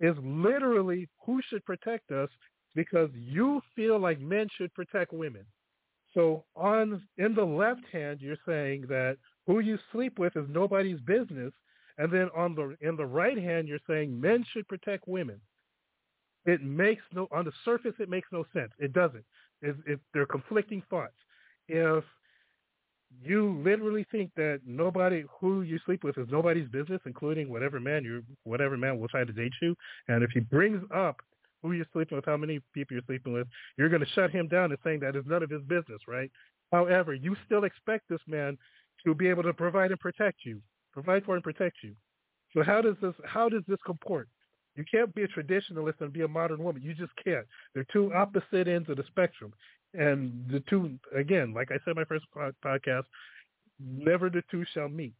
is 0.00 0.16
literally 0.22 1.08
who 1.24 1.40
should 1.48 1.64
protect 1.64 2.10
us 2.10 2.28
because 2.74 3.10
you 3.14 3.60
feel 3.74 3.98
like 3.98 4.20
men 4.20 4.48
should 4.56 4.72
protect 4.74 5.12
women? 5.12 5.44
So 6.14 6.44
on 6.54 7.02
in 7.18 7.34
the 7.34 7.44
left 7.44 7.82
hand, 7.92 8.20
you're 8.20 8.38
saying 8.46 8.86
that 8.88 9.18
who 9.46 9.60
you 9.60 9.78
sleep 9.92 10.18
with 10.18 10.36
is 10.36 10.46
nobody's 10.48 11.00
business, 11.00 11.52
and 11.98 12.10
then 12.10 12.30
on 12.34 12.54
the 12.54 12.76
in 12.80 12.96
the 12.96 13.04
right 13.04 13.38
hand, 13.38 13.68
you're 13.68 13.78
saying 13.86 14.18
men 14.18 14.44
should 14.52 14.66
protect 14.68 15.06
women. 15.06 15.40
It 16.46 16.62
makes 16.62 17.02
no 17.12 17.28
on 17.32 17.44
the 17.44 17.52
surface, 17.64 17.94
it 17.98 18.08
makes 18.08 18.28
no 18.32 18.44
sense. 18.54 18.72
It 18.78 18.94
doesn't. 18.94 19.24
If, 19.60 19.76
if 19.86 20.00
they're 20.14 20.26
conflicting 20.26 20.82
thoughts, 20.88 21.16
if 21.68 22.04
you 23.24 23.60
literally 23.64 24.06
think 24.10 24.30
that 24.36 24.60
nobody 24.66 25.24
who 25.40 25.62
you 25.62 25.78
sleep 25.84 26.04
with 26.04 26.18
is 26.18 26.28
nobody's 26.30 26.68
business, 26.68 27.00
including 27.06 27.48
whatever 27.48 27.80
man 27.80 28.04
you 28.04 28.22
whatever 28.44 28.76
man 28.76 28.98
will 28.98 29.08
try 29.08 29.24
to 29.24 29.32
date 29.32 29.52
you, 29.62 29.74
and 30.08 30.22
if 30.22 30.30
he 30.30 30.40
brings 30.40 30.82
up 30.94 31.20
who 31.62 31.72
you're 31.72 31.86
sleeping 31.92 32.16
with, 32.16 32.24
how 32.24 32.36
many 32.36 32.60
people 32.74 32.94
you're 32.94 33.04
sleeping 33.06 33.32
with, 33.32 33.46
you're 33.76 33.88
going 33.88 34.00
to 34.04 34.08
shut 34.10 34.30
him 34.30 34.46
down 34.48 34.70
and 34.70 34.78
saying 34.84 35.00
that 35.00 35.16
is 35.16 35.24
none 35.26 35.42
of 35.42 35.50
his 35.50 35.62
business, 35.62 36.00
right? 36.06 36.30
However, 36.70 37.14
you 37.14 37.36
still 37.46 37.64
expect 37.64 38.08
this 38.08 38.20
man 38.26 38.58
to 39.04 39.14
be 39.14 39.28
able 39.28 39.42
to 39.42 39.54
provide 39.54 39.90
and 39.90 40.00
protect 40.00 40.44
you, 40.44 40.60
provide 40.92 41.24
for 41.24 41.34
and 41.34 41.44
protect 41.44 41.76
you. 41.82 41.94
So 42.52 42.62
how 42.62 42.80
does 42.80 42.96
this 43.02 43.14
how 43.24 43.48
does 43.48 43.62
this 43.68 43.78
comport? 43.84 44.28
You 44.76 44.84
can't 44.90 45.14
be 45.14 45.22
a 45.22 45.28
traditionalist 45.28 46.00
and 46.00 46.12
be 46.12 46.22
a 46.22 46.28
modern 46.28 46.62
woman. 46.62 46.82
You 46.82 46.94
just 46.94 47.12
can't. 47.22 47.46
They're 47.74 47.86
two 47.92 48.12
opposite 48.12 48.68
ends 48.68 48.88
of 48.90 48.98
the 48.98 49.04
spectrum. 49.08 49.52
And 49.94 50.44
the 50.50 50.60
two, 50.68 50.98
again, 51.14 51.54
like 51.54 51.70
I 51.70 51.78
said 51.84 51.96
my 51.96 52.04
first 52.04 52.26
podcast, 52.34 53.04
never 53.80 54.28
the 54.30 54.42
two 54.50 54.64
shall 54.72 54.88
meet. 54.88 55.14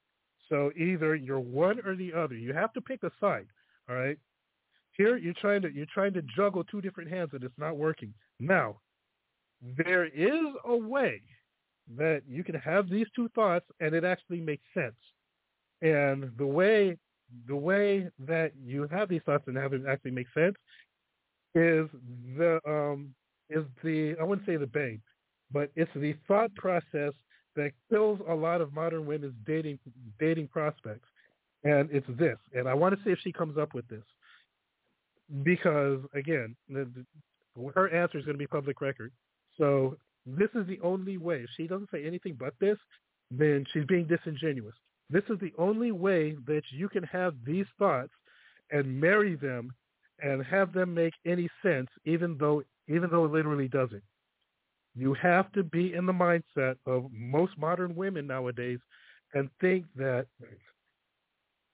So 0.49 0.71
either 0.77 1.17
you're 1.17 1.41
one 1.41 1.81
or 1.85 1.97
the 1.97 2.13
other. 2.13 2.35
You 2.35 2.53
have 2.53 2.73
to 2.75 2.81
pick 2.81 3.03
a 3.03 3.11
side. 3.21 3.47
All 3.89 3.97
right. 3.97 4.19
Here 4.97 5.17
you're 5.17 5.35
trying 5.35 5.63
to 5.63 5.73
you're 5.73 5.87
trying 5.93 6.15
to 6.15 6.23
juggle 6.37 6.65
two 6.65 6.81
different 6.81 7.11
hands 7.11 7.31
and 7.33 7.43
it's 7.43 7.59
not 7.59 7.77
working. 7.77 8.15
Now, 8.41 8.77
there 9.77 10.07
is 10.07 10.55
a 10.65 10.77
way 10.77 11.21
that 11.97 12.23
you 12.29 12.43
can 12.43 12.55
have 12.57 12.89
these 12.89 13.07
two 13.15 13.29
thoughts 13.31 13.67
and 13.81 13.95
it 13.95 14.05
actually 14.05 14.41
makes 14.41 14.65
sense. 14.75 14.97
And 15.83 16.31
the 16.39 16.47
way 16.47 16.97
the 17.49 17.57
way 17.57 18.09
that 18.27 18.53
you 18.65 18.89
have 18.91 19.09
these 19.09 19.23
thoughts 19.27 19.45
and 19.47 19.57
have 19.57 19.73
it 19.73 19.83
actually 19.89 20.13
make 20.13 20.29
sense 20.33 20.57
is 21.55 21.89
the 22.37 22.61
um 22.67 23.15
is 23.51 23.65
the 23.83 24.17
I 24.21 24.25
wouldn't 24.25 24.47
say 24.47 24.57
the 24.57 24.67
bane, 24.67 25.01
but 25.53 25.71
it's 25.77 25.91
the 25.95 26.15
thought 26.27 26.55
process 26.55 27.13
that 27.57 27.73
kills 27.91 28.21
a 28.29 28.35
lot 28.35 28.61
of 28.61 28.73
modern 28.73 29.07
women's 29.07 29.35
dating 29.47 29.79
dating 30.21 30.49
prospects. 30.49 31.09
And 31.65 31.89
it's 31.91 32.07
this. 32.19 32.39
And 32.55 32.69
I 32.69 32.75
want 32.75 32.97
to 32.97 33.05
see 33.05 33.11
if 33.11 33.19
she 33.25 33.33
comes 33.33 33.59
up 33.59 33.75
with 33.75 33.89
this. 33.89 34.05
Because 35.43 36.01
again, 36.15 36.55
the, 36.69 36.89
the, 36.95 37.73
her 37.75 37.89
answer 37.93 38.19
is 38.19 38.25
going 38.25 38.35
to 38.35 38.39
be 38.39 38.47
public 38.47 38.81
record. 38.81 39.11
So 39.59 39.97
this 40.27 40.51
is 40.55 40.67
the 40.67 40.79
only 40.83 41.17
way. 41.17 41.39
If 41.39 41.51
she 41.57 41.67
doesn't 41.67 41.91
say 41.91 42.05
anything 42.07 42.37
but 42.39 42.55
this, 42.61 42.77
then 43.31 43.65
she's 43.73 43.85
being 43.87 44.07
disingenuous. 44.07 44.75
This 45.11 45.25
is 45.29 45.39
the 45.41 45.53
only 45.59 45.93
way 45.93 46.37
that 46.47 46.63
you 46.71 46.89
can 46.89 47.03
have 47.05 47.35
these 47.45 47.67
thoughts 47.79 48.13
and 48.71 49.01
marry 49.01 49.37
them 49.37 49.73
and 50.21 50.45
have 50.45 50.73
them 50.73 50.95
make 50.95 51.15
any 51.25 51.49
sense, 51.63 51.89
even 52.05 52.37
though 52.39 52.63
even 52.89 53.11
though 53.11 53.25
it 53.25 53.33
literally 53.33 53.69
doesn't. 53.69 54.03
You 54.95 55.15
have 55.15 55.53
to 55.53 55.63
be 55.63 55.93
in 55.95 56.07
the 56.07 56.13
mindset 56.13 56.77
of 56.87 57.07
most 57.13 57.59
modern 57.59 57.95
women 57.95 58.27
nowadays 58.27 58.79
and 59.35 59.51
think 59.61 59.85
that 59.97 60.27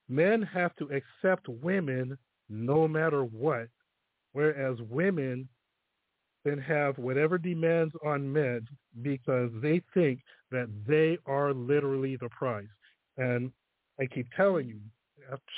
men 0.09 0.41
have 0.41 0.75
to 0.75 0.89
accept 0.89 1.47
women 1.47 2.17
no 2.49 2.87
matter 2.87 3.23
what, 3.23 3.67
whereas 4.33 4.77
women 4.89 5.47
then 6.43 6.57
have 6.57 6.97
whatever 6.97 7.37
demands 7.37 7.93
on 8.05 8.31
men 8.31 8.67
because 9.01 9.49
they 9.61 9.81
think 9.93 10.19
that 10.51 10.67
they 10.85 11.17
are 11.25 11.53
literally 11.53 12.17
the 12.17 12.29
prize. 12.29 12.67
And 13.17 13.51
I 13.99 14.05
keep 14.05 14.27
telling 14.35 14.67
you, 14.67 14.79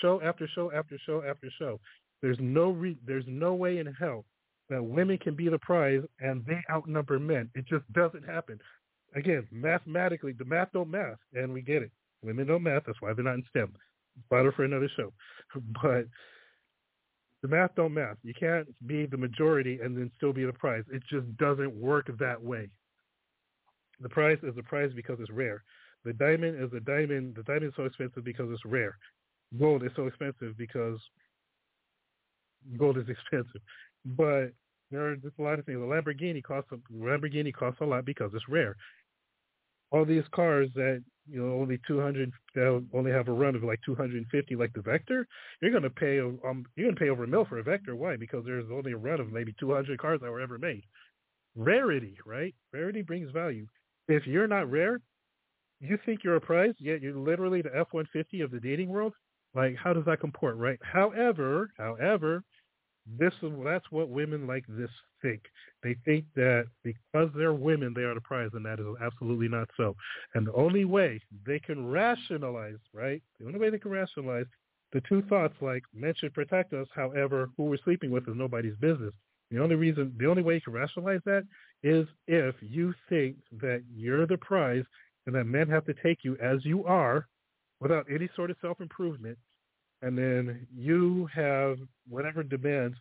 show 0.01 0.21
after 0.21 0.47
show 0.53 0.71
after 0.71 0.99
show 1.05 1.23
after 1.23 1.49
show, 1.57 1.79
there's 2.21 2.37
no 2.39 2.69
re- 2.71 2.97
there's 3.05 3.25
no 3.27 3.55
way 3.55 3.79
in 3.79 3.87
hell 3.87 4.25
that 4.69 4.83
women 4.83 5.17
can 5.17 5.35
be 5.35 5.49
the 5.49 5.59
prize 5.59 6.01
and 6.19 6.43
they 6.45 6.59
outnumber 6.71 7.19
men. 7.19 7.49
It 7.55 7.65
just 7.67 7.91
doesn't 7.93 8.25
happen. 8.25 8.59
Again, 9.15 9.47
mathematically, 9.51 10.33
the 10.33 10.45
math 10.45 10.69
don't 10.73 10.91
math, 10.91 11.17
and 11.33 11.53
we 11.53 11.61
get 11.61 11.83
it. 11.83 11.91
Women 12.23 12.47
don't 12.47 12.63
math. 12.63 12.83
That's 12.85 13.01
why 13.01 13.13
they're 13.13 13.23
not 13.23 13.35
in 13.35 13.43
STEM. 13.49 13.73
Fodder 14.29 14.51
for 14.51 14.65
another 14.65 14.89
show. 14.95 15.13
But 15.81 16.05
the 17.41 17.47
math 17.47 17.75
don't 17.75 17.93
math. 17.93 18.17
You 18.23 18.33
can't 18.33 18.67
be 18.87 19.05
the 19.05 19.17
majority 19.17 19.79
and 19.81 19.95
then 19.95 20.11
still 20.17 20.33
be 20.33 20.45
the 20.45 20.53
prize. 20.53 20.83
It 20.91 21.03
just 21.09 21.37
doesn't 21.37 21.73
work 21.75 22.09
that 22.19 22.41
way. 22.41 22.69
The 24.01 24.09
prize 24.09 24.39
is 24.43 24.57
a 24.57 24.63
prize 24.63 24.91
because 24.95 25.19
it's 25.19 25.31
rare. 25.31 25.63
The 26.03 26.13
diamond 26.13 26.61
is 26.61 26.71
a 26.75 26.79
diamond. 26.79 27.35
The 27.35 27.43
diamond 27.43 27.65
is 27.67 27.73
so 27.77 27.83
expensive 27.85 28.23
because 28.23 28.49
it's 28.51 28.65
rare. 28.65 28.97
Gold 29.59 29.83
is 29.83 29.91
so 29.95 30.07
expensive 30.07 30.57
because 30.57 30.99
gold 32.77 32.97
is 32.97 33.05
expensive. 33.09 33.61
But 34.05 34.53
there 34.91 35.07
are 35.09 35.15
just 35.15 35.39
a 35.39 35.41
lot 35.43 35.59
of 35.59 35.65
things. 35.65 35.77
A 35.77 35.81
Lamborghini 35.81 36.43
costs 36.43 36.71
a 36.71 36.77
Lamborghini 36.93 37.53
costs 37.53 37.81
a 37.81 37.85
lot 37.85 38.05
because 38.05 38.31
it's 38.33 38.47
rare. 38.47 38.75
All 39.91 40.05
these 40.05 40.23
cars 40.33 40.69
that 40.75 41.03
you 41.27 41.41
know 41.41 41.53
only 41.55 41.79
200 41.87 42.31
they'll 42.53 42.83
only 42.93 43.11
have 43.11 43.27
a 43.27 43.33
run 43.33 43.55
of 43.55 43.63
like 43.63 43.79
250 43.85 44.55
like 44.55 44.73
the 44.73 44.81
Vector, 44.81 45.27
you're 45.61 45.79
to 45.79 45.89
pay 45.89 46.19
um 46.19 46.65
you're 46.75 46.91
to 46.91 46.97
pay 46.97 47.09
over 47.09 47.23
a 47.23 47.27
mil 47.27 47.45
for 47.45 47.59
a 47.59 47.63
Vector. 47.63 47.95
Why? 47.95 48.15
Because 48.17 48.45
there's 48.45 48.69
only 48.71 48.91
a 48.93 48.97
run 48.97 49.19
of 49.19 49.31
maybe 49.31 49.53
200 49.59 49.99
cars 49.99 50.21
that 50.21 50.31
were 50.31 50.41
ever 50.41 50.57
made. 50.57 50.83
Rarity, 51.55 52.17
right? 52.25 52.55
Rarity 52.73 53.01
brings 53.01 53.31
value. 53.31 53.67
If 54.07 54.27
you're 54.27 54.47
not 54.47 54.69
rare, 54.69 55.01
you 55.79 55.97
think 56.05 56.23
you're 56.23 56.35
a 56.35 56.41
prize, 56.41 56.73
yet 56.79 57.01
you're 57.01 57.15
literally 57.15 57.61
the 57.61 57.75
F-150 57.75 58.43
of 58.43 58.51
the 58.51 58.59
dating 58.59 58.89
world. 58.89 59.13
Like, 59.53 59.75
how 59.75 59.93
does 59.93 60.05
that 60.05 60.19
comport, 60.19 60.57
right? 60.57 60.79
However, 60.83 61.71
however, 61.77 62.43
this 63.19 63.33
is 63.41 63.51
that's 63.63 63.91
what 63.91 64.09
women 64.09 64.47
like 64.47 64.65
this 64.67 64.89
think. 65.21 65.41
They 65.83 65.95
think 66.05 66.25
that 66.35 66.67
because 66.83 67.29
they're 67.35 67.53
women, 67.53 67.93
they 67.95 68.01
are 68.01 68.15
the 68.15 68.21
prize, 68.21 68.49
and 68.53 68.65
that 68.65 68.79
is 68.79 68.85
absolutely 69.01 69.47
not 69.47 69.69
so. 69.77 69.95
And 70.33 70.47
the 70.47 70.53
only 70.53 70.85
way 70.85 71.21
they 71.45 71.59
can 71.59 71.87
rationalize, 71.89 72.79
right? 72.93 73.21
The 73.39 73.47
only 73.47 73.59
way 73.59 73.69
they 73.69 73.79
can 73.79 73.91
rationalize 73.91 74.45
the 74.91 75.01
two 75.07 75.21
thoughts, 75.23 75.55
like 75.61 75.83
men 75.93 76.13
should 76.17 76.33
protect 76.33 76.73
us. 76.73 76.87
However, 76.95 77.49
who 77.57 77.65
we're 77.65 77.77
sleeping 77.83 78.11
with 78.11 78.27
is 78.27 78.35
nobody's 78.35 78.77
business. 78.77 79.13
The 79.51 79.59
only 79.59 79.75
reason, 79.75 80.15
the 80.17 80.25
only 80.27 80.41
way 80.41 80.55
you 80.55 80.61
can 80.61 80.73
rationalize 80.73 81.21
that 81.25 81.45
is 81.83 82.07
if 82.27 82.55
you 82.61 82.93
think 83.09 83.35
that 83.61 83.83
you're 83.93 84.25
the 84.25 84.37
prize 84.37 84.83
and 85.27 85.35
that 85.35 85.45
men 85.45 85.69
have 85.69 85.85
to 85.85 85.93
take 86.01 86.19
you 86.23 86.35
as 86.41 86.65
you 86.65 86.85
are 86.85 87.27
without 87.79 88.05
any 88.09 88.29
sort 88.35 88.49
of 88.49 88.57
self-improvement 88.61 89.37
and 90.05 90.15
then 90.15 90.67
you 90.77 91.27
have 91.33 91.79
whatever 92.07 92.43
demands 92.43 92.95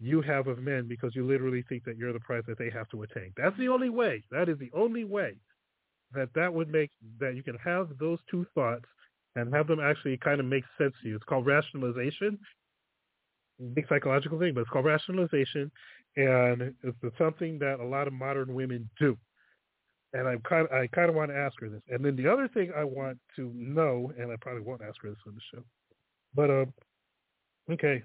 you 0.00 0.20
have 0.20 0.48
of 0.48 0.58
men 0.58 0.88
because 0.88 1.14
you 1.14 1.24
literally 1.24 1.64
think 1.68 1.84
that 1.84 1.96
you're 1.96 2.12
the 2.12 2.18
prize 2.18 2.42
that 2.48 2.58
they 2.58 2.68
have 2.68 2.88
to 2.88 3.02
attain. 3.02 3.32
That's 3.36 3.56
the 3.58 3.68
only 3.68 3.90
way. 3.90 4.24
That 4.32 4.48
is 4.48 4.58
the 4.58 4.70
only 4.74 5.04
way 5.04 5.36
that 6.12 6.30
that 6.34 6.52
would 6.52 6.68
make 6.68 6.90
that 7.20 7.36
you 7.36 7.44
can 7.44 7.56
have 7.64 7.90
those 8.00 8.18
two 8.28 8.44
thoughts 8.56 8.86
and 9.36 9.54
have 9.54 9.68
them 9.68 9.78
actually 9.78 10.16
kind 10.16 10.40
of 10.40 10.46
make 10.46 10.64
sense 10.76 10.92
to 11.02 11.08
you. 11.08 11.14
It's 11.14 11.24
called 11.24 11.46
rationalization. 11.46 12.36
Big 13.74 13.86
psychological 13.88 14.40
thing, 14.40 14.52
but 14.52 14.62
it's 14.62 14.70
called 14.70 14.86
rationalization, 14.86 15.70
and 16.16 16.74
it's 16.82 17.18
something 17.18 17.60
that 17.60 17.78
a 17.78 17.84
lot 17.84 18.08
of 18.08 18.12
modern 18.12 18.52
women 18.52 18.90
do. 18.98 19.16
And 20.12 20.26
I 20.26 20.36
kind 20.48 20.66
of, 20.66 20.72
I 20.72 20.88
kind 20.88 21.08
of 21.08 21.14
want 21.14 21.30
to 21.30 21.36
ask 21.36 21.54
her 21.60 21.68
this. 21.68 21.82
And 21.88 22.04
then 22.04 22.16
the 22.16 22.26
other 22.26 22.48
thing 22.48 22.72
I 22.76 22.82
want 22.82 23.18
to 23.36 23.52
know, 23.54 24.12
and 24.18 24.32
I 24.32 24.36
probably 24.40 24.62
won't 24.62 24.82
ask 24.82 25.00
her 25.02 25.10
this 25.10 25.18
on 25.26 25.34
the 25.34 25.40
show, 25.54 25.62
but 26.34 26.50
uh, 26.50 26.64
okay. 27.70 28.02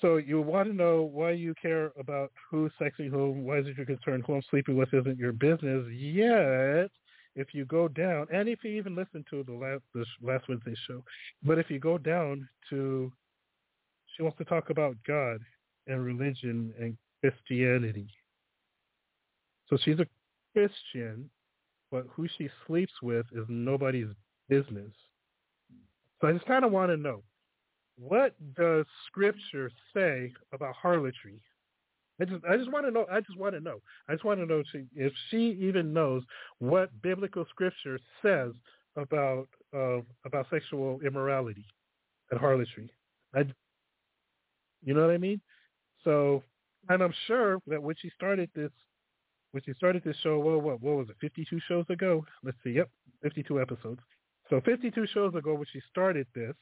So 0.00 0.16
you 0.18 0.40
want 0.42 0.68
to 0.68 0.74
know 0.74 1.02
why 1.02 1.30
you 1.30 1.54
care 1.60 1.92
about 1.98 2.30
who's 2.50 2.70
sexing 2.80 3.10
whom? 3.10 3.44
Why 3.44 3.58
is 3.58 3.66
it 3.66 3.76
your 3.76 3.86
concern? 3.86 4.22
Who 4.26 4.34
I'm 4.34 4.42
sleeping 4.50 4.76
with 4.76 4.92
isn't 4.92 5.18
your 5.18 5.32
business. 5.32 5.86
Yet, 5.90 6.90
if 7.34 7.54
you 7.54 7.64
go 7.64 7.88
down, 7.88 8.26
and 8.32 8.48
if 8.48 8.62
you 8.62 8.72
even 8.72 8.94
listen 8.94 9.24
to 9.30 9.42
the 9.44 9.52
last 9.52 9.82
this 9.94 10.06
last 10.22 10.48
Wednesday 10.48 10.74
show, 10.86 11.02
but 11.42 11.58
if 11.58 11.70
you 11.70 11.78
go 11.78 11.96
down 11.96 12.46
to, 12.70 13.10
she 14.14 14.22
wants 14.22 14.38
to 14.38 14.44
talk 14.44 14.70
about 14.70 14.96
God 15.06 15.38
and 15.86 16.04
religion 16.04 16.74
and 16.78 16.96
Christianity. 17.20 18.08
So 19.68 19.78
she's 19.82 19.98
a 19.98 20.06
Christian, 20.52 21.28
but 21.90 22.06
who 22.10 22.28
she 22.36 22.48
sleeps 22.66 22.92
with 23.02 23.26
is 23.32 23.44
nobody's 23.48 24.08
business. 24.48 24.92
So 26.20 26.28
I 26.28 26.32
just 26.32 26.46
kind 26.46 26.64
of 26.64 26.72
want 26.72 26.90
to 26.90 26.96
know, 26.96 27.22
what 27.98 28.34
does 28.56 28.86
Scripture 29.06 29.70
say 29.94 30.32
about 30.52 30.74
harlotry? 30.74 31.40
I 32.20 32.24
just, 32.24 32.44
I 32.48 32.56
just 32.56 32.72
want 32.72 32.86
to 32.86 32.90
know. 32.90 33.06
I 33.10 33.20
just 33.20 33.38
want 33.38 33.54
to 33.54 33.60
know. 33.60 33.80
I 34.08 34.12
just 34.12 34.24
want 34.24 34.40
to 34.40 34.46
know 34.46 34.60
if 34.60 34.66
she, 34.72 34.84
if 34.94 35.12
she 35.30 35.58
even 35.60 35.92
knows 35.92 36.22
what 36.58 36.90
biblical 37.02 37.44
Scripture 37.50 37.98
says 38.22 38.52
about 38.96 39.48
uh, 39.74 39.98
about 40.24 40.46
sexual 40.50 40.98
immorality 41.04 41.66
and 42.30 42.40
harlotry. 42.40 42.90
I, 43.34 43.44
you 44.82 44.94
know 44.94 45.02
what 45.02 45.10
I 45.10 45.18
mean? 45.18 45.40
So, 46.04 46.42
and 46.88 47.02
I'm 47.02 47.14
sure 47.26 47.58
that 47.66 47.82
when 47.82 47.96
she 48.00 48.10
started 48.14 48.48
this, 48.54 48.70
when 49.52 49.62
she 49.64 49.74
started 49.74 50.02
this 50.04 50.16
show, 50.22 50.38
well, 50.38 50.60
what, 50.60 50.80
what 50.80 50.96
was 50.96 51.08
it? 51.10 51.16
52 51.20 51.60
shows 51.68 51.84
ago? 51.90 52.24
Let's 52.42 52.56
see. 52.64 52.70
Yep, 52.70 52.88
52 53.22 53.60
episodes. 53.60 54.00
So 54.48 54.60
52 54.64 55.06
shows 55.12 55.34
ago 55.34 55.54
when 55.54 55.66
she 55.72 55.80
started 55.90 56.26
this, 56.34 56.54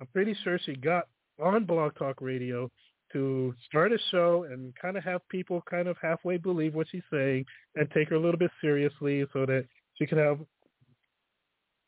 I'm 0.00 0.06
pretty 0.08 0.36
sure 0.42 0.58
she 0.58 0.74
got 0.74 1.04
on 1.42 1.64
Blog 1.64 1.94
Talk 1.96 2.20
Radio 2.20 2.70
to 3.12 3.54
start 3.66 3.92
a 3.92 3.98
show 4.10 4.44
and 4.50 4.74
kind 4.80 4.96
of 4.96 5.04
have 5.04 5.26
people 5.28 5.62
kind 5.68 5.88
of 5.88 5.96
halfway 6.00 6.36
believe 6.36 6.74
what 6.74 6.86
she's 6.90 7.02
saying 7.10 7.44
and 7.76 7.90
take 7.92 8.08
her 8.08 8.16
a 8.16 8.20
little 8.20 8.38
bit 8.38 8.50
seriously 8.60 9.24
so 9.32 9.46
that 9.46 9.66
she 9.96 10.06
can 10.06 10.18
have, 10.18 10.38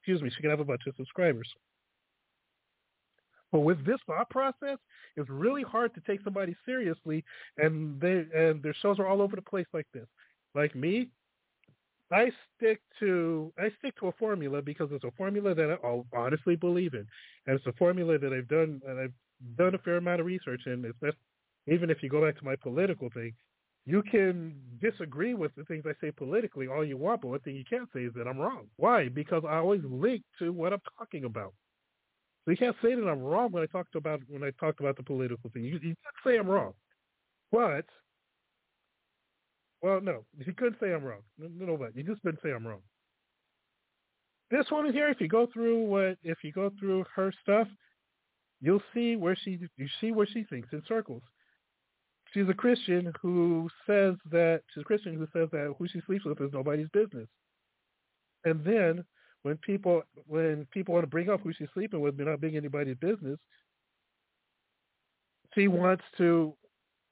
excuse 0.00 0.22
me, 0.22 0.30
she 0.30 0.40
can 0.40 0.50
have 0.50 0.60
a 0.60 0.64
bunch 0.64 0.82
of 0.86 0.94
subscribers. 0.96 1.48
But 3.52 3.60
with 3.60 3.84
this 3.86 4.00
thought 4.06 4.28
process, 4.30 4.78
it's 5.16 5.30
really 5.30 5.62
hard 5.62 5.94
to 5.94 6.00
take 6.06 6.20
somebody 6.24 6.56
seriously, 6.66 7.24
and 7.56 8.00
they 8.00 8.26
and 8.34 8.60
their 8.62 8.74
shows 8.82 8.98
are 8.98 9.06
all 9.06 9.22
over 9.22 9.36
the 9.36 9.42
place 9.42 9.66
like 9.72 9.86
this. 9.94 10.06
Like 10.56 10.74
me, 10.74 11.08
I 12.12 12.30
stick 12.56 12.80
to 13.00 13.52
I 13.58 13.70
stick 13.78 13.96
to 14.00 14.08
a 14.08 14.12
formula 14.12 14.62
because 14.62 14.90
it's 14.92 15.04
a 15.04 15.10
formula 15.12 15.54
that 15.54 15.78
I 15.82 16.16
honestly 16.16 16.56
believe 16.56 16.94
in, 16.94 17.06
and 17.46 17.56
it's 17.56 17.66
a 17.66 17.72
formula 17.72 18.18
that 18.18 18.32
I've 18.32 18.48
done 18.48 18.80
and 18.86 19.00
I've 19.00 19.12
done 19.56 19.74
a 19.74 19.78
fair 19.78 19.96
amount 19.96 20.20
of 20.20 20.26
research, 20.26 20.62
and 20.66 20.84
it's 20.84 21.16
even 21.66 21.90
if 21.90 22.02
you 22.02 22.08
go 22.08 22.24
back 22.24 22.38
to 22.38 22.44
my 22.44 22.56
political 22.56 23.08
thing, 23.10 23.32
you 23.86 24.02
can 24.02 24.54
disagree 24.80 25.34
with 25.34 25.54
the 25.56 25.64
things 25.64 25.84
I 25.86 25.92
say 26.00 26.10
politically 26.10 26.68
all 26.68 26.84
you 26.84 26.96
want, 26.96 27.22
but 27.22 27.28
one 27.28 27.40
thing 27.40 27.56
you 27.56 27.64
can't 27.68 27.88
say 27.94 28.00
is 28.04 28.12
that 28.14 28.26
I'm 28.26 28.38
wrong. 28.38 28.66
Why? 28.76 29.08
Because 29.08 29.42
I 29.48 29.56
always 29.56 29.82
link 29.84 30.22
to 30.38 30.52
what 30.52 30.72
I'm 30.72 30.80
talking 30.98 31.24
about. 31.24 31.54
So 32.44 32.50
you 32.50 32.56
can't 32.56 32.76
say 32.82 32.94
that 32.94 33.08
I'm 33.08 33.22
wrong 33.22 33.50
when 33.52 33.62
I 33.62 33.66
talked 33.66 33.94
about 33.94 34.20
when 34.28 34.42
I 34.44 34.50
talked 34.60 34.80
about 34.80 34.96
the 34.96 35.02
political 35.02 35.50
thing. 35.50 35.64
You, 35.64 35.72
you 35.74 35.80
can't 35.80 36.16
say 36.24 36.38
I'm 36.38 36.48
wrong, 36.48 36.74
but 37.50 37.86
well, 39.84 40.00
no, 40.00 40.24
you 40.38 40.52
couldn't 40.52 40.78
say 40.80 40.92
I'm 40.92 41.04
wrong. 41.04 41.20
No, 41.38 41.48
no, 41.66 41.76
but 41.76 41.96
you 41.96 42.02
just 42.02 42.22
couldn't 42.22 42.40
say 42.42 42.50
I'm 42.50 42.66
wrong. 42.66 42.80
This 44.50 44.66
woman 44.70 44.92
here, 44.92 45.08
if 45.08 45.20
you 45.20 45.28
go 45.28 45.48
through 45.52 45.84
what, 45.86 46.18
if 46.22 46.38
you 46.42 46.52
go 46.52 46.70
through 46.78 47.04
her 47.14 47.32
stuff, 47.42 47.68
you'll 48.60 48.82
see 48.92 49.16
where 49.16 49.36
she, 49.36 49.58
you 49.76 49.88
see 50.00 50.12
where 50.12 50.26
she 50.26 50.44
thinks 50.44 50.68
in 50.72 50.82
circles 50.86 51.22
she's 52.34 52.48
a 52.48 52.54
Christian 52.54 53.12
who 53.22 53.70
says 53.86 54.16
that 54.30 54.62
she's 54.72 54.82
a 54.82 54.84
Christian 54.84 55.14
who 55.14 55.26
says 55.32 55.48
that 55.52 55.74
who 55.78 55.86
she 55.88 56.00
sleeps 56.06 56.24
with 56.24 56.40
is 56.40 56.52
nobody's 56.52 56.88
business. 56.92 57.28
And 58.44 58.62
then 58.64 59.04
when 59.42 59.56
people 59.58 60.02
when 60.26 60.66
people 60.72 60.94
want 60.94 61.04
to 61.04 61.10
bring 61.10 61.30
up 61.30 61.40
who 61.42 61.52
she's 61.52 61.68
sleeping 61.72 62.00
with, 62.00 62.18
not 62.18 62.40
being 62.40 62.56
anybody's 62.56 62.96
business, 62.96 63.38
she 65.54 65.68
wants 65.68 66.04
to 66.18 66.54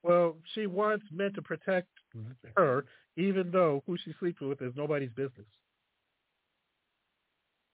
well, 0.03 0.37
she 0.55 0.67
wants 0.67 1.05
men 1.13 1.33
to 1.35 1.43
protect 1.43 1.89
her, 2.57 2.85
even 3.17 3.51
though 3.51 3.83
who 3.87 3.97
she 4.05 4.15
sleeps 4.19 4.41
with 4.41 4.61
is 4.63 4.73
nobody's 4.77 5.13
business. 5.13 5.47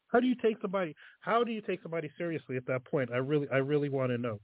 How 0.09 0.21
do 0.21 0.27
you 0.27 0.35
take 0.37 0.57
somebody? 0.61 0.95
How 1.21 1.45
do 1.45 1.53
you 1.53 1.61
take 1.61 1.83
somebody 1.83 2.11
seriously 2.17 2.57
at 2.57 2.67
that 2.67 2.85
point? 2.85 3.11
I 3.13 3.19
really, 3.19 3.47
I 3.53 3.59
really 3.59 3.89
want 3.89 4.11
to 4.11 4.19
know. 4.19 4.41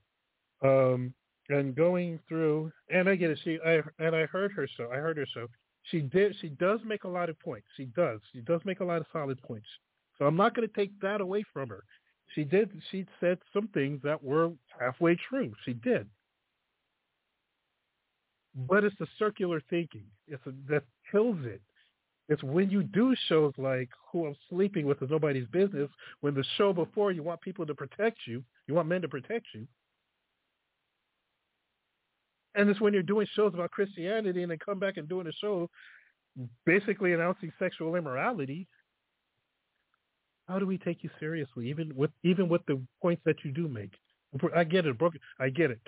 Um, 0.62 1.14
and 1.48 1.74
going 1.74 2.18
through, 2.28 2.72
and 2.90 3.08
I 3.08 3.16
get 3.16 3.30
it. 3.30 3.38
She, 3.44 3.58
I, 3.64 3.80
and 3.98 4.16
I 4.16 4.26
heard 4.26 4.52
her 4.52 4.68
so. 4.76 4.90
I 4.92 4.96
heard 4.96 5.16
her 5.16 5.26
so. 5.34 5.46
She 5.90 6.00
did. 6.00 6.34
She 6.40 6.48
does 6.48 6.80
make 6.84 7.04
a 7.04 7.08
lot 7.08 7.28
of 7.28 7.38
points. 7.38 7.66
She 7.76 7.84
does. 7.86 8.20
She 8.32 8.40
does 8.40 8.60
make 8.64 8.80
a 8.80 8.84
lot 8.84 9.00
of 9.00 9.06
solid 9.12 9.40
points. 9.42 9.66
So 10.18 10.24
I'm 10.24 10.36
not 10.36 10.54
going 10.54 10.66
to 10.66 10.74
take 10.74 10.98
that 11.00 11.20
away 11.20 11.44
from 11.52 11.68
her. 11.68 11.84
She 12.34 12.44
did. 12.44 12.70
She 12.90 13.06
said 13.20 13.38
some 13.52 13.68
things 13.68 14.00
that 14.02 14.22
were 14.22 14.52
halfway 14.78 15.16
true. 15.28 15.52
She 15.64 15.74
did. 15.74 16.08
But 18.54 18.84
it's 18.84 18.96
the 18.98 19.06
circular 19.18 19.60
thinking. 19.68 20.04
It's 20.28 20.44
a, 20.46 20.52
that 20.68 20.84
kills 21.10 21.38
it. 21.44 21.60
It's 22.28 22.42
when 22.42 22.70
you 22.70 22.82
do 22.82 23.14
shows 23.28 23.52
like 23.58 23.90
Who 24.10 24.26
I'm 24.26 24.36
Sleeping 24.48 24.86
With 24.86 25.02
is 25.02 25.10
Nobody's 25.10 25.46
Business, 25.48 25.90
when 26.20 26.34
the 26.34 26.44
show 26.56 26.72
before 26.72 27.12
you 27.12 27.22
want 27.22 27.40
people 27.40 27.66
to 27.66 27.74
protect 27.74 28.18
you, 28.26 28.42
you 28.66 28.74
want 28.74 28.88
men 28.88 29.02
to 29.02 29.08
protect 29.08 29.46
you, 29.54 29.66
and 32.54 32.68
it's 32.68 32.80
when 32.80 32.92
you're 32.92 33.02
doing 33.02 33.26
shows 33.34 33.52
about 33.54 33.70
Christianity 33.70 34.42
and 34.42 34.50
then 34.50 34.58
come 34.64 34.78
back 34.78 34.96
and 34.96 35.08
doing 35.08 35.26
a 35.26 35.32
show 35.32 35.68
basically 36.66 37.12
announcing 37.12 37.52
sexual 37.58 37.94
immorality. 37.96 38.66
How 40.48 40.58
do 40.58 40.66
we 40.66 40.78
take 40.78 41.02
you 41.02 41.10
seriously, 41.18 41.68
even 41.70 41.94
with 41.94 42.10
even 42.22 42.48
with 42.48 42.62
the 42.66 42.80
points 43.00 43.22
that 43.24 43.44
you 43.44 43.50
do 43.50 43.66
make? 43.66 43.94
I 44.54 44.64
get 44.64 44.86
it, 44.86 44.98
broken. 44.98 45.20
I 45.38 45.48
get 45.48 45.70
it. 45.70 45.80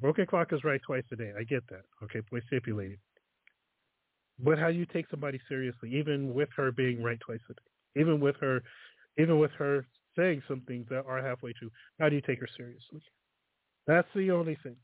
Broken 0.00 0.26
clock 0.26 0.52
is 0.52 0.64
right 0.64 0.80
twice 0.84 1.04
a 1.12 1.16
day. 1.16 1.32
I 1.38 1.44
get 1.44 1.66
that. 1.68 1.82
Okay, 2.04 2.20
point 2.22 2.44
stipulated. 2.46 2.98
But 4.38 4.58
how 4.58 4.68
do 4.68 4.74
you 4.74 4.86
take 4.86 5.06
somebody 5.10 5.40
seriously, 5.48 5.94
even 5.94 6.34
with 6.34 6.50
her 6.56 6.70
being 6.70 7.02
right 7.02 7.18
twice 7.20 7.40
a 7.48 7.54
day, 7.54 8.00
even 8.02 8.20
with 8.20 8.36
her, 8.40 8.62
even 9.18 9.38
with 9.38 9.52
her 9.52 9.86
saying 10.16 10.42
some 10.46 10.60
things 10.62 10.86
that 10.90 11.04
are 11.06 11.22
halfway 11.22 11.52
true, 11.54 11.70
how 11.98 12.08
do 12.08 12.16
you 12.16 12.22
take 12.22 12.40
her 12.40 12.48
seriously? 12.56 13.00
That's 13.86 14.08
the 14.14 14.30
only 14.30 14.58
thing. 14.62 14.76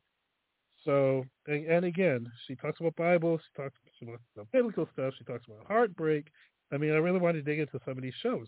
So, 0.84 1.24
and, 1.46 1.66
and 1.66 1.84
again, 1.84 2.26
she 2.46 2.56
talks 2.56 2.80
about 2.80 2.96
Bible. 2.96 3.38
She 3.38 3.62
talks 3.62 3.76
about 4.02 4.50
biblical 4.52 4.88
stuff. 4.92 5.14
She 5.18 5.24
talks 5.24 5.44
about 5.46 5.66
heartbreak. 5.66 6.26
I 6.72 6.78
mean, 6.78 6.92
I 6.92 6.96
really 6.96 7.20
want 7.20 7.36
to 7.36 7.42
dig 7.42 7.58
into 7.58 7.78
some 7.84 7.98
of 7.98 8.02
these 8.02 8.14
shows, 8.22 8.46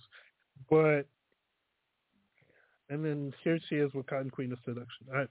but 0.70 1.06
and 2.88 3.04
then 3.04 3.32
here 3.42 3.58
she 3.68 3.76
is 3.76 3.92
with 3.94 4.06
Kotton 4.06 4.30
Queen 4.30 4.52
of 4.52 4.58
Seduction. 4.64 5.06
I, 5.14 5.24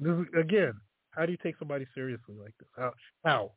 this, 0.00 0.26
again, 0.38 0.74
how 1.10 1.26
do 1.26 1.32
you 1.32 1.38
take 1.42 1.56
somebody 1.58 1.86
seriously 1.94 2.34
like 2.40 2.54
this? 2.58 2.68
How? 2.76 2.92
How? 3.24 3.52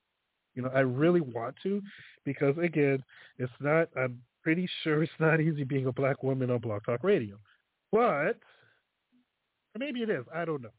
You 0.56 0.64
know, 0.64 0.72
I 0.74 0.82
really 0.82 1.22
want 1.22 1.56
to, 1.64 1.82
because 2.26 2.56
again, 2.58 3.04
it's 3.38 3.52
not. 3.60 3.90
I'm 3.98 4.22
pretty 4.44 4.68
sure 4.84 5.02
it's 5.02 5.12
not 5.20 5.42
easy 5.42 5.64
being 5.64 5.88
a 5.88 5.92
black 5.92 6.22
woman 6.22 6.52
on 6.52 6.60
Blog 6.60 6.84
Talk 6.86 7.04
Radio, 7.04 7.38
but 7.92 8.38
maybe 9.78 10.02
it 10.02 10.10
is. 10.10 10.26
I 10.34 10.46
don't 10.46 10.62
know 10.62 10.74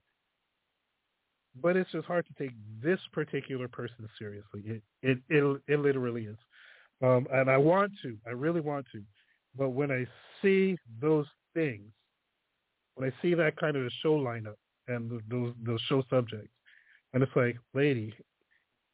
but 1.62 1.76
it's 1.76 1.90
just 1.92 2.06
hard 2.06 2.26
to 2.26 2.34
take 2.34 2.54
this 2.82 2.98
particular 3.12 3.68
person 3.68 4.08
seriously. 4.18 4.62
It 4.64 4.82
it 5.02 5.18
it, 5.28 5.60
it 5.68 5.80
literally 5.80 6.24
is, 6.24 6.36
um, 7.02 7.26
and 7.32 7.50
I 7.50 7.56
want 7.56 7.92
to, 8.02 8.16
I 8.26 8.30
really 8.30 8.60
want 8.60 8.86
to, 8.92 9.02
but 9.56 9.70
when 9.70 9.90
I 9.90 10.06
see 10.42 10.76
those 11.00 11.26
things, 11.54 11.92
when 12.94 13.10
I 13.10 13.22
see 13.22 13.34
that 13.34 13.56
kind 13.56 13.76
of 13.76 13.86
a 13.86 13.90
show 14.02 14.18
lineup 14.18 14.56
and 14.88 15.22
those 15.30 15.52
those 15.64 15.80
show 15.88 16.02
subjects, 16.10 16.52
and 17.12 17.22
it's 17.22 17.32
like, 17.36 17.56
lady, 17.74 18.14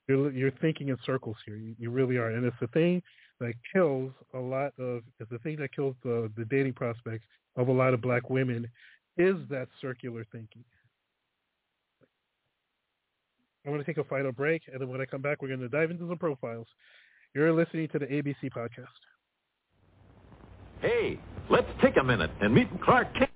you're 0.08 0.30
you're 0.32 0.50
thinking 0.60 0.88
in 0.88 0.96
circles 1.04 1.36
here. 1.46 1.56
You, 1.56 1.74
you 1.78 1.90
really 1.90 2.16
are, 2.16 2.30
and 2.30 2.44
it's 2.44 2.56
the 2.60 2.66
thing 2.68 3.02
that 3.40 3.54
kills 3.72 4.12
a 4.34 4.38
lot 4.38 4.72
of. 4.78 5.02
It's 5.18 5.30
the 5.30 5.38
thing 5.38 5.56
that 5.56 5.74
kills 5.74 5.94
the 6.02 6.30
the 6.36 6.44
dating 6.44 6.74
prospects 6.74 7.24
of 7.56 7.68
a 7.68 7.72
lot 7.72 7.94
of 7.94 8.00
black 8.00 8.30
women 8.30 8.68
is 9.16 9.36
that 9.50 9.68
circular 9.80 10.24
thinking. 10.32 10.64
I'm 13.64 13.72
going 13.72 13.84
to 13.84 13.86
take 13.86 13.98
a 13.98 14.08
final 14.08 14.32
break, 14.32 14.62
and 14.72 14.80
then 14.80 14.88
when 14.88 15.00
I 15.00 15.04
come 15.04 15.20
back, 15.20 15.42
we're 15.42 15.48
going 15.48 15.60
to 15.60 15.68
dive 15.68 15.90
into 15.90 16.08
some 16.08 16.16
profiles. 16.16 16.66
You're 17.34 17.52
listening 17.52 17.88
to 17.88 17.98
the 17.98 18.06
ABC 18.06 18.50
podcast. 18.56 18.86
Hey, 20.80 21.20
let's 21.50 21.68
take 21.82 21.98
a 21.98 22.02
minute 22.02 22.30
and 22.40 22.54
meet 22.54 22.68
Clark 22.82 23.14
Kent, 23.14 23.30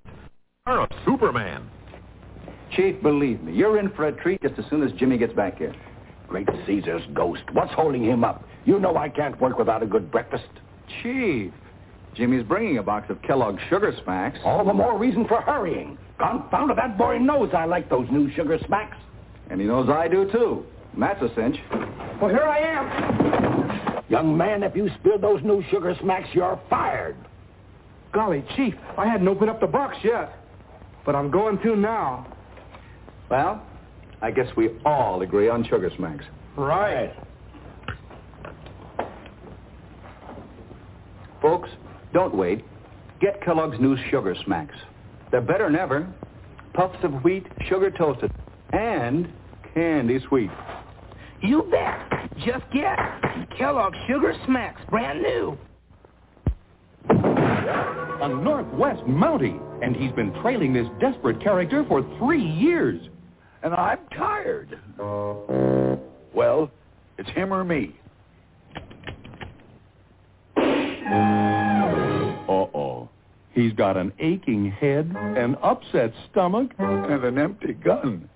or 0.65 0.87
Superman. 1.05 1.69
Chief, 2.75 3.01
believe 3.01 3.41
me, 3.41 3.53
you're 3.53 3.79
in 3.79 3.89
for 3.91 4.07
a 4.07 4.11
treat 4.11 4.41
just 4.41 4.59
as 4.59 4.65
soon 4.69 4.83
as 4.83 4.91
Jimmy 4.93 5.17
gets 5.17 5.33
back 5.33 5.57
here. 5.57 5.73
Great 6.27 6.49
Caesar's 6.65 7.03
ghost. 7.13 7.43
What's 7.53 7.73
holding 7.73 8.03
him 8.03 8.23
up? 8.23 8.43
You 8.65 8.79
know 8.79 8.97
I 8.97 9.09
can't 9.09 9.39
work 9.39 9.57
without 9.57 9.83
a 9.83 9.85
good 9.85 10.11
breakfast. 10.11 10.47
Chief, 11.01 11.51
Jimmy's 12.15 12.43
bringing 12.43 12.77
a 12.77 12.83
box 12.83 13.09
of 13.09 13.21
Kellogg's 13.21 13.61
Sugar 13.69 13.93
Smacks. 14.03 14.39
All 14.43 14.65
the 14.65 14.73
more 14.73 14.97
reason 14.97 15.27
for 15.27 15.41
hurrying. 15.41 15.97
Confound 16.17 16.71
it, 16.71 16.77
that 16.77 16.97
boy 16.97 17.17
knows 17.17 17.51
I 17.53 17.65
like 17.65 17.89
those 17.89 18.07
new 18.11 18.33
Sugar 18.33 18.57
Smacks. 18.65 18.97
And 19.49 19.61
he 19.61 19.67
knows 19.67 19.89
I 19.89 20.07
do, 20.07 20.29
too. 20.31 20.65
And 20.93 21.01
that's 21.01 21.21
a 21.21 21.33
cinch. 21.35 21.57
Well, 22.21 22.29
here 22.29 22.43
I 22.43 22.59
am. 22.59 24.03
Young 24.09 24.37
man, 24.37 24.63
if 24.63 24.75
you 24.75 24.89
spill 24.99 25.19
those 25.19 25.43
new 25.43 25.63
sugar 25.69 25.95
smacks, 26.01 26.29
you're 26.33 26.59
fired. 26.69 27.15
Golly, 28.13 28.45
Chief, 28.55 28.73
I 28.97 29.05
hadn't 29.07 29.27
opened 29.27 29.49
up 29.49 29.59
the 29.59 29.67
box 29.67 29.97
yet. 30.03 30.31
But 31.05 31.15
I'm 31.15 31.29
going 31.29 31.59
to 31.59 31.75
now. 31.75 32.27
Well, 33.29 33.61
I 34.21 34.31
guess 34.31 34.47
we 34.55 34.69
all 34.85 35.21
agree 35.21 35.49
on 35.49 35.63
sugar 35.65 35.91
smacks. 35.97 36.23
Right. 36.55 37.13
Folks, 41.41 41.69
don't 42.13 42.35
wait. 42.35 42.63
Get 43.21 43.41
Kellogg's 43.43 43.79
new 43.79 43.97
sugar 44.09 44.35
smacks. 44.45 44.75
They're 45.31 45.41
better 45.41 45.65
than 45.65 45.75
ever. 45.75 46.07
Puffs 46.73 46.97
of 47.03 47.23
wheat, 47.23 47.45
sugar 47.67 47.91
toasted 47.91 48.31
and 48.73 49.31
candy 49.73 50.19
sweet. 50.27 50.49
You 51.41 51.63
bet. 51.71 51.99
Just 52.45 52.65
get 52.73 52.97
Kellogg's 53.57 53.97
Sugar 54.07 54.33
Smacks, 54.45 54.81
brand 54.89 55.21
new. 55.21 55.57
A 57.09 58.27
Northwest 58.27 59.01
Mountie, 59.03 59.59
and 59.83 59.95
he's 59.95 60.11
been 60.13 60.33
trailing 60.41 60.73
this 60.73 60.87
desperate 60.99 61.41
character 61.41 61.85
for 61.87 62.01
three 62.17 62.43
years. 62.43 63.09
And 63.65 63.73
I'm 63.73 63.97
tired. 64.15 64.79
Well, 66.35 66.69
it's 67.17 67.29
him 67.31 67.51
or 67.51 67.63
me. 67.63 67.95
Uh-oh. 72.47 73.09
He's 73.53 73.73
got 73.73 73.97
an 73.97 74.13
aching 74.19 74.69
head, 74.69 75.11
an 75.17 75.57
upset 75.63 76.13
stomach, 76.29 76.73
and 76.77 77.23
an 77.23 77.39
empty 77.39 77.73
gun. 77.73 78.29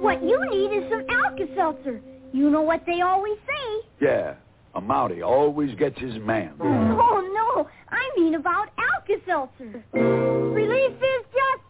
What 0.00 0.22
you 0.22 0.42
need 0.50 0.72
is 0.78 0.90
some 0.90 1.04
Alka-Seltzer. 1.10 2.00
You 2.32 2.48
know 2.48 2.62
what 2.62 2.86
they 2.86 3.02
always 3.02 3.36
say. 3.46 3.82
Yeah, 4.00 4.36
a 4.74 4.80
Mountie 4.80 5.22
always 5.22 5.74
gets 5.74 5.98
his 6.00 6.16
man. 6.20 6.54
Oh, 6.58 7.20
no. 7.34 7.68
I 7.90 8.10
mean 8.16 8.34
about 8.34 8.70
Alka-Seltzer. 8.78 9.84
Relief 9.92 10.92
is 11.02 11.26
just 11.34 11.64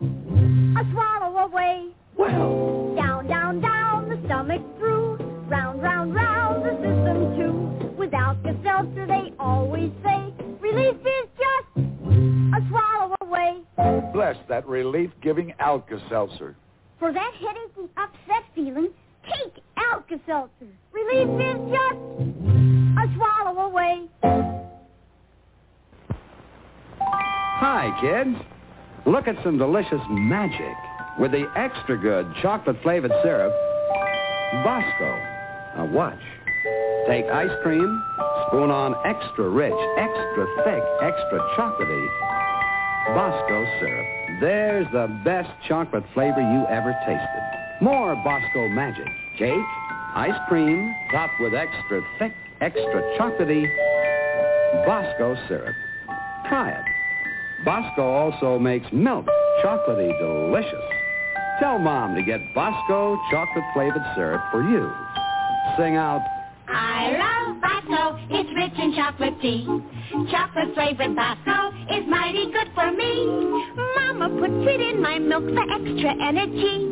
a 0.78 0.84
swallow 0.92 1.38
away. 1.38 1.88
Well. 2.16 2.94
Down, 2.96 3.26
down, 3.26 3.60
down, 3.60 4.08
the 4.08 4.20
stomach 4.26 4.62
through. 4.78 5.16
Round, 5.48 5.82
round, 5.82 6.14
round, 6.14 6.64
the 6.64 6.70
system 6.76 7.36
too. 7.36 7.94
With 7.96 8.14
Alka-Seltzer, 8.14 9.06
they 9.06 9.32
always 9.38 9.90
say, 10.02 10.32
relief 10.60 10.96
is 10.96 11.28
just 11.36 11.88
a 12.54 12.60
swallow 12.68 13.14
away. 13.20 13.60
Bless 14.12 14.36
that 14.48 14.66
relief-giving 14.66 15.54
Alka-Seltzer. 15.58 16.56
For 16.98 17.12
that 17.12 17.32
headache 17.34 17.76
and 17.76 17.88
upset 17.96 18.44
feeling, 18.54 18.90
take 19.24 19.62
Alka-Seltzer. 19.76 20.68
Relief 20.92 21.28
is 21.40 21.58
just 21.70 21.98
a 22.98 23.14
swallow 23.16 23.60
away. 23.66 24.08
Hi, 27.00 27.96
kids. 28.00 28.36
Look 29.06 29.28
at 29.28 29.36
some 29.44 29.58
delicious 29.58 30.00
magic 30.08 30.76
with 31.18 31.32
the 31.32 31.46
extra 31.56 31.96
good 31.96 32.26
chocolate 32.42 32.76
flavored 32.82 33.12
syrup, 33.22 33.52
Bosco. 34.64 35.10
Now 35.76 35.88
watch. 35.92 36.20
Take 37.08 37.26
ice 37.26 37.50
cream, 37.62 38.02
spoon 38.48 38.70
on 38.70 38.94
extra 39.04 39.48
rich, 39.48 39.74
extra 39.98 40.46
thick, 40.64 40.82
extra 41.02 41.38
chocolatey 41.56 42.06
Bosco 43.14 43.66
syrup. 43.80 44.06
There's 44.40 44.86
the 44.92 45.08
best 45.24 45.50
chocolate 45.68 46.04
flavor 46.14 46.40
you 46.40 46.64
ever 46.68 46.94
tasted. 47.04 47.42
More 47.82 48.14
Bosco 48.16 48.68
magic. 48.68 49.06
Cake, 49.38 49.66
ice 50.14 50.38
cream, 50.48 50.94
topped 51.12 51.34
with 51.40 51.54
extra 51.54 52.00
thick, 52.18 52.32
extra 52.60 53.02
chocolatey 53.18 53.66
Bosco 54.86 55.36
syrup. 55.48 55.74
Try 56.48 56.70
it. 56.70 56.84
Bosco 57.64 58.02
also 58.02 58.58
makes 58.58 58.86
milk 58.92 59.26
chocolatey 59.62 60.18
delicious. 60.18 61.03
Tell 61.60 61.78
Mom 61.78 62.14
to 62.16 62.22
get 62.22 62.40
Bosco 62.54 63.16
chocolate 63.30 63.64
flavored 63.74 64.02
syrup 64.16 64.42
for 64.50 64.62
you. 64.62 64.90
Sing 65.78 65.96
out, 65.96 66.20
I 66.68 67.14
love 67.14 67.60
Bosco. 67.60 68.18
It's 68.30 68.50
rich 68.56 68.72
in 68.78 68.94
chocolate 68.96 69.40
tea. 69.40 69.64
Chocolate 70.30 70.74
flavored 70.74 71.14
Bosco 71.14 71.70
is 71.94 72.04
mighty 72.08 72.50
good 72.50 72.68
for 72.74 72.90
me. 72.90 73.26
Mama 73.96 74.28
puts 74.40 74.66
it 74.66 74.80
in 74.80 75.00
my 75.00 75.18
milk 75.18 75.44
for 75.44 75.62
extra 75.62 76.12
energy. 76.22 76.90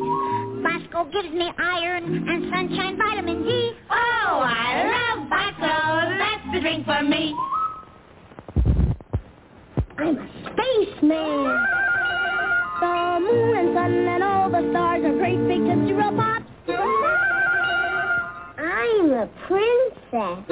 Bosco 0.62 1.10
gives 1.10 1.34
me 1.34 1.50
iron 1.58 2.28
and 2.28 2.52
sunshine 2.52 2.96
vitamin 2.96 3.42
D. 3.42 3.72
Oh, 3.90 4.44
I 4.44 5.18
love 5.18 5.28
Bosco. 5.28 6.18
That's 6.18 6.54
the 6.54 6.60
drink 6.60 6.86
for 6.86 7.02
me. 7.02 7.34
I'm 9.98 10.18
a 10.18 10.28
spaceman. 10.52 11.81
The 12.82 13.20
moon 13.20 13.54
and 13.56 13.74
sun 13.76 13.92
and 13.94 14.24
all 14.24 14.50
the 14.50 14.58
stars 14.72 15.04
are 15.04 15.12
great 15.14 15.38
big 15.46 15.60
Tootsie 15.60 15.92
Roll 15.92 16.16
Pops. 16.18 16.42
I'm 18.58 19.12
a 19.12 19.30
princess. 19.46 20.42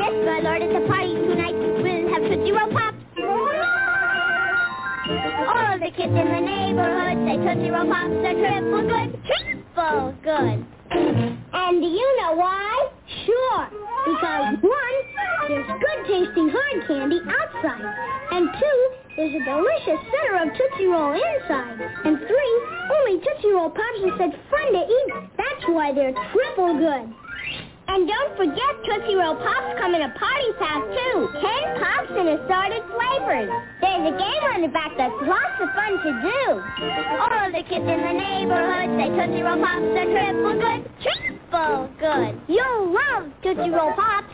Yes, 0.00 0.14
my 0.24 0.40
lord, 0.40 0.62
it's 0.64 0.72
a 0.72 0.88
party 0.88 1.12
tonight. 1.28 1.52
We'll 1.52 2.08
have 2.08 2.22
Tootsie 2.32 2.52
Roll 2.56 2.72
Pops. 2.72 2.96
All 5.52 5.76
the 5.76 5.90
kids 5.92 6.16
in 6.16 6.28
the 6.32 6.40
neighborhood 6.40 7.28
say 7.28 7.36
Tootsie 7.44 7.68
Roll 7.68 7.84
Pops 7.84 8.08
are 8.08 8.32
triple 8.40 8.88
good. 8.88 9.20
Triple 9.28 10.16
good. 10.24 10.64
And 11.52 11.76
do 11.76 11.88
you 11.92 12.08
know 12.22 12.32
why? 12.32 12.88
Sure. 13.26 13.68
Because 14.06 14.56
one, 14.64 14.96
there's 15.46 15.68
good 15.68 16.00
tasting 16.08 16.48
hard 16.48 16.88
candy 16.88 17.20
outside. 17.20 17.84
And 18.32 18.48
two, 18.58 19.07
there's 19.18 19.34
a 19.34 19.42
delicious 19.42 19.98
center 20.14 20.46
of 20.46 20.54
Tootsie 20.54 20.86
Roll 20.86 21.10
inside. 21.10 21.74
And 22.06 22.22
three, 22.22 22.54
only 22.86 23.18
Tootsie 23.18 23.50
Roll 23.50 23.68
Pops 23.68 23.98
are 24.06 24.14
such 24.14 24.36
fun 24.46 24.66
to 24.70 24.82
eat. 24.86 25.10
That's 25.34 25.64
why 25.74 25.90
they're 25.92 26.14
triple 26.30 26.78
good. 26.78 27.10
And 27.90 28.06
don't 28.06 28.36
forget 28.38 28.78
Tootsie 28.86 29.18
Roll 29.18 29.34
Pops 29.34 29.74
come 29.82 29.98
in 29.98 30.02
a 30.06 30.14
party 30.14 30.50
pack 30.62 30.86
too. 30.86 31.16
Ten 31.42 31.64
pops 31.82 32.14
in 32.14 32.30
assorted 32.30 32.86
flavors. 32.94 33.50
There's 33.82 34.06
a 34.06 34.14
game 34.14 34.44
on 34.54 34.62
the 34.62 34.70
back 34.70 34.94
that's 34.94 35.18
lots 35.26 35.58
of 35.66 35.68
fun 35.74 35.98
to 35.98 36.10
do. 36.22 36.38
All 37.18 37.50
the 37.50 37.64
kids 37.66 37.90
in 37.90 37.98
the 37.98 38.14
neighborhood 38.14 39.02
say 39.02 39.10
Tootsie 39.18 39.42
Roll 39.42 39.58
Pops 39.58 39.98
are 39.98 40.10
triple 40.14 40.54
good. 40.62 40.80
Triple 41.02 41.90
good. 41.98 42.38
You'll 42.46 42.94
love 42.94 43.34
Tootsie 43.42 43.70
Roll 43.74 43.90
Pops. 43.98 44.30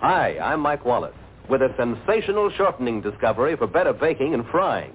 Hi, 0.00 0.38
I'm 0.38 0.60
Mike 0.60 0.86
Wallace 0.86 1.12
with 1.48 1.62
a 1.62 1.74
sensational 1.76 2.50
shortening 2.56 3.00
discovery 3.00 3.56
for 3.56 3.66
better 3.66 3.92
baking 3.92 4.34
and 4.34 4.44
frying. 4.50 4.92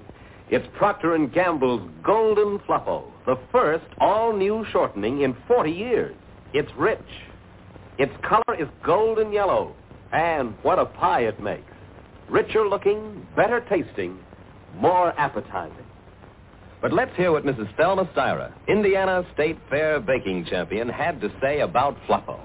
It's 0.49 0.65
Procter 0.77 1.17
& 1.27 1.34
Gamble's 1.34 1.89
Golden 2.03 2.59
Fluffo, 2.59 3.05
the 3.26 3.38
first 3.51 3.85
all-new 3.99 4.65
shortening 4.72 5.22
in 5.22 5.35
40 5.47 5.72
years. 5.72 6.15
It's 6.53 6.72
rich. 6.77 6.99
Its 7.97 8.13
color 8.27 8.59
is 8.59 8.67
golden 8.85 9.31
yellow. 9.34 9.76
And 10.13 10.53
what 10.61 10.77
a 10.77 10.85
pie 10.85 11.22
it 11.22 11.41
makes. 11.41 11.63
Richer 12.30 12.67
looking, 12.67 13.26
better 13.35 13.65
tasting, 13.69 14.19
more 14.76 15.19
appetizing. 15.19 15.85
But 16.81 16.93
let's 16.93 17.15
hear 17.15 17.31
what 17.31 17.43
Mrs. 17.43 17.76
Thelma 17.76 18.05
Styra, 18.15 18.53
Indiana 18.67 19.26
State 19.34 19.57
Fair 19.69 19.99
baking 19.99 20.45
champion, 20.45 20.88
had 20.88 21.19
to 21.22 21.31
say 21.41 21.61
about 21.61 21.97
Fluffo. 22.07 22.39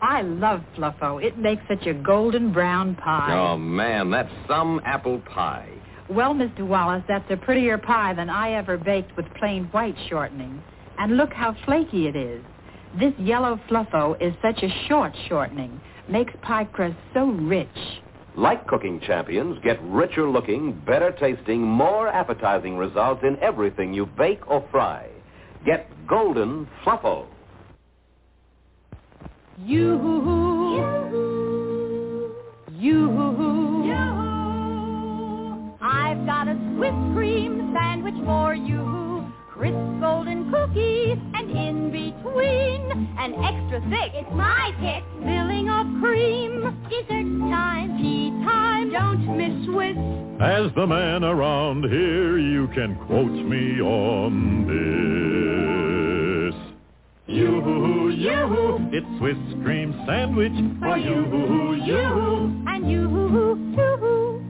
I 0.00 0.22
love 0.22 0.62
Fluffo. 0.76 1.22
It 1.22 1.38
makes 1.38 1.62
such 1.68 1.86
a 1.86 1.94
golden 1.94 2.52
brown 2.52 2.94
pie. 2.96 3.32
Oh, 3.32 3.56
man, 3.56 4.10
that's 4.10 4.32
some 4.46 4.80
apple 4.84 5.20
pie. 5.20 5.68
Well, 6.08 6.34
Mr. 6.34 6.66
Wallace, 6.66 7.02
that's 7.08 7.30
a 7.30 7.36
prettier 7.36 7.78
pie 7.78 8.14
than 8.14 8.30
I 8.30 8.52
ever 8.52 8.78
baked 8.78 9.16
with 9.16 9.26
plain 9.34 9.64
white 9.72 9.96
shortening. 10.08 10.62
And 10.98 11.16
look 11.16 11.32
how 11.32 11.54
flaky 11.64 12.06
it 12.06 12.16
is. 12.16 12.42
This 12.98 13.12
yellow 13.18 13.60
Fluffo 13.68 14.16
is 14.20 14.32
such 14.42 14.62
a 14.62 14.88
short 14.88 15.12
shortening. 15.28 15.80
Makes 16.08 16.32
pie 16.42 16.64
crust 16.64 16.96
so 17.12 17.26
rich. 17.26 17.68
Like 18.36 18.66
cooking 18.66 19.00
champions, 19.00 19.58
get 19.62 19.82
richer 19.82 20.28
looking, 20.30 20.80
better 20.86 21.12
tasting, 21.12 21.60
more 21.60 22.08
appetizing 22.08 22.76
results 22.76 23.22
in 23.24 23.36
everything 23.42 23.92
you 23.92 24.06
bake 24.06 24.48
or 24.48 24.66
fry. 24.70 25.08
Get 25.66 25.90
Golden 26.06 26.68
Fluffo. 26.84 27.26
You, 29.66 29.98
you, 32.78 33.10
I've 35.80 36.24
got 36.24 36.48
a 36.48 36.56
Swiss 36.76 36.94
cream 37.14 37.72
sandwich 37.74 38.14
for 38.24 38.54
you. 38.54 39.26
Crisp 39.52 39.74
golden 40.00 40.50
cookies, 40.50 41.18
and 41.34 41.50
in 41.50 41.90
between, 41.90 43.08
an 43.18 43.34
extra 43.44 43.80
thick. 43.90 44.12
It's 44.14 44.30
my 44.32 44.72
pick. 44.78 45.02
Filling 45.24 45.68
of 45.68 45.86
cream. 46.00 46.62
Dessert 46.88 47.50
time, 47.50 47.98
tea 47.98 48.30
time. 48.46 48.92
Don't 48.92 49.36
miss 49.36 49.66
Swiss. 49.66 49.96
As 50.40 50.72
the 50.76 50.86
man 50.86 51.24
around 51.24 51.82
here, 51.90 52.38
you 52.38 52.68
can 52.68 52.94
quote 53.06 53.32
me 53.32 53.80
on 53.80 54.66
this. 54.68 55.87
You, 57.28 58.08
you, 58.08 58.30
hoo! 58.30 58.88
it's 58.90 59.06
Swiss 59.18 59.36
cream 59.62 59.92
sandwich 60.06 60.52
for 60.80 60.96
you, 60.96 61.74
you. 61.84 62.02
Hoo, 62.08 62.64
and 62.66 62.90
you, 62.90 63.06
too. 63.76 64.42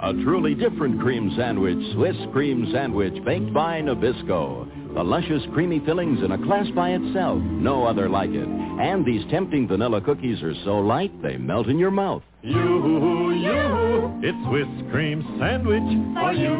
A 0.00 0.12
truly 0.22 0.54
different 0.54 1.00
cream 1.00 1.32
sandwich, 1.34 1.78
Swiss 1.94 2.16
cream 2.34 2.68
sandwich 2.74 3.14
baked 3.24 3.54
by 3.54 3.80
Nabisco. 3.80 4.92
The 4.92 5.02
luscious 5.02 5.44
creamy 5.54 5.80
fillings 5.86 6.22
in 6.22 6.32
a 6.32 6.44
class 6.44 6.66
by 6.74 6.90
itself, 6.90 7.40
no 7.42 7.86
other 7.86 8.06
like 8.06 8.28
it. 8.28 8.46
And 8.46 9.06
these 9.06 9.24
tempting 9.30 9.66
vanilla 9.66 10.02
cookies 10.02 10.42
are 10.42 10.54
so 10.66 10.78
light 10.80 11.12
they 11.22 11.38
melt 11.38 11.68
in 11.68 11.78
your 11.78 11.90
mouth. 11.90 12.22
You, 12.42 12.52
hoo 12.52 13.00
hoo, 13.00 13.34
you, 13.34 13.50
hoo! 13.50 14.20
it's 14.22 14.48
Swiss 14.48 14.92
cream 14.92 15.24
sandwich 15.40 15.88
for 16.20 16.34
you, 16.34 16.52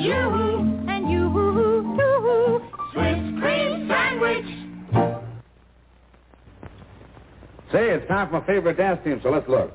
you. 0.00 0.22
Hoo, 0.30 0.88
and 0.88 1.08
you, 1.08 1.30
too. 1.96 2.62
Swiss 2.92 3.40
cream 3.40 3.86
sandwich. 3.88 4.63
Say, 7.74 7.90
it's 7.90 8.06
time 8.06 8.28
for 8.28 8.34
my 8.34 8.46
favorite 8.46 8.76
dance 8.76 9.00
team, 9.02 9.18
so 9.20 9.30
let's 9.30 9.48
look. 9.48 9.72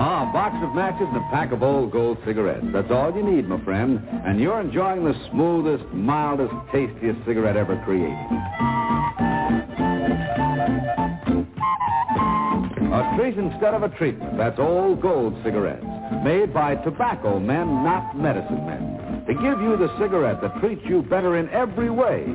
Ah, 0.00 0.26
a 0.26 0.32
box 0.32 0.56
of 0.62 0.74
matches 0.74 1.06
and 1.08 1.18
a 1.18 1.28
pack 1.30 1.52
of 1.52 1.62
old 1.62 1.92
gold 1.92 2.16
cigarettes. 2.24 2.64
That's 2.72 2.90
all 2.90 3.14
you 3.14 3.22
need, 3.22 3.46
my 3.46 3.62
friend. 3.64 4.00
And 4.24 4.40
you're 4.40 4.62
enjoying 4.62 5.04
the 5.04 5.14
smoothest, 5.30 5.84
mildest, 5.92 6.54
tastiest 6.72 7.18
cigarette 7.26 7.58
ever 7.58 7.76
created. 7.84 8.16
A 12.94 13.14
treat 13.14 13.36
instead 13.36 13.74
of 13.74 13.82
a 13.82 13.90
treatment. 13.90 14.38
That's 14.38 14.58
old 14.58 15.02
gold 15.02 15.38
cigarettes. 15.44 15.97
Made 16.24 16.52
by 16.52 16.74
tobacco 16.76 17.38
men, 17.38 17.66
not 17.84 18.16
medicine 18.16 18.66
men. 18.66 19.24
To 19.26 19.34
give 19.34 19.60
you 19.60 19.76
the 19.76 19.92
cigarette 19.98 20.40
that 20.42 20.58
treats 20.60 20.82
you 20.84 21.02
better 21.02 21.36
in 21.36 21.48
every 21.50 21.90
way. 21.90 22.26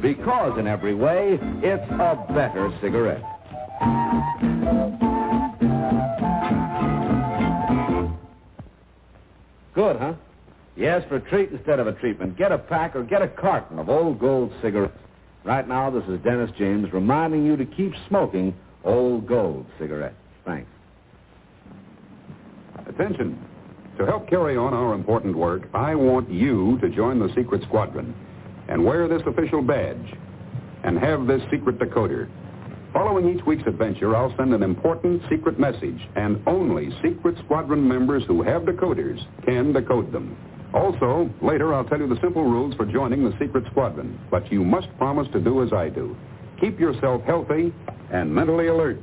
Because 0.00 0.58
in 0.58 0.66
every 0.66 0.94
way, 0.94 1.38
it's 1.62 1.90
a 1.92 2.24
better 2.34 2.72
cigarette. 2.80 3.22
Good, 9.74 9.96
huh? 9.96 10.14
Yes, 10.76 11.02
for 11.08 11.16
a 11.16 11.20
treat 11.20 11.50
instead 11.50 11.78
of 11.78 11.86
a 11.86 11.92
treatment. 11.92 12.36
Get 12.36 12.52
a 12.52 12.58
pack 12.58 12.96
or 12.96 13.04
get 13.04 13.22
a 13.22 13.28
carton 13.28 13.78
of 13.78 13.88
old 13.88 14.18
gold 14.18 14.52
cigarettes. 14.62 14.98
Right 15.44 15.66
now, 15.66 15.90
this 15.90 16.04
is 16.04 16.20
Dennis 16.20 16.50
James 16.58 16.92
reminding 16.92 17.46
you 17.46 17.56
to 17.56 17.64
keep 17.64 17.92
smoking 18.08 18.54
Old 18.84 19.26
Gold 19.26 19.66
cigarettes. 19.78 20.16
Thanks. 20.44 20.68
Attention. 22.90 23.38
To 23.98 24.04
help 24.04 24.28
carry 24.28 24.56
on 24.56 24.74
our 24.74 24.94
important 24.94 25.36
work, 25.36 25.68
I 25.72 25.94
want 25.94 26.28
you 26.28 26.76
to 26.80 26.88
join 26.88 27.20
the 27.20 27.32
Secret 27.36 27.62
Squadron 27.62 28.12
and 28.68 28.84
wear 28.84 29.06
this 29.06 29.22
official 29.26 29.62
badge 29.62 30.14
and 30.82 30.98
have 30.98 31.28
this 31.28 31.40
secret 31.52 31.78
decoder. 31.78 32.28
Following 32.92 33.28
each 33.28 33.46
week's 33.46 33.66
adventure, 33.68 34.16
I'll 34.16 34.34
send 34.36 34.52
an 34.52 34.64
important 34.64 35.22
secret 35.30 35.60
message, 35.60 36.00
and 36.16 36.42
only 36.48 36.90
Secret 37.00 37.36
Squadron 37.44 37.86
members 37.86 38.24
who 38.26 38.42
have 38.42 38.62
decoders 38.62 39.24
can 39.44 39.72
decode 39.72 40.10
them. 40.10 40.36
Also, 40.74 41.30
later 41.42 41.72
I'll 41.72 41.84
tell 41.84 42.00
you 42.00 42.08
the 42.08 42.20
simple 42.20 42.42
rules 42.42 42.74
for 42.74 42.86
joining 42.86 43.22
the 43.22 43.36
Secret 43.38 43.66
Squadron, 43.70 44.18
but 44.32 44.50
you 44.50 44.64
must 44.64 44.88
promise 44.98 45.28
to 45.32 45.40
do 45.40 45.62
as 45.62 45.72
I 45.72 45.90
do. 45.90 46.16
Keep 46.60 46.80
yourself 46.80 47.22
healthy 47.22 47.72
and 48.12 48.34
mentally 48.34 48.66
alert. 48.66 48.98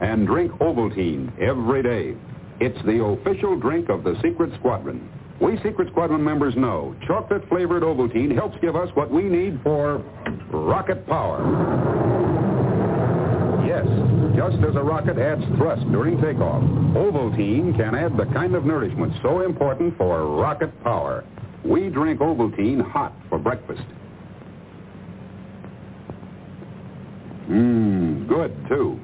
And 0.00 0.26
drink 0.26 0.52
Ovaltine 0.52 1.38
every 1.38 1.82
day. 1.82 2.16
It's 2.58 2.78
the 2.86 3.04
official 3.04 3.58
drink 3.58 3.90
of 3.90 4.02
the 4.02 4.14
Secret 4.22 4.50
Squadron. 4.58 5.08
We 5.40 5.56
Secret 5.62 5.88
Squadron 5.90 6.24
members 6.24 6.56
know 6.56 6.96
chocolate-flavored 7.06 7.82
Ovaltine 7.82 8.34
helps 8.34 8.56
give 8.62 8.74
us 8.74 8.88
what 8.94 9.10
we 9.10 9.24
need 9.24 9.60
for 9.62 10.02
rocket 10.50 11.06
power. 11.06 11.44
Yes, 13.66 13.84
just 14.34 14.56
as 14.64 14.74
a 14.74 14.82
rocket 14.82 15.18
adds 15.18 15.44
thrust 15.56 15.82
during 15.90 16.20
takeoff, 16.22 16.62
Ovaltine 16.94 17.76
can 17.76 17.94
add 17.94 18.16
the 18.16 18.24
kind 18.32 18.54
of 18.54 18.64
nourishment 18.64 19.12
so 19.22 19.42
important 19.42 19.96
for 19.98 20.26
rocket 20.36 20.72
power. 20.82 21.24
We 21.62 21.90
drink 21.90 22.20
Ovaltine 22.20 22.80
hot 22.80 23.12
for 23.28 23.38
breakfast. 23.38 23.82
Mmm, 27.50 28.26
good, 28.26 28.56
too. 28.68 28.98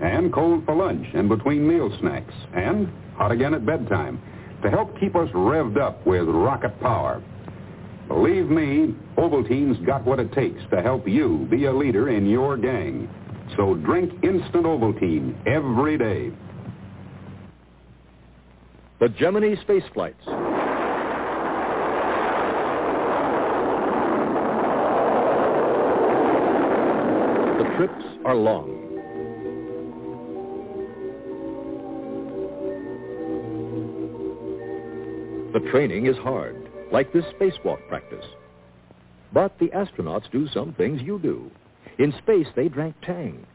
And 0.00 0.32
cold 0.32 0.64
for 0.66 0.74
lunch 0.74 1.06
and 1.14 1.28
between 1.28 1.66
meal 1.66 1.90
snacks. 2.00 2.34
And 2.54 2.92
hot 3.16 3.32
again 3.32 3.54
at 3.54 3.64
bedtime 3.64 4.20
to 4.62 4.70
help 4.70 4.98
keep 4.98 5.16
us 5.16 5.28
revved 5.30 5.78
up 5.78 6.06
with 6.06 6.26
rocket 6.28 6.78
power. 6.80 7.22
Believe 8.08 8.48
me, 8.48 8.94
Ovaltine's 9.16 9.84
got 9.84 10.04
what 10.04 10.20
it 10.20 10.32
takes 10.32 10.62
to 10.70 10.80
help 10.80 11.08
you 11.08 11.46
be 11.50 11.64
a 11.64 11.72
leader 11.72 12.08
in 12.08 12.28
your 12.28 12.56
gang. 12.56 13.08
So 13.56 13.74
drink 13.74 14.12
instant 14.22 14.64
Ovaltine 14.64 15.34
every 15.46 15.98
day. 15.98 16.32
The 19.00 19.08
Gemini 19.08 19.60
space 19.62 19.82
flights. 19.92 20.24
The 27.58 27.64
trips 27.76 28.04
are 28.24 28.34
long. 28.34 28.85
The 35.56 35.70
training 35.70 36.04
is 36.04 36.18
hard, 36.18 36.68
like 36.92 37.14
this 37.14 37.24
spacewalk 37.40 37.78
practice. 37.88 38.26
But 39.32 39.58
the 39.58 39.68
astronauts 39.68 40.30
do 40.30 40.46
some 40.48 40.74
things 40.74 41.00
you 41.00 41.18
do. 41.18 41.50
In 41.96 42.12
space, 42.18 42.48
they 42.54 42.68
drank 42.68 42.94
Tang. 43.00 43.46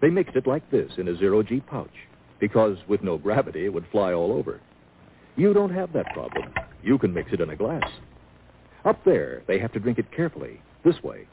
They 0.00 0.08
mixed 0.08 0.36
it 0.36 0.46
like 0.46 0.70
this 0.70 0.92
in 0.96 1.06
a 1.06 1.18
zero-G 1.18 1.60
pouch, 1.66 1.92
because 2.38 2.78
with 2.88 3.02
no 3.02 3.18
gravity, 3.18 3.66
it 3.66 3.74
would 3.74 3.84
fly 3.92 4.14
all 4.14 4.32
over. 4.32 4.58
You 5.36 5.52
don't 5.52 5.74
have 5.74 5.92
that 5.92 6.14
problem. 6.14 6.50
You 6.82 6.96
can 6.96 7.12
mix 7.12 7.30
it 7.30 7.42
in 7.42 7.50
a 7.50 7.56
glass. 7.56 7.90
Up 8.86 9.04
there, 9.04 9.42
they 9.46 9.58
have 9.58 9.72
to 9.72 9.80
drink 9.80 9.98
it 9.98 10.10
carefully, 10.12 10.62
this 10.82 11.02
way. 11.02 11.26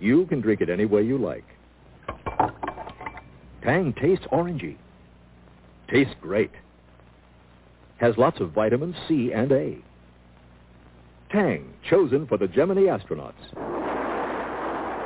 You 0.00 0.26
can 0.26 0.40
drink 0.40 0.60
it 0.60 0.68
any 0.68 0.84
way 0.84 1.02
you 1.02 1.16
like. 1.16 1.46
Tang 3.62 3.92
tastes 3.92 4.26
orangey. 4.32 4.78
Tastes 5.88 6.16
great. 6.20 6.50
Has 7.98 8.16
lots 8.18 8.40
of 8.40 8.50
vitamins 8.52 8.96
C 9.08 9.32
and 9.32 9.52
A. 9.52 9.78
Tang, 11.30 11.72
chosen 11.88 12.26
for 12.26 12.38
the 12.38 12.48
Gemini 12.48 12.82
astronauts. 12.82 13.32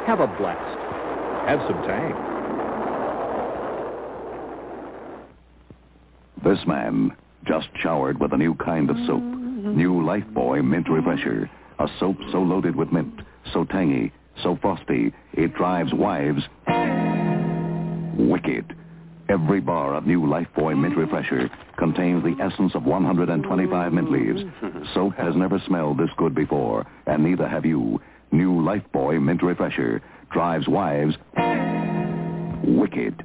Have 0.07 0.21
a 0.21 0.27
blast. 0.27 0.79
Have 1.49 1.61
some 1.69 1.83
Tang. 1.87 2.15
This 6.45 6.67
man 6.67 7.17
just 7.47 7.69
showered 7.83 8.21
with 8.21 8.33
a 8.33 8.37
new 8.37 8.55
kind 8.55 8.91
of 8.91 8.97
soap. 9.07 9.23
New 9.23 9.95
Lifebuoy 10.03 10.65
Mint 10.65 10.89
Refresher. 10.89 11.51
A 11.79 11.89
soap 12.01 12.17
so 12.33 12.39
loaded 12.39 12.75
with 12.75 12.91
mint, 12.91 13.21
so 13.53 13.65
tangy, 13.65 14.13
so 14.43 14.59
frosty, 14.61 15.13
it 15.35 15.55
drives 15.55 15.93
wives 15.95 16.43
wicked. 18.19 18.75
Every 19.29 19.61
bar 19.61 19.95
of 19.95 20.07
new 20.07 20.23
Lifebuoy 20.23 20.81
Mint 20.81 20.97
Refresher 20.97 21.51
contains 21.79 22.25
the 22.25 22.35
essence 22.43 22.75
of 22.75 22.85
125 22.85 23.93
mint 23.93 24.11
leaves. 24.11 24.41
Soap 24.95 25.17
has 25.17 25.37
never 25.37 25.63
smelled 25.67 25.99
this 25.99 26.09
good 26.17 26.35
before, 26.35 26.87
and 27.07 27.23
neither 27.23 27.47
have 27.47 27.67
you. 27.67 28.01
New 28.33 28.55
Lifebuoy 28.63 29.23
Mint 29.23 29.43
Refresher 29.43 30.01
drives 30.31 30.67
wives 30.67 31.15
wicked. 32.65 33.23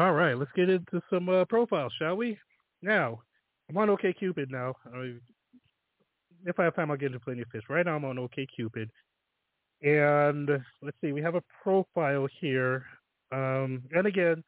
All 0.00 0.12
right, 0.12 0.32
let's 0.32 0.50
get 0.56 0.70
into 0.70 1.02
some 1.10 1.28
uh, 1.28 1.44
profiles, 1.44 1.92
shall 1.98 2.16
we? 2.16 2.38
Now, 2.80 3.20
I'm 3.68 3.76
on 3.76 3.88
OKCupid 3.88 4.46
now. 4.48 4.72
I, 4.94 5.12
if 6.46 6.58
I 6.58 6.64
have 6.64 6.74
time, 6.74 6.90
I'll 6.90 6.96
get 6.96 7.08
into 7.08 7.20
plenty 7.20 7.42
of 7.42 7.48
fish. 7.48 7.64
Right 7.68 7.84
now, 7.84 7.96
I'm 7.96 8.06
on 8.06 8.16
OKCupid, 8.16 8.88
and 9.82 10.48
let's 10.80 10.96
see, 11.04 11.12
we 11.12 11.20
have 11.20 11.34
a 11.34 11.42
profile 11.62 12.26
here. 12.40 12.86
Um, 13.30 13.82
and 13.94 14.06
again, 14.06 14.42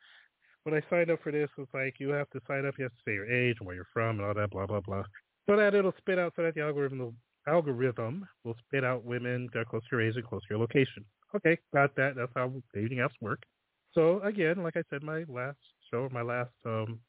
when 0.62 0.74
I 0.74 0.80
signed 0.88 1.10
up 1.10 1.22
for 1.22 1.30
this, 1.30 1.50
it's 1.58 1.74
like 1.74 1.96
you 1.98 2.08
have 2.08 2.30
to 2.30 2.40
sign 2.48 2.64
up, 2.64 2.76
you 2.78 2.84
have 2.84 2.92
to 2.92 3.02
say 3.06 3.12
your 3.12 3.30
age 3.30 3.56
and 3.60 3.66
where 3.66 3.76
you're 3.76 3.84
from 3.92 4.20
and 4.20 4.26
all 4.26 4.32
that, 4.32 4.52
blah 4.52 4.64
blah 4.64 4.80
blah, 4.80 5.02
so 5.46 5.54
that 5.54 5.74
it'll 5.74 5.92
spit 5.98 6.18
out, 6.18 6.32
so 6.34 6.44
that 6.44 6.54
the 6.54 6.62
algorithm 6.62 7.14
algorithm 7.46 8.26
will 8.44 8.56
spit 8.66 8.84
out 8.84 9.04
women 9.04 9.50
that 9.52 9.58
are 9.58 9.64
close 9.66 9.82
to 9.90 9.96
your 9.96 10.08
age 10.08 10.16
and 10.16 10.26
close 10.26 10.40
to 10.44 10.54
your 10.54 10.60
location. 10.60 11.04
Okay, 11.36 11.58
got 11.74 11.94
that. 11.96 12.14
That's 12.16 12.32
how 12.34 12.50
dating 12.72 13.00
apps 13.00 13.20
work. 13.20 13.42
So 13.94 14.20
again, 14.22 14.62
like 14.62 14.76
I 14.76 14.82
said, 14.90 15.02
my 15.02 15.24
last 15.28 15.58
show, 15.90 16.08
my 16.12 16.22
last 16.22 16.52
um 16.64 17.00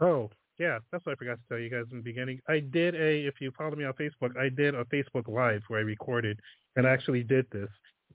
oh 0.00 0.30
yeah, 0.58 0.78
that's 0.92 1.04
what 1.04 1.12
I 1.12 1.16
forgot 1.16 1.38
to 1.38 1.48
tell 1.48 1.58
you 1.58 1.70
guys 1.70 1.84
in 1.90 1.98
the 1.98 2.02
beginning. 2.02 2.40
I 2.48 2.60
did 2.60 2.94
a 2.94 3.26
if 3.26 3.34
you 3.40 3.50
follow 3.56 3.76
me 3.76 3.84
on 3.84 3.94
Facebook, 3.94 4.36
I 4.38 4.48
did 4.48 4.74
a 4.74 4.84
Facebook 4.84 5.28
Live 5.28 5.62
where 5.68 5.80
I 5.80 5.82
recorded 5.82 6.38
and 6.76 6.86
I 6.86 6.90
actually 6.90 7.22
did 7.22 7.46
this. 7.50 7.68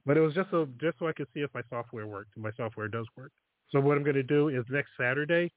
But 0.05 0.17
it 0.17 0.21
was 0.21 0.33
just 0.33 0.49
so 0.49 0.67
just 0.79 0.97
so 0.99 1.07
I 1.07 1.13
could 1.13 1.27
see 1.33 1.41
if 1.41 1.53
my 1.53 1.61
software 1.69 2.07
worked. 2.07 2.31
And 2.35 2.43
my 2.43 2.51
software 2.57 2.87
does 2.87 3.05
work. 3.17 3.31
So 3.71 3.79
what 3.79 3.97
I'm 3.97 4.03
going 4.03 4.15
to 4.15 4.23
do 4.23 4.49
is 4.49 4.65
next 4.69 4.89
Saturday, 4.97 5.51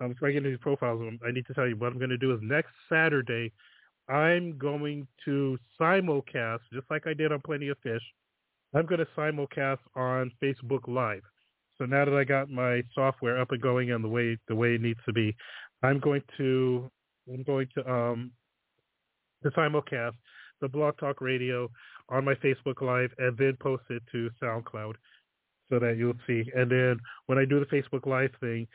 um, 0.00 0.10
before 0.10 0.28
I 0.28 0.32
get 0.32 0.38
into 0.38 0.50
these 0.50 0.58
profiles, 0.60 1.00
um, 1.00 1.18
I 1.26 1.32
need 1.32 1.46
to 1.46 1.54
tell 1.54 1.66
you 1.66 1.76
what 1.76 1.92
I'm 1.92 1.98
going 1.98 2.10
to 2.10 2.18
do 2.18 2.32
is 2.32 2.40
next 2.42 2.70
Saturday, 2.88 3.52
I'm 4.08 4.56
going 4.58 5.06
to 5.24 5.58
simulcast 5.80 6.60
just 6.72 6.88
like 6.90 7.06
I 7.06 7.14
did 7.14 7.32
on 7.32 7.40
Plenty 7.40 7.68
of 7.68 7.78
Fish. 7.82 8.02
I'm 8.74 8.86
going 8.86 9.00
to 9.00 9.06
simulcast 9.16 9.78
on 9.96 10.30
Facebook 10.42 10.86
Live. 10.86 11.22
So 11.78 11.86
now 11.86 12.04
that 12.04 12.14
I 12.14 12.24
got 12.24 12.50
my 12.50 12.82
software 12.94 13.40
up 13.40 13.52
and 13.52 13.60
going 13.60 13.90
and 13.90 14.04
the 14.04 14.08
way 14.08 14.36
the 14.48 14.54
way 14.54 14.74
it 14.74 14.82
needs 14.82 15.00
to 15.06 15.12
be, 15.12 15.34
I'm 15.82 15.98
going 15.98 16.22
to 16.36 16.90
I'm 17.32 17.42
going 17.42 17.68
to 17.74 17.90
um 17.90 18.30
to 19.42 19.50
simulcast 19.50 20.14
the 20.60 20.68
Blog 20.68 20.98
Talk 20.98 21.20
Radio 21.20 21.70
on 22.10 22.24
my 22.24 22.34
Facebook 22.34 22.82
Live 22.82 23.10
and 23.18 23.36
then 23.38 23.56
post 23.60 23.84
it 23.88 24.02
to 24.12 24.30
SoundCloud 24.42 24.94
so 25.70 25.78
that 25.78 25.96
you'll 25.96 26.14
see. 26.26 26.44
And 26.54 26.70
then 26.70 26.98
when 27.26 27.38
I 27.38 27.44
do 27.44 27.60
the 27.60 27.66
Facebook 27.66 28.06
Live 28.06 28.30
thing, 28.40 28.66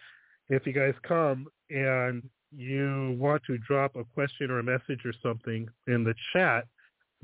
if 0.49 0.65
you 0.65 0.73
guys 0.73 0.93
come 1.07 1.45
and 1.69 2.23
you 2.55 3.15
want 3.19 3.43
to 3.47 3.57
drop 3.59 3.95
a 3.95 4.03
question 4.03 4.49
or 4.49 4.59
a 4.59 4.63
message 4.63 5.05
or 5.05 5.13
something 5.21 5.67
in 5.87 6.03
the 6.03 6.15
chat, 6.33 6.65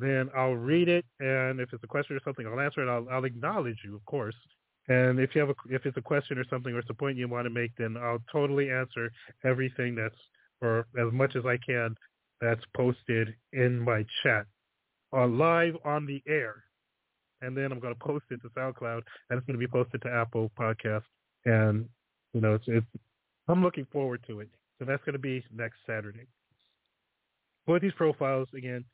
then 0.02 0.30
I'll 0.36 0.56
read 0.56 0.90
it, 0.90 1.06
and 1.20 1.60
if 1.60 1.74
it's 1.74 1.84
a 1.84 1.88
question 1.88 2.16
or 2.16 2.22
something, 2.24 2.48
I'll 2.48 2.60
answer 2.60 2.82
it. 2.82 2.90
I'll, 2.90 3.08
I'll 3.10 3.26
acknowledge 3.26 3.78
you, 3.84 3.96
of 3.96 4.06
course. 4.06 4.36
And 4.88 5.20
if 5.20 5.36
you 5.36 5.42
have 5.42 5.50
a, 5.52 5.56
if 5.70 5.86
it's 5.86 5.98
a 5.98 6.02
question 6.02 6.38
or 6.38 6.46
something 6.50 6.74
or 6.74 6.80
it's 6.80 6.90
a 6.90 6.94
point 6.94 7.18
you 7.18 7.28
want 7.28 7.46
to 7.46 7.50
make, 7.50 7.72
then 7.78 7.96
I'll 7.98 8.24
totally 8.32 8.72
answer 8.72 9.12
everything 9.46 9.96
that's 9.96 10.16
or 10.62 10.88
as 11.00 11.12
much 11.14 11.36
as 11.36 11.46
I 11.46 11.58
can 11.58 11.96
that's 12.40 12.62
posted 12.76 13.36
in 13.54 13.80
my 13.80 14.06
chat, 14.24 14.46
uh, 15.14 15.28
live 15.28 15.76
on 15.86 16.06
the 16.06 16.22
air. 16.28 16.64
and 17.42 17.56
then 17.58 17.72
I'm 17.72 17.80
going 17.80 17.94
to 17.94 18.00
post 18.00 18.26
it 18.32 18.42
to 18.44 18.50
SoundCloud, 18.50 19.02
and 19.30 19.38
it's 19.38 19.46
going 19.48 19.60
to 19.60 19.66
be 19.66 19.68
posted 19.68 20.02
to 20.04 20.10
Apple 20.12 20.52
Podcast. 20.60 21.04
And 21.46 21.88
you 22.34 22.42
know, 22.42 22.56
it's, 22.56 22.66
it's 22.68 22.86
I'm 23.48 23.64
looking 23.64 23.88
forward 23.92 24.24
to 24.28 24.40
it. 24.42 24.50
So 24.80 24.86
that's 24.86 25.04
going 25.04 25.14
to 25.14 25.20
be 25.20 25.44
next 25.54 25.78
Saturday. 25.86 26.28
For 27.66 27.80
these 27.80 27.94
profiles 27.94 28.48
again, 28.56 28.86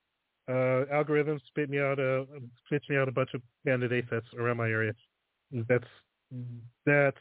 uh, 0.50 0.86
algorithms 0.94 1.42
spit 1.48 1.70
me 1.70 1.80
out 1.80 2.00
a 2.00 2.26
spit 2.66 2.84
me 2.90 2.98
out 2.98 3.10
a 3.10 3.12
bunch 3.12 3.34
of 3.34 3.42
candidates 3.66 4.08
that's 4.10 4.28
around 4.38 4.58
my 4.58 4.70
area. 4.70 4.94
That's 5.68 5.88
that's 6.86 7.18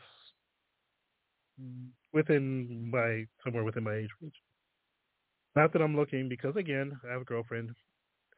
within 2.12 2.90
my 2.90 3.26
somewhere 3.44 3.64
within 3.64 3.84
my 3.84 3.94
age 3.94 4.10
range. 4.20 4.34
Not 5.56 5.72
that 5.72 5.82
I'm 5.82 5.96
looking 5.96 6.28
because 6.28 6.54
again, 6.56 6.98
I 7.08 7.12
have 7.12 7.22
a 7.22 7.24
girlfriend. 7.24 7.70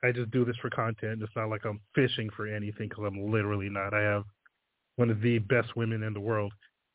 I 0.02 0.12
just 0.12 0.30
do 0.30 0.44
this 0.44 0.56
for 0.62 0.70
content. 0.70 1.22
It's 1.22 1.32
not 1.34 1.50
like 1.50 1.64
I'm 1.64 1.80
fishing 1.94 2.30
for 2.36 2.46
anything 2.46 2.88
because 2.88 3.04
I'm 3.06 3.30
literally 3.30 3.68
not. 3.68 3.92
I 3.92 4.02
have 4.02 4.24
one 4.96 5.10
of 5.10 5.20
the 5.20 5.38
best 5.38 5.76
women 5.76 6.02
in 6.02 6.14
the 6.14 6.20
world 6.20 6.52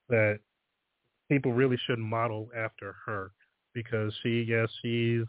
that 0.10 0.40
people 1.30 1.52
really 1.52 1.78
should 1.86 2.00
model 2.00 2.50
after 2.56 2.96
her 3.06 3.32
because 3.74 4.14
she, 4.24 4.46
yes, 4.48 4.70
she's 4.82 5.26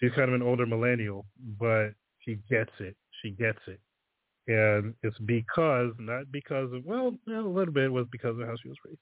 she's 0.00 0.12
kind 0.12 0.28
of 0.28 0.34
an 0.34 0.42
older 0.42 0.66
millennial, 0.66 1.26
but 1.58 1.90
she 2.20 2.38
gets 2.50 2.72
it. 2.80 2.96
She 3.22 3.30
gets 3.30 3.58
it. 3.66 3.80
And 4.48 4.94
it's 5.02 5.18
because, 5.26 5.92
not 5.98 6.32
because 6.32 6.72
of, 6.72 6.84
well, 6.84 7.14
a 7.28 7.30
little 7.30 7.72
bit 7.72 7.92
was 7.92 8.06
because 8.10 8.38
of 8.38 8.46
how 8.46 8.54
she 8.60 8.68
was 8.68 8.78
raised, 8.84 8.98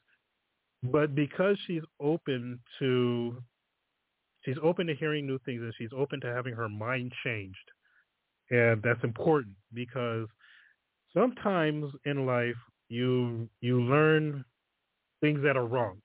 but 0.83 1.15
because 1.15 1.57
she's 1.67 1.83
open 2.01 2.61
to, 2.79 3.43
she's 4.45 4.59
open 4.63 4.87
to 4.89 4.95
hearing 4.95 5.27
new 5.27 5.39
things 5.47 5.63
and 5.63 5.73
she's 5.79 5.91
open 5.97 6.21
to 6.21 6.35
having 6.35 6.55
her 6.55 6.69
mind 6.69 7.13
changed. 7.25 7.57
And 8.51 8.83
that's 8.83 9.03
important 9.05 9.55
because 9.73 10.27
sometimes 11.15 11.93
in 12.05 12.27
life 12.27 12.57
you, 12.89 13.49
you 13.61 13.83
learn 13.83 14.45
things 15.21 15.43
that 15.43 15.57
are 15.57 15.67
wrong 15.67 16.01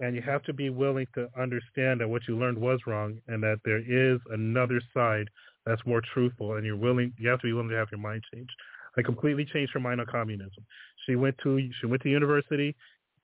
and 0.00 0.16
you 0.16 0.22
have 0.22 0.42
to 0.44 0.52
be 0.52 0.70
willing 0.70 1.06
to 1.14 1.28
understand 1.38 2.00
that 2.00 2.08
what 2.08 2.22
you 2.26 2.36
learned 2.36 2.58
was 2.58 2.80
wrong 2.86 3.18
and 3.28 3.42
that 3.42 3.60
there 3.64 3.80
is 3.80 4.18
another 4.30 4.80
side 4.94 5.28
that's 5.66 5.84
more 5.86 6.02
truthful. 6.12 6.54
And 6.54 6.64
you're 6.64 6.76
willing 6.76 7.12
you 7.18 7.28
have 7.28 7.40
to 7.40 7.46
be 7.46 7.52
willing 7.52 7.68
to 7.68 7.76
have 7.76 7.88
your 7.92 8.00
mind 8.00 8.22
changed. 8.32 8.52
I 8.96 9.02
completely 9.02 9.44
changed 9.44 9.72
her 9.74 9.80
mind 9.80 10.00
on 10.00 10.06
communism. 10.06 10.64
She 11.06 11.16
went 11.16 11.36
to 11.42 11.70
she 11.80 11.86
went 11.86 12.02
to 12.02 12.08
university. 12.08 12.74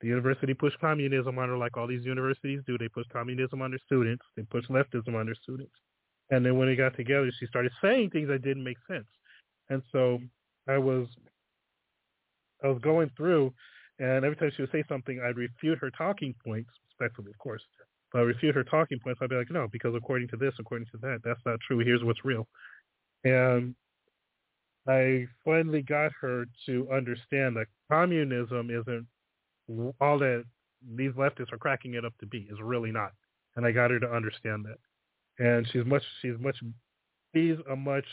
The 0.02 0.08
university 0.08 0.52
pushed 0.52 0.78
communism 0.78 1.38
on 1.38 1.48
her 1.48 1.56
like 1.56 1.76
all 1.78 1.86
these 1.86 2.04
universities 2.04 2.60
do. 2.66 2.76
They 2.76 2.88
push 2.88 3.06
communism 3.10 3.62
on 3.62 3.70
their 3.70 3.80
students. 3.86 4.22
They 4.36 4.42
push 4.42 4.66
leftism 4.66 5.14
on 5.14 5.26
their 5.26 5.34
students. 5.42 5.72
And 6.30 6.44
then 6.44 6.58
when 6.58 6.68
they 6.68 6.76
got 6.76 6.94
together 6.96 7.30
she 7.40 7.46
started 7.46 7.72
saying 7.82 8.10
things 8.10 8.28
that 8.28 8.42
didn't 8.42 8.64
make 8.64 8.78
sense. 8.88 9.06
And 9.70 9.82
so 9.92 10.20
i 10.68 10.76
was 10.76 11.06
i 12.64 12.68
was 12.68 12.80
going 12.82 13.10
through 13.16 13.52
and 13.98 14.24
every 14.24 14.36
time 14.36 14.50
she 14.54 14.62
would 14.62 14.72
say 14.72 14.84
something, 14.88 15.20
I'd 15.20 15.36
refute 15.36 15.78
her 15.78 15.90
talking 15.90 16.34
points, 16.44 16.70
respectfully, 16.88 17.30
of 17.30 17.38
course. 17.38 17.62
But 18.12 18.20
I'd 18.20 18.24
refute 18.24 18.54
her 18.54 18.64
talking 18.64 18.98
points. 18.98 19.20
I'd 19.22 19.30
be 19.30 19.36
like, 19.36 19.50
no, 19.50 19.68
because 19.70 19.94
according 19.94 20.28
to 20.28 20.36
this, 20.36 20.54
according 20.58 20.86
to 20.92 20.98
that, 20.98 21.20
that's 21.24 21.40
not 21.46 21.60
true. 21.66 21.78
Here's 21.78 22.04
what's 22.04 22.24
real. 22.24 22.46
And 23.24 23.74
I 24.88 25.26
finally 25.44 25.82
got 25.82 26.12
her 26.20 26.46
to 26.66 26.88
understand 26.92 27.56
that 27.56 27.66
communism 27.90 28.70
isn't 28.70 29.06
all 30.00 30.18
that 30.18 30.44
these 30.94 31.12
leftists 31.12 31.52
are 31.52 31.58
cracking 31.58 31.94
it 31.94 32.04
up 32.04 32.16
to 32.20 32.26
be. 32.26 32.48
Is 32.50 32.58
really 32.62 32.92
not. 32.92 33.12
And 33.56 33.66
I 33.66 33.72
got 33.72 33.90
her 33.90 33.98
to 33.98 34.12
understand 34.12 34.66
that. 34.66 34.78
And 35.44 35.66
she's 35.72 35.84
much, 35.84 36.02
she's 36.22 36.38
much, 36.38 36.56
she's 37.34 37.56
a 37.70 37.74
much 37.74 38.06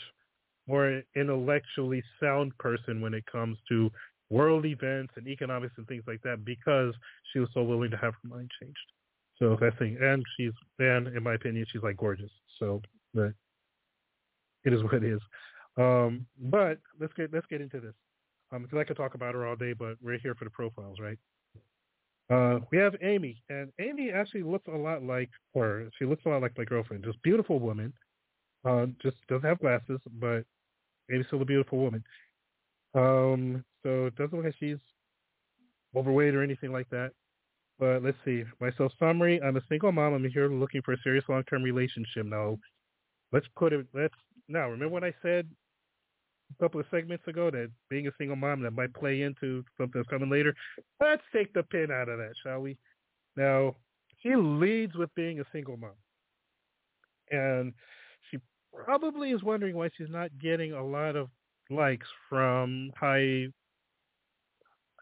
more 0.66 1.02
intellectually 1.14 2.02
sound 2.20 2.56
person 2.58 3.00
when 3.00 3.14
it 3.14 3.24
comes 3.26 3.58
to 3.68 3.90
world 4.34 4.66
events 4.66 5.12
and 5.16 5.28
economics 5.28 5.74
and 5.76 5.86
things 5.86 6.02
like 6.06 6.20
that 6.22 6.44
because 6.44 6.92
she 7.32 7.38
was 7.38 7.48
so 7.54 7.62
willing 7.62 7.90
to 7.90 7.96
have 7.96 8.14
her 8.14 8.28
mind 8.28 8.50
changed. 8.60 8.78
So 9.38 9.56
that 9.60 9.78
thing, 9.78 9.96
and 10.00 10.22
she's, 10.36 10.52
and 10.78 11.08
in 11.08 11.22
my 11.22 11.34
opinion, 11.34 11.66
she's 11.70 11.82
like 11.82 11.96
gorgeous. 11.96 12.30
So, 12.58 12.82
but 13.14 13.32
it 14.64 14.72
is 14.72 14.82
what 14.82 14.94
it 14.94 15.04
is. 15.04 15.20
Um, 15.76 16.26
but 16.38 16.78
let's 17.00 17.12
get 17.14 17.32
let's 17.32 17.46
get 17.46 17.60
into 17.60 17.80
this. 17.80 17.94
Um, 18.52 18.62
because 18.62 18.78
I 18.78 18.84
could 18.84 18.96
talk 18.96 19.14
about 19.14 19.34
her 19.34 19.46
all 19.46 19.56
day, 19.56 19.72
but 19.72 19.96
we're 20.02 20.18
here 20.18 20.34
for 20.34 20.44
the 20.44 20.50
profiles, 20.50 20.98
right? 21.00 21.18
Uh, 22.30 22.60
we 22.70 22.78
have 22.78 22.94
Amy, 23.02 23.42
and 23.50 23.70
Amy 23.80 24.10
actually 24.10 24.42
looks 24.42 24.66
a 24.72 24.76
lot 24.76 25.02
like 25.02 25.30
her. 25.54 25.88
She 25.98 26.04
looks 26.04 26.22
a 26.24 26.28
lot 26.28 26.42
like 26.42 26.56
my 26.56 26.64
girlfriend. 26.64 27.04
Just 27.04 27.22
beautiful 27.22 27.58
woman. 27.58 27.92
Uh, 28.64 28.86
just 29.02 29.16
doesn't 29.28 29.48
have 29.48 29.60
glasses, 29.60 30.00
but 30.20 30.44
Amy's 31.12 31.26
still 31.26 31.42
a 31.42 31.44
beautiful 31.44 31.78
woman. 31.78 32.02
Um, 32.94 33.64
so 33.84 34.06
it 34.06 34.16
doesn't 34.16 34.36
look 34.36 34.46
like 34.46 34.54
she's 34.58 34.78
overweight 35.94 36.34
or 36.34 36.42
anything 36.42 36.72
like 36.72 36.88
that. 36.90 37.12
But 37.78 38.02
let's 38.02 38.16
see. 38.24 38.44
My 38.60 38.70
self 38.76 38.92
summary, 38.98 39.40
I'm 39.42 39.56
a 39.56 39.62
single 39.68 39.92
mom. 39.92 40.14
I'm 40.14 40.28
here 40.28 40.48
looking 40.48 40.82
for 40.82 40.92
a 40.92 41.02
serious 41.02 41.24
long 41.28 41.44
term 41.44 41.62
relationship. 41.62 42.26
Now 42.26 42.58
let's 43.32 43.46
put 43.56 43.72
it 43.72 43.86
let's 43.94 44.14
now 44.48 44.68
remember 44.68 44.92
what 44.92 45.04
I 45.04 45.12
said 45.22 45.48
a 46.52 46.62
couple 46.62 46.80
of 46.80 46.86
segments 46.90 47.26
ago 47.26 47.50
that 47.50 47.70
being 47.90 48.06
a 48.06 48.12
single 48.18 48.36
mom 48.36 48.62
that 48.62 48.72
might 48.72 48.94
play 48.94 49.22
into 49.22 49.64
something 49.76 50.00
that's 50.00 50.08
coming 50.08 50.30
later. 50.30 50.54
Let's 51.00 51.22
take 51.32 51.52
the 51.52 51.62
pin 51.62 51.90
out 51.90 52.08
of 52.08 52.18
that, 52.18 52.34
shall 52.42 52.60
we? 52.60 52.76
Now, 53.36 53.76
she 54.22 54.34
leads 54.36 54.94
with 54.94 55.14
being 55.14 55.40
a 55.40 55.44
single 55.52 55.76
mom. 55.76 55.90
And 57.30 57.72
she 58.30 58.38
probably 58.84 59.30
is 59.30 59.42
wondering 59.42 59.76
why 59.76 59.88
she's 59.96 60.10
not 60.10 60.30
getting 60.40 60.72
a 60.72 60.84
lot 60.84 61.16
of 61.16 61.28
likes 61.70 62.06
from 62.28 62.92
high, 62.98 63.46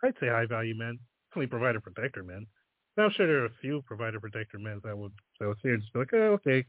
I'd 0.02 0.14
say 0.20 0.28
high 0.28 0.46
value 0.46 0.74
men, 0.74 0.98
definitely 1.30 1.48
provider 1.48 1.80
protector 1.80 2.22
men. 2.22 2.46
Now, 2.96 3.04
I'm 3.04 3.12
sure 3.12 3.26
there 3.26 3.42
are 3.42 3.46
a 3.46 3.60
few 3.60 3.82
provider 3.82 4.20
protector 4.20 4.58
men 4.58 4.80
that 4.84 4.96
would 4.96 5.12
that 5.40 5.48
would 5.48 5.58
see 5.62 5.70
and 5.70 5.80
just 5.80 5.92
be 5.92 6.00
like, 6.00 6.12
oh, 6.12 6.32
okay, 6.34 6.64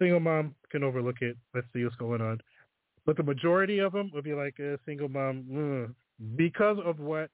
single 0.00 0.20
mom 0.20 0.54
can 0.70 0.82
overlook 0.82 1.20
it. 1.20 1.36
Let's 1.54 1.66
see 1.72 1.84
what's 1.84 1.96
going 1.96 2.20
on. 2.20 2.40
But 3.04 3.16
the 3.16 3.22
majority 3.22 3.80
of 3.80 3.92
them 3.92 4.10
would 4.14 4.24
be 4.24 4.34
like 4.34 4.58
a 4.58 4.78
single 4.86 5.08
mom 5.08 5.44
ugh, 5.88 5.94
because 6.36 6.78
of 6.84 7.00
what 7.00 7.30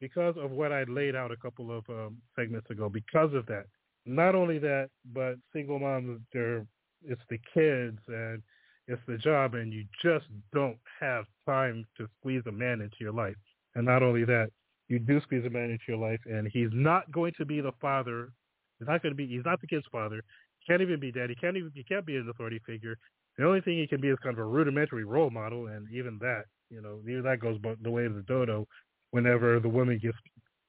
because 0.00 0.36
of 0.38 0.52
what 0.52 0.72
I 0.72 0.84
laid 0.84 1.16
out 1.16 1.32
a 1.32 1.36
couple 1.36 1.76
of 1.76 1.84
um, 1.88 2.18
segments 2.36 2.70
ago. 2.70 2.88
Because 2.88 3.34
of 3.34 3.46
that, 3.46 3.66
not 4.06 4.34
only 4.34 4.58
that, 4.60 4.90
but 5.12 5.36
single 5.52 5.78
moms, 5.78 6.20
they're 6.32 6.64
it's 7.04 7.20
the 7.28 7.38
kids 7.52 7.98
and 8.08 8.42
it's 8.86 9.02
the 9.06 9.18
job, 9.18 9.54
and 9.54 9.72
you 9.72 9.84
just 10.02 10.26
don't 10.54 10.78
have 11.00 11.26
time 11.46 11.84
to 11.98 12.08
squeeze 12.18 12.42
a 12.46 12.52
man 12.52 12.80
into 12.80 12.96
your 13.00 13.12
life. 13.12 13.36
And 13.74 13.84
not 13.84 14.02
only 14.02 14.24
that, 14.24 14.50
you 14.88 14.98
do 14.98 15.20
squeeze 15.20 15.44
a 15.44 15.50
man 15.50 15.70
into 15.70 15.84
your 15.86 15.98
life, 15.98 16.20
and 16.26 16.48
he's 16.52 16.70
not 16.72 17.10
going 17.12 17.32
to 17.38 17.44
be 17.44 17.60
the 17.60 17.72
father. 17.80 18.30
He's 18.78 18.88
not 18.88 19.02
going 19.02 19.12
to 19.12 19.16
be. 19.16 19.26
He's 19.26 19.44
not 19.44 19.60
the 19.60 19.66
kid's 19.66 19.86
father. 19.90 20.22
Can't 20.66 20.82
even 20.82 21.00
be 21.00 21.12
daddy. 21.12 21.34
Can't 21.34 21.56
even. 21.56 21.70
He 21.74 21.84
can't 21.84 22.06
be 22.06 22.16
an 22.16 22.28
authority 22.28 22.60
figure. 22.66 22.96
The 23.36 23.44
only 23.44 23.60
thing 23.60 23.78
he 23.78 23.86
can 23.86 24.00
be 24.00 24.08
is 24.08 24.18
kind 24.22 24.34
of 24.34 24.40
a 24.40 24.44
rudimentary 24.44 25.04
role 25.04 25.30
model, 25.30 25.68
and 25.68 25.86
even 25.92 26.18
that, 26.20 26.44
you 26.70 26.80
know, 26.80 27.00
even 27.08 27.22
that 27.22 27.40
goes 27.40 27.58
the 27.82 27.90
way 27.90 28.04
of 28.04 28.14
the 28.14 28.22
dodo. 28.22 28.66
Whenever 29.10 29.60
the 29.60 29.68
woman 29.68 29.98
gets 29.98 30.18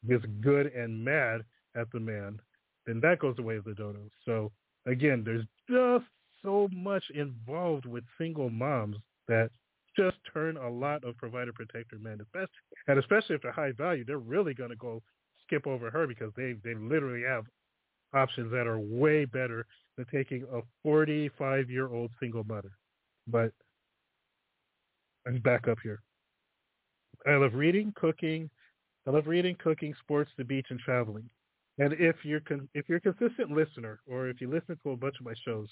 gets 0.07 0.23
good 0.41 0.67
and 0.67 1.03
mad 1.03 1.41
at 1.75 1.91
the 1.91 1.99
man, 1.99 2.39
then 2.85 2.99
that 3.01 3.19
goes 3.19 3.35
the 3.35 3.41
way 3.43 3.55
of 3.55 3.65
the 3.65 3.73
dodo. 3.73 3.99
So 4.25 4.51
again, 4.85 5.23
there's 5.25 5.45
just 5.69 6.05
so 6.43 6.69
much 6.71 7.03
involved 7.13 7.85
with 7.85 8.03
single 8.17 8.49
moms 8.49 8.97
that 9.27 9.49
just 9.99 10.17
turn 10.33 10.57
a 10.57 10.69
lot 10.69 11.03
of 11.03 11.17
provider 11.17 11.53
protector 11.53 11.97
men, 11.99 12.19
and 12.87 12.99
especially 12.99 13.35
if 13.35 13.41
they're 13.41 13.51
high 13.51 13.71
value, 13.71 14.05
they're 14.05 14.17
really 14.17 14.53
going 14.53 14.69
to 14.69 14.75
go 14.75 15.01
skip 15.45 15.67
over 15.67 15.89
her 15.89 16.07
because 16.07 16.31
they 16.35 16.53
they 16.63 16.73
literally 16.75 17.23
have 17.23 17.45
options 18.13 18.51
that 18.51 18.67
are 18.67 18.79
way 18.79 19.25
better 19.25 19.65
than 19.97 20.05
taking 20.11 20.43
a 20.53 20.61
45 20.83 21.69
year 21.69 21.87
old 21.87 22.11
single 22.19 22.43
mother. 22.43 22.71
But 23.27 23.51
I'm 25.27 25.39
back 25.39 25.67
up 25.67 25.77
here. 25.83 26.01
I 27.27 27.35
love 27.35 27.53
reading, 27.53 27.93
cooking. 27.95 28.49
I 29.07 29.11
love 29.11 29.27
reading, 29.27 29.55
cooking, 29.61 29.93
sports, 30.01 30.31
the 30.37 30.43
beach, 30.43 30.67
and 30.69 30.79
traveling. 30.79 31.29
And 31.77 31.93
if 31.93 32.15
you're 32.23 32.41
con- 32.41 32.69
if 32.73 32.87
you're 32.87 32.97
a 32.97 33.01
consistent 33.01 33.51
listener, 33.51 33.99
or 34.07 34.29
if 34.29 34.41
you 34.41 34.49
listen 34.49 34.77
to 34.83 34.91
a 34.91 34.97
bunch 34.97 35.15
of 35.19 35.25
my 35.25 35.33
shows, 35.45 35.69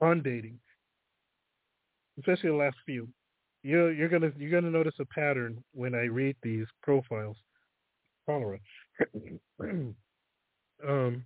on 0.00 0.22
dating, 0.22 0.58
especially 2.18 2.50
the 2.50 2.56
last 2.56 2.76
few, 2.84 3.08
you're 3.62 3.92
you're 3.92 4.08
gonna 4.08 4.32
you're 4.36 4.50
gonna 4.50 4.70
notice 4.70 4.94
a 5.00 5.04
pattern 5.06 5.62
when 5.72 5.94
I 5.94 6.04
read 6.04 6.36
these 6.42 6.66
profiles. 6.82 7.36
Cholera. 8.26 8.58
um, 10.88 11.24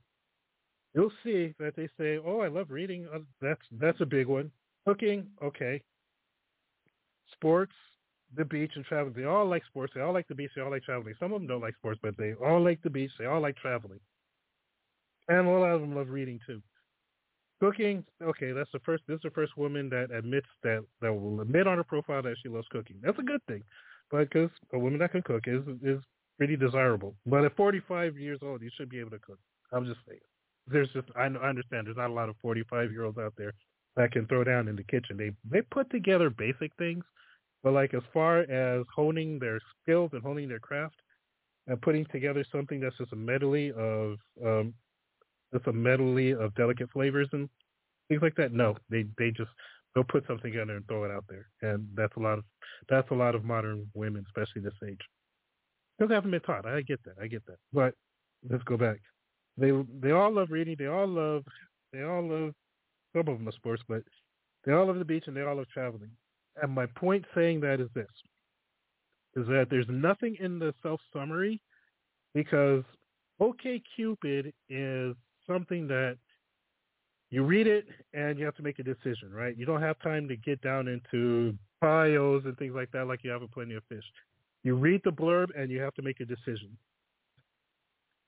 you'll 0.94 1.12
see 1.22 1.54
that 1.58 1.76
they 1.76 1.88
say, 1.98 2.18
"Oh, 2.24 2.40
I 2.40 2.48
love 2.48 2.70
reading. 2.70 3.06
Uh, 3.12 3.20
that's 3.40 3.60
that's 3.72 4.00
a 4.00 4.06
big 4.06 4.26
one. 4.26 4.50
Cooking, 4.86 5.26
okay. 5.42 5.82
Sports, 7.32 7.74
the 8.34 8.44
beach, 8.44 8.72
and 8.76 8.84
traveling. 8.84 9.14
They 9.14 9.24
all 9.24 9.46
like 9.46 9.64
sports. 9.66 9.92
They 9.94 10.00
all 10.00 10.12
like 10.14 10.28
the 10.28 10.34
beach. 10.34 10.50
They 10.54 10.62
all 10.62 10.70
like 10.70 10.84
traveling. 10.84 11.14
Some 11.18 11.32
of 11.32 11.40
them 11.40 11.48
don't 11.48 11.60
like 11.60 11.74
sports, 11.74 12.00
but 12.02 12.16
they 12.16 12.34
all 12.34 12.62
like 12.62 12.80
the 12.82 12.90
beach. 12.90 13.10
They 13.18 13.26
all 13.26 13.40
like 13.40 13.56
traveling, 13.56 14.00
and 15.28 15.46
a 15.46 15.50
lot 15.50 15.72
of 15.72 15.80
them 15.80 15.94
love 15.94 16.08
reading 16.08 16.40
too. 16.46 16.62
Cooking, 17.60 18.04
okay, 18.22 18.52
that's 18.52 18.70
the 18.72 18.80
first. 18.80 19.02
This 19.08 19.16
is 19.16 19.22
the 19.22 19.30
first 19.30 19.56
woman 19.56 19.88
that 19.88 20.10
admits 20.10 20.48
that 20.62 20.84
that 21.00 21.12
will 21.12 21.40
admit 21.40 21.66
on 21.66 21.78
her 21.78 21.84
profile 21.84 22.22
that 22.22 22.36
she 22.42 22.50
loves 22.50 22.66
cooking. 22.70 22.96
That's 23.02 23.18
a 23.18 23.22
good 23.22 23.40
thing, 23.48 23.62
because 24.10 24.50
a 24.74 24.78
woman 24.78 24.98
that 24.98 25.12
can 25.12 25.22
cook 25.22 25.44
is 25.46 25.62
is 25.82 26.00
pretty 26.36 26.56
desirable. 26.56 27.14
But 27.24 27.44
at 27.44 27.56
45 27.56 28.18
years 28.18 28.40
old, 28.42 28.60
you 28.60 28.70
should 28.76 28.90
be 28.90 29.00
able 29.00 29.12
to 29.12 29.18
cook. 29.20 29.38
I'm 29.72 29.86
just 29.86 30.00
saying. 30.06 30.20
There's 30.66 30.90
just 30.92 31.08
I, 31.16 31.22
I 31.22 31.48
understand 31.48 31.86
there's 31.86 31.96
not 31.96 32.10
a 32.10 32.12
lot 32.12 32.28
of 32.28 32.36
45 32.42 32.90
year 32.90 33.04
olds 33.04 33.18
out 33.18 33.32
there 33.38 33.52
that 33.96 34.12
can 34.12 34.26
throw 34.26 34.44
down 34.44 34.68
in 34.68 34.76
the 34.76 34.84
kitchen. 34.84 35.16
They 35.16 35.32
they 35.50 35.62
put 35.62 35.90
together 35.90 36.28
basic 36.28 36.72
things, 36.76 37.04
but 37.62 37.72
like 37.72 37.94
as 37.94 38.02
far 38.12 38.40
as 38.40 38.84
honing 38.94 39.38
their 39.38 39.60
skills 39.82 40.10
and 40.12 40.22
honing 40.22 40.48
their 40.48 40.60
craft 40.60 40.96
and 41.68 41.80
putting 41.80 42.04
together 42.06 42.44
something 42.52 42.80
that's 42.80 42.98
just 42.98 43.12
a 43.12 43.16
medley 43.16 43.72
of 43.72 44.18
um 44.44 44.74
just 45.56 45.68
a 45.68 45.72
medley 45.72 46.32
of 46.32 46.54
delicate 46.54 46.90
flavors 46.92 47.28
and 47.32 47.48
things 48.08 48.22
like 48.22 48.34
that. 48.36 48.52
No, 48.52 48.76
they 48.90 49.06
they 49.18 49.30
just 49.30 49.50
they'll 49.94 50.04
put 50.04 50.26
something 50.26 50.52
in 50.52 50.66
there 50.66 50.76
and 50.76 50.86
throw 50.86 51.04
it 51.04 51.10
out 51.10 51.24
there, 51.28 51.48
and 51.62 51.86
that's 51.94 52.16
a 52.16 52.20
lot 52.20 52.38
of 52.38 52.44
that's 52.88 53.10
a 53.10 53.14
lot 53.14 53.34
of 53.34 53.44
modern 53.44 53.86
women, 53.94 54.24
especially 54.28 54.62
this 54.62 54.74
age. 54.86 55.00
Because 55.98 56.10
they 56.10 56.14
haven't 56.14 56.30
been 56.30 56.40
taught. 56.40 56.66
I 56.66 56.82
get 56.82 57.02
that. 57.04 57.14
I 57.20 57.26
get 57.26 57.44
that. 57.46 57.56
But 57.72 57.94
let's 58.48 58.64
go 58.64 58.76
back. 58.76 58.98
They 59.56 59.72
they 60.00 60.10
all 60.10 60.32
love 60.32 60.50
reading. 60.50 60.76
They 60.78 60.86
all 60.86 61.08
love 61.08 61.44
they 61.92 62.02
all 62.02 62.28
love 62.28 62.52
some 63.12 63.28
of 63.28 63.38
them 63.38 63.48
are 63.48 63.52
sports, 63.52 63.82
but 63.88 64.02
they 64.64 64.72
all 64.72 64.86
love 64.86 64.98
the 64.98 65.04
beach 65.04 65.24
and 65.26 65.36
they 65.36 65.42
all 65.42 65.56
love 65.56 65.68
traveling. 65.72 66.10
And 66.60 66.72
my 66.72 66.86
point 66.86 67.24
saying 67.34 67.60
that 67.60 67.80
is 67.80 67.88
this: 67.94 68.06
is 69.36 69.46
that 69.48 69.68
there's 69.70 69.88
nothing 69.88 70.36
in 70.40 70.58
the 70.58 70.74
self 70.82 71.00
summary 71.12 71.60
because 72.34 72.84
OK 73.40 73.82
Cupid 73.96 74.52
is 74.68 75.14
something 75.46 75.86
that 75.88 76.18
you 77.30 77.42
read 77.42 77.66
it 77.66 77.86
and 78.14 78.38
you 78.38 78.44
have 78.44 78.54
to 78.56 78.62
make 78.62 78.78
a 78.78 78.82
decision, 78.82 79.32
right? 79.32 79.56
You 79.56 79.66
don't 79.66 79.82
have 79.82 79.98
time 80.00 80.28
to 80.28 80.36
get 80.36 80.60
down 80.62 80.88
into 80.88 81.54
bios 81.80 82.44
and 82.44 82.56
things 82.56 82.74
like 82.74 82.90
that 82.92 83.06
like 83.06 83.20
you 83.24 83.30
have 83.30 83.42
in 83.42 83.48
Plenty 83.48 83.74
of 83.74 83.82
Fish. 83.88 84.04
You 84.62 84.74
read 84.76 85.00
the 85.04 85.10
blurb 85.10 85.48
and 85.56 85.70
you 85.70 85.80
have 85.80 85.94
to 85.94 86.02
make 86.02 86.20
a 86.20 86.24
decision. 86.24 86.76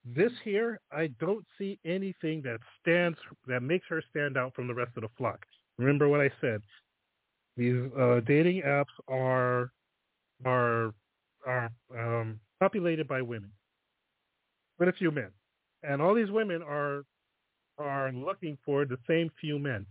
This 0.05 0.31
here, 0.43 0.79
I 0.91 1.07
don't 1.19 1.45
see 1.57 1.77
anything 1.85 2.41
that 2.43 2.59
stands 2.81 3.17
that 3.47 3.61
makes 3.61 3.85
her 3.89 4.01
stand 4.09 4.37
out 4.37 4.55
from 4.55 4.67
the 4.67 4.73
rest 4.73 4.91
of 4.95 5.03
the 5.03 5.09
flock. 5.17 5.45
Remember 5.77 6.07
what 6.07 6.21
I 6.21 6.31
said. 6.41 6.61
These 7.57 7.91
uh, 7.97 8.21
dating 8.25 8.61
apps 8.61 8.85
are 9.09 9.71
are 10.45 10.93
are 11.45 11.69
um, 11.97 12.39
populated 12.59 13.07
by 13.07 13.21
women, 13.21 13.51
with 14.77 14.89
a 14.89 14.93
few 14.93 15.11
men, 15.11 15.29
and 15.83 16.01
all 16.01 16.13
these 16.13 16.31
women 16.31 16.61
are 16.61 17.03
are 17.77 18.11
looking 18.11 18.57
for 18.65 18.85
the 18.85 18.97
same 19.07 19.29
few 19.39 19.57
men, 19.57 19.85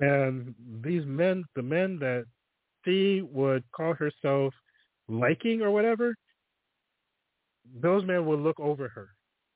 and 0.00 0.54
these 0.82 1.04
men, 1.04 1.44
the 1.54 1.62
men 1.62 1.98
that 1.98 2.26
she 2.84 3.22
would 3.32 3.64
call 3.72 3.94
herself 3.94 4.54
liking 5.08 5.60
or 5.60 5.70
whatever, 5.70 6.14
those 7.80 8.04
men 8.04 8.26
will 8.26 8.38
look 8.38 8.58
over 8.60 8.88
her. 8.88 9.08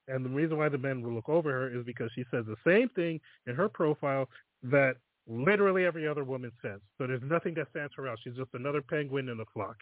And 0.08 0.24
the 0.24 0.30
reason 0.30 0.58
why 0.58 0.68
the 0.68 0.78
men 0.78 1.02
will 1.02 1.12
look 1.12 1.28
over 1.28 1.52
her 1.52 1.78
is 1.78 1.84
because 1.84 2.10
she 2.14 2.24
says 2.30 2.44
the 2.46 2.56
same 2.66 2.88
thing 2.90 3.20
in 3.46 3.54
her 3.54 3.68
profile 3.68 4.28
that 4.64 4.96
literally 5.28 5.84
every 5.84 6.08
other 6.08 6.24
woman 6.24 6.50
says. 6.60 6.80
So 6.98 7.06
there's 7.06 7.22
nothing 7.22 7.54
that 7.54 7.68
stands 7.70 7.92
her 7.96 8.08
out. 8.08 8.18
She's 8.22 8.34
just 8.34 8.50
another 8.54 8.82
penguin 8.82 9.28
in 9.28 9.38
the 9.38 9.44
flock. 9.54 9.76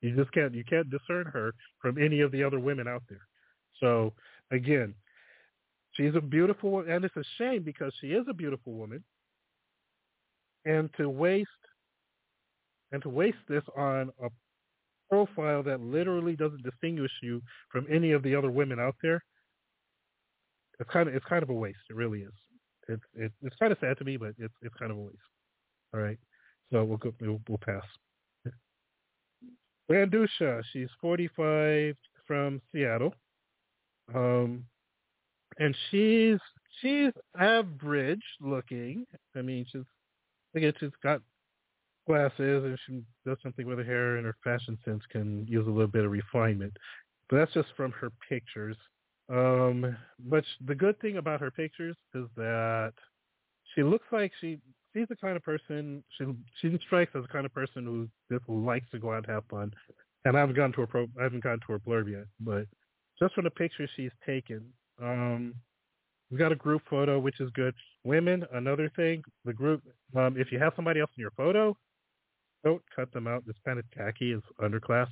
You 0.00 0.14
just 0.14 0.32
can't 0.32 0.54
you 0.54 0.64
can't 0.64 0.90
discern 0.90 1.26
her 1.26 1.54
from 1.80 1.98
any 1.98 2.20
of 2.20 2.30
the 2.30 2.44
other 2.44 2.60
women 2.60 2.86
out 2.86 3.02
there. 3.08 3.26
So 3.80 4.12
again, 4.52 4.94
she's 5.94 6.14
a 6.14 6.20
beautiful 6.20 6.80
and 6.80 7.04
it's 7.04 7.16
a 7.16 7.24
shame 7.38 7.62
because 7.62 7.92
she 8.00 8.08
is 8.08 8.26
a 8.28 8.34
beautiful 8.34 8.74
woman. 8.74 9.02
And 10.64 10.90
to 10.96 11.08
waste 11.08 11.48
and 12.92 13.02
to 13.02 13.08
waste 13.08 13.38
this 13.48 13.64
on 13.76 14.10
a 14.22 14.28
profile 15.10 15.62
that 15.62 15.80
literally 15.80 16.36
doesn't 16.36 16.62
distinguish 16.62 17.10
you 17.22 17.42
from 17.70 17.86
any 17.90 18.12
of 18.12 18.22
the 18.22 18.34
other 18.34 18.50
women 18.50 18.78
out 18.80 18.96
there, 19.02 19.22
it's 20.80 20.90
kind 20.90 21.08
of 21.08 21.14
it's 21.14 21.24
kind 21.26 21.42
of 21.42 21.50
a 21.50 21.54
waste. 21.54 21.78
It 21.90 21.96
really 21.96 22.20
is. 22.20 22.32
It's 22.88 23.02
it, 23.14 23.32
it's 23.42 23.56
kind 23.56 23.72
of 23.72 23.78
sad 23.80 23.98
to 23.98 24.04
me, 24.04 24.16
but 24.16 24.34
it's 24.38 24.54
it's 24.62 24.74
kind 24.78 24.90
of 24.90 24.98
a 24.98 25.00
waste. 25.00 25.16
All 25.94 26.00
right, 26.00 26.18
so 26.72 26.82
we'll 26.82 26.98
go, 26.98 27.14
we'll, 27.20 27.40
we'll 27.48 27.58
pass. 27.58 27.84
Randusha, 29.90 30.62
she's 30.72 30.88
45 31.00 31.94
from 32.26 32.60
Seattle, 32.72 33.14
um, 34.14 34.64
and 35.58 35.76
she's 35.90 36.38
she's 36.80 37.12
average 37.38 38.22
looking. 38.40 39.06
I 39.36 39.42
mean, 39.42 39.66
she's 39.70 39.82
again 40.54 40.72
she's 40.78 40.90
got 41.02 41.20
glasses 42.06 42.64
and 42.64 42.78
she 42.86 43.02
does 43.26 43.38
something 43.42 43.66
with 43.66 43.78
her 43.78 43.84
hair, 43.84 44.16
and 44.16 44.26
her 44.26 44.36
fashion 44.44 44.78
sense 44.84 45.02
can 45.10 45.46
use 45.48 45.66
a 45.66 45.70
little 45.70 45.86
bit 45.86 46.04
of 46.04 46.10
refinement. 46.10 46.76
But 47.28 47.38
that's 47.38 47.54
just 47.54 47.68
from 47.76 47.92
her 47.92 48.10
pictures. 48.28 48.76
Um, 49.30 49.96
but 50.28 50.44
the 50.66 50.74
good 50.74 51.00
thing 51.00 51.16
about 51.16 51.40
her 51.40 51.50
pictures 51.50 51.96
is 52.14 52.26
that 52.36 52.92
she 53.74 53.82
looks 53.82 54.06
like 54.12 54.32
she 54.40 54.58
she's 54.92 55.08
the 55.08 55.16
kind 55.16 55.36
of 55.36 55.42
person 55.42 56.04
she 56.16 56.24
she 56.60 56.78
strikes 56.86 57.12
as 57.14 57.22
the 57.22 57.28
kind 57.28 57.46
of 57.46 57.54
person 57.54 57.84
who 57.84 58.08
just 58.30 58.48
likes 58.48 58.86
to 58.90 58.98
go 58.98 59.12
out 59.12 59.26
and 59.26 59.34
have 59.34 59.44
fun. 59.50 59.72
And 60.24 60.36
I 60.36 60.40
haven't 60.40 60.56
gotten 60.56 60.72
to 60.72 60.82
her 60.82 60.86
pro 60.86 61.06
I 61.18 61.22
haven't 61.22 61.42
gotten 61.42 61.60
to 61.60 61.72
her 61.72 61.78
blurb 61.78 62.10
yet, 62.10 62.26
but 62.40 62.66
just 63.18 63.34
from 63.34 63.44
the 63.44 63.50
pictures 63.50 63.90
she's 63.96 64.10
taken, 64.26 64.62
um, 65.02 65.54
we've 66.30 66.38
got 66.38 66.52
a 66.52 66.56
group 66.56 66.82
photo 66.88 67.18
which 67.18 67.40
is 67.40 67.50
good. 67.54 67.74
Women, 68.04 68.44
another 68.52 68.90
thing, 68.96 69.22
the 69.44 69.52
group. 69.52 69.82
Um, 70.16 70.36
if 70.38 70.52
you 70.52 70.58
have 70.58 70.72
somebody 70.76 71.00
else 71.00 71.10
in 71.16 71.22
your 71.22 71.32
photo, 71.36 71.76
don't 72.64 72.82
cut 72.94 73.12
them 73.12 73.26
out. 73.26 73.44
It's 73.46 73.58
kind 73.64 73.78
of 73.78 73.84
tacky. 73.92 74.32
It's 74.32 74.46
underclass. 74.60 75.08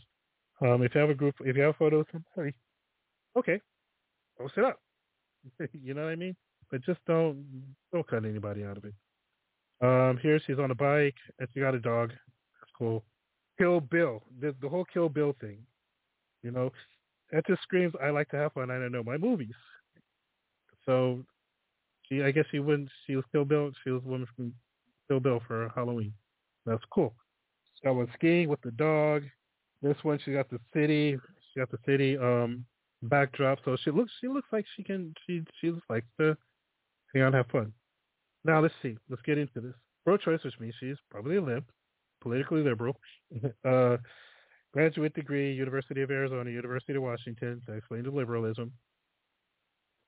Um, 0.60 0.82
if 0.82 0.94
you 0.94 1.00
have 1.00 1.10
a 1.10 1.14
group, 1.14 1.34
if 1.40 1.56
you 1.56 1.62
have 1.62 1.76
photos, 1.76 2.06
sorry, 2.34 2.54
okay, 3.36 3.60
post 4.38 4.54
it 4.56 4.64
up. 4.64 4.80
you 5.72 5.94
know 5.94 6.04
what 6.04 6.12
I 6.12 6.16
mean? 6.16 6.36
But 6.70 6.84
just 6.84 7.00
don't 7.06 7.44
don't 7.92 8.06
cut 8.06 8.24
anybody 8.24 8.64
out 8.64 8.76
of 8.76 8.84
it. 8.84 8.94
Um, 9.82 10.18
here 10.22 10.40
she's 10.46 10.58
on 10.58 10.70
a 10.70 10.74
bike 10.74 11.16
and 11.38 11.48
she 11.52 11.60
got 11.60 11.74
a 11.74 11.80
dog. 11.80 12.10
That's 12.10 12.72
cool. 12.78 13.04
Kill 13.58 13.80
Bill, 13.80 14.22
the, 14.40 14.54
the 14.62 14.68
whole 14.68 14.84
Kill 14.84 15.08
Bill 15.08 15.34
thing. 15.40 15.58
You 16.42 16.52
know, 16.52 16.70
that 17.32 17.46
just 17.46 17.62
screams 17.62 17.92
I 18.02 18.10
like 18.10 18.28
to 18.30 18.36
have 18.36 18.52
fun. 18.52 18.70
I 18.70 18.78
don't 18.78 18.92
know 18.92 19.02
my 19.02 19.16
movies. 19.16 19.54
So, 20.86 21.24
she 22.08 22.22
I 22.22 22.30
guess 22.30 22.44
she 22.50 22.58
wouldn't. 22.58 22.88
She 23.06 23.16
was 23.16 23.24
Kill 23.32 23.44
Bill. 23.44 23.70
She 23.84 23.90
was 23.90 24.02
a 24.04 24.08
woman 24.08 24.26
from 24.36 24.52
Kill 25.08 25.20
Bill 25.20 25.40
for 25.46 25.70
Halloween. 25.74 26.12
That's 26.66 26.82
cool. 26.92 27.14
She 27.74 27.86
got 27.86 27.96
one 27.96 28.08
skiing 28.14 28.48
with 28.48 28.60
the 28.62 28.70
dog. 28.72 29.22
This 29.82 29.96
one 30.02 30.18
she 30.24 30.32
got 30.32 30.48
the 30.50 30.60
city. 30.72 31.18
She 31.52 31.60
got 31.60 31.70
the 31.70 31.78
city. 31.86 32.16
Um, 32.16 32.64
backdrop. 33.02 33.58
So 33.64 33.76
she 33.82 33.90
looks 33.90 34.12
she 34.20 34.28
looks 34.28 34.48
like 34.52 34.64
she 34.76 34.82
can 34.82 35.14
she 35.26 35.42
she 35.60 35.70
looks 35.70 35.86
like 35.90 36.04
to 36.20 36.36
hang 37.12 37.22
out 37.22 37.26
and 37.26 37.34
have 37.36 37.46
fun. 37.48 37.72
Now 38.44 38.60
let's 38.60 38.74
see. 38.82 38.96
Let's 39.08 39.22
get 39.22 39.38
into 39.38 39.60
this. 39.60 39.74
Pro 40.04 40.16
choice, 40.16 40.42
which 40.44 40.58
means 40.60 40.74
she's 40.80 40.96
probably 41.10 41.36
a 41.36 41.42
lib, 41.42 41.64
politically 42.20 42.62
liberal. 42.62 42.96
uh, 43.64 43.96
graduate 44.72 45.14
degree, 45.14 45.52
University 45.52 46.02
of 46.02 46.10
Arizona, 46.10 46.50
University 46.50 46.94
of 46.94 47.02
Washington. 47.02 47.60
To 47.66 47.72
explain 47.74 48.04
the 48.04 48.10
liberalism. 48.10 48.72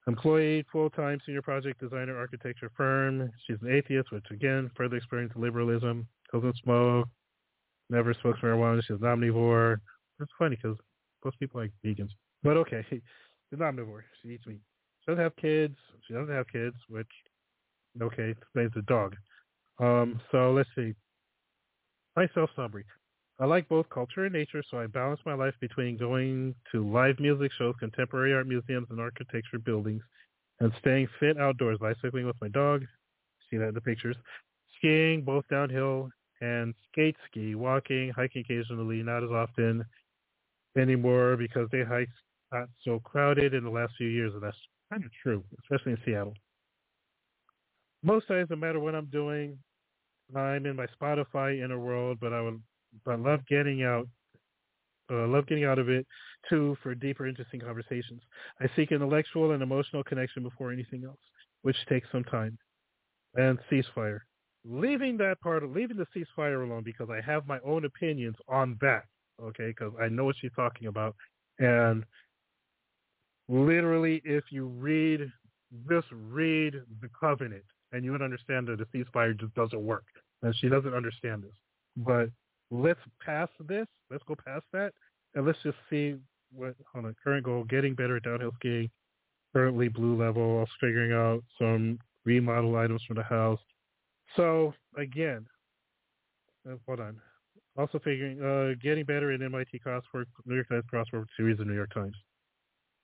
Employee, 0.06 0.64
full-time 0.70 1.18
senior 1.24 1.40
project 1.40 1.80
designer, 1.80 2.16
architecture 2.16 2.70
firm. 2.76 3.30
She's 3.46 3.56
an 3.62 3.72
atheist, 3.72 4.12
which 4.12 4.26
again 4.30 4.70
further 4.76 4.96
explains 4.96 5.30
liberalism. 5.34 6.06
Doesn't 6.32 6.56
smoke. 6.62 7.08
Never 7.88 8.14
smokes 8.20 8.40
marijuana. 8.40 8.82
She's 8.82 8.96
an 8.96 9.02
omnivore. 9.02 9.78
It's 10.20 10.30
funny 10.38 10.56
because 10.56 10.76
most 11.24 11.38
people 11.38 11.60
like 11.60 11.72
vegans. 11.84 12.10
But 12.42 12.56
okay, 12.58 12.84
she's 12.90 13.00
an 13.52 13.58
omnivore. 13.60 14.02
She 14.22 14.28
eats 14.28 14.46
meat. 14.46 14.60
She 15.00 15.12
doesn't 15.12 15.22
have 15.22 15.36
kids. 15.36 15.76
She 16.06 16.14
doesn't 16.14 16.34
have 16.34 16.48
kids, 16.48 16.76
which 16.88 17.08
okay 18.00 18.30
explains 18.30 18.72
the 18.74 18.82
dog. 18.82 19.16
Um, 19.78 20.20
so 20.30 20.52
let's 20.52 20.68
see. 20.76 20.94
My 22.16 22.28
self 22.34 22.50
summary. 22.54 22.84
I 23.40 23.46
like 23.46 23.68
both 23.68 23.88
culture 23.90 24.24
and 24.24 24.32
nature, 24.32 24.62
so 24.70 24.78
I 24.78 24.86
balance 24.86 25.20
my 25.26 25.34
life 25.34 25.54
between 25.60 25.96
going 25.96 26.54
to 26.72 26.88
live 26.88 27.18
music 27.18 27.50
shows, 27.58 27.74
contemporary 27.80 28.32
art 28.32 28.46
museums, 28.46 28.86
and 28.90 29.00
architecture 29.00 29.58
buildings, 29.58 30.02
and 30.60 30.72
staying 30.78 31.08
fit 31.18 31.38
outdoors, 31.38 31.78
bicycling 31.80 32.26
with 32.26 32.40
my 32.40 32.48
dog. 32.48 32.84
See 33.50 33.56
that 33.56 33.68
in 33.68 33.74
the 33.74 33.80
pictures. 33.80 34.16
Skiing, 34.76 35.22
both 35.22 35.44
downhill 35.48 36.10
and 36.40 36.74
skate 36.90 37.16
ski, 37.28 37.54
walking, 37.54 38.10
hiking 38.10 38.42
occasionally, 38.42 39.02
not 39.02 39.24
as 39.24 39.30
often 39.30 39.84
anymore 40.76 41.36
because 41.36 41.68
they 41.70 41.82
hike 41.82 42.08
not 42.52 42.68
so 42.84 43.00
crowded 43.00 43.54
in 43.54 43.64
the 43.64 43.70
last 43.70 43.94
few 43.96 44.08
years, 44.08 44.32
and 44.34 44.42
that's 44.42 44.56
kind 44.92 45.04
of 45.04 45.10
true, 45.22 45.42
especially 45.62 45.92
in 45.92 45.98
Seattle. 46.04 46.34
Most 48.02 48.28
times, 48.28 48.48
no 48.50 48.56
matter 48.56 48.78
what 48.78 48.94
I'm 48.94 49.06
doing, 49.06 49.58
I'm 50.36 50.66
in 50.66 50.76
my 50.76 50.86
Spotify 51.00 51.62
inner 51.62 51.78
world, 51.78 52.18
but 52.20 52.32
I 52.32 52.40
would, 52.40 52.60
but 53.04 53.20
love 53.20 53.40
getting 53.48 53.82
out. 53.82 54.08
Uh, 55.10 55.26
love 55.26 55.46
getting 55.46 55.64
out 55.64 55.78
of 55.78 55.88
it 55.90 56.06
too 56.48 56.76
for 56.82 56.94
deeper, 56.94 57.26
interesting 57.26 57.60
conversations. 57.60 58.22
I 58.60 58.66
seek 58.76 58.92
intellectual 58.92 59.52
and 59.52 59.62
emotional 59.62 60.02
connection 60.04 60.42
before 60.42 60.72
anything 60.72 61.04
else, 61.04 61.18
which 61.62 61.76
takes 61.88 62.08
some 62.12 62.24
time. 62.24 62.58
and 63.36 63.58
ceasefire. 63.70 64.20
Leaving 64.64 65.16
that 65.18 65.40
part, 65.40 65.62
of 65.62 65.72
leaving 65.72 65.96
the 65.96 66.06
ceasefire 66.16 66.64
alone 66.66 66.82
because 66.84 67.08
I 67.10 67.20
have 67.20 67.46
my 67.46 67.58
own 67.64 67.84
opinions 67.84 68.36
on 68.48 68.78
that. 68.80 69.04
Okay, 69.42 69.68
because 69.68 69.92
I 70.00 70.08
know 70.08 70.24
what 70.24 70.36
she's 70.40 70.52
talking 70.54 70.86
about, 70.86 71.16
and 71.58 72.04
literally, 73.48 74.22
if 74.24 74.44
you 74.50 74.66
read, 74.66 75.20
just 75.90 76.06
read 76.12 76.74
the 77.02 77.10
covenant, 77.18 77.64
and 77.92 78.04
you 78.04 78.12
would 78.12 78.22
understand 78.22 78.68
that 78.68 78.78
the 78.78 78.86
ceasefire 78.86 79.38
just 79.38 79.54
doesn't 79.54 79.84
work, 79.84 80.04
and 80.42 80.54
she 80.56 80.68
doesn't 80.68 80.94
understand 80.94 81.42
this. 81.42 81.56
But 81.96 82.30
let's 82.82 83.00
pass 83.24 83.48
this. 83.60 83.86
Let's 84.10 84.24
go 84.26 84.36
past 84.44 84.64
that, 84.72 84.92
and 85.34 85.46
let's 85.46 85.58
just 85.62 85.76
see 85.88 86.16
what 86.52 86.74
on 86.94 87.06
a 87.06 87.14
current 87.22 87.44
goal: 87.44 87.64
getting 87.64 87.94
better 87.94 88.16
at 88.16 88.24
downhill 88.24 88.52
skiing. 88.56 88.90
Currently 89.52 89.88
blue 89.88 90.16
level. 90.16 90.66
Figuring 90.80 91.12
out 91.12 91.44
some 91.58 91.98
remodel 92.24 92.76
items 92.76 93.02
for 93.06 93.14
the 93.14 93.22
house. 93.22 93.60
So 94.36 94.74
again, 94.96 95.46
uh, 96.68 96.76
hold 96.86 97.00
on. 97.00 97.20
Also 97.76 97.98
figuring, 97.98 98.40
uh, 98.40 98.74
getting 98.82 99.04
better 99.04 99.32
in 99.32 99.42
MIT 99.42 99.80
crossword, 99.84 100.26
New 100.46 100.54
York 100.54 100.68
Times 100.68 100.84
crossword 100.92 101.26
series 101.36 101.58
in 101.60 101.66
New 101.66 101.74
York 101.74 101.92
Times. 101.92 102.16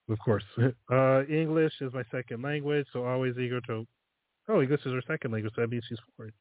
Of 0.08 0.18
course. 0.18 0.44
Uh, 0.90 1.22
English 1.28 1.72
is 1.80 1.92
my 1.92 2.02
second 2.10 2.42
language, 2.42 2.86
so 2.92 3.04
always 3.04 3.36
eager 3.38 3.60
to, 3.62 3.86
oh, 4.48 4.60
English 4.60 4.80
is 4.84 4.92
her 4.92 5.02
second 5.06 5.30
language, 5.30 5.52
so 5.54 5.60
that 5.60 5.70
means 5.70 5.84
she's 5.88 5.98
foreign. 6.16 6.32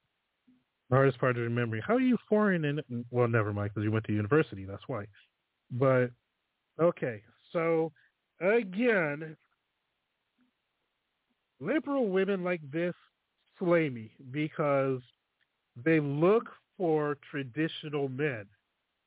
The 0.89 0.95
hardest 0.95 1.19
part 1.19 1.37
of 1.37 1.43
remembering. 1.43 1.83
How 1.85 1.95
are 1.95 2.01
you 2.01 2.17
foreign 2.27 2.65
in, 2.65 2.81
well, 3.11 3.27
never 3.27 3.53
mind, 3.53 3.71
because 3.73 3.83
you 3.85 3.91
went 3.91 4.05
to 4.05 4.13
university, 4.13 4.65
that's 4.65 4.87
why. 4.87 5.05
But, 5.71 6.09
okay, 6.81 7.21
so 7.53 7.91
again, 8.41 9.35
liberal 11.59 12.07
women 12.07 12.43
like 12.43 12.61
this 12.71 12.93
slay 13.59 13.89
me 13.89 14.11
because 14.31 15.01
they 15.75 15.99
look 15.99 16.49
for 16.77 17.17
traditional 17.29 18.09
men. 18.09 18.45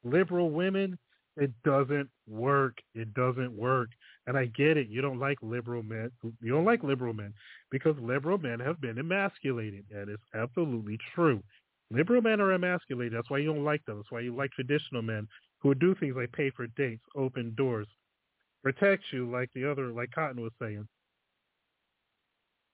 Liberal 0.04 0.50
women, 0.50 0.98
it 1.36 1.50
doesn't 1.64 2.10
work. 2.28 2.76
It 2.94 3.14
doesn't 3.14 3.52
work. 3.52 3.88
And 4.26 4.36
I 4.36 4.46
get 4.46 4.76
it. 4.76 4.88
You 4.88 5.00
don't 5.00 5.18
like 5.18 5.38
liberal 5.42 5.82
men. 5.82 6.10
You 6.22 6.52
don't 6.52 6.64
like 6.64 6.82
liberal 6.82 7.14
men 7.14 7.32
because 7.70 7.96
liberal 8.00 8.38
men 8.38 8.60
have 8.60 8.80
been 8.80 8.98
emasculated. 8.98 9.84
That 9.90 10.08
is 10.08 10.18
absolutely 10.34 10.98
true. 11.14 11.42
Liberal 11.92 12.22
men 12.22 12.40
are 12.40 12.52
emasculated. 12.52 13.12
That's 13.12 13.30
why 13.30 13.38
you 13.38 13.52
don't 13.52 13.64
like 13.64 13.84
them. 13.84 13.98
That's 13.98 14.10
why 14.10 14.20
you 14.20 14.34
like 14.34 14.50
traditional 14.52 15.02
men 15.02 15.28
who 15.58 15.74
do 15.74 15.94
things 15.94 16.16
like 16.16 16.32
pay 16.32 16.50
for 16.50 16.66
dates, 16.68 17.04
open 17.14 17.54
doors, 17.56 17.86
protect 18.62 19.04
you 19.12 19.30
like 19.30 19.50
the 19.54 19.70
other, 19.70 19.88
like 19.88 20.10
Kotton 20.10 20.40
was 20.40 20.52
saying. 20.60 20.86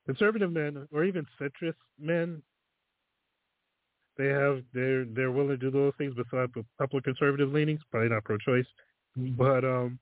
Conservative 0.07 0.53
men, 0.53 0.87
or 0.93 1.05
even 1.05 1.27
centrist 1.41 1.75
men, 1.99 2.41
they 4.17 4.27
have 4.27 4.63
they're 4.73 5.05
they're 5.05 5.31
willing 5.31 5.51
to 5.51 5.57
do 5.57 5.71
those 5.71 5.93
things 5.99 6.15
besides 6.17 6.53
a 6.57 6.65
couple 6.79 6.99
of 6.99 7.05
conservative 7.05 7.53
leanings, 7.53 7.81
probably 7.91 8.09
not 8.09 8.25
pro-choice, 8.25 8.67
but 9.17 9.65
um, 9.65 9.99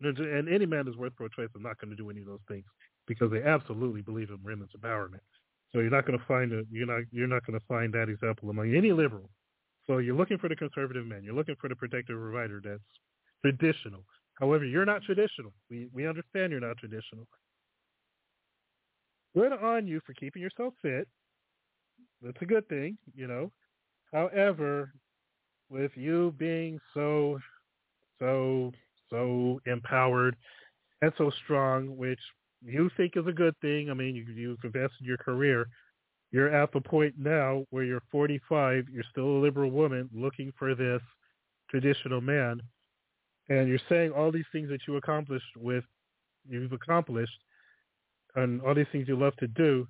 and 0.00 0.48
any 0.48 0.66
man 0.66 0.86
that's 0.86 0.96
worth 0.96 1.14
pro-choice 1.14 1.48
is 1.54 1.62
not 1.62 1.78
going 1.78 1.90
to 1.90 1.96
do 1.96 2.10
any 2.10 2.20
of 2.20 2.26
those 2.26 2.40
things 2.48 2.64
because 3.06 3.30
they 3.30 3.42
absolutely 3.42 4.02
believe 4.02 4.30
in 4.30 4.38
women's 4.42 4.70
empowerment. 4.76 5.20
So 5.72 5.80
you're 5.80 5.90
not 5.90 6.06
going 6.06 6.18
to 6.18 6.24
find 6.26 6.52
a 6.52 6.62
you're 6.70 6.86
not 6.86 7.02
you're 7.10 7.26
not 7.26 7.44
going 7.46 7.58
to 7.58 7.66
find 7.66 7.92
that 7.94 8.08
example 8.08 8.50
among 8.50 8.74
any 8.74 8.92
liberal. 8.92 9.28
So 9.86 9.98
you're 9.98 10.16
looking 10.16 10.38
for 10.38 10.48
the 10.48 10.56
conservative 10.56 11.06
man. 11.06 11.22
You're 11.22 11.34
looking 11.34 11.56
for 11.60 11.68
the 11.68 11.76
protective 11.76 12.16
provider 12.16 12.60
that's 12.64 12.82
traditional. 13.42 14.04
However, 14.34 14.64
you're 14.64 14.84
not 14.84 15.02
traditional. 15.02 15.52
We 15.70 15.88
we 15.92 16.06
understand 16.06 16.52
you're 16.52 16.60
not 16.60 16.78
traditional. 16.78 17.26
Good 19.34 19.52
on 19.52 19.86
you 19.86 20.00
for 20.06 20.14
keeping 20.14 20.42
yourself 20.42 20.74
fit. 20.80 21.08
That's 22.22 22.40
a 22.40 22.46
good 22.46 22.66
thing, 22.68 22.96
you 23.14 23.26
know. 23.26 23.52
However, 24.12 24.92
with 25.68 25.92
you 25.94 26.34
being 26.38 26.78
so 26.94 27.38
so 28.18 28.72
so 29.10 29.60
empowered 29.66 30.36
and 31.02 31.12
so 31.18 31.30
strong, 31.44 31.96
which 31.96 32.20
you 32.64 32.90
think 32.96 33.16
is 33.16 33.26
a 33.26 33.32
good 33.32 33.54
thing. 33.60 33.90
I 33.90 33.94
mean, 33.94 34.14
you, 34.14 34.24
you've 34.34 34.64
invested 34.64 35.02
your 35.02 35.18
career. 35.18 35.68
You're 36.32 36.54
at 36.54 36.72
the 36.72 36.80
point 36.80 37.14
now 37.18 37.64
where 37.70 37.84
you're 37.84 38.02
45. 38.10 38.86
You're 38.90 39.04
still 39.10 39.24
a 39.24 39.40
liberal 39.40 39.70
woman 39.70 40.10
looking 40.12 40.52
for 40.58 40.74
this 40.74 41.00
traditional 41.70 42.20
man, 42.20 42.60
and 43.48 43.68
you're 43.68 43.78
saying 43.88 44.12
all 44.12 44.32
these 44.32 44.44
things 44.52 44.68
that 44.68 44.80
you 44.86 44.96
accomplished 44.96 45.56
with 45.56 45.84
you've 46.48 46.72
accomplished, 46.72 47.38
and 48.34 48.60
all 48.62 48.74
these 48.74 48.86
things 48.92 49.08
you 49.08 49.18
love 49.18 49.34
to 49.36 49.48
do, 49.48 49.86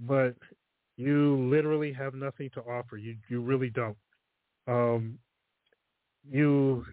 but 0.00 0.34
you 0.96 1.36
literally 1.48 1.92
have 1.92 2.14
nothing 2.14 2.50
to 2.54 2.60
offer. 2.60 2.96
You 2.96 3.16
you 3.28 3.40
really 3.40 3.70
don't. 3.70 3.96
Um, 4.66 5.18
you 6.30 6.84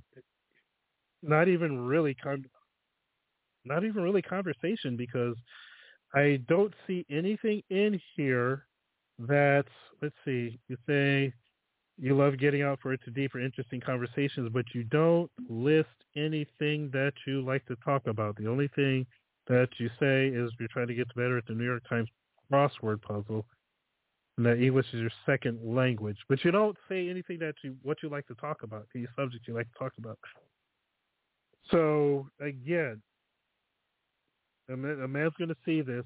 not 1.22 1.48
even 1.48 1.86
really 1.86 2.14
con- 2.14 2.46
not 3.66 3.84
even 3.84 4.04
really 4.04 4.22
conversation 4.22 4.96
because 4.96 5.36
I 6.14 6.40
don't 6.48 6.74
see 6.88 7.06
anything 7.10 7.62
in 7.70 8.00
here 8.16 8.66
that 9.20 9.66
let's 10.02 10.16
see, 10.24 10.60
you 10.68 10.78
say 10.88 11.34
you 11.98 12.16
love 12.16 12.38
getting 12.38 12.62
out 12.62 12.80
for 12.82 12.94
it 12.94 13.00
to 13.06 13.12
deeper, 13.12 13.40
interesting 13.40 13.80
conversations, 13.80 14.50
but 14.54 14.66
you 14.74 14.84
don't 14.84 15.32
list 15.50 15.88
anything 16.16 16.90
that 16.92 17.14
you 17.26 17.42
like 17.42 17.66
to 17.68 17.76
talk 17.78 18.08
about. 18.08 18.36
The 18.36 18.48
only 18.48 18.68
thing 18.76 19.06
that 19.48 19.70
you 19.78 19.90
say 20.00 20.28
is 20.28 20.52
you're 20.60 20.68
trying 20.70 20.88
to 20.88 20.94
get 20.94 21.14
better 21.16 21.38
at 21.38 21.46
the 21.48 21.54
New 21.54 21.64
York 21.64 21.84
Times 21.88 22.10
crossword 22.52 23.02
puzzle, 23.02 23.46
and 24.38 24.46
that 24.46 24.60
English 24.60 24.88
is 24.94 25.00
your 25.00 25.12
second 25.26 25.60
language. 25.64 26.18
But 26.28 26.44
you 26.44 26.52
don't 26.52 26.78
say 26.90 27.10
anything 27.10 27.40
that 27.40 27.56
you 27.64 27.76
what 27.84 27.98
you 28.04 28.10
like 28.10 28.28
to 28.28 28.36
talk 28.36 28.64
about, 28.64 28.88
the 28.94 29.08
subject 29.16 29.48
you 29.48 29.54
like 29.54 29.72
to 29.72 29.80
talk 29.80 29.94
about. 29.98 30.20
So 31.72 32.28
again, 32.42 33.02
a, 34.70 34.76
man's 34.76 35.34
going 35.38 35.50
to 35.50 35.56
see 35.66 35.82
this, 35.82 36.06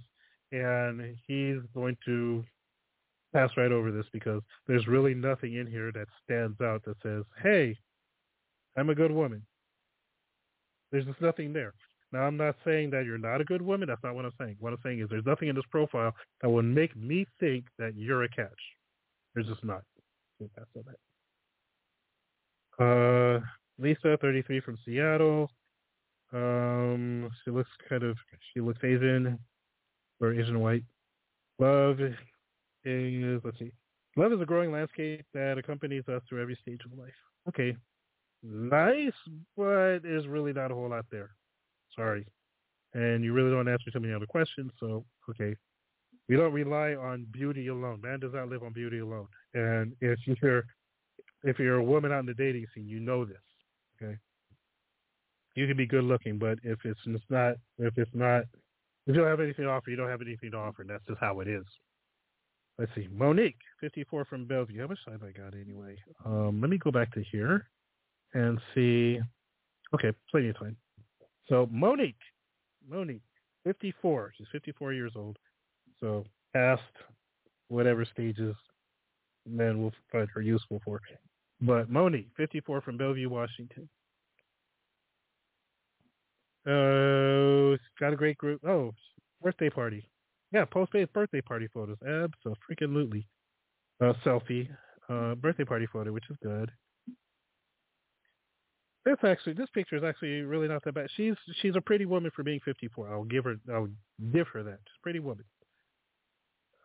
and 0.52 1.15
he's 1.27 1.60
going 1.73 1.98
to 2.06 2.44
pass 3.34 3.49
right 3.57 3.72
over 3.72 3.91
this 3.91 4.06
because 4.11 4.41
there's 4.68 4.88
really 4.88 5.14
nothing 5.14 5.56
in 5.56 5.68
here 5.68 5.91
that 5.91 6.07
stands 6.23 6.60
out 6.61 6.84
that 6.86 6.98
says, 7.03 7.23
"Hey, 7.41 7.77
I'm 8.77 8.90
a 8.90 8.95
good 8.95 9.11
woman." 9.11 9.45
There's 10.91 11.06
just 11.06 11.22
nothing 11.22 11.53
there. 11.53 11.73
Now, 12.11 12.22
I'm 12.22 12.38
not 12.38 12.56
saying 12.65 12.90
that 12.91 13.06
you're 13.06 13.19
not 13.19 13.41
a 13.41 13.44
good 13.44 13.61
woman. 13.61 13.88
That's 13.88 14.03
not 14.03 14.15
what 14.15 14.26
I'm 14.26 14.34
saying. 14.40 14.56
What 14.60 14.73
I'm 14.73 14.80
saying 14.84 14.99
is 14.99 15.07
there's 15.10 15.26
nothing 15.26 15.48
in 15.48 15.56
this 15.56 15.65
profile 15.69 16.14
that 16.41 16.49
would 16.49 16.65
make 16.65 16.95
me 16.95 17.27
think 17.40 17.65
that 17.77 17.95
you're 17.95 18.23
a 18.23 18.30
catch. 18.30 18.49
There's 19.36 19.48
just 19.48 19.64
not. 19.64 19.84
Uh, 22.80 23.40
Lisa, 23.77 24.18
33 24.19 24.61
from 24.61 24.77
Seattle. 24.86 25.52
Um, 26.31 27.30
she 27.43 27.51
looks 27.51 27.69
kind 27.88 28.03
of, 28.03 28.18
she 28.53 28.61
looks 28.61 28.80
Asian 28.84 29.39
or 30.19 30.34
Asian 30.34 30.60
white. 30.60 30.84
Love 31.60 31.99
is, 31.99 32.15
let's 33.43 33.60
see. 33.60 33.72
Love 34.15 34.34
is 34.34 34.41
a 34.41 34.45
growing 34.45 34.72
landscape 34.72 35.26
that 35.34 35.57
accompanies 35.57 36.07
us 36.07 36.22
through 36.27 36.41
every 36.41 36.57
stage 36.61 36.81
of 36.85 36.97
life. 36.97 37.14
Okay. 37.47 37.76
Nice, 38.43 39.11
but 39.57 39.99
there's 39.99 40.27
really 40.27 40.53
not 40.53 40.72
a 40.72 40.76
whole 40.76 40.89
lot 40.89 41.06
there. 41.11 41.31
Sorry. 41.95 42.26
And 42.93 43.23
you 43.23 43.34
really 43.34 43.51
don't 43.51 43.68
answer 43.68 43.91
too 43.91 43.99
many 43.99 44.14
other 44.14 44.26
questions, 44.26 44.72
so 44.80 45.06
okay. 45.30 45.56
We 46.27 46.35
don't 46.35 46.53
rely 46.53 46.93
on 46.93 47.26
beauty 47.31 47.68
alone. 47.68 48.01
Man 48.01 48.19
does 48.19 48.34
not 48.34 48.49
live 48.49 48.64
on 48.64 48.72
beauty 48.72 48.99
alone. 48.99 49.27
And 49.53 49.95
if 49.99 50.19
you're 50.41 50.64
if 51.43 51.60
you're 51.60 51.77
a 51.77 51.84
woman 51.84 52.11
out 52.11 52.19
in 52.19 52.26
the 52.27 52.34
dating 52.34 52.65
scene, 52.73 52.88
you 52.88 52.99
know 52.99 53.26
this. 53.26 53.38
Okay. 54.01 54.18
You 55.60 55.68
can 55.68 55.76
be 55.76 55.86
good 55.86 56.06
looking, 56.06 56.38
but 56.38 56.57
if 56.64 56.80
it's, 56.86 57.02
it's 57.06 57.23
not 57.30 57.56
if 57.80 57.98
it's 57.98 58.10
not 58.14 58.44
if 58.44 58.48
you 59.07 59.14
don't 59.15 59.27
have 59.27 59.41
anything 59.41 59.65
to 59.65 59.72
offer, 59.72 59.90
you 59.90 59.98
don't 59.98 60.07
have 60.07 60.22
anything 60.22 60.52
to 60.52 60.57
offer, 60.57 60.84
and 60.84 60.90
that's 60.90 61.06
just 61.06 61.19
how 61.19 61.41
it 61.41 61.49
is. 61.49 61.65
Let's 62.77 62.91
see. 62.95 63.10
Monique, 63.11 63.57
54 63.81 64.23
from 64.23 64.45
Bellevue. 64.45 64.80
How 64.80 64.88
much 64.88 65.03
time 65.03 65.19
I 65.22 65.38
got 65.38 65.53
anyway? 65.53 65.98
Um, 66.26 66.61
let 66.61 66.69
me 66.69 66.77
go 66.77 66.91
back 66.91 67.14
to 67.14 67.23
here 67.30 67.68
and 68.34 68.57
see. 68.73 69.19
Okay, 69.94 70.14
plenty 70.31 70.48
of 70.48 70.57
time. 70.57 70.77
So 71.49 71.68
Monique, 71.69 72.15
Monique, 72.90 73.22
54. 73.65 74.31
She's 74.38 74.48
54 74.53 74.94
years 74.94 75.11
old. 75.18 75.36
So 75.99 76.23
past 76.53 76.81
whatever 77.68 78.06
stages 78.06 78.56
men 79.45 79.81
will 79.81 79.91
find 80.10 80.30
her 80.34 80.41
useful 80.41 80.80
for. 80.86 81.02
But 81.60 81.90
Monique, 81.90 82.30
54 82.38 82.80
from 82.80 82.95
Bellevue, 82.95 83.27
Washington. 83.27 83.90
Uh, 86.65 87.77
got 87.99 88.14
a 88.14 88.18
great 88.18 88.38
group. 88.38 88.61
Oh, 88.65 88.91
birthday 89.41 89.69
party. 89.69 90.10
Yeah, 90.52 90.65
post 90.65 90.91
birthday 91.14 91.41
party 91.41 91.68
photos. 91.73 91.98
Absolutely. 92.06 93.27
Uh, 94.02 94.14
selfie. 94.26 94.68
Uh, 95.10 95.36
birthday 95.36 95.64
party 95.64 95.88
photo, 95.91 96.11
which 96.11 96.30
is 96.30 96.38
good. 96.44 96.72
That's 99.06 99.23
actually 99.23 99.53
this 99.53 99.69
picture 99.73 99.95
is 99.95 100.03
actually 100.03 100.41
really 100.41 100.68
not 100.68 100.84
that 100.84 100.94
bad. 100.94 101.07
She's 101.15 101.34
she's 101.61 101.76
a 101.76 101.81
pretty 101.81 102.06
woman 102.06 102.31
for 102.36 102.44
being 102.44 102.60
54. 102.64 103.11
I'll 103.11 103.23
give 103.23 103.45
her 103.45 103.56
I'll 103.73 103.90
give 104.31 104.48
her 104.49 104.61
that. 104.64 104.80
She's 104.86 104.99
a 104.99 105.03
pretty 105.03 105.19
woman. 105.19 105.45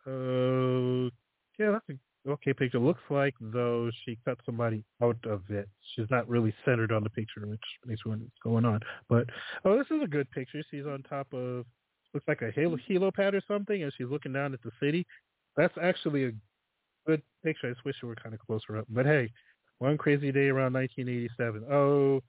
Uh, 0.07 1.09
yeah, 1.59 1.71
that's 1.71 1.89
a 1.89 1.93
okay 2.27 2.53
picture. 2.53 2.79
Looks 2.79 3.03
like 3.09 3.35
though 3.39 3.89
she 4.03 4.17
cut 4.25 4.37
somebody 4.45 4.83
out 5.01 5.17
of 5.25 5.41
it. 5.49 5.67
She's 5.93 6.09
not 6.09 6.27
really 6.27 6.53
centered 6.65 6.91
on 6.91 7.03
the 7.03 7.09
picture, 7.09 7.45
which 7.45 7.59
makes 7.85 8.05
me 8.05 8.11
wonder 8.11 8.25
what's 8.25 8.43
going 8.43 8.65
on. 8.65 8.79
But 9.09 9.27
oh, 9.63 9.77
this 9.77 9.87
is 9.91 10.03
a 10.03 10.07
good 10.07 10.29
picture. 10.31 10.63
She's 10.71 10.85
on 10.85 11.03
top 11.03 11.27
of 11.33 11.65
looks 12.13 12.27
like 12.27 12.41
a 12.41 12.51
halo 12.51 12.77
mm-hmm. 12.77 13.03
helipad 13.03 13.33
or 13.33 13.41
something, 13.47 13.83
and 13.83 13.91
she's 13.97 14.07
looking 14.07 14.33
down 14.33 14.53
at 14.53 14.61
the 14.63 14.71
city. 14.81 15.05
That's 15.57 15.75
actually 15.81 16.25
a 16.25 16.31
good 17.05 17.21
picture. 17.43 17.67
I 17.67 17.71
just 17.71 17.85
wish 17.85 17.95
it 18.01 18.05
were 18.05 18.15
kind 18.15 18.33
of 18.33 18.39
closer 18.39 18.77
up. 18.77 18.85
But 18.89 19.05
hey, 19.05 19.29
one 19.79 19.97
crazy 19.97 20.31
day 20.31 20.47
around 20.47 20.73
1987. 20.73 21.65
Oh, 21.71 22.21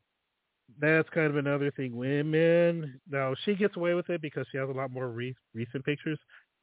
that's 0.81 1.09
kind 1.10 1.28
of 1.28 1.36
another 1.36 1.70
thing. 1.70 1.97
Women, 1.97 3.01
now 3.09 3.35
she 3.44 3.55
gets 3.55 3.77
away 3.77 3.94
with 3.94 4.10
it 4.10 4.20
because 4.20 4.47
she 4.51 4.59
has 4.59 4.68
a 4.68 4.73
lot 4.73 4.90
more 4.90 5.09
re- 5.09 5.36
recent 5.55 5.85
pictures. 5.85 6.18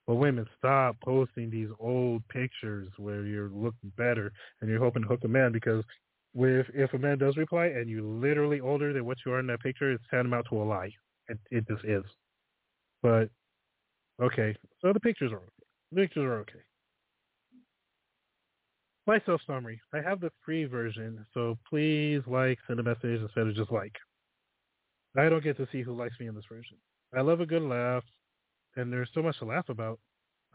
But 0.06 0.16
women, 0.16 0.46
stop 0.58 0.98
posting 1.04 1.50
these 1.50 1.70
old 1.80 2.28
pictures 2.28 2.90
where 2.98 3.26
you're 3.26 3.50
looking 3.50 3.92
better 3.98 4.32
and 4.60 4.70
you're 4.70 4.80
hoping 4.80 5.04
to 5.04 5.08
hook 5.08 5.22
a 5.24 5.28
man 5.30 5.52
because 5.52 5.84
with 6.34 6.66
if 6.74 6.94
a 6.94 6.98
man 6.98 7.20
does 7.20 7.38
reply 7.38 7.68
and 7.68 7.90
you're 7.90 8.02
literally 8.02 8.60
older 8.60 8.92
than 8.92 9.06
what 9.06 9.18
you 9.26 9.32
are 9.32 9.40
in 9.40 9.48
that 9.48 9.62
picture, 9.62 9.92
it's 9.92 10.04
tantamount 10.12 10.48
to 10.50 10.62
a 10.62 10.64
lie. 10.64 10.92
It, 11.30 11.40
it 11.52 11.68
just 11.68 11.86
is. 11.86 12.04
But 13.02 13.30
okay, 14.22 14.56
so 14.82 14.92
the 14.92 15.00
pictures 15.00 15.32
are 15.32 15.38
okay. 15.38 15.66
The 15.92 16.02
pictures 16.02 16.24
are 16.24 16.40
okay. 16.40 16.60
My 19.06 19.22
self 19.26 19.42
summary. 19.46 19.80
I 19.94 20.02
have 20.02 20.22
the 20.22 20.32
free 20.46 20.66
version, 20.66 21.26
so 21.34 21.58
please 21.70 22.22
like, 22.26 22.58
send 22.68 22.80
a 22.80 22.84
message 22.84 23.22
instead 23.22 23.48
of 23.48 23.56
just 23.56 23.72
like. 23.72 23.94
I 25.18 25.30
don't 25.30 25.44
get 25.44 25.58
to 25.58 25.68
see 25.72 25.82
who 25.82 25.96
likes 25.96 26.16
me 26.20 26.28
in 26.28 26.36
this 26.36 26.46
version. 26.50 26.78
I 27.16 27.22
love 27.22 27.42
a 27.42 27.46
good 27.46 27.62
laugh, 27.62 28.04
and 28.76 28.92
there's 28.92 29.10
so 29.14 29.22
much 29.22 29.38
to 29.40 29.46
laugh 29.46 29.70
about. 29.70 30.00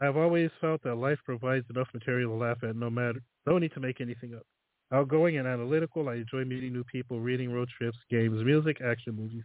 I've 0.01 0.17
always 0.17 0.49
felt 0.61 0.81
that 0.83 0.95
life 0.95 1.19
provides 1.25 1.65
enough 1.69 1.89
material 1.93 2.31
to 2.31 2.35
laugh 2.35 2.63
at 2.63 2.75
no 2.75 2.89
matter, 2.89 3.21
no 3.45 3.57
need 3.57 3.73
to 3.73 3.79
make 3.79 3.99
anything 3.99 4.33
up. 4.33 4.45
Outgoing 4.91 5.37
and 5.37 5.47
analytical, 5.47 6.09
I 6.09 6.15
enjoy 6.15 6.45
meeting 6.45 6.73
new 6.73 6.83
people, 6.83 7.19
reading 7.19 7.51
road 7.51 7.69
trips, 7.77 7.97
games, 8.09 8.43
music, 8.43 8.81
action 8.81 9.15
movies, 9.15 9.43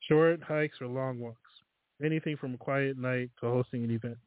short 0.00 0.42
hikes 0.42 0.80
or 0.80 0.88
long 0.88 1.18
walks, 1.18 1.38
anything 2.04 2.36
from 2.36 2.54
a 2.54 2.58
quiet 2.58 2.98
night 2.98 3.30
to 3.40 3.46
hosting 3.46 3.84
an 3.84 3.90
event. 3.90 4.18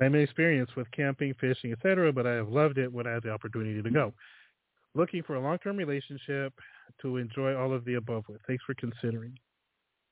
I'm 0.00 0.14
inexperienced 0.14 0.76
with 0.76 0.90
camping, 0.92 1.34
fishing, 1.34 1.72
etc., 1.72 2.12
but 2.12 2.26
I 2.26 2.32
have 2.32 2.48
loved 2.48 2.78
it 2.78 2.92
when 2.92 3.06
I 3.06 3.12
had 3.12 3.22
the 3.22 3.30
opportunity 3.30 3.82
to 3.82 3.90
go. 3.90 4.14
Looking 4.94 5.22
for 5.22 5.36
a 5.36 5.40
long-term 5.40 5.76
relationship 5.76 6.52
to 7.02 7.18
enjoy 7.18 7.54
all 7.54 7.72
of 7.72 7.84
the 7.84 7.94
above 7.94 8.24
with. 8.28 8.40
Thanks 8.46 8.64
for 8.64 8.74
considering. 8.74 9.38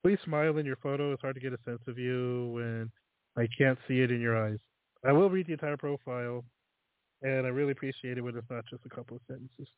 Please 0.05 0.19
smile 0.25 0.59
in 0.59 0.67
your 0.67 0.77
photo. 0.77 1.13
It's 1.13 1.23
hard 1.23 1.35
to 1.35 1.41
get 1.41 1.53
a 1.53 1.59
sense 1.65 1.81
of 1.89 1.99
you 1.99 2.51
when 2.55 2.91
I 3.37 3.47
can't 3.57 3.79
see 3.87 4.01
it 4.01 4.11
in 4.11 4.21
your 4.21 4.37
eyes. 4.37 4.59
I 5.05 5.13
will 5.13 5.31
read 5.31 5.47
the 5.47 5.53
entire 5.53 5.77
profile, 5.77 6.45
and 7.23 7.47
I 7.47 7.51
really 7.51 7.73
appreciate 7.73 8.19
it 8.19 8.21
when 8.23 8.37
it's 8.37 8.51
not 8.51 8.65
just 8.69 8.85
a 8.85 8.89
couple 8.89 9.17
of 9.17 9.23
sentences. 9.29 9.69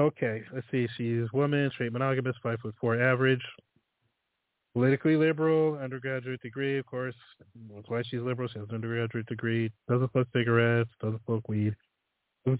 Okay, 0.00 0.42
let's 0.54 0.66
see. 0.70 0.86
She's 0.96 1.30
woman, 1.32 1.70
straight 1.74 1.92
monogamous, 1.92 2.36
five 2.42 2.60
foot 2.60 2.74
four 2.80 3.00
average, 3.00 3.42
politically 4.72 5.16
liberal, 5.16 5.76
undergraduate 5.76 6.40
degree, 6.40 6.78
of 6.78 6.86
course. 6.86 7.16
That's 7.74 7.88
why 7.88 8.02
she's 8.08 8.20
liberal. 8.20 8.48
She 8.48 8.60
has 8.60 8.68
an 8.68 8.76
undergraduate 8.76 9.26
degree. 9.26 9.72
Doesn't 9.88 10.10
smoke 10.12 10.28
cigarettes. 10.32 10.90
Doesn't 11.02 11.24
smoke 11.26 11.48
weed. 11.48 11.74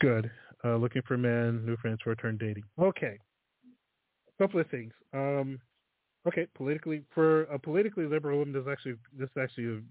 Good. 0.01 0.31
Uh, 0.65 0.77
looking 0.77 1.03
for 1.07 1.17
men, 1.17 1.65
new 1.65 1.77
friends, 1.77 2.01
short-term 2.03 2.37
dating. 2.37 2.65
Okay. 2.81 3.17
A 4.29 4.43
couple 4.43 4.61
of 4.61 4.69
things. 4.69 4.93
Um, 5.15 5.61
okay, 6.27 6.47
politically 6.55 7.03
for 7.15 7.43
a 7.45 7.59
politically 7.59 8.07
liberal 8.07 8.39
woman, 8.39 8.53
there's 8.53 8.69
actually 8.69 8.95
this 9.17 9.29
is 9.29 9.43
actually 9.43 9.83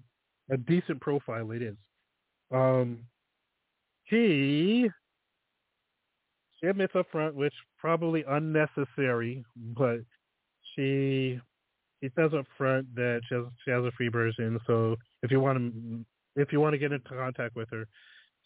a, 0.49 0.53
a 0.53 0.57
decent 0.57 0.99
profile. 1.01 1.51
It 1.51 1.61
is. 1.61 1.75
Um, 2.51 2.99
she 4.05 4.89
she 6.59 6.67
admits 6.67 6.95
up 6.95 7.07
front, 7.11 7.35
which 7.35 7.53
probably 7.77 8.23
unnecessary, 8.27 9.43
but 9.55 9.99
she 10.75 11.39
she 12.01 12.09
says 12.15 12.31
up 12.33 12.45
front 12.57 12.93
that 12.95 13.21
she 13.27 13.35
has 13.35 13.45
she 13.65 13.71
has 13.71 13.83
a 13.83 13.91
free 13.91 14.09
version. 14.09 14.59
So 14.67 14.95
if 15.23 15.31
you 15.31 15.39
want 15.39 15.57
to 15.57 16.05
if 16.41 16.51
you 16.51 16.59
want 16.59 16.73
to 16.73 16.77
get 16.77 16.91
into 16.91 17.09
contact 17.09 17.55
with 17.55 17.69
her, 17.71 17.87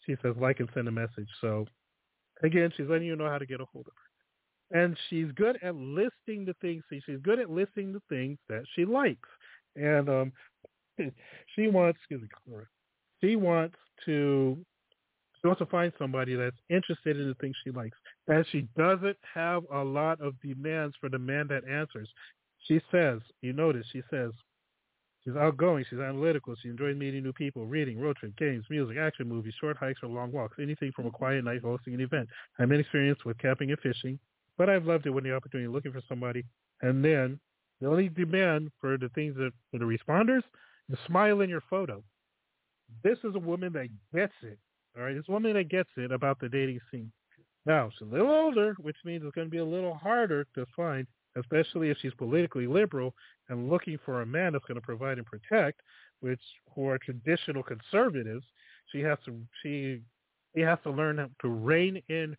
she 0.06 0.16
says 0.22 0.34
like 0.38 0.60
and 0.60 0.68
send 0.74 0.88
a 0.88 0.92
message. 0.92 1.28
So 1.40 1.66
again, 2.42 2.70
she's 2.76 2.88
letting 2.88 3.06
you 3.06 3.16
know 3.16 3.28
how 3.28 3.38
to 3.38 3.46
get 3.46 3.60
a 3.60 3.64
hold 3.64 3.86
of 3.86 3.92
her, 3.94 4.10
and 4.72 4.96
she's 5.08 5.30
good 5.32 5.58
at 5.62 5.74
listing 5.76 6.44
the 6.44 6.54
things. 6.60 6.82
See, 6.90 7.00
she's 7.06 7.20
good 7.22 7.38
at 7.38 7.50
listing 7.50 7.92
the 7.92 8.02
things 8.08 8.38
that 8.48 8.62
she 8.74 8.84
likes, 8.84 9.28
and 9.76 10.08
um, 10.08 10.32
she 11.54 11.68
wants 11.68 11.98
excuse 12.00 12.22
me, 12.22 12.56
she 13.20 13.36
wants 13.36 13.76
to 14.04 14.58
she 15.40 15.48
wants 15.48 15.58
to 15.58 15.66
find 15.66 15.92
somebody 15.98 16.36
that's 16.36 16.56
interested 16.70 17.18
in 17.18 17.28
the 17.28 17.34
things 17.34 17.56
she 17.64 17.72
likes. 17.72 17.96
And 18.28 18.46
she 18.52 18.68
doesn't 18.76 19.16
have 19.34 19.64
a 19.72 19.82
lot 19.82 20.20
of 20.20 20.40
demands 20.40 20.94
for 21.00 21.08
the 21.08 21.18
man 21.18 21.48
that 21.48 21.66
answers. 21.68 22.08
She 22.68 22.80
says, 22.92 23.18
you 23.40 23.52
notice, 23.52 23.84
she 23.92 24.02
says, 24.08 24.30
she's 25.24 25.34
outgoing, 25.34 25.84
she's 25.90 25.98
analytical, 25.98 26.54
she 26.62 26.68
enjoys 26.68 26.96
meeting 26.96 27.24
new 27.24 27.32
people, 27.32 27.66
reading, 27.66 28.00
road 28.00 28.16
trip, 28.18 28.36
games, 28.36 28.64
music, 28.70 28.98
action 28.98 29.28
movies, 29.28 29.54
short 29.60 29.76
hikes 29.76 29.98
or 30.04 30.08
long 30.08 30.30
walks, 30.30 30.58
anything 30.60 30.92
from 30.94 31.06
a 31.06 31.10
quiet 31.10 31.44
night 31.44 31.62
hosting 31.62 31.94
an 31.94 32.00
event. 32.00 32.28
I'm 32.60 32.70
inexperienced 32.70 33.24
with 33.24 33.36
camping 33.38 33.70
and 33.70 33.80
fishing, 33.80 34.20
but 34.62 34.70
I've 34.70 34.86
loved 34.86 35.06
it 35.06 35.10
when 35.10 35.24
the 35.24 35.34
opportunity 35.34 35.66
looking 35.66 35.90
for 35.90 36.02
somebody. 36.08 36.44
And 36.82 37.04
then 37.04 37.40
the 37.80 37.88
only 37.88 38.08
demand 38.08 38.70
for 38.80 38.96
the 38.96 39.08
things 39.08 39.34
that 39.34 39.50
for 39.72 39.78
the 39.78 39.84
responders 39.84 40.44
is 40.88 40.96
smile 41.04 41.40
in 41.40 41.50
your 41.50 41.64
photo. 41.68 42.00
This 43.02 43.18
is 43.24 43.34
a 43.34 43.40
woman 43.40 43.72
that 43.72 43.88
gets 44.14 44.34
it. 44.40 44.60
All 44.96 45.02
right, 45.02 45.16
this 45.16 45.26
woman 45.26 45.54
that 45.54 45.68
gets 45.68 45.88
it 45.96 46.12
about 46.12 46.38
the 46.38 46.48
dating 46.48 46.78
scene. 46.92 47.10
Now 47.66 47.90
she's 47.90 48.06
a 48.06 48.12
little 48.12 48.30
older, 48.30 48.76
which 48.78 48.94
means 49.04 49.24
it's 49.24 49.34
going 49.34 49.48
to 49.48 49.50
be 49.50 49.58
a 49.58 49.64
little 49.64 49.94
harder 49.94 50.46
to 50.54 50.64
find 50.76 51.08
especially 51.36 51.90
if 51.90 51.96
she's 52.00 52.14
politically 52.14 52.68
liberal 52.68 53.14
and 53.48 53.68
looking 53.68 53.98
for 54.04 54.22
a 54.22 54.26
man 54.26 54.52
that's 54.52 54.66
going 54.66 54.78
to 54.78 54.86
provide 54.86 55.16
and 55.18 55.26
protect, 55.26 55.80
which 56.20 56.42
who 56.72 56.86
are 56.86 56.98
traditional 56.98 57.64
conservatives, 57.64 58.44
she 58.92 59.00
has 59.00 59.18
to 59.24 59.40
she 59.60 60.02
she 60.54 60.60
has 60.60 60.78
to 60.84 60.90
learn 60.90 61.28
to 61.40 61.48
rein 61.48 62.00
in 62.08 62.36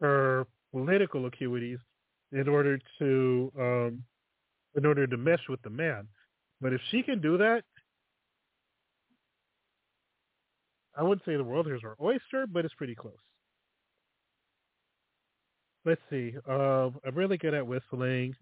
her 0.00 0.46
political 0.72 1.28
acuities 1.30 1.78
in 2.32 2.48
order 2.48 2.78
to 2.98 3.52
um, 3.58 4.02
in 4.74 4.86
order 4.86 5.06
to 5.06 5.16
mesh 5.16 5.46
with 5.48 5.62
the 5.62 5.70
man. 5.70 6.08
But 6.60 6.72
if 6.72 6.80
she 6.90 7.02
can 7.02 7.20
do 7.20 7.38
that, 7.38 7.62
I 10.96 11.02
wouldn't 11.02 11.24
say 11.26 11.36
the 11.36 11.44
world 11.44 11.68
is 11.68 11.80
her 11.82 11.96
oyster, 12.00 12.46
but 12.46 12.64
it's 12.64 12.74
pretty 12.74 12.94
close 12.94 13.18
let's 15.84 16.00
see. 16.10 16.34
Um, 16.48 16.98
I'm 17.04 17.14
really 17.14 17.38
good 17.38 17.54
at 17.54 17.66
whistling. 17.66 18.34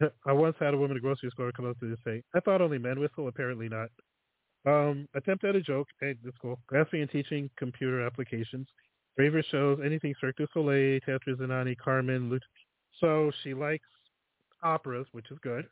I 0.26 0.32
once 0.32 0.56
had 0.60 0.74
a 0.74 0.76
woman 0.76 0.92
at 0.92 1.00
the 1.00 1.06
grocery 1.06 1.30
store 1.32 1.52
come 1.52 1.68
up 1.68 1.78
to 1.78 1.86
me 1.86 1.90
and 1.92 1.98
say, 2.04 2.22
"I 2.34 2.40
thought 2.40 2.60
only 2.60 2.78
men 2.78 3.00
whistle. 3.00 3.28
Apparently 3.28 3.68
not." 3.68 3.88
Um, 4.66 5.08
attempt 5.14 5.44
at 5.44 5.56
a 5.56 5.60
joke. 5.60 5.88
Hey, 6.00 6.14
that's 6.24 6.36
cool. 6.38 6.58
Grasping 6.66 7.02
and 7.02 7.10
teaching 7.10 7.50
computer 7.56 8.04
applications. 8.04 8.66
Favorite 9.16 9.46
shows: 9.50 9.78
anything 9.84 10.14
Cirque 10.20 10.36
du 10.36 10.46
Soleil, 10.52 11.00
Tetris 11.00 11.40
and 11.40 11.78
Carmen. 11.78 12.30
Lut- 12.30 12.42
so 13.00 13.30
she 13.42 13.54
likes 13.54 13.88
operas, 14.62 15.06
which 15.12 15.30
is 15.30 15.38
good. 15.42 15.66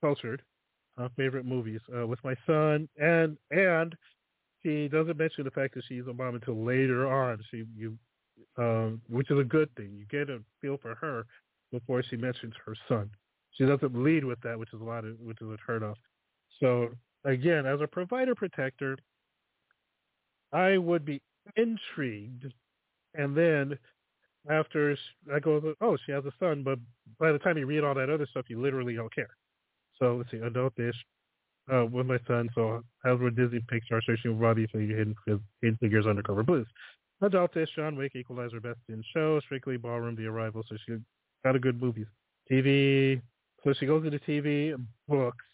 Cultured. 0.00 0.42
Uh, 0.98 1.08
favorite 1.16 1.46
movies 1.46 1.80
uh, 1.96 2.06
with 2.06 2.18
my 2.24 2.34
son, 2.46 2.88
and 3.00 3.38
and 3.50 3.94
she 4.62 4.88
doesn't 4.88 5.16
mention 5.16 5.44
the 5.44 5.50
fact 5.50 5.74
that 5.74 5.84
she's 5.88 6.06
a 6.06 6.12
mom 6.12 6.34
until 6.34 6.62
later 6.62 7.10
on. 7.10 7.38
She 7.50 7.64
you 7.76 7.96
um, 8.58 9.00
which 9.08 9.30
is 9.30 9.38
a 9.38 9.44
good 9.44 9.74
thing. 9.76 9.92
You 9.96 10.04
get 10.10 10.28
a 10.28 10.40
feel 10.60 10.78
for 10.78 10.94
her 10.96 11.26
before 11.72 12.02
she 12.02 12.16
mentions 12.16 12.54
her 12.66 12.74
son. 12.88 13.10
She 13.52 13.64
doesn't 13.64 13.94
lead 13.94 14.24
with 14.24 14.40
that, 14.42 14.58
which 14.58 14.72
is 14.72 14.80
a 14.80 14.84
lot 14.84 15.04
of 15.04 15.18
which 15.20 15.40
is 15.40 15.48
unheard 15.48 15.82
of. 15.82 15.96
So 16.58 16.90
again, 17.24 17.66
as 17.66 17.80
a 17.80 17.86
provider 17.86 18.34
protector, 18.34 18.96
I 20.52 20.78
would 20.78 21.04
be 21.04 21.22
intrigued, 21.56 22.52
and 23.14 23.36
then 23.36 23.78
after 24.48 24.96
I 25.32 25.38
go, 25.40 25.74
oh, 25.80 25.96
she 26.04 26.12
has 26.12 26.24
a 26.24 26.32
son, 26.38 26.62
but 26.62 26.78
by 27.18 27.32
the 27.32 27.38
time 27.38 27.58
you 27.58 27.66
read 27.66 27.84
all 27.84 27.94
that 27.94 28.10
other 28.10 28.26
stuff, 28.30 28.46
you 28.48 28.60
literally 28.60 28.94
don't 28.94 29.14
care. 29.14 29.30
So 29.98 30.16
let's 30.16 30.30
see, 30.30 30.38
adult 30.38 30.74
dish 30.76 30.94
uh, 31.72 31.84
with 31.86 32.06
my 32.06 32.18
son. 32.26 32.48
So 32.54 32.82
Hasbro 33.04 33.36
Disney 33.36 33.60
Pixar 33.70 34.00
searching 34.04 34.38
Robbie, 34.38 34.66
you 34.72 34.96
hidden, 34.96 35.14
hidden 35.60 35.78
figures 35.80 36.06
undercover 36.06 36.42
blues. 36.42 36.66
Adultish, 37.22 37.68
John 37.76 37.96
Wick, 37.96 38.12
Equalizer, 38.14 38.60
Best 38.60 38.78
in 38.88 39.04
Show, 39.12 39.40
Strictly 39.40 39.76
Ballroom, 39.76 40.16
The 40.16 40.26
Arrival. 40.26 40.62
So 40.68 40.76
she 40.86 40.96
got 41.44 41.54
a 41.54 41.58
good 41.58 41.80
movies. 41.80 42.06
TV. 42.50 43.20
So 43.62 43.74
she 43.74 43.86
goes 43.86 44.04
into 44.06 44.18
TV, 44.20 44.74
books, 45.06 45.44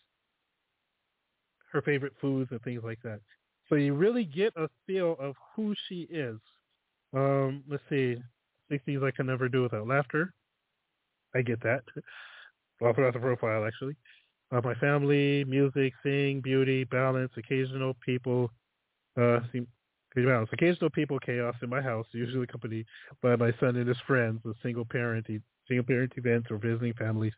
her 1.72 1.82
favorite 1.82 2.12
foods 2.20 2.50
and 2.52 2.62
things 2.62 2.82
like 2.84 3.00
that. 3.02 3.20
So 3.68 3.74
you 3.74 3.94
really 3.94 4.24
get 4.24 4.52
a 4.56 4.68
feel 4.86 5.16
of 5.18 5.34
who 5.54 5.74
she 5.88 6.06
is. 6.08 6.38
Um, 7.16 7.64
let's 7.68 7.82
see. 7.88 8.16
Six 8.70 8.84
things 8.84 9.02
I 9.02 9.10
can 9.10 9.26
never 9.26 9.48
do 9.48 9.62
without 9.62 9.88
laughter. 9.88 10.34
I 11.34 11.42
get 11.42 11.62
that. 11.62 11.82
I'll 12.82 12.92
put 12.92 13.04
out 13.04 13.14
the 13.14 13.20
profile 13.20 13.64
actually. 13.64 13.96
Uh, 14.52 14.60
my 14.62 14.74
family, 14.74 15.44
music, 15.44 15.92
sing, 16.02 16.40
beauty, 16.40 16.84
balance, 16.84 17.32
occasional 17.36 17.94
people, 18.04 18.50
Uh, 19.16 19.40
balance. 20.14 20.48
Occasional 20.52 20.90
people 20.90 21.18
chaos 21.18 21.54
in 21.62 21.68
my 21.70 21.80
house, 21.80 22.06
usually 22.12 22.44
accompanied 22.44 22.86
by 23.22 23.36
my 23.36 23.52
son 23.60 23.76
and 23.76 23.88
his 23.88 24.00
friends, 24.06 24.40
with 24.44 24.56
single 24.62 24.84
parent 24.84 25.26
single 25.66 25.84
parent 25.84 26.12
events 26.16 26.50
or 26.50 26.58
visiting 26.58 26.94
families. 26.94 27.32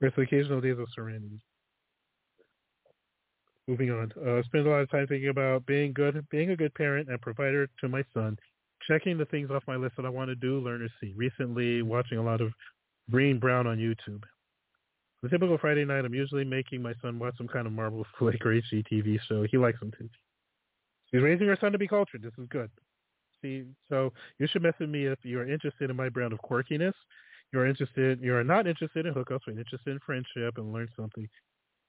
There's 0.00 0.12
occasional 0.16 0.60
days 0.60 0.78
of 0.78 0.88
serenity. 0.94 1.40
Moving 3.66 3.90
on. 3.90 4.12
Uh, 4.12 4.42
spend 4.42 4.66
a 4.66 4.70
lot 4.70 4.80
of 4.80 4.90
time 4.90 5.06
thinking 5.06 5.28
about 5.28 5.66
being 5.66 5.92
good, 5.92 6.26
being 6.30 6.50
a 6.50 6.56
good 6.56 6.74
parent 6.74 7.08
and 7.08 7.20
provider 7.20 7.68
to 7.80 7.88
my 7.88 8.04
son. 8.12 8.38
Checking 8.88 9.16
the 9.16 9.24
things 9.26 9.50
off 9.50 9.62
my 9.66 9.76
list 9.76 9.94
that 9.96 10.06
I 10.06 10.10
want 10.10 10.28
to 10.28 10.34
do, 10.34 10.60
learn, 10.60 10.82
or 10.82 10.88
see. 11.00 11.14
Recently, 11.16 11.82
watching 11.82 12.18
a 12.18 12.22
lot 12.22 12.40
of 12.40 12.52
Green 13.10 13.38
Brown 13.38 13.66
on 13.66 13.78
YouTube. 13.78 14.22
The 15.22 15.30
typical 15.30 15.56
Friday 15.56 15.84
night, 15.84 16.04
I'm 16.04 16.12
usually 16.12 16.44
making 16.44 16.82
my 16.82 16.92
son 17.00 17.18
watch 17.18 17.34
some 17.38 17.48
kind 17.48 17.66
of 17.66 17.72
Marvel 17.72 18.04
flick 18.18 18.44
or 18.44 18.50
HGTV 18.50 19.18
show. 19.26 19.46
He 19.50 19.56
likes 19.56 19.80
them 19.80 19.90
too. 19.98 20.08
He's 21.12 21.22
raising 21.22 21.48
our 21.48 21.58
son 21.60 21.72
to 21.72 21.78
be 21.78 21.88
cultured. 21.88 22.22
This 22.22 22.32
is 22.38 22.46
good. 22.50 22.70
See, 23.40 23.64
so 23.88 24.12
you 24.38 24.46
should 24.46 24.62
message 24.62 24.88
me 24.88 25.06
if 25.06 25.18
you 25.22 25.38
are 25.38 25.48
interested 25.48 25.88
in 25.90 25.96
my 25.96 26.08
brand 26.08 26.32
of 26.32 26.40
quirkiness. 26.40 26.92
You're 27.52 27.66
interested. 27.66 28.20
You 28.20 28.34
are 28.34 28.44
not 28.44 28.66
interested 28.66 29.06
in 29.06 29.14
hookups, 29.14 29.40
but 29.46 29.56
interested 29.56 29.92
in 29.92 29.98
friendship 30.04 30.58
and 30.58 30.72
learn 30.72 30.88
something. 30.96 31.28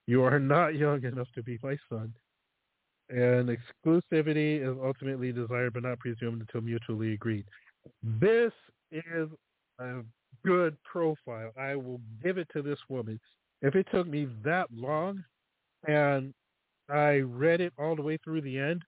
You 0.06 0.22
are 0.22 0.38
not 0.38 0.76
young 0.76 1.02
enough 1.04 1.28
to 1.34 1.42
be 1.42 1.58
my 1.62 1.76
son. 1.88 2.14
And 3.08 3.48
exclusivity 3.48 4.60
is 4.60 4.76
ultimately 4.82 5.32
desired 5.32 5.74
but 5.74 5.84
not 5.84 6.00
presumed 6.00 6.40
until 6.40 6.60
mutually 6.60 7.12
agreed. 7.12 7.44
This 8.02 8.52
is 8.90 9.28
a 9.78 10.00
good 10.44 10.76
profile. 10.82 11.52
I 11.56 11.76
will 11.76 12.00
give 12.22 12.38
it 12.38 12.48
to 12.52 12.62
this 12.62 12.78
woman. 12.88 13.20
If 13.62 13.74
it 13.74 13.86
took 13.92 14.06
me 14.06 14.28
that 14.44 14.66
long 14.74 15.24
and 15.86 16.34
I 16.88 17.18
read 17.18 17.60
it 17.60 17.72
all 17.78 17.96
the 17.96 18.02
way 18.02 18.18
through 18.22 18.42
the 18.42 18.58
end, 18.58 18.82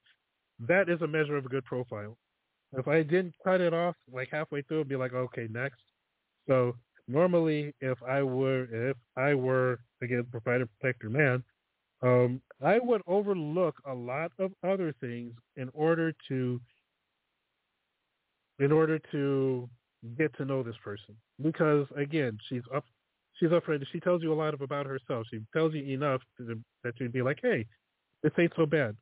that 0.66 0.89
is 0.89 1.01
a 1.03 1.07
measure 1.07 1.36
of 1.36 1.47
a 1.47 1.49
good 1.49 1.65
profile. 1.65 2.16
If 2.77 2.86
I 2.86 3.03
didn't 3.03 3.35
cut 3.43 3.61
it 3.61 3.73
off 3.73 3.97
like 4.12 4.28
halfway 4.31 4.62
through, 4.62 4.78
it'd 4.78 4.89
be 4.89 4.97
like, 4.97 5.15
okay, 5.15 5.49
next. 5.51 5.81
So 6.47 6.74
normally, 7.07 7.74
if 7.81 7.99
I 8.03 8.23
were 8.23 8.90
if 8.90 8.97
I 9.16 9.35
were 9.35 9.78
again 10.03 10.27
provider 10.31 10.66
protector 10.66 11.09
man, 11.09 11.43
um, 12.02 12.40
I 12.64 12.78
would 12.78 13.02
overlook 13.06 13.76
a 13.86 13.94
lot 13.94 14.32
of 14.38 14.52
other 14.66 14.94
things 15.00 15.32
in 15.56 15.70
order 15.74 16.12
to 16.28 16.60
in 18.58 18.72
order 18.72 18.98
to 19.12 19.68
get 20.16 20.36
to 20.36 20.44
know 20.44 20.62
this 20.62 20.76
person 20.82 21.16
because 21.42 21.86
again 21.96 22.38
she's 22.48 22.62
up 22.74 22.84
she's 23.34 23.50
upfront 23.50 23.84
she 23.92 24.00
tells 24.00 24.22
you 24.22 24.32
a 24.32 24.34
lot 24.34 24.54
of 24.54 24.60
about 24.60 24.86
herself 24.86 25.26
she 25.30 25.40
tells 25.52 25.74
you 25.74 25.82
enough 25.92 26.20
to, 26.36 26.60
that 26.84 26.94
you'd 27.00 27.12
be 27.12 27.22
like 27.22 27.38
hey 27.42 27.64
this 28.22 28.32
ain't 28.38 28.52
so 28.56 28.64
bad 28.64 28.96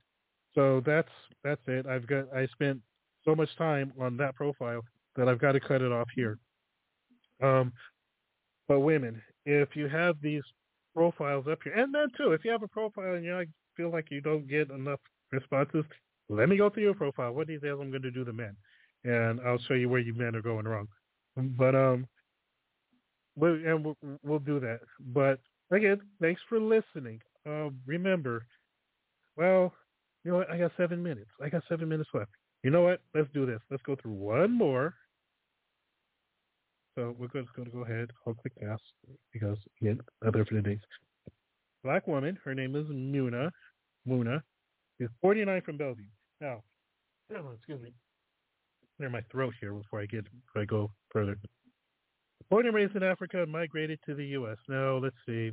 so 0.56 0.82
that's 0.84 1.08
that's 1.44 1.60
it. 1.68 1.86
I've 1.86 2.06
got 2.06 2.24
I 2.34 2.46
spent 2.46 2.80
so 3.24 3.34
much 3.34 3.54
time 3.56 3.92
on 4.00 4.16
that 4.16 4.34
profile 4.34 4.80
that 5.14 5.28
I've 5.28 5.38
got 5.38 5.52
to 5.52 5.60
cut 5.60 5.82
it 5.82 5.92
off 5.92 6.08
here. 6.14 6.38
Um, 7.42 7.72
but 8.66 8.80
women, 8.80 9.22
if 9.44 9.76
you 9.76 9.86
have 9.88 10.16
these 10.22 10.42
profiles 10.96 11.46
up 11.46 11.58
here, 11.62 11.74
and 11.74 11.94
then 11.94 12.08
too, 12.16 12.32
if 12.32 12.42
you 12.44 12.50
have 12.50 12.62
a 12.62 12.68
profile 12.68 13.14
and 13.14 13.24
you 13.24 13.44
feel 13.76 13.92
like 13.92 14.06
you 14.10 14.22
don't 14.22 14.48
get 14.48 14.70
enough 14.70 15.00
responses, 15.30 15.84
let 16.30 16.48
me 16.48 16.56
go 16.56 16.70
through 16.70 16.84
your 16.84 16.94
profile. 16.94 17.32
What 17.32 17.48
details 17.48 17.78
I'm 17.82 17.90
going 17.90 18.02
to 18.02 18.10
do 18.10 18.24
the 18.24 18.32
men, 18.32 18.56
and 19.04 19.40
I'll 19.46 19.58
show 19.68 19.74
you 19.74 19.90
where 19.90 20.00
you 20.00 20.14
men 20.14 20.34
are 20.34 20.42
going 20.42 20.66
wrong. 20.66 20.88
But 21.36 21.74
um, 21.74 22.06
we 23.36 23.66
and 23.66 23.84
we'll, 23.84 23.96
we'll 24.22 24.38
do 24.38 24.58
that. 24.60 24.80
But 25.12 25.38
again, 25.70 26.00
thanks 26.20 26.40
for 26.48 26.58
listening. 26.58 27.20
Uh, 27.46 27.68
remember, 27.86 28.46
well, 29.36 29.72
you 30.24 30.30
know 30.30 30.38
what? 30.38 30.50
I 30.50 30.58
got 30.58 30.72
seven 30.76 31.02
minutes. 31.02 31.30
I 31.44 31.50
got 31.50 31.62
seven 31.68 31.88
minutes 31.88 32.10
left. 32.14 32.30
You 32.64 32.70
know 32.70 32.82
what? 32.82 33.00
Let's 33.14 33.28
do 33.34 33.44
this. 33.46 33.60
Let's 33.70 33.82
go 33.82 33.96
through 34.00 34.14
one 34.14 34.50
more. 34.50 34.94
So 36.96 37.14
we're 37.18 37.26
just 37.28 37.52
going 37.54 37.66
to 37.66 37.72
go 37.72 37.84
ahead. 37.84 38.10
I'll 38.26 38.34
click 38.34 38.54
pass 38.60 38.78
because 39.32 39.58
again, 39.80 40.00
other 40.26 40.44
for 40.46 40.54
the. 40.54 40.78
Black 41.84 42.06
woman. 42.06 42.38
Her 42.42 42.54
name 42.54 42.74
is 42.74 42.86
Muna. 42.86 43.50
Muna 44.08 44.40
is 44.98 45.08
49 45.20 45.62
from 45.62 45.76
Bellevue. 45.76 46.04
Now, 46.40 46.62
oh, 47.36 47.52
excuse 47.54 47.82
me. 47.82 47.92
Clear 48.96 49.10
my 49.10 49.20
throat 49.30 49.52
here 49.60 49.74
before 49.74 50.00
I 50.00 50.06
get 50.06 50.24
before 50.24 50.62
I 50.62 50.64
go 50.64 50.90
further. 51.10 51.36
Born 52.50 52.66
and 52.66 52.74
raised 52.74 52.96
in 52.96 53.02
Africa, 53.02 53.44
migrated 53.46 53.98
to 54.06 54.14
the 54.14 54.24
U.S. 54.28 54.56
Now, 54.68 54.96
let's 54.96 55.16
see. 55.26 55.50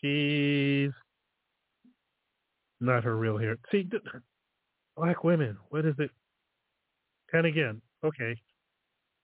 She's 0.00 0.92
not 2.80 3.04
her 3.04 3.16
real 3.16 3.36
hair. 3.36 3.56
See, 3.70 3.88
black 4.96 5.24
women. 5.24 5.58
What 5.68 5.84
is 5.84 5.94
it? 5.98 6.10
And 7.32 7.46
again, 7.46 7.82
okay. 8.04 8.34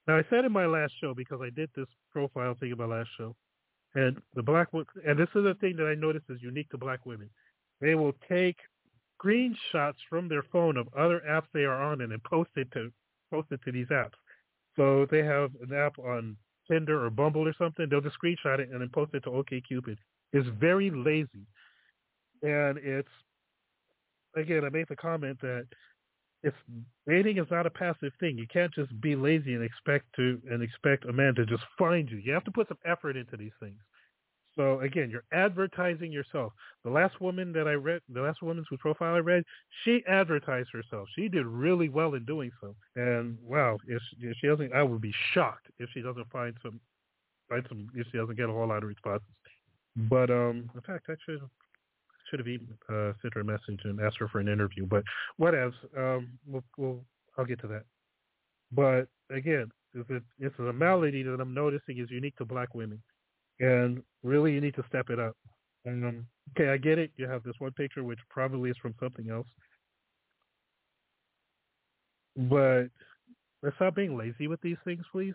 Now 0.06 0.16
I 0.16 0.24
said 0.30 0.44
in 0.44 0.52
my 0.52 0.66
last 0.66 0.92
show 1.00 1.14
because 1.14 1.40
I 1.42 1.50
did 1.50 1.70
this 1.76 1.86
profile 2.10 2.54
thing 2.58 2.72
in 2.72 2.78
my 2.78 2.86
last 2.86 3.08
show, 3.16 3.34
and 3.94 4.20
the 4.34 4.42
black 4.42 4.68
and 4.72 5.18
this 5.18 5.28
is 5.34 5.44
a 5.46 5.54
thing 5.54 5.76
that 5.76 5.86
I 5.86 5.94
noticed 5.94 6.26
is 6.28 6.42
unique 6.42 6.70
to 6.70 6.78
black 6.78 7.06
women. 7.06 7.30
They 7.80 7.94
will 7.94 8.14
take 8.28 8.56
screenshots 9.22 9.96
from 10.08 10.28
their 10.28 10.42
phone 10.52 10.76
of 10.76 10.88
other 10.96 11.22
apps 11.28 11.46
they 11.52 11.64
are 11.64 11.80
on 11.80 12.00
and 12.00 12.12
then 12.12 12.20
post 12.24 12.50
it 12.56 12.70
to 12.72 12.90
post 13.30 13.48
it 13.50 13.60
to 13.64 13.72
these 13.72 13.88
apps. 13.88 14.18
So 14.76 15.06
they 15.10 15.22
have 15.22 15.50
an 15.60 15.76
app 15.76 15.98
on 15.98 16.36
Tinder 16.70 17.04
or 17.04 17.10
Bumble 17.10 17.46
or 17.46 17.54
something. 17.58 17.86
They'll 17.88 18.00
just 18.00 18.16
screenshot 18.22 18.58
it 18.58 18.70
and 18.70 18.80
then 18.80 18.90
post 18.92 19.14
it 19.14 19.22
to 19.24 19.30
OkCupid. 19.30 19.96
It's 20.32 20.48
very 20.58 20.90
lazy, 20.90 21.46
and 22.42 22.78
it's 22.78 23.08
again, 24.36 24.64
I 24.64 24.70
made 24.70 24.86
the 24.88 24.96
comment 24.96 25.38
that 25.42 25.66
if 26.42 26.54
dating 27.06 27.38
is 27.38 27.46
not 27.50 27.66
a 27.66 27.70
passive 27.70 28.12
thing, 28.18 28.36
you 28.36 28.46
can't 28.52 28.72
just 28.74 29.00
be 29.00 29.14
lazy 29.14 29.54
and 29.54 29.62
expect 29.62 30.06
to 30.16 30.40
and 30.50 30.62
expect 30.62 31.04
a 31.04 31.12
man 31.12 31.34
to 31.36 31.46
just 31.46 31.62
find 31.78 32.10
you. 32.10 32.18
You 32.18 32.32
have 32.32 32.44
to 32.44 32.50
put 32.50 32.68
some 32.68 32.78
effort 32.84 33.16
into 33.16 33.36
these 33.36 33.52
things. 33.60 33.78
So 34.56 34.80
again, 34.80 35.08
you're 35.10 35.24
advertising 35.32 36.12
yourself. 36.12 36.52
The 36.84 36.90
last 36.90 37.20
woman 37.20 37.52
that 37.52 37.66
I 37.66 37.72
read, 37.72 38.02
the 38.12 38.20
last 38.20 38.42
woman 38.42 38.64
whose 38.68 38.80
profile 38.80 39.14
I 39.14 39.18
read, 39.18 39.44
she 39.82 40.02
advertised 40.06 40.68
herself. 40.72 41.08
She 41.14 41.28
did 41.28 41.46
really 41.46 41.88
well 41.88 42.14
in 42.14 42.24
doing 42.24 42.50
so. 42.60 42.74
And 42.96 43.38
wow, 43.42 43.78
if, 43.88 44.02
if 44.20 44.36
she 44.40 44.48
doesn't, 44.48 44.74
I 44.74 44.82
would 44.82 45.00
be 45.00 45.14
shocked 45.32 45.68
if 45.78 45.88
she 45.94 46.02
doesn't 46.02 46.30
find 46.30 46.54
some, 46.62 46.80
find 47.48 47.64
some, 47.68 47.88
if 47.94 48.06
she 48.12 48.18
doesn't 48.18 48.36
get 48.36 48.50
a 48.50 48.52
whole 48.52 48.68
lot 48.68 48.82
of 48.82 48.88
responses. 48.90 49.26
But 49.96 50.30
um, 50.30 50.70
in 50.74 50.80
fact, 50.82 51.06
I 51.08 51.14
should 51.24 51.40
should 52.32 52.40
have 52.40 52.48
even 52.48 52.68
uh, 52.88 53.12
sent 53.20 53.34
her 53.34 53.40
a 53.40 53.44
message 53.44 53.80
and 53.84 54.00
asked 54.00 54.16
her 54.18 54.28
for 54.28 54.40
an 54.40 54.48
interview. 54.48 54.86
But 54.86 55.04
whatevs, 55.38 55.74
um, 55.96 56.30
we'll, 56.46 56.64
we'll 56.78 57.04
I'll 57.36 57.44
get 57.44 57.60
to 57.60 57.66
that. 57.68 57.84
But 58.72 59.08
again, 59.34 59.70
it's 59.94 60.08
a, 60.08 60.20
it's 60.38 60.58
a 60.58 60.72
malady 60.72 61.22
that 61.22 61.40
I'm 61.40 61.52
noticing 61.52 61.98
is 61.98 62.10
unique 62.10 62.36
to 62.36 62.46
black 62.46 62.74
women, 62.74 63.02
and 63.60 64.02
really 64.22 64.52
you 64.52 64.60
need 64.60 64.74
to 64.76 64.84
step 64.88 65.10
it 65.10 65.18
up. 65.18 65.36
Um, 65.86 66.26
okay, 66.56 66.70
I 66.70 66.78
get 66.78 66.98
it. 66.98 67.10
You 67.16 67.28
have 67.28 67.42
this 67.42 67.56
one 67.58 67.72
picture 67.72 68.02
which 68.02 68.20
probably 68.30 68.70
is 68.70 68.76
from 68.80 68.94
something 68.98 69.28
else, 69.28 69.48
but 72.36 72.84
let's 73.62 73.76
stop 73.76 73.94
being 73.94 74.16
lazy 74.16 74.46
with 74.46 74.60
these 74.62 74.78
things, 74.84 75.04
please. 75.12 75.34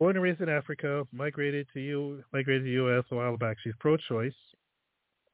Born 0.00 0.16
and 0.16 0.22
raised 0.22 0.40
in 0.40 0.48
Africa, 0.48 1.06
migrated 1.12 1.68
to 1.72 1.80
you, 1.80 2.22
migrated 2.32 2.62
to 2.62 2.64
the 2.64 2.72
U.S. 2.72 3.04
a 3.12 3.14
while 3.14 3.36
back. 3.38 3.56
She's 3.62 3.72
pro-choice 3.80 4.34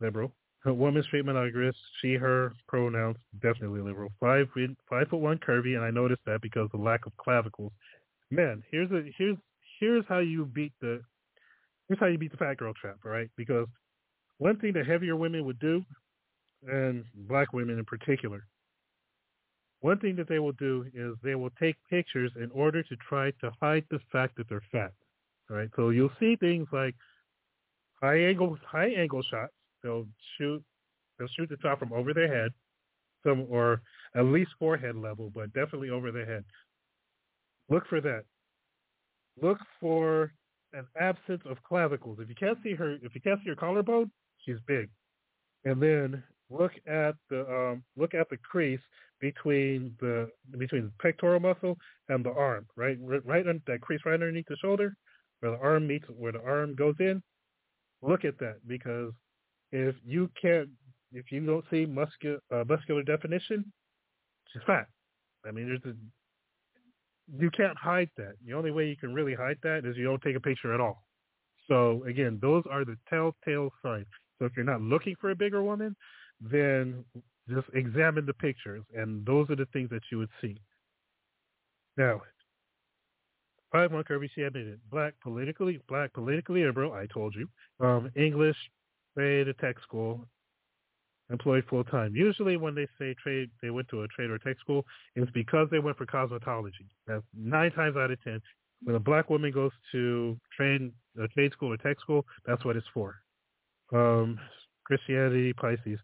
liberal. 0.02 0.32
Her 0.60 0.72
woman's 0.72 1.06
treatment 1.06 1.36
algorithm, 1.36 1.74
she, 2.00 2.14
her 2.14 2.52
pronouns, 2.68 3.16
definitely 3.40 3.80
liberal. 3.80 4.10
Five, 4.20 4.48
five 4.88 5.08
foot 5.08 5.16
one, 5.20 5.38
curvy, 5.38 5.74
and 5.74 5.84
I 5.84 5.90
noticed 5.90 6.22
that 6.26 6.40
because 6.40 6.66
of 6.66 6.72
the 6.72 6.76
lack 6.76 7.06
of 7.06 7.16
clavicles. 7.16 7.72
Man, 8.30 8.62
here's 8.70 8.90
a 8.92 9.02
here's 9.18 9.36
here's 9.80 10.04
how 10.08 10.20
you 10.20 10.44
beat 10.44 10.72
the 10.80 11.00
here's 11.88 11.98
how 11.98 12.06
you 12.06 12.16
beat 12.18 12.30
the 12.30 12.36
fat 12.36 12.58
girl 12.58 12.72
trap, 12.74 12.98
right? 13.04 13.28
Because 13.36 13.66
one 14.38 14.56
thing 14.58 14.72
that 14.74 14.86
heavier 14.86 15.16
women 15.16 15.44
would 15.44 15.58
do, 15.58 15.84
and 16.68 17.04
black 17.14 17.52
women 17.52 17.78
in 17.78 17.84
particular, 17.84 18.44
one 19.80 19.98
thing 19.98 20.14
that 20.16 20.28
they 20.28 20.38
will 20.38 20.52
do 20.52 20.86
is 20.94 21.14
they 21.24 21.34
will 21.34 21.50
take 21.60 21.74
pictures 21.90 22.30
in 22.36 22.50
order 22.52 22.84
to 22.84 22.96
try 23.08 23.32
to 23.40 23.50
hide 23.60 23.84
the 23.90 23.98
fact 24.12 24.36
that 24.36 24.48
they're 24.48 24.62
fat. 24.70 24.92
Right, 25.50 25.68
so 25.74 25.90
you'll 25.90 26.12
see 26.20 26.36
things 26.36 26.68
like 26.72 26.94
high 28.00 28.20
angle 28.20 28.56
high 28.64 28.90
angle 28.96 29.22
shots 29.22 29.52
they'll 29.82 30.06
shoot 30.38 30.62
they'll 31.18 31.28
shoot 31.36 31.48
the 31.48 31.56
top 31.56 31.78
from 31.78 31.92
over 31.92 32.14
their 32.14 32.32
head, 32.32 32.50
some 33.24 33.46
or 33.48 33.82
at 34.16 34.24
least 34.24 34.50
forehead 34.58 34.96
level, 34.96 35.30
but 35.34 35.52
definitely 35.52 35.90
over 35.90 36.10
their 36.10 36.26
head. 36.26 36.44
Look 37.68 37.86
for 37.88 38.00
that. 38.00 38.24
Look 39.40 39.58
for 39.80 40.32
an 40.72 40.86
absence 41.00 41.42
of 41.48 41.62
clavicles. 41.62 42.18
If 42.20 42.28
you 42.28 42.34
can't 42.34 42.58
see 42.62 42.74
her, 42.74 42.94
if 43.02 43.14
you 43.14 43.20
can't 43.20 43.40
see 43.42 43.50
her 43.50 43.56
collarbone, 43.56 44.10
she's 44.44 44.56
big. 44.66 44.88
And 45.64 45.80
then 45.80 46.22
look 46.50 46.72
at 46.86 47.14
the 47.30 47.40
um, 47.48 47.84
look 47.96 48.14
at 48.14 48.28
the 48.30 48.36
crease 48.38 48.80
between 49.20 49.94
the 50.00 50.28
between 50.58 50.84
the 50.84 50.92
pectoral 51.00 51.40
muscle 51.40 51.78
and 52.08 52.24
the 52.24 52.32
arm, 52.32 52.66
right, 52.76 52.98
right 53.00 53.46
under 53.46 53.62
that 53.66 53.80
crease 53.80 54.00
right 54.04 54.14
underneath 54.14 54.46
the 54.48 54.56
shoulder, 54.56 54.94
where 55.40 55.52
the 55.52 55.58
arm 55.58 55.86
meets 55.86 56.06
where 56.16 56.32
the 56.32 56.42
arm 56.42 56.74
goes 56.74 56.96
in. 56.98 57.22
Look 58.02 58.24
at 58.24 58.38
that 58.40 58.56
because 58.66 59.12
if 59.72 59.94
you 60.06 60.30
can't, 60.40 60.68
if 61.12 61.32
you 61.32 61.44
don't 61.44 61.64
see 61.70 61.86
muscular 61.86 62.38
uh, 62.54 62.64
muscular 62.68 63.02
definition, 63.02 63.72
she's 64.52 64.62
fat. 64.66 64.86
I 65.46 65.50
mean, 65.50 65.66
there's 65.66 65.94
a 65.94 65.96
you 67.38 67.50
can't 67.50 67.76
hide 67.78 68.10
that. 68.16 68.34
The 68.46 68.52
only 68.52 68.70
way 68.70 68.88
you 68.88 68.96
can 68.96 69.14
really 69.14 69.34
hide 69.34 69.58
that 69.62 69.84
is 69.84 69.96
you 69.96 70.04
don't 70.04 70.22
take 70.22 70.36
a 70.36 70.40
picture 70.40 70.74
at 70.74 70.80
all. 70.80 71.04
So 71.68 72.04
again, 72.06 72.38
those 72.42 72.64
are 72.70 72.84
the 72.84 72.96
telltale 73.08 73.70
signs. 73.82 74.06
So 74.38 74.46
if 74.46 74.52
you're 74.56 74.64
not 74.64 74.80
looking 74.80 75.16
for 75.20 75.30
a 75.30 75.36
bigger 75.36 75.62
woman, 75.62 75.96
then 76.40 77.04
just 77.48 77.68
examine 77.74 78.26
the 78.26 78.34
pictures, 78.34 78.84
and 78.94 79.24
those 79.24 79.48
are 79.50 79.56
the 79.56 79.66
things 79.72 79.90
that 79.90 80.02
you 80.10 80.18
would 80.18 80.30
see. 80.40 80.60
Now, 81.96 82.22
five 83.70 83.92
one 83.92 84.04
Kirby, 84.04 84.30
she 84.34 84.42
admitted 84.42 84.80
black 84.90 85.14
politically, 85.22 85.80
black 85.88 86.12
politically 86.12 86.64
liberal. 86.64 86.92
I 86.92 87.06
told 87.06 87.34
you. 87.34 87.48
Um, 87.84 88.10
English, 88.16 88.56
trade, 89.16 89.48
a 89.48 89.54
tech 89.54 89.76
school, 89.82 90.26
employed 91.30 91.64
full 91.68 91.84
time. 91.84 92.14
Usually, 92.14 92.56
when 92.56 92.74
they 92.74 92.86
say 92.98 93.14
trade, 93.22 93.50
they 93.62 93.70
went 93.70 93.88
to 93.88 94.02
a 94.02 94.08
trade 94.08 94.30
or 94.30 94.38
tech 94.38 94.58
school. 94.60 94.84
It's 95.16 95.30
because 95.32 95.68
they 95.70 95.78
went 95.78 95.96
for 95.96 96.06
cosmetology. 96.06 96.88
That's 97.06 97.24
nine 97.36 97.72
times 97.72 97.96
out 97.96 98.10
of 98.10 98.22
ten. 98.22 98.40
When 98.84 98.96
a 98.96 99.00
black 99.00 99.30
woman 99.30 99.52
goes 99.52 99.70
to 99.92 100.38
trade 100.56 100.92
a 101.22 101.28
trade 101.28 101.52
school 101.52 101.72
or 101.72 101.76
tech 101.76 102.00
school, 102.00 102.24
that's 102.46 102.64
what 102.64 102.76
it's 102.76 102.86
for. 102.92 103.16
Um, 103.92 104.38
Christianity, 104.84 105.52
Pisces. 105.52 106.00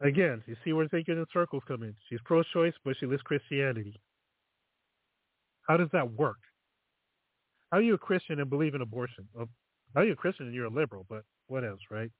Again, 0.00 0.42
you 0.46 0.56
see 0.64 0.72
where 0.72 0.88
thinking 0.88 1.18
in 1.18 1.26
circles 1.32 1.62
come 1.68 1.82
in. 1.82 1.94
She's 2.08 2.20
pro-choice, 2.24 2.72
but 2.84 2.96
she 2.98 3.06
lists 3.06 3.24
Christianity. 3.24 4.00
How 5.68 5.76
does 5.76 5.88
that 5.92 6.12
work? 6.12 6.38
How 7.70 7.78
are 7.78 7.82
you 7.82 7.94
a 7.94 7.98
Christian 7.98 8.40
and 8.40 8.48
believe 8.48 8.74
in 8.74 8.80
abortion? 8.80 9.28
How 9.94 10.02
are 10.02 10.10
a 10.10 10.16
Christian 10.16 10.46
and 10.46 10.54
you're 10.54 10.66
a 10.66 10.70
liberal? 10.70 11.06
But 11.08 11.24
what 11.48 11.64
else, 11.64 11.80
right? 11.90 12.10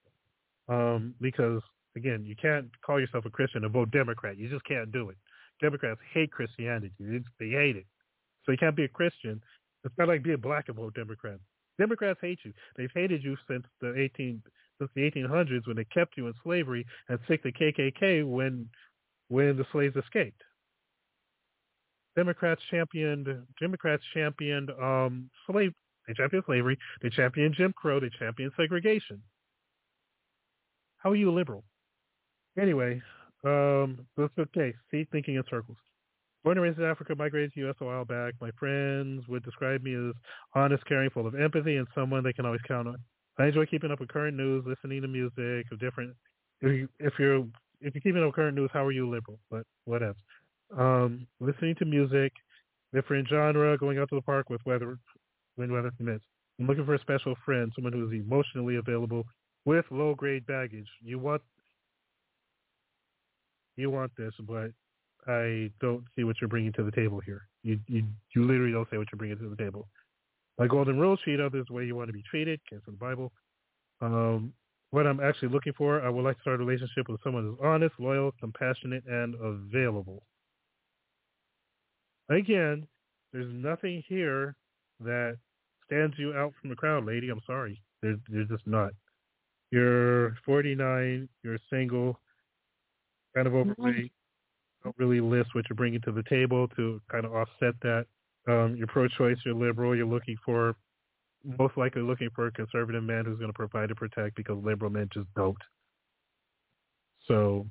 Um, 0.69 1.15
because 1.21 1.63
again, 1.97 2.25
you 2.25 2.37
can't 2.41 2.69
call 2.85 3.01
yourself 3.01 3.25
a 3.27 3.31
Christian 3.31 3.65
and 3.65 3.73
vote 3.73 3.91
Democrat. 3.91 4.39
You 4.39 4.49
just 4.49 4.65
can't 4.65 4.93
do 4.93 5.11
it. 5.11 5.17
Democrats 5.61 6.01
hate 6.15 6.33
Christianity. 6.33 6.93
They 6.99 7.49
hate 7.49 7.77
it. 7.77 7.87
So 8.45 8.53
you 8.53 8.59
can't 8.59 8.77
be 8.77 8.85
a 8.85 8.89
Christian. 8.89 9.41
It's 9.85 9.95
not 9.99 10.09
like 10.09 10.23
being 10.23 10.39
black 10.39 10.69
and 10.69 10.77
vote 10.77 10.95
Democrat. 10.95 11.39
Democrats 11.79 12.19
hate 12.21 12.39
you. 12.45 12.53
They've 12.77 12.91
hated 12.95 13.23
you 13.25 13.37
since 13.49 13.65
the 13.81 13.99
18 13.99 14.43
since 14.79 14.91
the 14.95 15.11
1800s 15.11 15.67
when 15.67 15.77
they 15.77 15.85
kept 15.85 16.17
you 16.17 16.27
in 16.27 16.35
slavery 16.43 16.87
and 17.09 17.19
sick 17.29 17.43
the 17.43 17.53
KKK 17.53 18.27
when 18.27 18.69
when 19.29 19.57
the 19.57 19.67
slaves 19.73 19.97
escaped. 19.97 20.43
Democrats 22.17 22.61
championed 22.71 23.29
Democrats 23.61 24.03
championed 24.13 24.71
um, 24.83 25.31
slave 25.47 25.73
they 26.07 26.15
championed 26.15 26.45
slavery, 26.47 26.79
they 27.03 27.11
championed 27.11 27.55
Jim 27.57 27.73
Crow, 27.77 28.01
they 28.01 28.11
championed 28.19 28.53
segregation. 28.57 29.23
How 30.99 31.11
are 31.11 31.17
you 31.17 31.31
a 31.31 31.33
liberal? 31.33 31.65
Anyway, 32.59 33.01
um, 33.45 34.07
that's 34.17 34.33
okay. 34.39 34.75
See, 34.91 35.07
thinking 35.13 35.37
in 35.37 35.43
circles. 35.49 35.79
Born 36.43 36.57
and 36.57 36.65
raised 36.65 36.79
in 36.79 36.85
Africa, 36.85 37.15
migrated 37.15 37.53
to 37.53 37.61
U.S. 37.61 37.77
a 37.81 37.85
while 37.85 38.05
back. 38.05 38.35
My 38.41 38.51
friends 38.59 39.25
would 39.29 39.45
describe 39.45 39.83
me 39.83 39.95
as 39.95 40.15
honest, 40.55 40.85
caring, 40.87 41.11
full 41.11 41.27
of 41.27 41.35
empathy, 41.35 41.77
and 41.77 41.87
someone 41.95 42.23
they 42.23 42.33
can 42.33 42.47
always 42.47 42.63
count 42.67 42.89
on. 42.89 42.97
I 43.39 43.47
enjoy 43.47 43.67
keeping 43.67 43.91
up 43.91 44.01
with 44.01 44.09
current 44.09 44.37
news, 44.37 44.65
listening 44.67 45.03
to 45.03 45.09
music 45.09 45.67
of 45.71 45.81
different. 45.81 46.15
If, 46.63 46.73
you, 46.73 46.89
if 46.99 47.15
you're 47.19 47.47
if 47.81 47.95
you're 47.95 48.03
keeping 48.03 48.19
up 48.19 48.27
with 48.27 48.35
current 48.35 48.57
news, 48.57 48.71
how 48.73 48.85
are 48.85 48.93
you 48.93 49.09
liberal? 49.09 49.39
But 49.51 49.65
whatever. 49.85 50.17
Um, 50.77 51.27
listening 51.41 51.75
to 51.77 51.85
music, 51.85 52.33
different 52.95 53.29
genre, 53.29 53.77
going 53.79 53.99
out 53.99 54.09
to 54.11 54.17
the 54.17 54.23
park 54.23 54.51
with 54.51 54.61
weather 54.67 54.99
weather 55.69 55.91
permits. 55.97 56.25
I'm 56.59 56.67
looking 56.67 56.85
for 56.85 56.95
a 56.95 57.01
special 57.01 57.35
friend, 57.45 57.73
someone 57.75 57.93
who 57.93 58.07
is 58.07 58.13
emotionally 58.13 58.77
available 58.77 59.25
with 59.65 59.85
low 59.91 60.15
grade 60.15 60.47
baggage. 60.47 60.89
You 61.03 61.19
want 61.19 61.43
you 63.77 63.91
want 63.91 64.13
this, 64.17 64.35
but 64.41 64.71
I 65.27 65.71
don't 65.81 66.05
see 66.15 66.25
what 66.25 66.37
you're 66.41 66.49
bringing 66.49 66.73
to 66.75 66.83
the 66.83 66.91
table 66.91 67.21
here. 67.21 67.43
You 67.63 67.79
you 67.87 68.05
you 68.35 68.45
literally 68.45 68.73
don't 68.73 68.89
say 68.91 68.99
what 68.99 69.09
you're 69.13 69.19
bringing 69.19 69.39
to 69.39 69.49
the 69.49 69.63
table. 69.63 69.89
My 70.59 70.67
golden 70.67 70.99
rule: 70.99 71.17
treat 71.17 71.41
others 71.41 71.67
the 71.69 71.75
way 71.75 71.85
you 71.85 71.97
want 71.97 72.09
to 72.09 72.13
be 72.13 72.23
treated. 72.31 72.61
Came 72.69 72.81
from 72.85 72.95
the 72.95 72.99
Bible. 72.99 73.33
Um, 74.01 74.53
what 74.91 75.07
I'm 75.07 75.21
actually 75.21 75.49
looking 75.49 75.73
for, 75.75 76.03
I 76.03 76.09
would 76.09 76.25
like 76.25 76.37
to 76.37 76.43
start 76.43 76.61
a 76.61 76.65
relationship 76.65 77.09
with 77.09 77.23
someone 77.23 77.45
who's 77.45 77.59
honest, 77.63 77.95
loyal, 77.99 78.33
compassionate, 78.41 79.05
and 79.07 79.35
available. 79.37 80.25
Again, 82.29 82.87
there's 83.33 83.53
nothing 83.53 84.03
here 84.09 84.57
that 85.01 85.37
stands 85.91 86.15
you 86.19 86.33
out 86.35 86.53
from 86.61 86.71
the 86.71 86.77
crowd, 86.77 87.05
lady. 87.05 87.31
I'm 87.31 87.41
sorry. 87.47 87.81
There's, 88.03 88.19
there's 88.29 88.49
just 88.49 88.67
not. 88.67 88.93
You're 89.71 90.35
49. 90.47 91.29
You're 91.43 91.59
single 91.71 92.19
kind 93.35 93.47
of 93.47 93.55
overweight. 93.55 94.13
Don't 94.83 94.97
really 94.99 95.21
list 95.21 95.55
what 95.55 95.65
you're 95.69 95.77
bringing 95.77 96.01
to 96.03 96.13
the 96.13 96.23
table 96.29 96.69
to 96.77 97.01
kind 97.11 97.25
of 97.25 97.35
offset 97.35 97.75
that. 97.83 98.07
Um, 98.49 98.75
you're 98.77 98.87
pro-choice, 98.87 99.37
you're 99.45 99.55
liberal, 99.55 99.95
you're 99.95 100.07
looking 100.07 100.37
for, 100.45 100.75
most 101.59 101.77
likely 101.77 102.01
looking 102.01 102.31
for 102.35 102.47
a 102.47 102.53
conservative 102.53 103.03
man 103.05 103.27
who's 103.27 103.39
going 103.39 103.51
to 103.51 103.57
provide 103.57 103.91
and 103.91 103.97
protect 103.97 104.37
because 104.37 104.57
liberal 104.65 104.91
men 104.91 105.11
just 105.13 105.29
don't. 105.37 105.59
So 107.29 107.67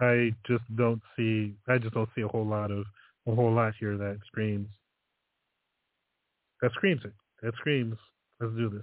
I 0.00 0.32
just 0.46 0.64
don't 0.76 1.00
see, 1.16 1.54
I 1.68 1.78
just 1.78 1.94
don't 1.94 2.08
see 2.16 2.22
a 2.22 2.28
whole 2.28 2.46
lot 2.46 2.72
of, 2.72 2.84
a 3.28 3.34
whole 3.34 3.52
lot 3.52 3.74
here 3.78 3.96
that 3.96 4.18
screams, 4.26 4.68
that 6.60 6.72
screams 6.72 7.02
it. 7.04 7.12
That 7.42 7.54
screams, 7.56 7.96
let's 8.40 8.54
do 8.54 8.68
this. 8.68 8.82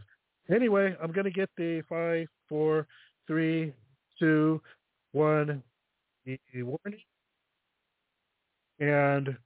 Anyway, 0.56 0.96
I'm 1.02 1.12
going 1.12 1.26
to 1.26 1.32
get 1.32 1.50
the 1.58 1.82
five, 1.90 2.28
four, 2.48 2.88
three, 3.28 3.74
two, 4.20 4.62
one, 5.12 5.64
a 6.28 6.40
warning. 6.62 7.02
And 8.80 9.38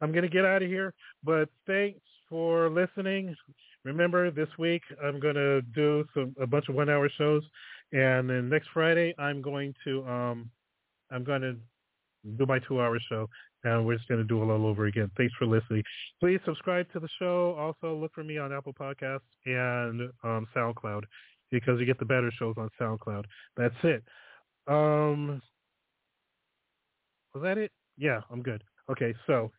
I'm 0.00 0.12
going 0.12 0.22
to 0.22 0.28
get 0.28 0.44
out 0.44 0.62
of 0.62 0.68
here, 0.68 0.92
but 1.22 1.48
thanks 1.66 2.00
for 2.28 2.68
listening. 2.68 3.34
Remember, 3.84 4.30
this 4.30 4.48
week 4.58 4.82
I'm 5.02 5.20
going 5.20 5.34
to 5.34 5.62
do 5.74 6.04
some 6.14 6.34
a 6.40 6.46
bunch 6.46 6.68
of 6.68 6.74
one-hour 6.74 7.08
shows, 7.16 7.42
and 7.92 8.28
then 8.28 8.48
next 8.48 8.68
Friday 8.72 9.14
I'm 9.18 9.40
going 9.40 9.74
to 9.84 10.06
um 10.06 10.50
I'm 11.10 11.24
going 11.24 11.42
to 11.42 11.56
do 12.36 12.46
my 12.46 12.58
two-hour 12.60 12.98
show, 13.08 13.28
and 13.64 13.84
we're 13.84 13.96
just 13.96 14.08
going 14.08 14.20
to 14.20 14.26
do 14.26 14.42
it 14.42 14.46
all 14.46 14.66
over 14.66 14.86
again. 14.86 15.10
Thanks 15.16 15.34
for 15.38 15.46
listening. 15.46 15.82
Please 16.20 16.40
subscribe 16.44 16.90
to 16.92 17.00
the 17.00 17.08
show. 17.18 17.54
Also, 17.58 17.96
look 17.96 18.12
for 18.14 18.22
me 18.22 18.38
on 18.38 18.52
Apple 18.52 18.74
Podcasts 18.74 19.20
and 19.46 20.10
um, 20.22 20.46
SoundCloud 20.54 21.02
because 21.50 21.80
you 21.80 21.86
get 21.86 21.98
the 21.98 22.04
better 22.04 22.30
shows 22.38 22.54
on 22.58 22.68
SoundCloud. 22.80 23.24
That's 23.56 23.74
it. 23.82 24.04
Um, 24.66 25.42
was 27.34 27.42
that 27.42 27.58
it? 27.58 27.72
Yeah, 27.96 28.20
I'm 28.30 28.42
good. 28.42 28.62
Okay, 28.90 29.14
so, 29.26 29.50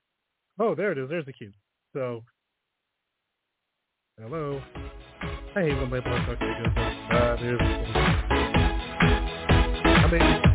oh, 0.59 0.75
there 0.75 0.91
it 0.91 0.97
is. 0.97 1.09
There's 1.09 1.25
the 1.25 1.33
cue. 1.33 1.51
So, 1.93 2.23
hello. 4.19 4.61
My. 5.55 5.91
I 9.97 10.11
mean, 10.11 10.54